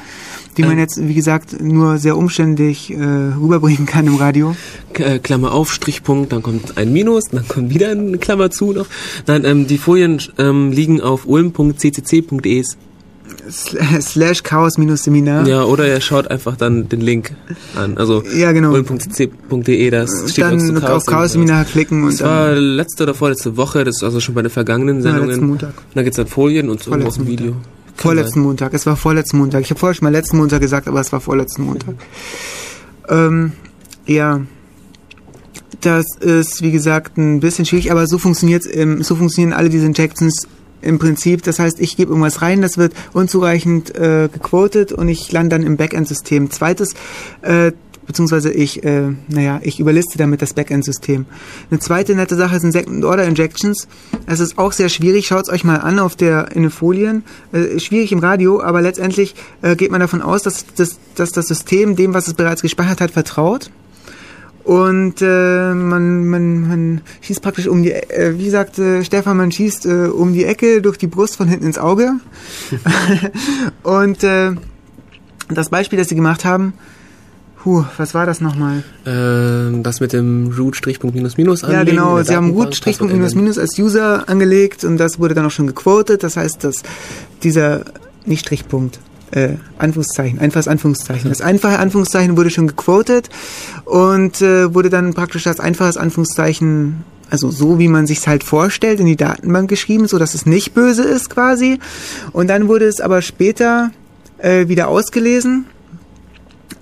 die 0.57 0.63
man 0.63 0.73
Ähm. 0.73 0.79
jetzt, 0.79 0.99
wie 1.07 1.15
gesagt, 1.15 1.61
nur 1.61 1.99
sehr 1.99 2.17
umständlich 2.17 2.91
äh, 2.93 2.97
rüberbringen 2.97 3.87
kann 3.87 4.07
im 4.09 4.17
Radio. 4.17 4.57
Äh, 4.95 5.21
Klammer 5.21 5.53
auf, 5.53 5.73
Strichpunkt, 5.73 6.33
dann 6.33 6.43
kommt 6.43 6.77
ein 6.77 6.93
Minus, 6.93 7.25
dann 7.31 7.47
kommt 7.47 7.71
wieder 7.73 7.91
eine 7.91 8.19
Klammer 8.19 8.51
zu 8.51 8.73
noch. 8.73 8.87
Nein, 9.29 9.45
ähm, 9.45 9.67
die 9.69 9.79
Folien 9.79 10.21
ähm, 10.39 10.73
liegen 10.73 11.01
auf 11.01 11.27
ulm.ccc.de. 11.27 12.65
Sl- 13.49 14.01
Slash 14.03 14.43
Chaos-Seminar. 14.43 15.47
Ja, 15.47 15.65
oder 15.65 15.87
ihr 15.87 16.01
schaut 16.01 16.29
einfach 16.31 16.57
dann 16.57 16.89
den 16.89 17.01
Link 17.01 17.33
an. 17.75 17.97
Also 17.99 18.23
Ja, 18.35 18.53
genau. 18.53 18.73
ulm.ccc.de, 18.73 19.91
das 19.91 20.11
steht 20.31 20.45
Dann 20.45 20.59
zu 20.77 20.93
auf 20.93 21.05
Chaos-Seminar 21.07 21.65
klicken 21.65 22.05
und 22.05 22.13
Das 22.13 22.23
war 22.23 22.53
letzte 22.55 23.05
oder 23.05 23.15
vorletzte 23.15 23.57
Woche, 23.57 23.85
das 23.85 23.97
ist 23.97 24.03
also 24.05 24.21
schon 24.21 24.35
bei 24.35 24.43
den 24.43 24.51
vergangenen 24.51 24.97
Ja, 24.97 25.03
Sendungen. 25.03 25.29
letzten 25.31 25.47
Montag. 25.47 25.69
Und 25.71 25.77
dann 25.97 26.05
gibt's 26.05 26.17
dann 26.17 26.27
Folien 26.27 26.69
und 26.69 26.83
so 26.83 26.91
auch 26.91 26.95
ein 26.95 27.27
Video. 27.27 27.53
Montag. 27.53 27.69
Vorletzten. 27.97 28.41
Montag. 28.41 28.75
Es 28.75 28.87
war 28.87 28.97
vorletzten 28.97 29.39
Montag. 29.39 29.63
Ich 29.63 29.71
habe 29.71 29.81
vorher 29.81 29.95
schon 29.95 30.05
mal 30.07 30.13
letzten 30.13 30.37
Montag 30.37 30.61
gesagt, 30.61 30.87
aber 30.87 31.01
es 31.01 31.11
war 31.13 31.21
vorletzten 31.21 31.65
Montag. 31.65 31.95
Ähm, 33.09 33.53
ja. 34.07 34.41
Das 35.81 36.07
ist, 36.21 36.63
wie 36.63 36.73
gesagt, 36.73 37.19
ein 37.19 37.41
bisschen 37.41 37.65
schwierig, 37.65 37.91
aber 37.93 38.07
so 38.07 38.19
funktioniert's 38.19 38.67
im, 38.67 39.03
so 39.03 39.15
funktionieren 39.15 39.53
alle 39.53 39.69
diese 39.69 39.87
Injections 39.87 40.47
im 40.83 40.99
Prinzip. 40.99 41.43
Das 41.43 41.59
heißt, 41.59 41.81
ich 41.81 41.97
gebe 41.97 42.11
irgendwas 42.11 42.43
rein, 42.43 42.63
das 42.63 42.79
wird 42.79 42.93
unzureichend 43.13 43.95
äh, 43.95 44.29
gequotet 44.33 44.93
und 44.93 45.09
ich 45.09 45.31
lande 45.33 45.57
dann 45.57 45.67
im 45.67 45.77
Backend-System. 45.77 46.51
Zweites, 46.51 46.95
äh, 47.43 47.73
beziehungsweise 48.07 48.51
ich, 48.51 48.85
äh, 48.85 49.13
naja, 49.29 49.61
ich 49.63 49.81
überliste 49.81 50.19
damit 50.19 50.41
das 50.43 50.55
Backend-System. 50.55 51.27
Eine 51.71 51.81
zweite 51.81 52.15
nette 52.15 52.37
Sache 52.37 52.59
sind 52.59 52.73
Second-Order-Injections. 52.73 53.87
Es 54.27 54.41
ist 54.41 54.59
auch 54.59 54.73
sehr 54.73 54.89
schwierig, 54.89 55.27
schaut's 55.27 55.51
euch 55.51 55.63
mal 55.63 55.77
an 55.77 55.99
auf 55.99 56.17
der, 56.17 56.53
in 56.53 56.63
den 56.63 56.71
Folien. 56.71 57.23
Äh, 57.53 57.79
schwierig 57.79 58.11
im 58.13 58.21
Radio, 58.21 58.63
aber 58.63 58.81
letztendlich 58.81 59.35
äh, 59.63 59.77
geht 59.77 59.91
man 59.91 60.01
davon 60.01 60.23
aus, 60.23 60.43
dass, 60.43 60.65
dass, 60.75 60.99
dass 61.15 61.33
das 61.33 61.47
System 61.47 61.97
dem, 61.97 62.15
was 62.15 62.27
es 62.27 62.35
bereits 62.35 62.63
gespeichert 62.63 63.01
hat, 63.01 63.11
vertraut. 63.11 63.71
Und 64.69 65.23
äh, 65.23 65.73
man, 65.73 66.27
man, 66.29 66.69
man 66.69 67.01
schießt 67.23 67.41
praktisch 67.41 67.69
um 67.69 67.83
die, 67.83 67.93
äh, 67.93 68.35
wie 68.37 68.51
sagte 68.51 69.03
Stefan, 69.03 69.39
man 69.39 69.51
schießt 69.51 69.87
äh, 69.87 70.09
um 70.09 70.35
die 70.35 70.45
Ecke 70.45 70.83
durch 70.83 70.99
die 70.99 71.07
Brust 71.07 71.39
von 71.39 71.49
hinten 71.49 71.65
ins 71.65 71.79
Auge. 71.79 72.17
und 73.83 74.23
äh, 74.23 74.51
das 75.49 75.71
Beispiel, 75.71 75.99
das 75.99 76.11
sie 76.11 76.17
gemacht 76.17 76.45
haben, 76.45 76.75
huh, 77.65 77.85
was 77.97 78.13
war 78.13 78.27
das 78.27 78.43
nochmal? 78.43 78.83
Ähm, 79.07 79.83
das 79.83 80.01
mit 80.01 80.13
dem 80.13 80.53
Root 80.55 80.77
Strichpunkt 80.77 81.17
minus 81.17 81.39
minus 81.39 81.63
Ja, 81.63 81.69
anlegen 81.69 81.89
in 81.89 81.97
genau, 81.97 82.23
sie 82.23 82.37
haben 82.37 82.49
Datenbank, 82.49 82.67
Root 82.67 82.77
Strichpunkt 82.77 83.15
Passwort 83.15 83.21
minus 83.21 83.33
ändern. 83.33 83.45
minus 83.45 83.59
als 83.59 83.79
User 83.79 84.29
angelegt 84.29 84.85
und 84.85 84.99
das 84.99 85.19
wurde 85.19 85.33
dann 85.33 85.47
auch 85.47 85.51
schon 85.51 85.67
gequotet. 85.67 86.23
Das 86.23 86.37
heißt, 86.37 86.63
dass 86.65 86.83
dieser, 87.43 87.87
nicht 88.27 88.41
Strichpunkt, 88.41 89.01
äh, 89.33 89.55
Anführungszeichen, 89.79 90.39
einfaches 90.39 90.69
Anführungszeichen. 90.69 91.31
Das 91.31 91.41
einfache 91.41 91.79
Anführungszeichen 91.79 92.37
wurde 92.37 92.51
schon 92.51 92.67
gequotet 92.67 93.29
und 93.85 94.41
äh, 94.43 94.75
wurde 94.75 94.91
dann 94.91 95.15
praktisch 95.15 95.47
als 95.47 95.61
einfaches 95.61 95.97
Anführungszeichen, 95.97 97.05
also 97.31 97.51
so 97.51 97.79
wie 97.79 97.89
man 97.89 98.07
sich's 98.07 98.27
halt 98.27 98.45
vorstellt, 98.45 99.01
in 99.01 99.07
die 99.07 99.17
Datenbank 99.17 99.69
geschrieben, 99.69 100.09
so 100.09 100.19
dass 100.19 100.35
es 100.35 100.47
nicht 100.47 100.75
böse 100.75 101.03
ist 101.03 101.31
quasi. 101.31 101.79
Und 102.33 102.49
dann 102.49 102.69
wurde 102.69 102.87
es 102.87 103.01
aber 103.01 103.23
später 103.23 103.91
äh, 104.39 104.69
wieder 104.69 104.89
ausgelesen 104.89 105.67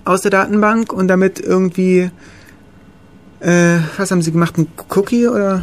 aus 0.04 0.20
der 0.22 0.30
Datenbank 0.30 0.92
und 0.92 1.08
damit 1.08 1.40
irgendwie 1.40 2.10
äh, 3.40 3.78
was 3.96 4.10
haben 4.10 4.22
sie 4.22 4.32
gemacht? 4.32 4.56
Ein 4.58 4.68
Cookie 4.94 5.28
oder 5.28 5.62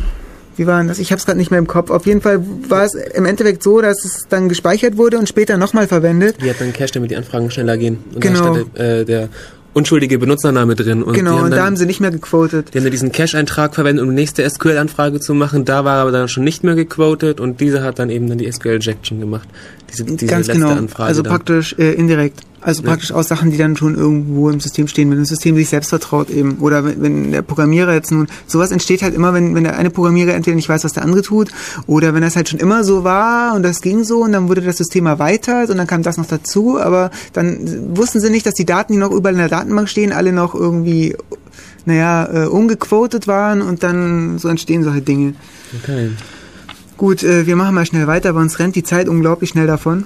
wie 0.56 0.68
war 0.68 0.78
denn 0.80 0.88
das? 0.88 1.00
Ich 1.00 1.12
habe 1.12 1.20
es 1.20 1.26
gerade 1.26 1.38
nicht 1.38 1.52
mehr 1.52 1.60
im 1.60 1.68
Kopf. 1.68 1.90
Auf 1.90 2.06
jeden 2.06 2.22
Fall 2.22 2.44
war 2.70 2.84
es 2.84 2.94
im 2.94 3.26
Endeffekt 3.26 3.64
so, 3.64 3.82
dass 3.82 4.04
es 4.06 4.28
dann 4.30 4.50
gespeichert 4.50 4.98
wurde 4.98 5.18
und 5.18 5.28
später 5.28 5.58
nochmal 5.58 5.88
verwendet. 5.88 6.38
Die 6.44 6.50
hat 6.50 6.60
dann 6.60 6.74
Cache, 6.74 6.92
damit 6.94 7.12
die 7.12 7.16
Anfragen 7.16 7.50
schneller 7.52 7.78
gehen. 7.78 7.98
Und 8.14 8.22
Genau. 8.22 8.40
da 8.40 8.54
stand 8.62 8.78
der, 8.78 9.00
äh, 9.02 9.06
der 9.06 9.30
unschuldige 9.74 10.20
Benutzername 10.20 10.76
drin. 10.76 11.02
Und 11.04 11.14
genau, 11.14 11.38
und 11.38 11.44
dann, 11.44 11.52
da 11.52 11.66
haben 11.66 11.78
sie 11.78 11.86
nicht 11.86 12.00
mehr 12.00 12.12
gequotet. 12.12 12.74
Die 12.74 12.80
haben 12.80 12.90
diesen 12.92 13.12
Cache-Eintrag 13.12 13.74
verwendet, 13.74 14.04
um 14.04 14.10
die 14.10 14.16
nächste 14.16 14.48
SQL-Anfrage 14.48 15.20
zu 15.20 15.34
machen. 15.34 15.66
Da 15.66 15.84
war 15.84 16.02
aber 16.02 16.12
dann 16.12 16.28
schon 16.28 16.44
nicht 16.44 16.64
mehr 16.64 16.76
gequotet 16.76 17.40
und 17.40 17.60
diese 17.60 17.82
hat 17.82 17.98
dann 18.00 18.10
eben 18.10 18.30
dann 18.30 18.38
die 18.38 18.52
SQL-Injection 18.52 19.20
gemacht. 19.20 19.48
Diese, 19.92 20.04
diese 20.04 20.26
Ganz 20.28 20.48
letzte 20.48 20.62
genau. 20.62 20.76
Anfrage. 20.76 21.08
Also 21.08 21.22
dann. 21.24 21.34
praktisch 21.34 21.76
äh, 21.80 21.94
indirekt. 21.94 22.42
Also 22.64 22.82
ja. 22.82 22.90
praktisch 22.90 23.12
aus 23.12 23.28
Sachen, 23.28 23.52
die 23.52 23.58
dann 23.58 23.76
schon 23.76 23.96
irgendwo 23.96 24.50
im 24.50 24.60
System 24.60 24.88
stehen, 24.88 25.12
wenn 25.12 25.20
das 25.20 25.30
System 25.30 25.56
sich 25.56 25.70
selbst 25.70 25.90
vertraut 25.90 26.30
eben. 26.30 26.58
Oder 26.60 26.86
wenn, 26.86 27.02
wenn 27.02 27.32
der 27.32 27.42
Programmierer 27.42 27.94
jetzt 27.94 28.12
nun, 28.12 28.28
sowas 28.48 28.72
entsteht 28.72 29.04
halt 29.04 29.14
immer, 29.14 29.34
wenn, 29.34 29.54
wenn 29.56 29.64
der 29.64 29.78
eine 29.78 29.90
Programmierer 29.90 30.34
entweder 30.34 30.56
nicht 30.56 30.70
weiß, 30.70 30.84
was 30.84 30.94
der 30.94 31.04
andere 31.04 31.22
tut, 31.22 31.50
oder 31.88 32.14
wenn 32.14 32.22
das 32.22 32.36
halt 32.36 32.50
schon 32.50 32.60
immer 32.60 32.84
so 32.84 33.04
war 33.04 33.56
und 33.56 33.64
das 33.64 33.82
ging 33.82 34.04
so 34.04 34.24
und 34.24 34.32
dann 34.32 34.48
wurde 34.48 34.62
das 34.62 34.78
System 34.78 35.06
erweitert 35.06 35.70
und 35.70 35.78
dann 35.78 35.88
kam 35.88 36.04
das 36.04 36.18
noch 36.18 36.26
dazu, 36.26 36.80
aber 36.80 37.12
dann 37.34 37.96
wussten 37.98 38.20
sie 38.20 38.30
nicht, 38.30 38.46
dass 38.46 38.54
die 38.54 38.66
Daten, 38.66 38.94
die 38.94 39.00
noch 39.00 39.12
überall 39.12 39.34
in 39.34 39.40
der 39.40 39.50
Datenbank 39.50 39.90
stehen, 39.90 40.14
alle 40.14 40.32
noch 40.32 40.56
irgendwie, 40.56 41.16
naja, 41.86 42.30
äh, 42.32 42.48
ungequotet 42.48 43.28
waren 43.28 43.62
und 43.62 43.84
dann 43.84 44.38
so 44.40 44.48
entstehen 44.48 44.84
solche 44.84 45.02
Dinge. 45.02 45.34
Okay. 45.82 46.12
Gut, 46.96 47.24
äh, 47.24 47.46
wir 47.46 47.56
machen 47.56 47.76
mal 47.76 47.86
schnell 47.86 48.08
weiter, 48.08 48.30
aber 48.30 48.40
uns 48.40 48.60
rennt 48.60 48.76
die 48.76 48.84
Zeit 48.84 49.10
unglaublich 49.10 49.50
schnell 49.50 49.68
davon. 49.68 50.06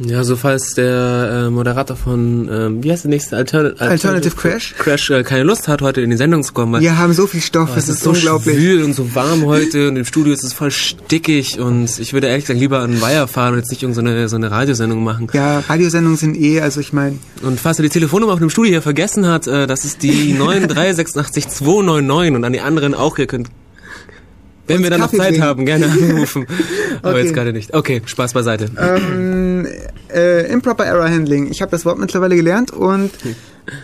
Ja, 0.00 0.22
so 0.22 0.36
falls 0.36 0.74
der 0.74 1.46
äh, 1.46 1.50
Moderator 1.50 1.96
von, 1.96 2.48
ähm, 2.52 2.84
wie 2.84 2.92
heißt 2.92 3.02
der 3.04 3.10
nächste? 3.10 3.36
Altern 3.36 3.66
Alternative, 3.66 3.90
Alternative 3.90 4.36
Crash? 4.36 4.74
Crash 4.78 5.10
äh, 5.10 5.24
keine 5.24 5.42
Lust 5.42 5.66
hat, 5.66 5.82
heute 5.82 6.00
in 6.02 6.10
die 6.10 6.16
Sendung 6.16 6.44
zu 6.44 6.52
kommen. 6.52 6.80
Wir 6.80 6.98
haben 6.98 7.12
so 7.14 7.26
viel 7.26 7.40
Stoff, 7.40 7.70
oh, 7.72 7.76
es 7.76 7.88
ist, 7.88 8.02
so 8.02 8.10
unglaublich. 8.10 8.56
schwül 8.56 8.84
und 8.84 8.94
so 8.94 9.14
warm 9.16 9.44
heute 9.44 9.88
und 9.88 9.96
im 9.96 10.04
Studio 10.04 10.32
ist 10.32 10.44
es 10.44 10.52
voll 10.52 10.70
stickig 10.70 11.58
und 11.58 11.98
ich 11.98 12.12
würde 12.12 12.28
ehrlich 12.28 12.44
gesagt 12.44 12.60
lieber 12.60 12.78
an 12.78 13.00
Weiher 13.00 13.26
fahren 13.26 13.54
und 13.54 13.58
jetzt 13.58 13.70
nicht 13.70 13.82
irgendeine 13.82 14.28
so 14.28 14.36
eine 14.36 14.52
Radiosendung 14.52 15.02
machen. 15.02 15.26
Ja, 15.32 15.58
Radiosendungen 15.60 16.16
sind 16.16 16.36
eh, 16.36 16.60
also 16.60 16.78
ich 16.78 16.92
meine... 16.92 17.18
Und 17.42 17.58
falls 17.58 17.80
er 17.80 17.82
die 17.82 17.88
Telefonnummer 17.88 18.34
auf 18.34 18.38
dem 18.38 18.50
Studio 18.50 18.70
hier 18.70 18.82
vergessen 18.82 19.26
hat, 19.26 19.48
äh, 19.48 19.66
das 19.66 19.84
ist 19.84 20.04
die 20.04 20.34
9386299 20.38 22.36
und 22.36 22.44
an 22.44 22.52
die 22.52 22.60
anderen 22.60 22.94
auch, 22.94 23.18
ihr 23.18 23.26
könnt 23.26 23.48
wenn 24.68 24.82
wir 24.82 24.90
dann 24.90 25.00
noch 25.00 25.10
Zeit 25.10 25.40
haben, 25.40 25.64
gerne 25.64 25.86
anrufen. 25.90 26.46
Aber 27.02 27.14
okay. 27.14 27.22
jetzt 27.22 27.34
gerade 27.34 27.52
nicht. 27.52 27.74
Okay, 27.74 28.02
Spaß 28.04 28.34
beiseite. 28.34 28.70
Ähm, 28.78 29.47
äh, 30.12 30.50
Improper 30.50 30.84
Error 30.84 31.08
Handling. 31.08 31.50
Ich 31.50 31.62
habe 31.62 31.70
das 31.70 31.84
Wort 31.84 31.98
mittlerweile 31.98 32.36
gelernt 32.36 32.70
und 32.70 33.10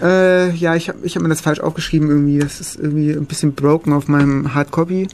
äh, 0.03 0.51
ja, 0.51 0.75
ich 0.75 0.89
habe 0.89 0.99
ich 1.03 1.17
hab 1.17 1.23
mir 1.23 1.29
das 1.29 1.41
falsch 1.41 1.61
aufgeschrieben 1.61 2.09
irgendwie. 2.09 2.39
Das 2.39 2.61
ist 2.61 2.77
irgendwie 2.77 3.13
ein 3.13 3.27
bisschen 3.27 3.55
broken 3.55 3.93
auf 3.93 4.09
meinem 4.09 4.55
Hardcopy. 4.55 5.09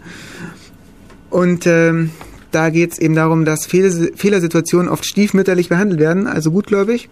Und 1.30 1.66
ähm, 1.66 2.10
da 2.50 2.70
geht 2.70 2.92
es 2.92 2.98
eben 2.98 3.14
darum, 3.14 3.44
dass 3.44 3.66
Fehl 3.66 4.12
Fehlersituationen 4.16 4.88
oft 4.88 5.06
stiefmütterlich 5.06 5.68
behandelt 5.68 6.00
werden, 6.00 6.26
also 6.26 6.50
gutgläubig. 6.50 7.08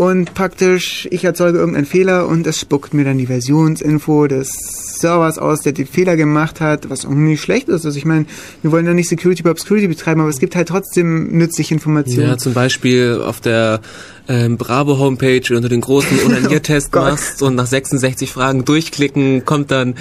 Und 0.00 0.32
praktisch, 0.32 1.06
ich 1.10 1.24
erzeuge 1.24 1.58
irgendeinen 1.58 1.84
Fehler 1.84 2.26
und 2.26 2.46
es 2.46 2.58
spuckt 2.58 2.94
mir 2.94 3.04
dann 3.04 3.18
die 3.18 3.26
Versionsinfo 3.26 4.28
des 4.28 4.50
Servers 4.98 5.36
aus, 5.36 5.60
der 5.60 5.72
den 5.72 5.86
Fehler 5.86 6.16
gemacht 6.16 6.62
hat, 6.62 6.88
was 6.88 7.06
nicht 7.06 7.42
schlecht 7.42 7.68
ist. 7.68 7.84
Also 7.84 7.98
ich 7.98 8.06
meine, 8.06 8.24
wir 8.62 8.72
wollen 8.72 8.86
ja 8.86 8.94
nicht 8.94 9.10
Security 9.10 9.42
by 9.42 9.50
Obscurity 9.50 9.88
betreiben, 9.88 10.22
aber 10.22 10.30
es 10.30 10.38
gibt 10.38 10.56
halt 10.56 10.68
trotzdem 10.68 11.36
nützliche 11.36 11.74
Informationen. 11.74 12.28
Ja, 12.28 12.38
zum 12.38 12.54
Beispiel 12.54 13.20
auf 13.22 13.42
der 13.42 13.82
ähm, 14.30 14.56
Bravo 14.56 14.98
Homepage 14.98 15.42
unter 15.54 15.68
den 15.68 15.80
großen 15.80 16.20
Unaniertest 16.24 16.94
oh 16.94 17.00
machst 17.00 17.42
und 17.42 17.56
nach 17.56 17.66
66 17.66 18.30
Fragen 18.30 18.64
durchklicken, 18.64 19.44
kommt 19.44 19.72
dann 19.72 19.96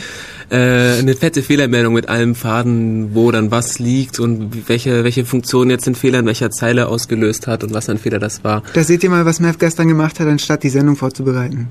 äh, 0.52 1.00
eine 1.00 1.16
fette 1.16 1.42
Fehlermeldung 1.42 1.96
mit 1.96 2.08
allem 2.10 2.36
Faden, 2.36 3.16
wo 3.16 3.32
dann 3.32 3.50
was 3.50 3.80
liegt 3.80 4.20
und 4.20 4.70
welche, 4.70 5.04
welche 5.04 5.26
Funktion 5.26 5.72
jetzt 5.72 5.88
den 5.88 5.96
Fehler 5.96 6.20
in 6.20 6.28
welcher 6.28 6.52
Zeile 6.52 6.88
ausgelöst 6.88 7.48
hat 7.48 7.64
und 7.64 7.74
was 7.74 7.90
ein 7.90 7.98
Fehler 7.98 8.20
das 8.20 8.44
war. 8.44 8.62
Da 8.74 8.84
seht 8.84 9.04
ihr 9.04 9.10
mal, 9.10 9.26
was 9.26 9.40
Mev 9.40 9.58
gestern 9.58 9.88
gemacht 9.88 10.20
hat, 10.20 10.28
anstatt 10.28 10.64
die 10.64 10.70
Sendung 10.70 10.96
vorzubereiten 10.96 11.68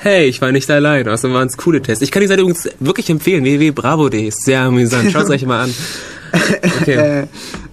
hey, 0.00 0.26
ich 0.26 0.40
war 0.40 0.52
nicht 0.52 0.70
allein. 0.70 1.08
Außerdem 1.08 1.34
waren 1.34 1.48
es 1.48 1.56
coole 1.56 1.82
Tests. 1.82 2.02
Ich 2.02 2.10
kann 2.10 2.20
die 2.20 2.28
Seite 2.28 2.42
übrigens 2.42 2.68
wirklich 2.80 3.10
empfehlen. 3.10 3.44
www.bravo.de 3.44 4.28
ist 4.28 4.44
sehr 4.44 4.60
amüsant. 4.60 5.10
Schaut 5.10 5.24
es 5.24 5.30
euch 5.30 5.44
mal 5.44 5.64
an. 5.64 5.74
Okay. 6.82 7.24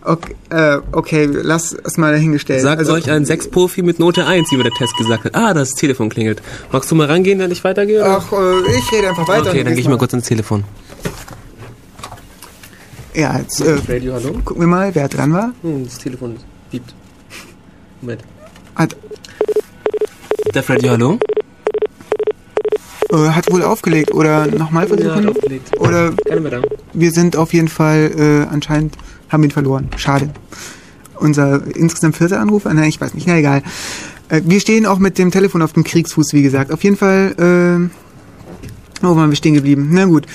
Okay, 0.05 0.35
äh, 0.49 0.77
okay, 0.91 1.25
lass 1.31 1.73
es 1.73 1.97
mal 1.97 2.13
dahingestellt. 2.13 2.61
Sagt 2.61 2.79
also, 2.79 2.93
euch 2.93 3.09
ein 3.09 3.25
Sechs-Profi 3.25 3.81
mit 3.81 3.99
Note 3.99 4.25
1, 4.25 4.51
wie 4.51 4.57
mir 4.57 4.63
der 4.63 4.71
Test 4.73 4.95
gesagt 4.97 5.25
hat. 5.25 5.35
Ah, 5.35 5.53
das 5.53 5.71
Telefon 5.71 6.09
klingelt. 6.09 6.41
Magst 6.71 6.89
du 6.91 6.95
mal 6.95 7.07
rangehen, 7.07 7.39
wenn 7.39 7.51
ich 7.51 7.63
weitergehe? 7.63 8.01
Oder? 8.01 8.17
Ach, 8.17 8.31
äh, 8.31 8.77
ich 8.77 8.91
rede 8.91 9.09
einfach 9.09 9.27
weiter. 9.27 9.49
Okay, 9.49 9.63
dann 9.63 9.73
gehe 9.73 9.81
ich 9.81 9.89
mal 9.89 9.97
kurz 9.97 10.13
ins 10.13 10.27
Telefon. 10.27 10.63
Ja, 13.13 13.39
jetzt 13.39 13.61
äh, 13.61 13.77
Radio, 13.87 14.13
hallo? 14.13 14.33
gucken 14.43 14.61
wir 14.61 14.67
mal, 14.67 14.93
wer 14.93 15.07
dran 15.07 15.31
war. 15.31 15.53
Hm, 15.61 15.85
das 15.85 15.97
Telefon 15.97 16.35
piept. 16.69 16.93
Moment. 18.01 18.21
Hat 18.75 18.95
der 20.53 20.63
Freddy, 20.63 20.87
hallo? 20.87 21.17
Äh, 23.11 23.29
hat 23.29 23.51
wohl 23.51 23.63
aufgelegt 23.63 24.13
oder 24.13 24.47
nochmal 24.47 24.87
versuchen? 24.87 25.23
Ja, 25.23 25.29
aufgelegt. 25.29 25.79
Oder 25.79 26.11
wir 26.93 27.11
sind 27.11 27.37
auf 27.37 27.53
jeden 27.53 27.67
Fall 27.67 28.11
äh, 28.17 28.53
anscheinend 28.53 28.95
haben 29.29 29.43
ihn 29.43 29.51
verloren. 29.51 29.89
Schade. 29.97 30.29
Unser 31.19 31.63
insgesamt 31.75 32.17
vierter 32.17 32.39
Anruf? 32.39 32.65
Nein, 32.65 32.89
ich 32.89 32.99
weiß 32.99 33.13
nicht. 33.13 33.27
Na 33.27 33.37
egal. 33.37 33.63
Äh, 34.29 34.41
wir 34.45 34.59
stehen 34.59 34.85
auch 34.85 34.99
mit 34.99 35.17
dem 35.17 35.31
Telefon 35.31 35.61
auf 35.61 35.73
dem 35.73 35.83
Kriegsfuß, 35.83 36.33
wie 36.33 36.41
gesagt. 36.41 36.71
Auf 36.71 36.83
jeden 36.83 36.97
Fall. 36.97 37.89
Äh, 39.01 39.05
oh, 39.05 39.15
waren 39.15 39.29
wir 39.29 39.35
stehen 39.35 39.53
geblieben? 39.53 39.89
Na 39.91 40.05
gut. 40.05 40.25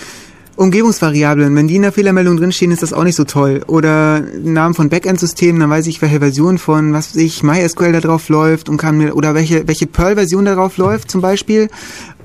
Umgebungsvariablen, 0.61 1.57
wenn 1.57 1.69
die 1.69 1.77
in 1.77 1.83
der 1.83 1.93
Fehlermeldung 1.93 2.37
drinstehen, 2.37 2.71
ist 2.71 2.83
das 2.83 2.93
auch 2.93 3.05
nicht 3.05 3.17
so 3.17 3.25
toll. 3.25 3.63
Oder 3.67 4.21
Namen 4.21 4.75
von 4.75 4.91
Backend-Systemen, 4.91 5.59
dann 5.59 5.71
weiß 5.71 5.87
ich, 5.87 6.03
welche 6.03 6.19
Version 6.19 6.59
von, 6.59 6.93
was 6.93 7.15
weiß 7.15 7.23
ich, 7.23 7.43
MySQL 7.43 7.93
da 7.93 8.01
drauf 8.01 8.29
läuft 8.29 8.69
und 8.69 8.77
kann 8.77 8.99
mir, 8.99 9.17
oder 9.17 9.35
welche, 9.35 9.67
welche 9.67 9.87
Perl-Version 9.87 10.45
da 10.45 10.55
drauf 10.55 10.77
läuft 10.77 11.11
zum 11.11 11.23
Beispiel. 11.23 11.71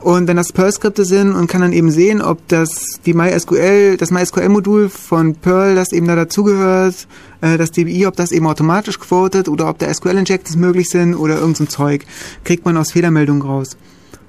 Und 0.05 0.27
wenn 0.27 0.37
das 0.37 0.53
Perl-Skripte 0.53 1.03
sind 1.03 1.31
und 1.31 1.47
kann 1.47 1.61
dann 1.61 1.73
eben 1.73 1.89
sehen, 1.89 2.21
ob 2.21 2.47
das 2.47 2.99
die 3.07 3.15
MySQL, 3.15 3.97
das 3.97 4.11
MySQL-Modul 4.11 4.89
von 4.89 5.33
Perl, 5.33 5.73
das 5.73 5.91
eben 5.93 6.05
da 6.05 6.15
dazugehört, 6.15 7.07
äh, 7.41 7.57
das 7.57 7.71
DBI, 7.71 8.05
ob 8.05 8.15
das 8.15 8.31
eben 8.31 8.45
automatisch 8.45 8.99
quotet 8.99 9.49
oder 9.49 9.67
ob 9.67 9.79
da 9.79 9.91
SQL-Injectors 9.91 10.57
möglich 10.57 10.91
sind 10.91 11.15
oder 11.15 11.39
irgend 11.39 11.57
so 11.57 11.63
ein 11.63 11.69
Zeug, 11.69 12.05
kriegt 12.43 12.65
man 12.65 12.77
aus 12.77 12.91
Fehlermeldungen 12.91 13.41
raus. 13.41 13.77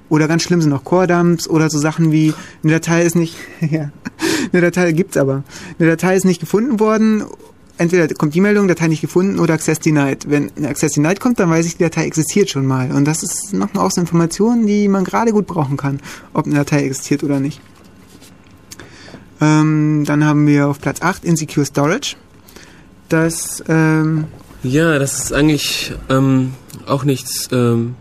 Oder 0.09 0.29
ganz 0.29 0.45
schlimm 0.45 0.63
sind 0.63 0.73
auch 0.73 0.83
Core-Dumps 0.83 1.47
oder 1.47 1.69
so 1.69 1.79
Sachen 1.79 2.11
wie 2.11 2.33
eine 2.65 2.73
Datei 2.73 3.03
ist 3.03 3.15
nicht, 3.15 3.37
ja, 3.61 3.91
eine 4.55 4.63
Datei 4.63 4.93
gibt's 4.93 5.19
aber. 5.19 5.45
Eine 5.79 5.91
Datei 5.91 6.17
ist 6.17 6.25
nicht 6.25 6.41
gefunden 6.41 6.81
worden 6.81 7.25
entweder 7.79 8.13
kommt 8.15 8.35
die 8.35 8.41
Meldung, 8.41 8.69
Datei 8.69 8.89
nicht 8.89 9.01
gefunden 9.01 9.39
oder 9.39 9.55
Access 9.55 9.79
denied. 9.79 10.29
Wenn 10.29 10.51
eine 10.57 10.69
Access 10.69 10.93
denied 10.93 11.21
kommt, 11.21 11.39
dann 11.39 11.51
weiß 11.51 11.67
ich, 11.67 11.77
die 11.77 11.85
Datei 11.85 12.05
existiert 12.05 12.51
schon 12.51 12.67
mal. 12.67 12.91
Und 12.93 13.05
das 13.05 13.23
ist 13.23 13.53
nochmal 13.53 13.87
auch 13.87 13.91
so 13.91 14.01
Informationen, 14.01 14.67
die 14.67 14.89
man 14.89 15.05
gerade 15.05 15.33
gut 15.33 15.47
brauchen 15.47 15.77
kann, 15.77 16.01
ob 16.33 16.47
eine 16.47 16.57
Datei 16.57 16.85
existiert 16.85 17.23
oder 17.23 17.41
nicht. 17.41 17.61
Ähm, 19.41 20.05
dann 20.07 20.25
haben 20.25 20.47
wir 20.47 20.69
auf 20.69 20.81
Platz 20.81 21.03
8 21.03 21.25
Insecure 21.25 21.67
Storage. 21.67 22.17
Das, 23.09 23.63
ähm, 23.69 24.25
Ja, 24.63 24.99
das 24.99 25.25
ist 25.25 25.33
eigentlich 25.33 25.93
ähm, 26.09 26.53
auch 26.87 27.05
nichts, 27.05 27.49
ähm, 27.53 27.95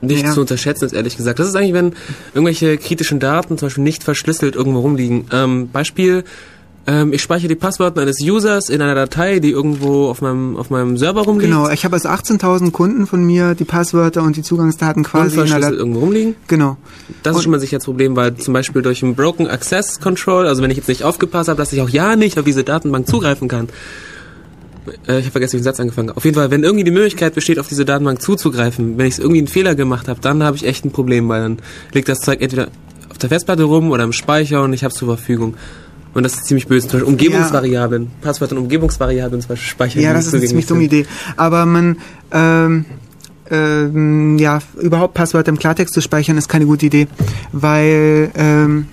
nicht 0.00 0.24
ja. 0.24 0.32
zu 0.32 0.42
unterschätzen 0.42 0.84
ist, 0.84 0.92
ehrlich 0.92 1.16
gesagt. 1.16 1.38
Das 1.38 1.48
ist 1.48 1.56
eigentlich, 1.56 1.72
wenn 1.72 1.94
irgendwelche 2.34 2.76
kritischen 2.76 3.18
Daten 3.18 3.56
zum 3.58 3.66
Beispiel 3.66 3.84
nicht 3.84 4.04
verschlüsselt 4.04 4.54
irgendwo 4.54 4.80
rumliegen. 4.80 5.26
Ähm, 5.32 5.70
Beispiel, 5.70 6.24
ähm, 6.86 7.12
ich 7.12 7.20
speichere 7.20 7.48
die 7.48 7.56
Passwörter 7.56 8.00
eines 8.00 8.20
Users 8.20 8.68
in 8.68 8.80
einer 8.80 8.94
Datei, 8.94 9.40
die 9.40 9.50
irgendwo 9.50 10.08
auf 10.08 10.20
meinem, 10.22 10.56
auf 10.56 10.70
meinem 10.70 10.96
Server 10.96 11.22
rumliegt. 11.22 11.50
Genau, 11.50 11.68
ich 11.68 11.84
habe 11.84 11.94
als 11.94 12.06
18.000 12.06 12.70
Kunden 12.70 13.06
von 13.06 13.24
mir 13.24 13.54
die 13.54 13.64
Passwörter 13.64 14.22
und 14.22 14.36
die 14.36 14.42
Zugangsdaten 14.42 15.02
quasi 15.02 15.40
in 15.40 15.52
einer 15.52 15.72
irgendwo 15.72 16.00
rumliegen. 16.00 16.36
Genau. 16.46 16.76
Das 17.22 17.32
und 17.32 17.38
ist 17.38 17.42
schon 17.44 17.50
mal 17.50 17.60
sicher 17.60 17.78
das 17.78 17.84
Problem, 17.86 18.14
weil 18.14 18.36
zum 18.36 18.54
Beispiel 18.54 18.82
durch 18.82 19.02
ein 19.02 19.16
Broken 19.16 19.48
Access 19.48 20.00
Control, 20.00 20.46
also 20.46 20.62
wenn 20.62 20.70
ich 20.70 20.76
jetzt 20.76 20.88
nicht 20.88 21.02
aufgepasst 21.02 21.48
habe, 21.48 21.58
dass 21.58 21.72
ich 21.72 21.80
auch 21.80 21.88
ja 21.88 22.14
nicht 22.14 22.38
auf 22.38 22.44
diese 22.44 22.62
Datenbank 22.62 23.08
zugreifen 23.08 23.48
kann. 23.48 23.68
Äh, 25.08 25.18
ich 25.18 25.24
habe 25.24 25.32
vergessen, 25.32 25.54
wie 25.54 25.58
den 25.58 25.64
Satz 25.64 25.80
angefangen. 25.80 26.10
Auf 26.10 26.24
jeden 26.24 26.36
Fall, 26.36 26.52
wenn 26.52 26.62
irgendwie 26.62 26.84
die 26.84 26.92
Möglichkeit 26.92 27.34
besteht, 27.34 27.58
auf 27.58 27.66
diese 27.66 27.84
Datenbank 27.84 28.22
zuzugreifen, 28.22 28.96
wenn 28.96 29.06
ich 29.06 29.18
irgendwie 29.18 29.38
einen 29.38 29.48
Fehler 29.48 29.74
gemacht 29.74 30.06
habe, 30.06 30.20
dann 30.20 30.44
habe 30.44 30.56
ich 30.56 30.64
echt 30.64 30.84
ein 30.84 30.92
Problem, 30.92 31.28
weil 31.28 31.42
dann 31.42 31.58
liegt 31.92 32.08
das 32.08 32.20
Zeug 32.20 32.40
entweder 32.40 32.68
auf 33.10 33.18
der 33.18 33.28
Festplatte 33.28 33.64
rum 33.64 33.90
oder 33.90 34.04
im 34.04 34.12
Speicher 34.12 34.62
und 34.62 34.72
ich 34.72 34.84
habe 34.84 34.92
es 34.92 34.98
zur 34.98 35.08
Verfügung. 35.08 35.56
Und 36.16 36.22
das 36.22 36.32
ist 36.32 36.46
ziemlich 36.46 36.66
böse. 36.66 36.88
Zum 36.88 37.00
Beispiel 37.00 37.12
Umgebungsvariablen. 37.12 38.04
Ja. 38.04 38.08
Passwörter 38.22 38.56
und 38.56 38.62
Umgebungsvariablen 38.62 39.42
zum 39.42 39.48
Beispiel 39.50 39.68
speichern. 39.68 40.02
Ja, 40.02 40.14
das 40.14 40.26
ist 40.26 40.34
eine 40.34 40.46
ziemlich 40.46 40.64
dumme 40.64 40.84
Idee. 40.84 41.04
Aber 41.36 41.66
man, 41.66 41.98
ähm, 42.32 42.86
ähm, 43.50 44.38
ja, 44.38 44.60
überhaupt 44.80 45.12
Passwörter 45.12 45.50
im 45.50 45.58
Klartext 45.58 45.92
zu 45.92 46.00
speichern, 46.00 46.38
ist 46.38 46.48
keine 46.48 46.64
gute 46.64 46.86
Idee. 46.86 47.06
Weil, 47.52 48.30
ähm, 48.34 48.86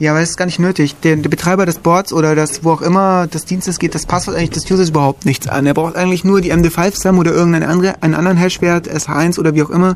ja, 0.00 0.12
weil 0.12 0.24
es 0.24 0.30
ist 0.30 0.36
gar 0.36 0.46
nicht 0.46 0.58
nötig. 0.58 0.96
Der, 1.04 1.14
der, 1.14 1.28
Betreiber 1.28 1.66
des 1.66 1.78
Boards 1.78 2.12
oder 2.12 2.34
das, 2.34 2.64
wo 2.64 2.72
auch 2.72 2.82
immer 2.82 3.28
des 3.28 3.44
Dienstes 3.44 3.78
geht, 3.78 3.94
das 3.94 4.04
Passwort 4.04 4.36
eigentlich 4.36 4.50
des 4.50 4.68
Users 4.68 4.88
überhaupt 4.88 5.26
nichts 5.26 5.46
an. 5.46 5.66
Er 5.66 5.74
braucht 5.74 5.94
eigentlich 5.94 6.24
nur 6.24 6.40
die 6.40 6.52
MD5-SAM 6.52 7.16
oder 7.16 7.32
irgendeinen 7.32 7.70
andere, 7.70 8.02
einen 8.02 8.14
anderen 8.14 8.38
Hashwert, 8.38 8.88
SH1 8.90 9.38
oder 9.38 9.54
wie 9.54 9.62
auch 9.62 9.70
immer, 9.70 9.94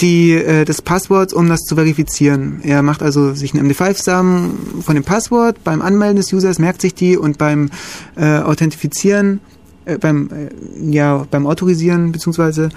die, 0.00 0.32
äh, 0.32 0.64
des 0.64 0.82
Passworts, 0.82 1.32
um 1.32 1.48
das 1.48 1.60
zu 1.60 1.74
verifizieren. 1.74 2.60
Er 2.62 2.82
macht 2.82 3.02
also 3.02 3.34
sich 3.34 3.54
einen 3.54 3.70
MD5-Sum 3.70 4.82
von 4.82 4.94
dem 4.94 5.04
Passwort, 5.04 5.62
beim 5.64 5.82
Anmelden 5.82 6.16
des 6.16 6.32
Users 6.32 6.58
merkt 6.58 6.80
sich 6.80 6.94
die 6.94 7.16
und 7.16 7.38
beim 7.38 7.70
äh, 8.16 8.38
Authentifizieren 8.38 9.40
äh, 9.88 9.96
beim, 9.98 10.28
äh, 10.30 10.90
ja, 10.90 11.26
beim 11.30 11.46
Autorisieren, 11.46 12.12
beziehungsweise 12.12 12.68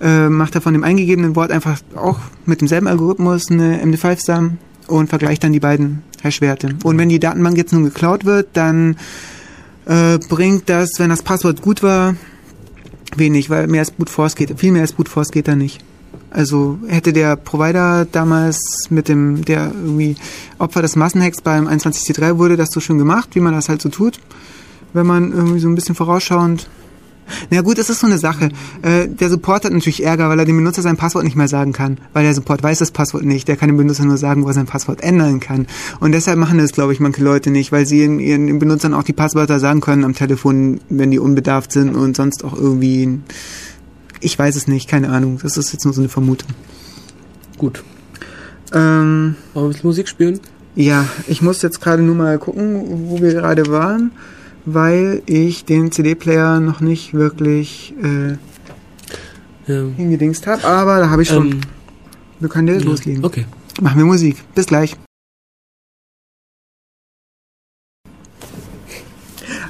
äh, 0.00 0.28
macht 0.28 0.54
er 0.54 0.62
von 0.62 0.72
dem 0.72 0.82
eingegebenen 0.82 1.36
Wort 1.36 1.50
einfach 1.50 1.78
auch 1.94 2.18
mit 2.46 2.60
demselben 2.60 2.86
Algorithmus 2.86 3.50
eine 3.50 3.84
MD5-Sum 3.84 4.58
und 4.86 5.08
vergleicht 5.08 5.44
dann 5.44 5.52
die 5.52 5.60
beiden 5.60 6.02
Hash-Werte. 6.22 6.76
Und 6.82 6.98
wenn 6.98 7.10
die 7.10 7.20
Datenbank 7.20 7.56
jetzt 7.58 7.72
nun 7.72 7.84
geklaut 7.84 8.24
wird, 8.24 8.48
dann 8.54 8.96
äh, 9.84 10.18
bringt 10.28 10.70
das, 10.70 10.90
wenn 10.98 11.10
das 11.10 11.22
Passwort 11.22 11.60
gut 11.60 11.82
war, 11.82 12.16
wenig, 13.14 13.50
weil 13.50 13.66
mehr 13.66 13.80
als 13.80 13.90
Brute 13.90 14.10
Force 14.10 14.34
geht, 14.34 14.58
viel 14.58 14.72
mehr 14.72 14.82
als 14.82 14.94
Brute 14.94 15.10
Force 15.10 15.30
geht 15.30 15.48
da 15.48 15.54
nicht. 15.54 15.84
Also 16.30 16.78
hätte 16.86 17.12
der 17.12 17.36
Provider 17.36 18.06
damals 18.10 18.58
mit 18.90 19.08
dem, 19.08 19.44
der 19.44 19.72
irgendwie 19.72 20.16
Opfer 20.58 20.82
des 20.82 20.96
Massenhacks 20.96 21.40
beim 21.42 21.68
21C3 21.68 22.38
wurde, 22.38 22.56
das 22.56 22.70
so 22.70 22.80
schön 22.80 22.98
gemacht, 22.98 23.30
wie 23.32 23.40
man 23.40 23.54
das 23.54 23.68
halt 23.68 23.82
so 23.82 23.88
tut, 23.88 24.20
wenn 24.92 25.06
man 25.06 25.32
irgendwie 25.32 25.60
so 25.60 25.68
ein 25.68 25.74
bisschen 25.74 25.94
vorausschauend 25.94 26.68
na 27.50 27.62
gut, 27.62 27.78
das 27.78 27.90
ist 27.90 28.00
so 28.00 28.06
eine 28.06 28.18
Sache. 28.18 28.50
Äh, 28.82 29.08
der 29.08 29.30
Support 29.30 29.64
hat 29.64 29.72
natürlich 29.72 30.02
Ärger, 30.02 30.28
weil 30.28 30.38
er 30.38 30.44
dem 30.44 30.56
Benutzer 30.56 30.82
sein 30.82 30.96
Passwort 30.96 31.24
nicht 31.24 31.36
mehr 31.36 31.48
sagen 31.48 31.72
kann. 31.72 31.98
Weil 32.12 32.24
der 32.24 32.34
Support 32.34 32.62
weiß 32.62 32.78
das 32.78 32.90
Passwort 32.90 33.24
nicht. 33.24 33.48
Der 33.48 33.56
kann 33.56 33.68
dem 33.68 33.76
Benutzer 33.76 34.04
nur 34.04 34.18
sagen, 34.18 34.44
wo 34.44 34.48
er 34.48 34.54
sein 34.54 34.66
Passwort 34.66 35.02
ändern 35.02 35.40
kann. 35.40 35.66
Und 36.00 36.12
deshalb 36.12 36.38
machen 36.38 36.58
das, 36.58 36.72
glaube 36.72 36.92
ich, 36.92 37.00
manche 37.00 37.22
Leute 37.22 37.50
nicht, 37.50 37.72
weil 37.72 37.86
sie 37.86 38.00
ihren, 38.00 38.20
ihren 38.20 38.58
Benutzern 38.58 38.94
auch 38.94 39.02
die 39.02 39.12
Passwörter 39.12 39.58
sagen 39.60 39.80
können 39.80 40.04
am 40.04 40.14
Telefon, 40.14 40.80
wenn 40.88 41.10
die 41.10 41.18
unbedarft 41.18 41.72
sind 41.72 41.94
und 41.94 42.16
sonst 42.16 42.44
auch 42.44 42.56
irgendwie. 42.56 43.20
Ich 44.24 44.38
weiß 44.38 44.56
es 44.56 44.66
nicht, 44.66 44.88
keine 44.88 45.10
Ahnung. 45.10 45.38
Das 45.42 45.56
ist 45.58 45.72
jetzt 45.72 45.84
nur 45.84 45.92
so 45.92 46.00
eine 46.00 46.08
Vermutung. 46.08 46.48
Gut. 47.58 47.84
Ähm, 48.72 49.36
Wollen 49.52 49.64
wir 49.64 49.68
ein 49.68 49.68
bisschen 49.72 49.86
Musik 49.88 50.08
spielen? 50.08 50.40
ja, 50.76 51.06
ich 51.28 51.40
muss 51.42 51.62
jetzt 51.62 51.80
gerade 51.80 52.02
nur 52.02 52.14
mal 52.16 52.38
gucken, 52.38 53.08
wo 53.08 53.20
wir 53.20 53.32
gerade 53.34 53.66
waren, 53.68 54.10
weil 54.64 55.22
ich 55.26 55.64
den 55.66 55.92
CD-Player 55.92 56.58
noch 56.58 56.80
nicht 56.80 57.12
wirklich 57.14 57.94
äh, 58.02 58.32
Ja. 59.70 59.84
hingedingst 59.96 60.46
habe. 60.46 60.64
Aber 60.64 60.98
da 61.00 61.10
habe 61.10 61.22
ich 61.22 61.28
schon. 61.28 61.52
Ähm, 61.52 61.60
wir 62.40 62.48
können 62.48 62.66
direkt 62.66 62.84
ja. 62.84 62.90
loslegen. 62.90 63.24
Okay. 63.24 63.44
Machen 63.80 63.98
wir 63.98 64.06
Musik. 64.06 64.42
Bis 64.54 64.66
gleich. 64.66 64.96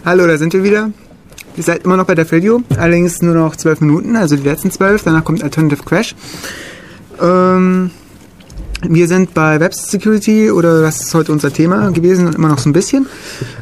Hallo, 0.04 0.26
da 0.26 0.38
sind 0.38 0.52
wir 0.52 0.62
wieder. 0.62 0.90
Ihr 1.56 1.62
seid 1.62 1.84
immer 1.84 1.96
noch 1.96 2.06
bei 2.06 2.14
der 2.14 2.30
Radio, 2.30 2.62
allerdings 2.76 3.22
nur 3.22 3.34
noch 3.34 3.54
zwölf 3.56 3.80
Minuten, 3.80 4.16
also 4.16 4.36
die 4.36 4.42
letzten 4.42 4.70
zwölf. 4.70 5.04
Danach 5.04 5.24
kommt 5.24 5.42
Alternative 5.44 5.84
Crash. 5.84 6.16
Ähm, 7.22 7.90
wir 8.88 9.08
sind 9.08 9.32
bei 9.32 9.60
Web 9.60 9.72
Security 9.72 10.50
oder 10.50 10.82
das 10.82 11.00
ist 11.00 11.14
heute 11.14 11.32
unser 11.32 11.52
Thema 11.52 11.90
gewesen 11.90 12.26
und 12.26 12.34
immer 12.34 12.48
noch 12.48 12.58
so 12.58 12.68
ein 12.68 12.72
bisschen. 12.72 13.06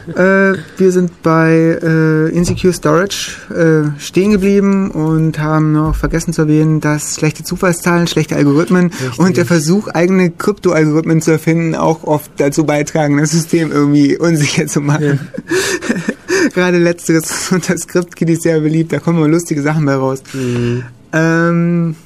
Äh, 0.08 0.54
wir 0.78 0.90
sind 0.90 1.22
bei 1.22 1.78
äh, 1.80 2.28
Insecure 2.30 2.72
Storage 2.72 3.32
äh, 3.50 4.00
stehen 4.00 4.32
geblieben 4.32 4.90
und 4.90 5.38
haben 5.38 5.72
noch 5.72 5.94
vergessen 5.94 6.32
zu 6.32 6.42
erwähnen, 6.42 6.80
dass 6.80 7.16
schlechte 7.16 7.44
Zufallszahlen, 7.44 8.06
schlechte 8.06 8.36
Algorithmen 8.36 8.90
und 9.18 9.36
der 9.36 9.46
Versuch, 9.46 9.88
eigene 9.88 10.30
Kryptoalgorithmen 10.30 11.20
zu 11.20 11.30
erfinden, 11.30 11.74
auch 11.74 12.04
oft 12.04 12.32
dazu 12.38 12.64
beitragen, 12.64 13.18
das 13.18 13.30
System 13.30 13.70
irgendwie 13.70 14.16
unsicher 14.16 14.66
zu 14.66 14.80
machen. 14.80 15.20
Gerade 16.54 16.78
letzteres 16.78 17.24
ist 17.30 17.52
unter 17.52 17.76
Script-Kiddies 17.76 18.42
sehr 18.42 18.60
beliebt, 18.60 18.92
da 18.92 18.98
kommen 18.98 19.18
immer 19.18 19.28
lustige 19.28 19.62
Sachen 19.62 19.84
bei 19.86 19.94
raus. 19.94 20.22
Mhm. 20.32 20.84
Ähm, 21.12 21.96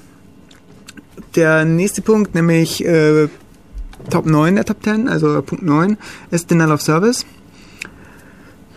der 1.35 1.65
nächste 1.65 2.03
Punkt, 2.03 2.35
nämlich 2.35 2.85
äh, 2.85 3.29
Top 4.11 4.27
9 4.27 4.55
der 4.57 4.65
Top 4.65 4.83
10, 4.83 5.09
also 5.09 5.41
Punkt 5.43 5.65
9, 5.65 5.97
ist 6.31 6.51
Denial 6.51 6.73
of 6.73 6.83
Service. 6.83 7.25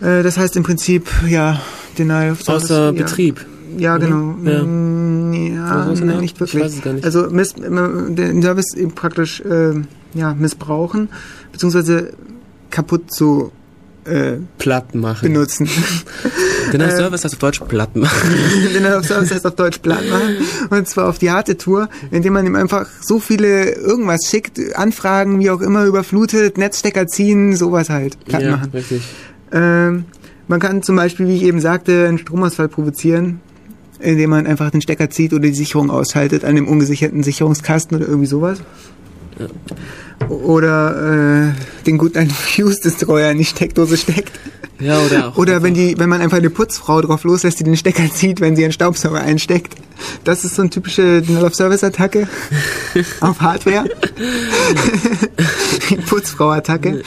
Äh, 0.02 0.24
das 0.24 0.38
heißt 0.38 0.56
im 0.58 0.64
Prinzip, 0.64 1.10
ja, 1.28 1.62
Denial 1.98 2.32
of 2.32 2.42
Service. 2.42 2.64
Außer 2.66 2.86
ja, 2.86 2.92
Betrieb. 2.92 3.46
Ja, 3.78 3.96
oder? 3.96 4.06
genau. 4.08 4.36
Ja. 4.44 4.64
Mm, 4.64 5.10
Ja, 5.34 5.86
Oder 5.86 5.96
so, 5.96 6.04
nee, 6.06 6.14
ne? 6.14 6.22
nicht 6.22 6.36
Ich 6.36 6.40
wirklich. 6.40 6.64
weiß 6.64 6.74
es 6.76 6.82
gar 6.82 6.94
nicht. 6.94 7.06
Also 7.06 7.28
miss, 7.30 7.54
den 7.54 8.42
Service 8.42 8.76
praktisch 8.96 9.42
äh, 9.42 9.74
ja, 10.14 10.34
missbrauchen, 10.34 11.10
beziehungsweise 11.52 12.14
kaputt 12.72 13.12
zu 13.12 13.52
äh, 14.10 14.38
Platt 14.58 14.96
machen. 14.96 15.22
benutzen. 15.22 15.70
Denn 16.72 16.80
der 16.80 16.90
Äh, 16.90 16.98
Service 16.98 17.24
heißt 17.24 17.34
auf 17.36 17.40
Deutsch 17.40 17.60
platt 17.68 17.96
machen. 17.96 18.30
Denial 18.74 18.98
of 19.00 19.06
Service 19.06 19.32
heißt 19.32 19.46
auf 19.46 19.56
Deutsch 19.56 19.80
platt 19.80 20.04
machen. 20.10 20.38
Und 20.70 20.88
zwar 20.88 21.08
auf 21.08 21.18
die 21.18 21.32
harte 21.32 21.58
Tour, 21.58 21.90
indem 22.12 22.34
man 22.34 22.46
ihm 22.46 22.56
einfach 22.56 22.88
so 23.02 23.20
viele 23.20 23.72
irgendwas 23.72 24.28
schickt, 24.30 24.60
Anfragen, 24.76 25.40
wie 25.40 25.50
auch 25.50 25.62
immer, 25.62 25.86
überflutet, 25.86 26.58
Netzstecker 26.58 27.08
ziehen, 27.08 27.56
sowas 27.56 27.90
halt. 27.90 28.24
Platt 28.26 28.42
ja, 28.44 28.52
machen. 28.52 28.72
richtig. 28.74 29.02
Ähm, 29.52 30.06
man 30.48 30.60
kann 30.60 30.82
zum 30.82 30.96
Beispiel, 30.96 31.28
wie 31.28 31.36
ich 31.36 31.44
eben 31.44 31.62
sagte, 31.62 32.08
einen 32.08 32.18
Stromausfall 32.18 32.70
provozieren, 32.70 33.40
indem 34.00 34.32
man 34.32 34.48
einfach 34.48 34.72
den 34.72 34.82
Stecker 34.82 35.10
zieht 35.10 35.32
oder 35.34 35.44
die 35.44 35.54
Sicherung 35.54 35.92
ausschaltet 35.92 36.44
an 36.44 36.56
dem 36.56 36.68
ungesicherten 36.68 37.22
Sicherungskasten 37.24 37.98
oder 37.98 38.08
irgendwie 38.08 38.28
sowas. 38.28 38.60
Oder 40.28 41.54
äh, 41.56 41.84
den 41.86 41.98
guten 41.98 42.18
alten 42.18 42.32
Fuse 42.34 42.82
Destroyer 42.84 43.32
in 43.32 43.38
die 43.38 43.46
Steckdose 43.46 43.98
steckt. 43.98 44.32
Ja, 44.80 44.98
oder 45.02 45.28
auch. 45.30 45.38
Oder 45.38 45.62
wenn 45.62 45.74
die, 45.74 45.98
wenn 45.98 46.08
man 46.10 46.22
einfach 46.22 46.38
eine 46.38 46.50
Putzfrau 46.50 47.02
drauf 47.02 47.24
loslässt, 47.26 47.60
die 47.60 47.64
den 47.66 47.76
Stecker 47.78 48.10
zieht, 48.14 48.40
wenn 48.42 48.56
sie 48.56 48.64
einen 48.64 48.72
Staubsauger 48.74 49.22
einsteckt. 49.22 49.74
Das 50.24 50.46
ist 50.46 50.56
so 50.56 50.62
eine 50.62 50.70
typische 50.72 51.22
Denial 51.22 51.44
of 51.46 51.54
Service 51.56 51.84
Attacke 51.84 52.26
auf 53.20 53.42
Hardware. 53.42 53.84
Die 55.90 55.96
Putzfrau-Attacke. 55.98 57.02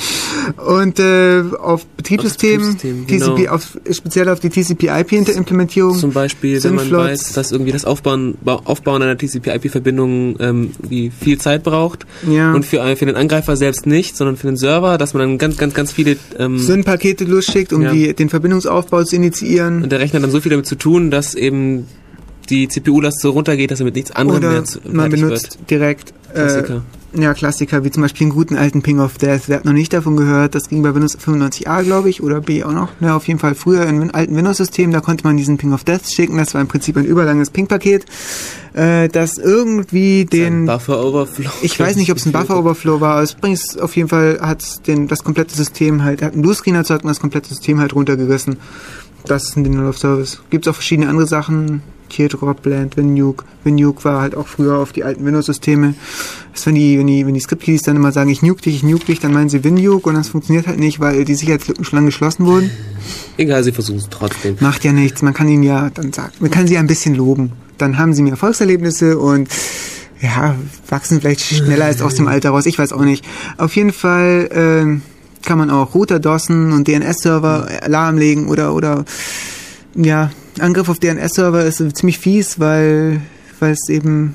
Und 0.66 0.98
äh, 0.98 1.42
auf 1.58 1.86
Betriebssystemen, 1.96 2.74
Betriebssystem, 2.74 3.06
TCP, 3.06 3.36
genau. 3.42 3.54
auf, 3.54 3.78
speziell 3.90 4.28
auf 4.28 4.40
die 4.40 4.50
TCP-IP-Implementierung. 4.50 5.96
Zum 5.96 6.12
Beispiel, 6.12 6.62
wenn 6.64 6.74
man 6.74 6.90
weiß, 6.90 7.32
dass 7.32 7.52
irgendwie 7.52 7.72
das 7.72 7.84
Aufbauen, 7.86 8.36
Bau- 8.42 8.60
Aufbauen 8.64 9.02
einer 9.02 9.16
TCP-IP-Verbindung 9.16 10.36
ähm, 10.40 10.72
viel 11.18 11.38
Zeit 11.38 11.62
braucht 11.62 12.06
Ja. 12.28 12.52
und 12.52 12.66
für, 12.66 12.82
ein- 12.82 12.96
für 13.02 13.06
den 13.06 13.16
Angreifer 13.16 13.56
selbst 13.56 13.84
nicht, 13.84 14.16
sondern 14.16 14.36
für 14.36 14.46
den 14.46 14.56
Server, 14.56 14.96
dass 14.96 15.12
man 15.12 15.22
dann 15.22 15.38
ganz, 15.38 15.56
ganz, 15.56 15.74
ganz 15.74 15.90
viele 15.90 16.16
ähm, 16.38 16.56
Syn-Pakete 16.60 17.24
losschickt, 17.24 17.72
um 17.72 17.82
Ja. 17.82 17.90
die, 17.92 18.14
den 18.14 18.28
Verbindungsaufbau 18.28 19.02
zu 19.02 19.16
initiieren. 19.16 19.82
und 19.82 19.90
der 19.90 19.98
Rechner 19.98 20.18
hat 20.18 20.22
dann 20.22 20.30
so 20.30 20.40
viel 20.40 20.50
damit 20.50 20.66
zu 20.66 20.76
tun, 20.76 21.10
dass 21.10 21.34
eben 21.34 21.88
die 22.48 22.68
CPU-Last 22.68 23.20
so 23.20 23.30
runtergeht, 23.30 23.72
dass 23.72 23.80
er 23.80 23.86
mit 23.86 23.96
nichts 23.96 24.12
anderem 24.12 24.38
Oder 24.38 24.50
mehr 24.52 24.64
zu, 24.64 24.78
man 24.88 25.10
benutzt 25.10 25.58
direkt 25.68 26.14
äh. 26.32 26.78
Ja, 27.14 27.34
Klassiker, 27.34 27.84
wie 27.84 27.90
zum 27.90 28.02
Beispiel 28.02 28.24
einen 28.24 28.34
guten 28.34 28.56
alten 28.56 28.82
Ping 28.82 28.98
of 28.98 29.18
Death. 29.18 29.42
Wer 29.46 29.58
hat 29.58 29.64
noch 29.64 29.72
nicht 29.72 29.92
davon 29.92 30.16
gehört? 30.16 30.54
Das 30.54 30.68
ging 30.68 30.82
bei 30.82 30.94
Windows 30.94 31.18
95a, 31.18 31.82
glaube 31.82 32.08
ich, 32.08 32.22
oder 32.22 32.40
B 32.40 32.64
auch 32.64 32.72
noch. 32.72 32.88
Ja, 33.00 33.16
auf 33.16 33.28
jeden 33.28 33.38
Fall 33.38 33.54
früher 33.54 33.86
in 33.86 34.10
alten 34.10 34.34
Windows-Systemen, 34.34 34.92
da 34.92 35.00
konnte 35.00 35.24
man 35.24 35.36
diesen 35.36 35.58
Ping 35.58 35.72
of 35.72 35.84
Death 35.84 36.10
schicken. 36.10 36.38
Das 36.38 36.54
war 36.54 36.60
im 36.60 36.68
Prinzip 36.68 36.96
ein 36.96 37.04
überlanges 37.04 37.50
Ping-Paket, 37.50 38.06
äh, 38.74 39.08
das 39.08 39.36
irgendwie 39.38 40.24
Den 40.24 40.66
den... 40.66 40.66
Buffer 40.66 41.04
Overflow. 41.04 41.50
Ich 41.62 41.78
weiß 41.78 41.96
nicht, 41.96 42.10
ob 42.10 42.16
es 42.16 42.26
ein 42.26 42.32
Buffer 42.32 42.58
Overflow 42.58 43.00
war, 43.00 43.12
aber 43.14 43.22
es 43.22 43.34
bringt 43.34 43.60
auf 43.80 43.96
jeden 43.96 44.08
Fall 44.08 44.38
hat 44.40 44.86
den 44.86 45.08
das 45.08 45.22
komplette 45.24 45.54
System 45.54 46.02
halt 46.02 46.22
hat 46.22 46.32
einen 46.32 46.42
Bluescreen 46.42 46.74
erzeugt 46.74 47.04
und 47.04 47.08
das 47.08 47.20
komplette 47.20 47.48
System 47.48 47.80
halt 47.80 47.94
runtergerissen. 47.94 48.56
Das 49.26 49.44
ist 49.44 49.56
ein 49.56 49.64
Denial 49.64 49.88
of 49.88 49.98
Service. 49.98 50.40
Gibt 50.50 50.66
es 50.66 50.70
auch 50.70 50.74
verschiedene 50.74 51.08
andere 51.08 51.26
Sachen. 51.26 51.82
Teardrop, 52.12 52.62
Blend, 52.62 52.96
WinNuke. 52.96 53.44
WinNuke 53.64 54.04
war 54.04 54.20
halt 54.20 54.34
auch 54.34 54.46
früher 54.46 54.76
auf 54.76 54.92
die 54.92 55.02
alten 55.02 55.24
Windows-Systeme. 55.24 55.94
Das 56.52 56.66
wenn 56.66 56.74
die, 56.74 56.98
wenn 56.98 57.06
die, 57.06 57.26
wenn 57.26 57.34
die 57.34 57.40
Script-Keys 57.40 57.82
dann 57.82 57.96
immer 57.96 58.12
sagen, 58.12 58.28
ich 58.30 58.42
nuke 58.42 58.60
dich, 58.60 58.76
ich 58.76 58.82
nuke 58.82 59.06
dich, 59.06 59.18
dann 59.20 59.32
meinen 59.32 59.48
sie 59.48 59.64
WinNuke 59.64 60.08
und 60.08 60.14
das 60.14 60.28
funktioniert 60.28 60.66
halt 60.66 60.78
nicht, 60.78 61.00
weil 61.00 61.24
die 61.24 61.34
Sicherheitslücken 61.34 61.84
schon 61.84 61.96
lange 61.96 62.06
geschlossen 62.06 62.44
wurden. 62.44 62.70
Egal, 63.38 63.64
sie 63.64 63.72
versuchen 63.72 63.98
es 63.98 64.08
trotzdem. 64.10 64.56
Macht 64.60 64.84
ja 64.84 64.92
nichts. 64.92 65.22
Man 65.22 65.32
kann 65.32 65.48
ihnen 65.48 65.62
ja 65.62 65.90
dann 65.90 66.12
sagen, 66.12 66.32
man 66.40 66.50
kann 66.50 66.66
sie 66.66 66.76
ein 66.76 66.86
bisschen 66.86 67.14
loben. 67.14 67.52
Dann 67.78 67.96
haben 67.96 68.12
sie 68.12 68.22
mehr 68.22 68.32
Erfolgserlebnisse 68.32 69.18
und 69.18 69.48
ja, 70.20 70.54
wachsen 70.88 71.20
vielleicht 71.20 71.40
schneller 71.40 71.86
als 71.86 72.02
aus 72.02 72.14
dem 72.14 72.28
Alter 72.28 72.50
raus. 72.50 72.66
Ich 72.66 72.78
weiß 72.78 72.92
auch 72.92 73.04
nicht. 73.04 73.24
Auf 73.56 73.74
jeden 73.74 73.92
Fall 73.92 74.48
ähm, 74.52 75.02
kann 75.42 75.58
man 75.58 75.70
auch 75.70 75.94
Router 75.94 76.20
DOSen 76.20 76.72
und 76.72 76.88
DNS-Server 76.88 77.68
lahmlegen 77.86 78.48
oder 78.48 78.74
oder 78.74 79.04
ja, 79.94 80.30
Angriff 80.58 80.88
auf 80.88 80.98
DNS-Server 80.98 81.64
ist 81.64 81.82
ziemlich 81.96 82.18
fies, 82.18 82.58
weil 82.58 83.20
weil 83.60 83.72
es 83.72 83.88
eben 83.88 84.34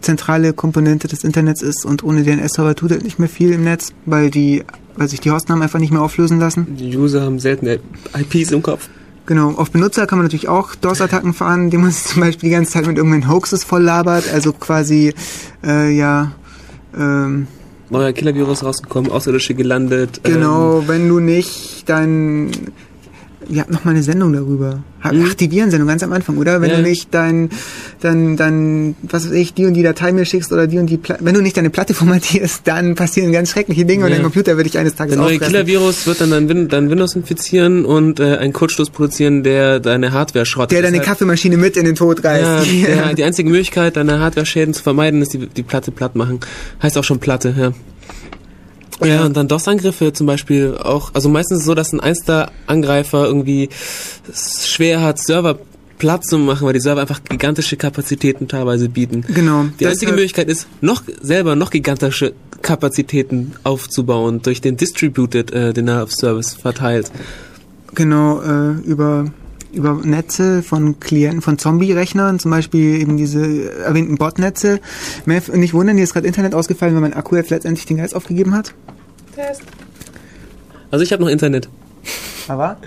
zentrale 0.00 0.52
Komponente 0.52 1.08
des 1.08 1.24
Internets 1.24 1.62
ist 1.62 1.84
und 1.84 2.04
ohne 2.04 2.22
DNS-Server 2.22 2.74
tut 2.74 2.92
er 2.92 2.98
nicht 2.98 3.18
mehr 3.18 3.28
viel 3.28 3.52
im 3.52 3.64
Netz, 3.64 3.92
weil 4.04 4.30
die 4.30 4.64
weil 4.96 5.08
sich 5.08 5.20
die 5.20 5.30
Hostnamen 5.30 5.62
einfach 5.62 5.78
nicht 5.78 5.92
mehr 5.92 6.00
auflösen 6.00 6.38
lassen. 6.38 6.76
Die 6.76 6.96
User 6.96 7.22
haben 7.22 7.38
selten 7.38 7.66
IPs 7.66 8.50
im 8.52 8.62
Kopf. 8.62 8.88
Genau, 9.26 9.50
auf 9.50 9.72
Benutzer 9.72 10.06
kann 10.06 10.18
man 10.18 10.26
natürlich 10.26 10.48
auch 10.48 10.74
DOS-Attacken 10.76 11.34
fahren, 11.34 11.64
indem 11.64 11.82
man 11.82 11.90
sich 11.90 12.04
zum 12.12 12.20
Beispiel 12.20 12.48
die 12.48 12.54
ganze 12.54 12.72
Zeit 12.72 12.86
mit 12.86 12.96
irgendwelchen 12.96 13.30
Hoaxes 13.30 13.64
voll 13.64 13.82
labert, 13.82 14.32
also 14.32 14.52
quasi, 14.52 15.12
äh, 15.64 15.90
ja, 15.90 16.32
ähm, 16.96 17.48
Neuer 17.90 18.12
Killer-Virus 18.12 18.64
rausgekommen, 18.64 19.10
Außerirdische 19.10 19.54
gelandet. 19.54 20.20
genau, 20.22 20.84
wenn 20.86 21.08
du 21.08 21.20
nicht 21.20 21.88
dein, 21.88 22.50
wir 23.48 23.60
hatten 23.60 23.72
noch 23.72 23.84
mal 23.84 23.92
eine 23.92 24.02
Sendung 24.02 24.32
darüber. 24.32 24.82
Ach, 25.02 25.12
die 25.34 25.50
Virensendung 25.50 25.86
ganz 25.88 26.02
am 26.02 26.12
Anfang, 26.12 26.36
oder? 26.36 26.60
Wenn 26.60 26.70
Ja. 26.70 26.76
du 26.76 26.82
nicht 26.82 27.14
dein, 27.14 27.50
dann, 28.00 28.36
dann, 28.36 28.96
was 29.02 29.26
weiß 29.26 29.32
ich, 29.34 29.54
die 29.54 29.66
und 29.66 29.74
die 29.74 29.82
Datei 29.84 30.10
mir 30.12 30.24
schickst 30.24 30.52
oder 30.52 30.66
die 30.66 30.78
und 30.78 30.86
die, 30.86 30.96
Pla 30.96 31.16
wenn 31.20 31.34
du 31.34 31.40
nicht 31.42 31.56
deine 31.56 31.70
Platte 31.70 31.94
formatierst, 31.94 32.62
dann 32.64 32.94
passieren 32.96 33.30
ganz 33.32 33.50
schreckliche 33.50 33.84
Dinge 33.84 34.04
und 34.04 34.10
Ja. 34.10 34.16
dein 34.16 34.24
Computer 34.24 34.56
wird 34.56 34.66
dich 34.66 34.78
eines 34.78 34.94
Tages 34.96 35.14
Der 35.14 35.22
neue. 35.22 35.38
Killer-Virus 35.38 36.06
wird 36.06 36.20
dann 36.20 36.30
dein, 36.30 36.48
Win 36.48 36.68
dein 36.68 36.90
Windows 36.90 37.14
infizieren 37.14 37.84
und 37.84 38.18
äh, 38.20 38.36
einen 38.38 38.52
Kurzschluss 38.52 38.90
produzieren, 38.90 39.42
der 39.44 39.78
deine 39.80 40.12
Hardware 40.12 40.44
schrottet. 40.46 40.72
Der 40.72 40.82
deine 40.82 41.00
Kaffeemaschine 41.00 41.56
mit 41.56 41.76
in 41.76 41.84
den 41.84 41.94
Tod 41.94 42.24
Ja, 42.24 42.30
reißt. 42.30 42.66
der, 42.86 43.14
die 43.14 43.24
einzige 43.24 43.48
Möglichkeit, 43.48 43.96
deine 43.96 44.18
Hardware-Schäden 44.20 44.74
zu 44.74 44.82
vermeiden, 44.82 45.22
ist 45.22 45.32
die, 45.34 45.46
die 45.46 45.62
Platte 45.62 45.92
platt 45.92 46.16
machen. 46.16 46.40
Heißt 46.82 46.98
auch 46.98 47.04
schon 47.04 47.20
Platte, 47.20 47.54
ja. 47.56 47.72
Ja, 49.04 49.24
und 49.24 49.36
dann 49.36 49.48
DOS-Angriffe 49.48 50.12
zum 50.12 50.26
Beispiel 50.26 50.76
auch, 50.82 51.10
also 51.14 51.28
meistens 51.28 51.58
ist 51.58 51.62
es 51.62 51.66
so, 51.66 51.74
dass 51.74 51.92
ein 51.92 52.00
Einster-Angreifer 52.00 53.26
irgendwie 53.26 53.68
schwer 54.32 55.02
hat, 55.02 55.18
Server 55.18 55.58
platt 55.98 56.24
zu 56.24 56.38
machen, 56.38 56.66
weil 56.66 56.72
die 56.72 56.80
Server 56.80 57.00
einfach 57.00 57.20
gigantische 57.24 57.76
Kapazitäten 57.76 58.48
teilweise 58.48 58.88
bieten. 58.88 59.24
Genau. 59.28 59.66
Die 59.80 59.86
einzige 59.86 60.12
Möglichkeit 60.12 60.48
ist, 60.48 60.66
noch 60.80 61.02
selber 61.20 61.56
noch 61.56 61.70
gigantische 61.70 62.34
Kapazitäten 62.62 63.54
aufzubauen 63.64 64.42
durch 64.42 64.60
den 64.60 64.76
Distributed 64.76 65.52
äh, 65.52 65.72
Denial 65.72 66.02
of 66.02 66.12
Service 66.12 66.54
verteilt. 66.54 67.10
Genau, 67.94 68.42
äh, 68.42 68.72
über, 68.82 69.26
über 69.76 70.00
Netze 70.02 70.62
von 70.62 70.98
Klienten 70.98 71.42
von 71.42 71.58
Zombie-Rechnern, 71.58 72.38
zum 72.38 72.50
Beispiel 72.50 73.00
eben 73.00 73.16
diese 73.16 73.72
erwähnten 73.84 74.16
Botnetze. 74.16 74.80
Nicht 75.26 75.74
wundern, 75.74 75.96
hier 75.96 76.04
ist 76.04 76.14
gerade 76.14 76.26
Internet 76.26 76.54
ausgefallen, 76.54 76.94
weil 76.94 77.02
mein 77.02 77.14
Akku 77.14 77.36
jetzt 77.36 77.50
letztendlich 77.50 77.86
den 77.86 77.98
Geist 77.98 78.14
aufgegeben 78.14 78.54
hat. 78.54 78.74
Also 80.90 81.04
ich 81.04 81.12
habe 81.12 81.22
noch 81.22 81.30
Internet. 81.30 81.68
Aber 82.48 82.78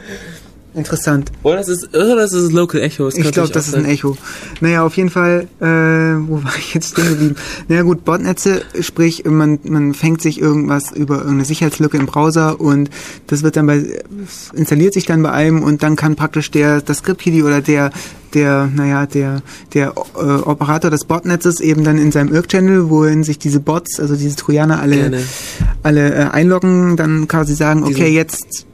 interessant. 0.79 1.31
Oder 1.43 1.57
das 1.57 1.67
ist, 1.69 1.89
oder 1.95 2.15
das 2.15 2.33
ist 2.33 2.51
Local 2.51 2.81
Echo. 2.81 3.05
Das 3.05 3.15
Ich 3.17 3.31
glaube, 3.31 3.49
das 3.49 3.67
ist 3.67 3.75
ein. 3.75 3.85
Echo. 3.85 4.17
Naja, 4.61 4.83
auf 4.83 4.97
jeden 4.97 5.09
Fall, 5.09 5.47
äh, 5.59 5.65
wo 5.65 6.43
war 6.43 6.53
ich 6.57 6.73
jetzt 6.73 6.91
stehen 6.93 7.09
geblieben? 7.09 7.35
Naja 7.67 7.83
gut, 7.83 8.03
Botnetze, 8.05 8.61
sprich, 8.81 9.23
man, 9.25 9.59
man 9.63 9.93
fängt 9.93 10.21
sich 10.21 10.39
irgendwas 10.41 10.91
über 10.91 11.15
irgendeine 11.17 11.45
Sicherheitslücke 11.45 11.97
im 11.97 12.05
Browser 12.07 12.59
und 12.59 12.89
das 13.27 13.43
wird 13.43 13.55
dann 13.55 13.67
bei, 13.67 14.01
installiert 14.53 14.93
sich 14.93 15.05
dann 15.05 15.21
bei 15.21 15.31
einem 15.31 15.63
und 15.63 15.83
dann 15.83 15.95
kann 15.95 16.15
praktisch 16.15 16.51
der, 16.51 16.81
das 16.81 16.97
Script-Kiddy 16.97 17.43
oder 17.43 17.61
der, 17.61 17.91
der, 18.33 18.69
naja, 18.73 19.05
der, 19.05 19.41
der 19.73 19.93
äh, 20.15 20.19
Operator 20.19 20.91
des 20.91 21.05
Botnetzes 21.05 21.59
eben 21.61 21.83
dann 21.83 21.97
in 21.97 22.11
seinem 22.11 22.33
Irk-Channel, 22.33 22.89
wohin 22.89 23.23
sich 23.23 23.39
diese 23.39 23.59
Bots, 23.59 23.99
also 23.99 24.15
diese 24.15 24.35
Trojaner 24.35 24.79
alle, 24.79 24.95
Gerne. 24.97 25.23
alle 25.83 26.13
äh, 26.13 26.23
einloggen, 26.29 26.95
dann 26.95 27.27
quasi 27.27 27.55
sagen, 27.55 27.85
Diesen- 27.85 27.95
okay, 28.01 28.13
jetzt 28.13 28.65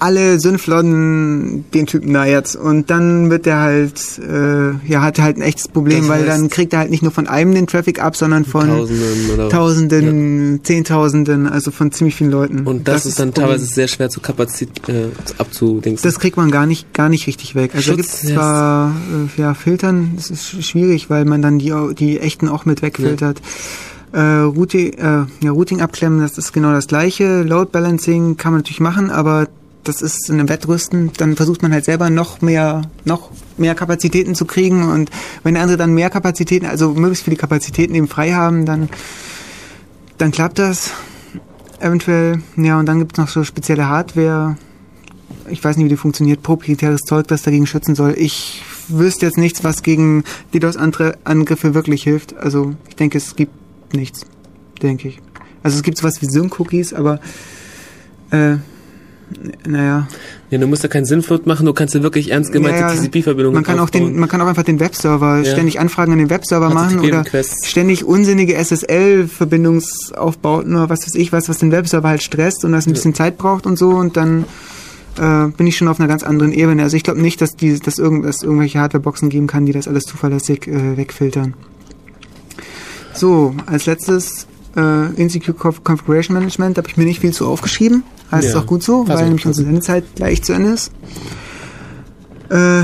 alle 0.00 0.40
Sündflotten 0.40 1.64
den 1.72 1.86
Typen 1.86 2.12
da 2.12 2.24
jetzt 2.24 2.56
und 2.56 2.90
dann 2.90 3.30
wird 3.30 3.46
der 3.46 3.58
halt 3.58 4.00
äh, 4.18 4.72
ja 4.90 5.02
hat 5.02 5.18
halt 5.20 5.36
ein 5.36 5.42
echtes 5.42 5.68
Problem, 5.68 6.00
Das 6.00 6.08
weil 6.08 6.26
dann 6.26 6.48
kriegt 6.48 6.72
er 6.72 6.80
halt 6.80 6.90
nicht 6.90 7.02
nur 7.02 7.12
von 7.12 7.26
einem 7.26 7.54
den 7.54 7.66
Traffic 7.66 8.02
ab, 8.02 8.16
sondern 8.16 8.44
von 8.44 8.68
Tausenden 8.68 9.30
oder 9.34 9.48
Tausenden, 9.50 10.60
Zehntausenden, 10.64 11.46
also 11.46 11.70
von 11.70 11.92
ziemlich 11.92 12.14
vielen 12.16 12.30
Leuten. 12.30 12.66
Und 12.66 12.88
das, 12.88 13.06
ist 13.06 13.18
dann 13.18 13.34
teilweise 13.34 13.66
sehr 13.66 13.88
schwer 13.88 14.10
zu 14.10 14.20
Kapazität 14.20 14.88
äh, 14.88 15.08
abzudingsen. 15.38 16.02
das 16.08 16.18
kriegt 16.18 16.36
man 16.36 16.50
gar 16.50 16.66
nicht 16.66 16.92
gar 16.94 17.08
nicht 17.08 17.26
richtig 17.26 17.54
weg. 17.54 17.72
Also 17.74 17.92
Schutz, 17.92 17.96
gibt's 17.96 18.22
zwar 18.22 18.94
äh, 19.36 19.40
ja 19.40 19.54
Filtern, 19.54 20.12
das 20.16 20.30
ist 20.30 20.44
sch- 20.46 20.62
schwierig, 20.62 21.10
weil 21.10 21.24
man 21.24 21.42
dann 21.42 21.58
die 21.58 21.72
die 21.98 22.18
echten 22.20 22.48
auch 22.48 22.64
mit 22.64 22.82
wegfiltert. 22.82 23.40
Äh, 24.12 24.20
Routing, 24.20 24.94
äh, 24.94 25.24
ja, 25.40 25.50
Routing 25.52 25.80
abklemmen, 25.80 26.20
das 26.20 26.36
ist 26.36 26.52
genau 26.52 26.72
das 26.72 26.88
gleiche. 26.88 27.42
Load 27.42 27.70
Balancing 27.70 28.36
kann 28.36 28.52
man 28.52 28.60
natürlich 28.62 28.80
machen, 28.80 29.08
aber 29.10 29.46
das 29.84 30.02
ist 30.02 30.28
in 30.28 30.38
einem 30.38 30.48
Wettrüsten, 30.48 31.10
dann 31.16 31.36
versucht 31.36 31.62
man 31.62 31.72
halt 31.72 31.84
selber 31.84 32.10
noch 32.10 32.42
mehr, 32.42 32.82
noch 33.04 33.30
mehr 33.56 33.74
Kapazitäten 33.74 34.34
zu 34.34 34.44
kriegen 34.44 34.88
und 34.88 35.10
wenn 35.42 35.54
der 35.54 35.62
andere 35.62 35.78
dann 35.78 35.94
mehr 35.94 36.10
Kapazitäten, 36.10 36.66
also 36.66 36.92
möglichst 36.92 37.24
viele 37.24 37.36
Kapazitäten 37.36 37.94
eben 37.94 38.08
frei 38.08 38.32
haben, 38.32 38.66
dann, 38.66 38.88
dann 40.18 40.32
klappt 40.32 40.58
das 40.58 40.90
eventuell. 41.80 42.42
Ja, 42.56 42.78
und 42.78 42.86
dann 42.86 42.98
gibt's 42.98 43.18
noch 43.18 43.28
so 43.28 43.44
spezielle 43.44 43.88
Hardware, 43.88 44.56
ich 45.48 45.62
weiß 45.64 45.76
nicht, 45.76 45.86
wie 45.86 45.90
die 45.90 45.96
funktioniert, 45.96 46.42
proprietäres 46.42 47.00
Zeug, 47.00 47.26
das 47.28 47.42
dagegen 47.42 47.66
schützen 47.66 47.94
soll. 47.94 48.14
Ich 48.16 48.62
wüsste 48.88 49.26
jetzt 49.26 49.38
nichts, 49.38 49.64
was 49.64 49.82
gegen 49.82 50.24
DDoS-Angriffe 50.54 51.74
wirklich 51.74 52.02
hilft. 52.02 52.36
Also 52.36 52.74
ich 52.88 52.96
denke, 52.96 53.18
es 53.18 53.36
gibt 53.36 53.52
nichts, 53.94 54.26
denke 54.82 55.08
ich. 55.08 55.20
Also 55.62 55.76
es 55.76 55.82
gibt 55.82 55.98
sowas 55.98 56.20
wie 56.20 56.26
Sync-Cookies, 56.26 56.92
aber 56.92 57.20
äh, 58.30 58.56
naja. 59.66 60.08
ja, 60.50 60.58
du 60.58 60.66
musst 60.66 60.82
ja 60.82 60.88
keinen 60.88 61.04
Sinnflut 61.04 61.46
machen, 61.46 61.66
du 61.66 61.72
kannst 61.72 61.94
ja 61.94 62.02
wirklich 62.02 62.30
ernst 62.30 62.52
gemeinte 62.52 62.80
Ja, 62.80 62.92
ja. 62.92 63.00
TCP-Verbindungen 63.00 63.54
Man 63.54 63.64
kann 63.64 63.78
auch 63.78 63.90
den, 63.90 64.18
man 64.18 64.28
kann 64.28 64.40
auch 64.40 64.46
einfach 64.46 64.62
den 64.64 64.80
Webserver 64.80 65.40
Ja. 65.42 65.52
ständig 65.52 65.78
Anfragen 65.80 66.12
an 66.12 66.18
den 66.18 66.30
Webserver 66.30 66.70
machen 66.70 67.00
oder 67.00 67.24
ständig 67.64 68.04
unsinnige 68.04 68.54
SSL-Verbindungsaufbauten 68.56 70.74
oder 70.74 70.88
was 70.90 71.00
weiß 71.06 71.14
ich 71.14 71.32
was, 71.32 71.48
was 71.48 71.58
den 71.58 71.72
Webserver 71.72 72.08
halt 72.08 72.22
stresst 72.22 72.64
und 72.64 72.72
das 72.72 72.86
ein 72.86 72.92
bisschen 72.92 73.14
Zeit 73.14 73.38
braucht 73.38 73.66
und 73.66 73.78
so 73.78 73.90
und 73.90 74.16
dann 74.16 74.44
äh, 75.18 75.46
bin 75.56 75.66
ich 75.66 75.76
schon 75.76 75.88
auf 75.88 75.98
einer 76.00 76.08
ganz 76.08 76.22
anderen 76.22 76.52
Ebene. 76.52 76.82
Also 76.82 76.96
ich 76.96 77.02
glaube 77.02 77.20
nicht, 77.20 77.40
dass 77.40 77.56
die, 77.56 77.78
dass 77.78 77.98
irgend, 77.98 78.24
dass 78.24 78.42
irgendwelche 78.42 78.78
Hardwareboxen 78.78 79.28
geben 79.28 79.46
kann, 79.46 79.66
die 79.66 79.72
das 79.72 79.88
alles 79.88 80.04
zuverlässig 80.04 80.66
äh, 80.68 80.96
wegfiltern. 80.96 81.54
So, 83.12 83.54
als 83.66 83.86
letztes 83.86 84.46
äh, 84.76 85.12
Insecure 85.20 85.56
Conf- 85.56 85.82
Configuration 85.82 86.34
Management, 86.34 86.76
da 86.78 86.82
habe 86.82 86.88
ich 86.88 86.96
mir 86.96 87.04
nicht 87.04 87.20
viel 87.20 87.32
zu 87.32 87.46
aufgeschrieben. 87.48 88.04
Das 88.30 88.44
ist 88.44 88.54
Ja. 88.54 88.60
auch 88.60 88.66
gut 88.66 88.82
so, 88.82 89.06
weil 89.08 89.24
nämlich 89.24 89.44
unsere 89.46 89.66
Sendezeit 89.66 90.04
gleich 90.14 90.42
zu 90.42 90.52
Ende 90.52 90.70
ist. 90.72 90.92
Äh, 92.48 92.82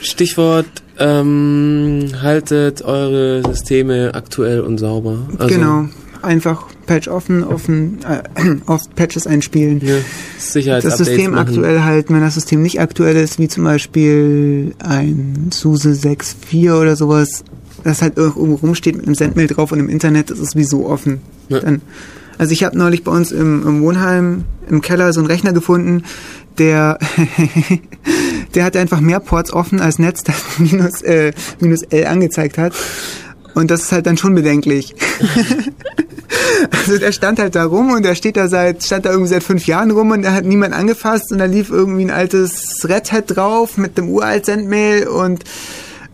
Stichwort, 0.00 0.66
ähm, 0.98 2.06
haltet 2.22 2.82
eure 2.82 3.42
Systeme 3.48 4.12
aktuell 4.14 4.60
und 4.60 4.78
sauber. 4.78 5.28
Also, 5.38 5.54
genau. 5.54 5.88
Einfach 6.22 6.66
Patch 6.86 7.08
offen, 7.08 7.42
offen, 7.42 7.98
äh, 8.06 8.22
auf 8.66 8.82
Patches 8.94 9.26
einspielen. 9.26 9.80
Ja, 9.82 9.94
Sicherheitsupdates 10.38 10.98
das 10.98 11.06
System 11.08 11.30
machen. 11.32 11.48
aktuell 11.48 11.80
halten, 11.82 12.14
wenn 12.14 12.20
das 12.20 12.34
System 12.34 12.60
nicht 12.62 12.78
aktuell 12.80 13.16
ist, 13.16 13.38
wie 13.38 13.48
zum 13.48 13.64
Beispiel 13.64 14.74
ein 14.80 15.48
SUSE 15.50 15.90
6.4 15.92 16.78
oder 16.78 16.96
sowas, 16.96 17.42
das 17.84 18.02
halt 18.02 18.18
irgendwo 18.18 18.56
rumsteht 18.56 18.96
mit 18.96 19.06
einem 19.06 19.14
Sendmail 19.14 19.46
drauf 19.46 19.72
und 19.72 19.80
im 19.80 19.88
Internet, 19.88 20.30
das 20.30 20.38
ist 20.38 20.50
sowieso 20.52 20.86
offen. 20.86 21.22
Ja. 21.48 21.60
Dann, 21.60 21.80
also 22.40 22.52
ich 22.52 22.64
habe 22.64 22.78
neulich 22.78 23.04
bei 23.04 23.12
uns 23.12 23.32
im, 23.32 23.66
im 23.66 23.82
Wohnheim 23.82 24.46
im 24.66 24.80
Keller 24.80 25.12
so 25.12 25.20
einen 25.20 25.26
Rechner 25.26 25.52
gefunden, 25.52 26.04
der 26.56 26.98
der 28.54 28.64
hat 28.64 28.78
einfach 28.78 29.00
mehr 29.00 29.20
Ports 29.20 29.52
offen 29.52 29.78
als 29.78 29.98
Netz, 29.98 30.24
das 30.24 30.36
minus, 30.58 31.02
äh, 31.02 31.34
minus 31.60 31.82
L 31.82 32.06
angezeigt 32.06 32.56
hat. 32.56 32.72
Und 33.54 33.70
das 33.70 33.82
ist 33.82 33.92
halt 33.92 34.06
dann 34.06 34.16
schon 34.16 34.34
bedenklich. 34.34 34.94
Also 36.70 36.98
der 36.98 37.12
stand 37.12 37.38
halt 37.38 37.54
da 37.54 37.64
rum 37.64 37.90
und 37.90 38.04
der 38.04 38.14
steht 38.14 38.36
da 38.36 38.46
seit, 38.46 38.84
stand 38.84 39.04
da 39.04 39.10
irgendwie 39.10 39.30
seit 39.30 39.42
fünf 39.42 39.66
Jahren 39.66 39.90
rum 39.90 40.10
und 40.10 40.22
da 40.22 40.32
hat 40.32 40.44
niemand 40.44 40.74
angefasst 40.74 41.32
und 41.32 41.38
da 41.38 41.46
lief 41.46 41.70
irgendwie 41.70 42.04
ein 42.04 42.10
altes 42.10 42.84
Red 42.84 43.12
Hat 43.12 43.24
drauf 43.34 43.76
mit 43.76 43.98
dem 43.98 44.08
uralt 44.08 44.46
Sendmail 44.46 45.08
und 45.08 45.44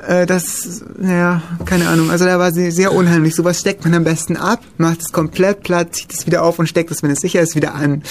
äh, 0.06 0.26
das, 0.26 0.82
naja, 0.98 1.42
keine 1.64 1.88
Ahnung. 1.88 2.10
Also 2.10 2.24
da 2.24 2.38
war 2.38 2.52
sie 2.52 2.70
sehr 2.70 2.92
unheimlich. 2.92 3.34
Sowas 3.34 3.60
steckt 3.60 3.84
man 3.84 3.94
am 3.94 4.04
besten 4.04 4.36
ab, 4.36 4.60
macht 4.78 5.00
es 5.00 5.12
komplett 5.12 5.62
platt, 5.62 5.94
zieht 5.94 6.12
es 6.12 6.26
wieder 6.26 6.42
auf 6.42 6.58
und 6.58 6.66
steckt 6.68 6.90
es, 6.90 7.02
wenn 7.02 7.10
es 7.10 7.20
sicher 7.20 7.40
ist, 7.40 7.54
wieder 7.56 7.74
an. 7.74 8.02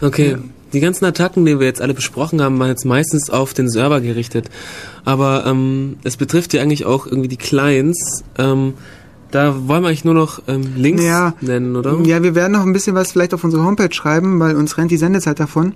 Okay. 0.00 0.36
Die 0.72 0.80
ganzen 0.80 1.04
Attacken, 1.04 1.46
die 1.46 1.60
wir 1.60 1.66
jetzt 1.66 1.80
alle 1.80 1.94
besprochen 1.94 2.42
haben, 2.42 2.58
waren 2.58 2.68
jetzt 2.68 2.84
meistens 2.84 3.30
auf 3.30 3.54
den 3.54 3.68
Server 3.70 4.00
gerichtet. 4.00 4.50
Aber 5.04 5.44
ähm, 5.46 5.98
es 6.02 6.16
betrifft 6.16 6.52
ja 6.52 6.62
eigentlich 6.62 6.84
auch 6.84 7.06
irgendwie 7.06 7.28
die 7.28 7.36
Clients. 7.36 8.24
Ähm, 8.38 8.74
da 9.30 9.68
wollen 9.68 9.82
wir 9.82 9.88
eigentlich 9.88 10.04
nur 10.04 10.14
noch 10.14 10.42
ähm, 10.48 10.72
Links 10.76 11.02
Ja. 11.02 11.34
nennen, 11.40 11.76
oder? 11.76 12.00
Ja, 12.04 12.22
wir 12.24 12.34
werden 12.34 12.52
noch 12.52 12.62
ein 12.62 12.72
bisschen 12.72 12.96
was 12.96 13.12
vielleicht 13.12 13.34
auf 13.34 13.44
unsere 13.44 13.64
Homepage 13.64 13.92
schreiben, 13.92 14.40
weil 14.40 14.56
uns 14.56 14.76
rennt 14.76 14.90
die 14.90 14.96
Sendezeit 14.96 15.38
davon. 15.38 15.74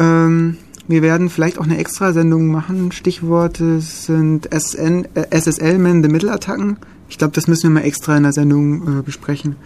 Ähm, 0.00 0.56
wir 0.88 1.02
werden 1.02 1.28
vielleicht 1.28 1.58
auch 1.58 1.64
eine 1.64 1.78
Extrasendung 1.78 2.48
machen. 2.48 2.92
Stichworte 2.92 3.80
sind 3.80 4.48
SN, 4.52 5.06
äh, 5.14 5.26
SSL 5.30 5.78
Man 5.78 6.02
the 6.02 6.08
Middle 6.08 6.32
Attacken. 6.32 6.78
Ich 7.08 7.18
glaube, 7.18 7.34
das 7.34 7.46
müssen 7.46 7.64
wir 7.64 7.80
mal 7.80 7.86
extra 7.86 8.16
in 8.16 8.22
der 8.24 8.32
Sendung 8.32 9.00
äh, 9.00 9.02
besprechen. 9.02 9.56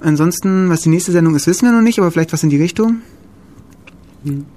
Ansonsten, 0.00 0.68
was 0.70 0.80
die 0.82 0.88
nächste 0.88 1.12
Sendung 1.12 1.34
ist, 1.34 1.46
wissen 1.46 1.66
wir 1.66 1.72
noch 1.72 1.82
nicht, 1.82 1.98
aber 1.98 2.10
vielleicht 2.10 2.32
was 2.32 2.42
in 2.42 2.50
die 2.50 2.60
Richtung. 2.60 3.00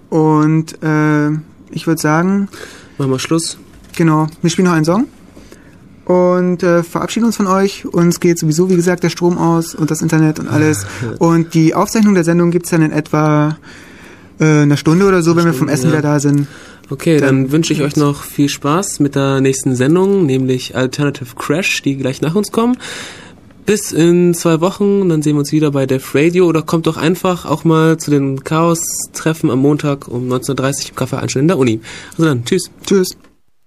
Und 0.10 0.82
äh, 0.84 1.32
ich 1.72 1.88
würde 1.88 2.02
sagen, 2.02 2.50
Machen 2.98 3.12
wir 3.12 3.20
Schluss. 3.20 3.58
Genau, 3.96 4.28
wir 4.42 4.50
spielen 4.50 4.68
noch 4.68 4.74
einen 4.74 4.86
Song 4.86 5.08
und 6.10 6.64
äh, 6.64 6.82
verabschieden 6.82 7.26
uns 7.26 7.38
von 7.38 7.46
euch. 7.46 7.86
Uns 7.86 8.20
geht 8.20 8.40
sowieso, 8.40 8.70
wie 8.70 8.76
gesagt, 8.76 9.04
der 9.04 9.10
Strom 9.10 9.38
aus 9.38 9.76
und 9.76 9.92
das 9.92 10.02
Internet 10.02 10.40
und 10.40 10.48
alles. 10.48 10.88
Und 11.20 11.54
die 11.54 11.76
Aufzeichnung 11.76 12.16
der 12.16 12.24
Sendung 12.24 12.50
gibt's 12.50 12.72
dann 12.72 12.82
in 12.82 12.92
etwa 12.92 13.58
äh, 14.40 14.62
einer 14.62 14.78
Stunde 14.78 15.06
oder 15.06 15.22
so, 15.22 15.36
wenn 15.36 15.46
wir 15.46 15.54
vom 15.54 15.68
Essen 15.70 15.88
ja. 15.88 15.94
wieder 15.94 16.02
da 16.02 16.20
sind. 16.20 16.48
Okay, 16.90 17.20
dann, 17.20 17.44
Dann- 17.44 17.52
wünsche 17.52 17.74
ich 17.74 17.82
euch 17.82 17.96
noch 17.96 18.24
viel 18.24 18.50
Spaß 18.50 19.00
mit 19.00 19.16
der 19.16 19.42
nächsten 19.42 19.76
Sendung, 19.76 20.26
nämlich 20.26 20.76
Alternative 20.76 21.36
Crash, 21.36 21.82
die 21.84 21.98
gleich 21.98 22.22
nach 22.22 22.36
uns 22.36 22.52
kommen. 22.52 22.78
bis 23.66 23.92
in 23.92 24.34
zwei 24.34 24.62
Wochen. 24.62 25.10
Dann 25.10 25.22
sehen 25.22 25.36
wir 25.36 25.42
uns 25.42 25.52
wieder 25.52 25.70
bei 25.70 25.86
Def 25.86 26.16
Radio 26.16 26.48
oder 26.48 26.64
kommt 26.64 26.88
doch 26.88 26.98
einfach 26.98 27.46
auch 27.46 27.64
mal 27.64 27.98
zu 27.98 28.10
den 28.10 28.44
Chaos-Treffen 28.44 29.52
am 29.52 29.60
Montag 29.60 30.08
um 30.08 30.28
19.30 30.28 30.50
Uhr 30.50 30.90
im 30.90 30.96
Café 30.96 31.18
Einstein 31.18 31.42
in 31.44 31.48
der 31.50 31.58
Uni. 31.60 31.80
Also 32.14 32.26
dann, 32.26 32.44
tschüss. 32.46 32.72
Tschüss. 32.84 33.16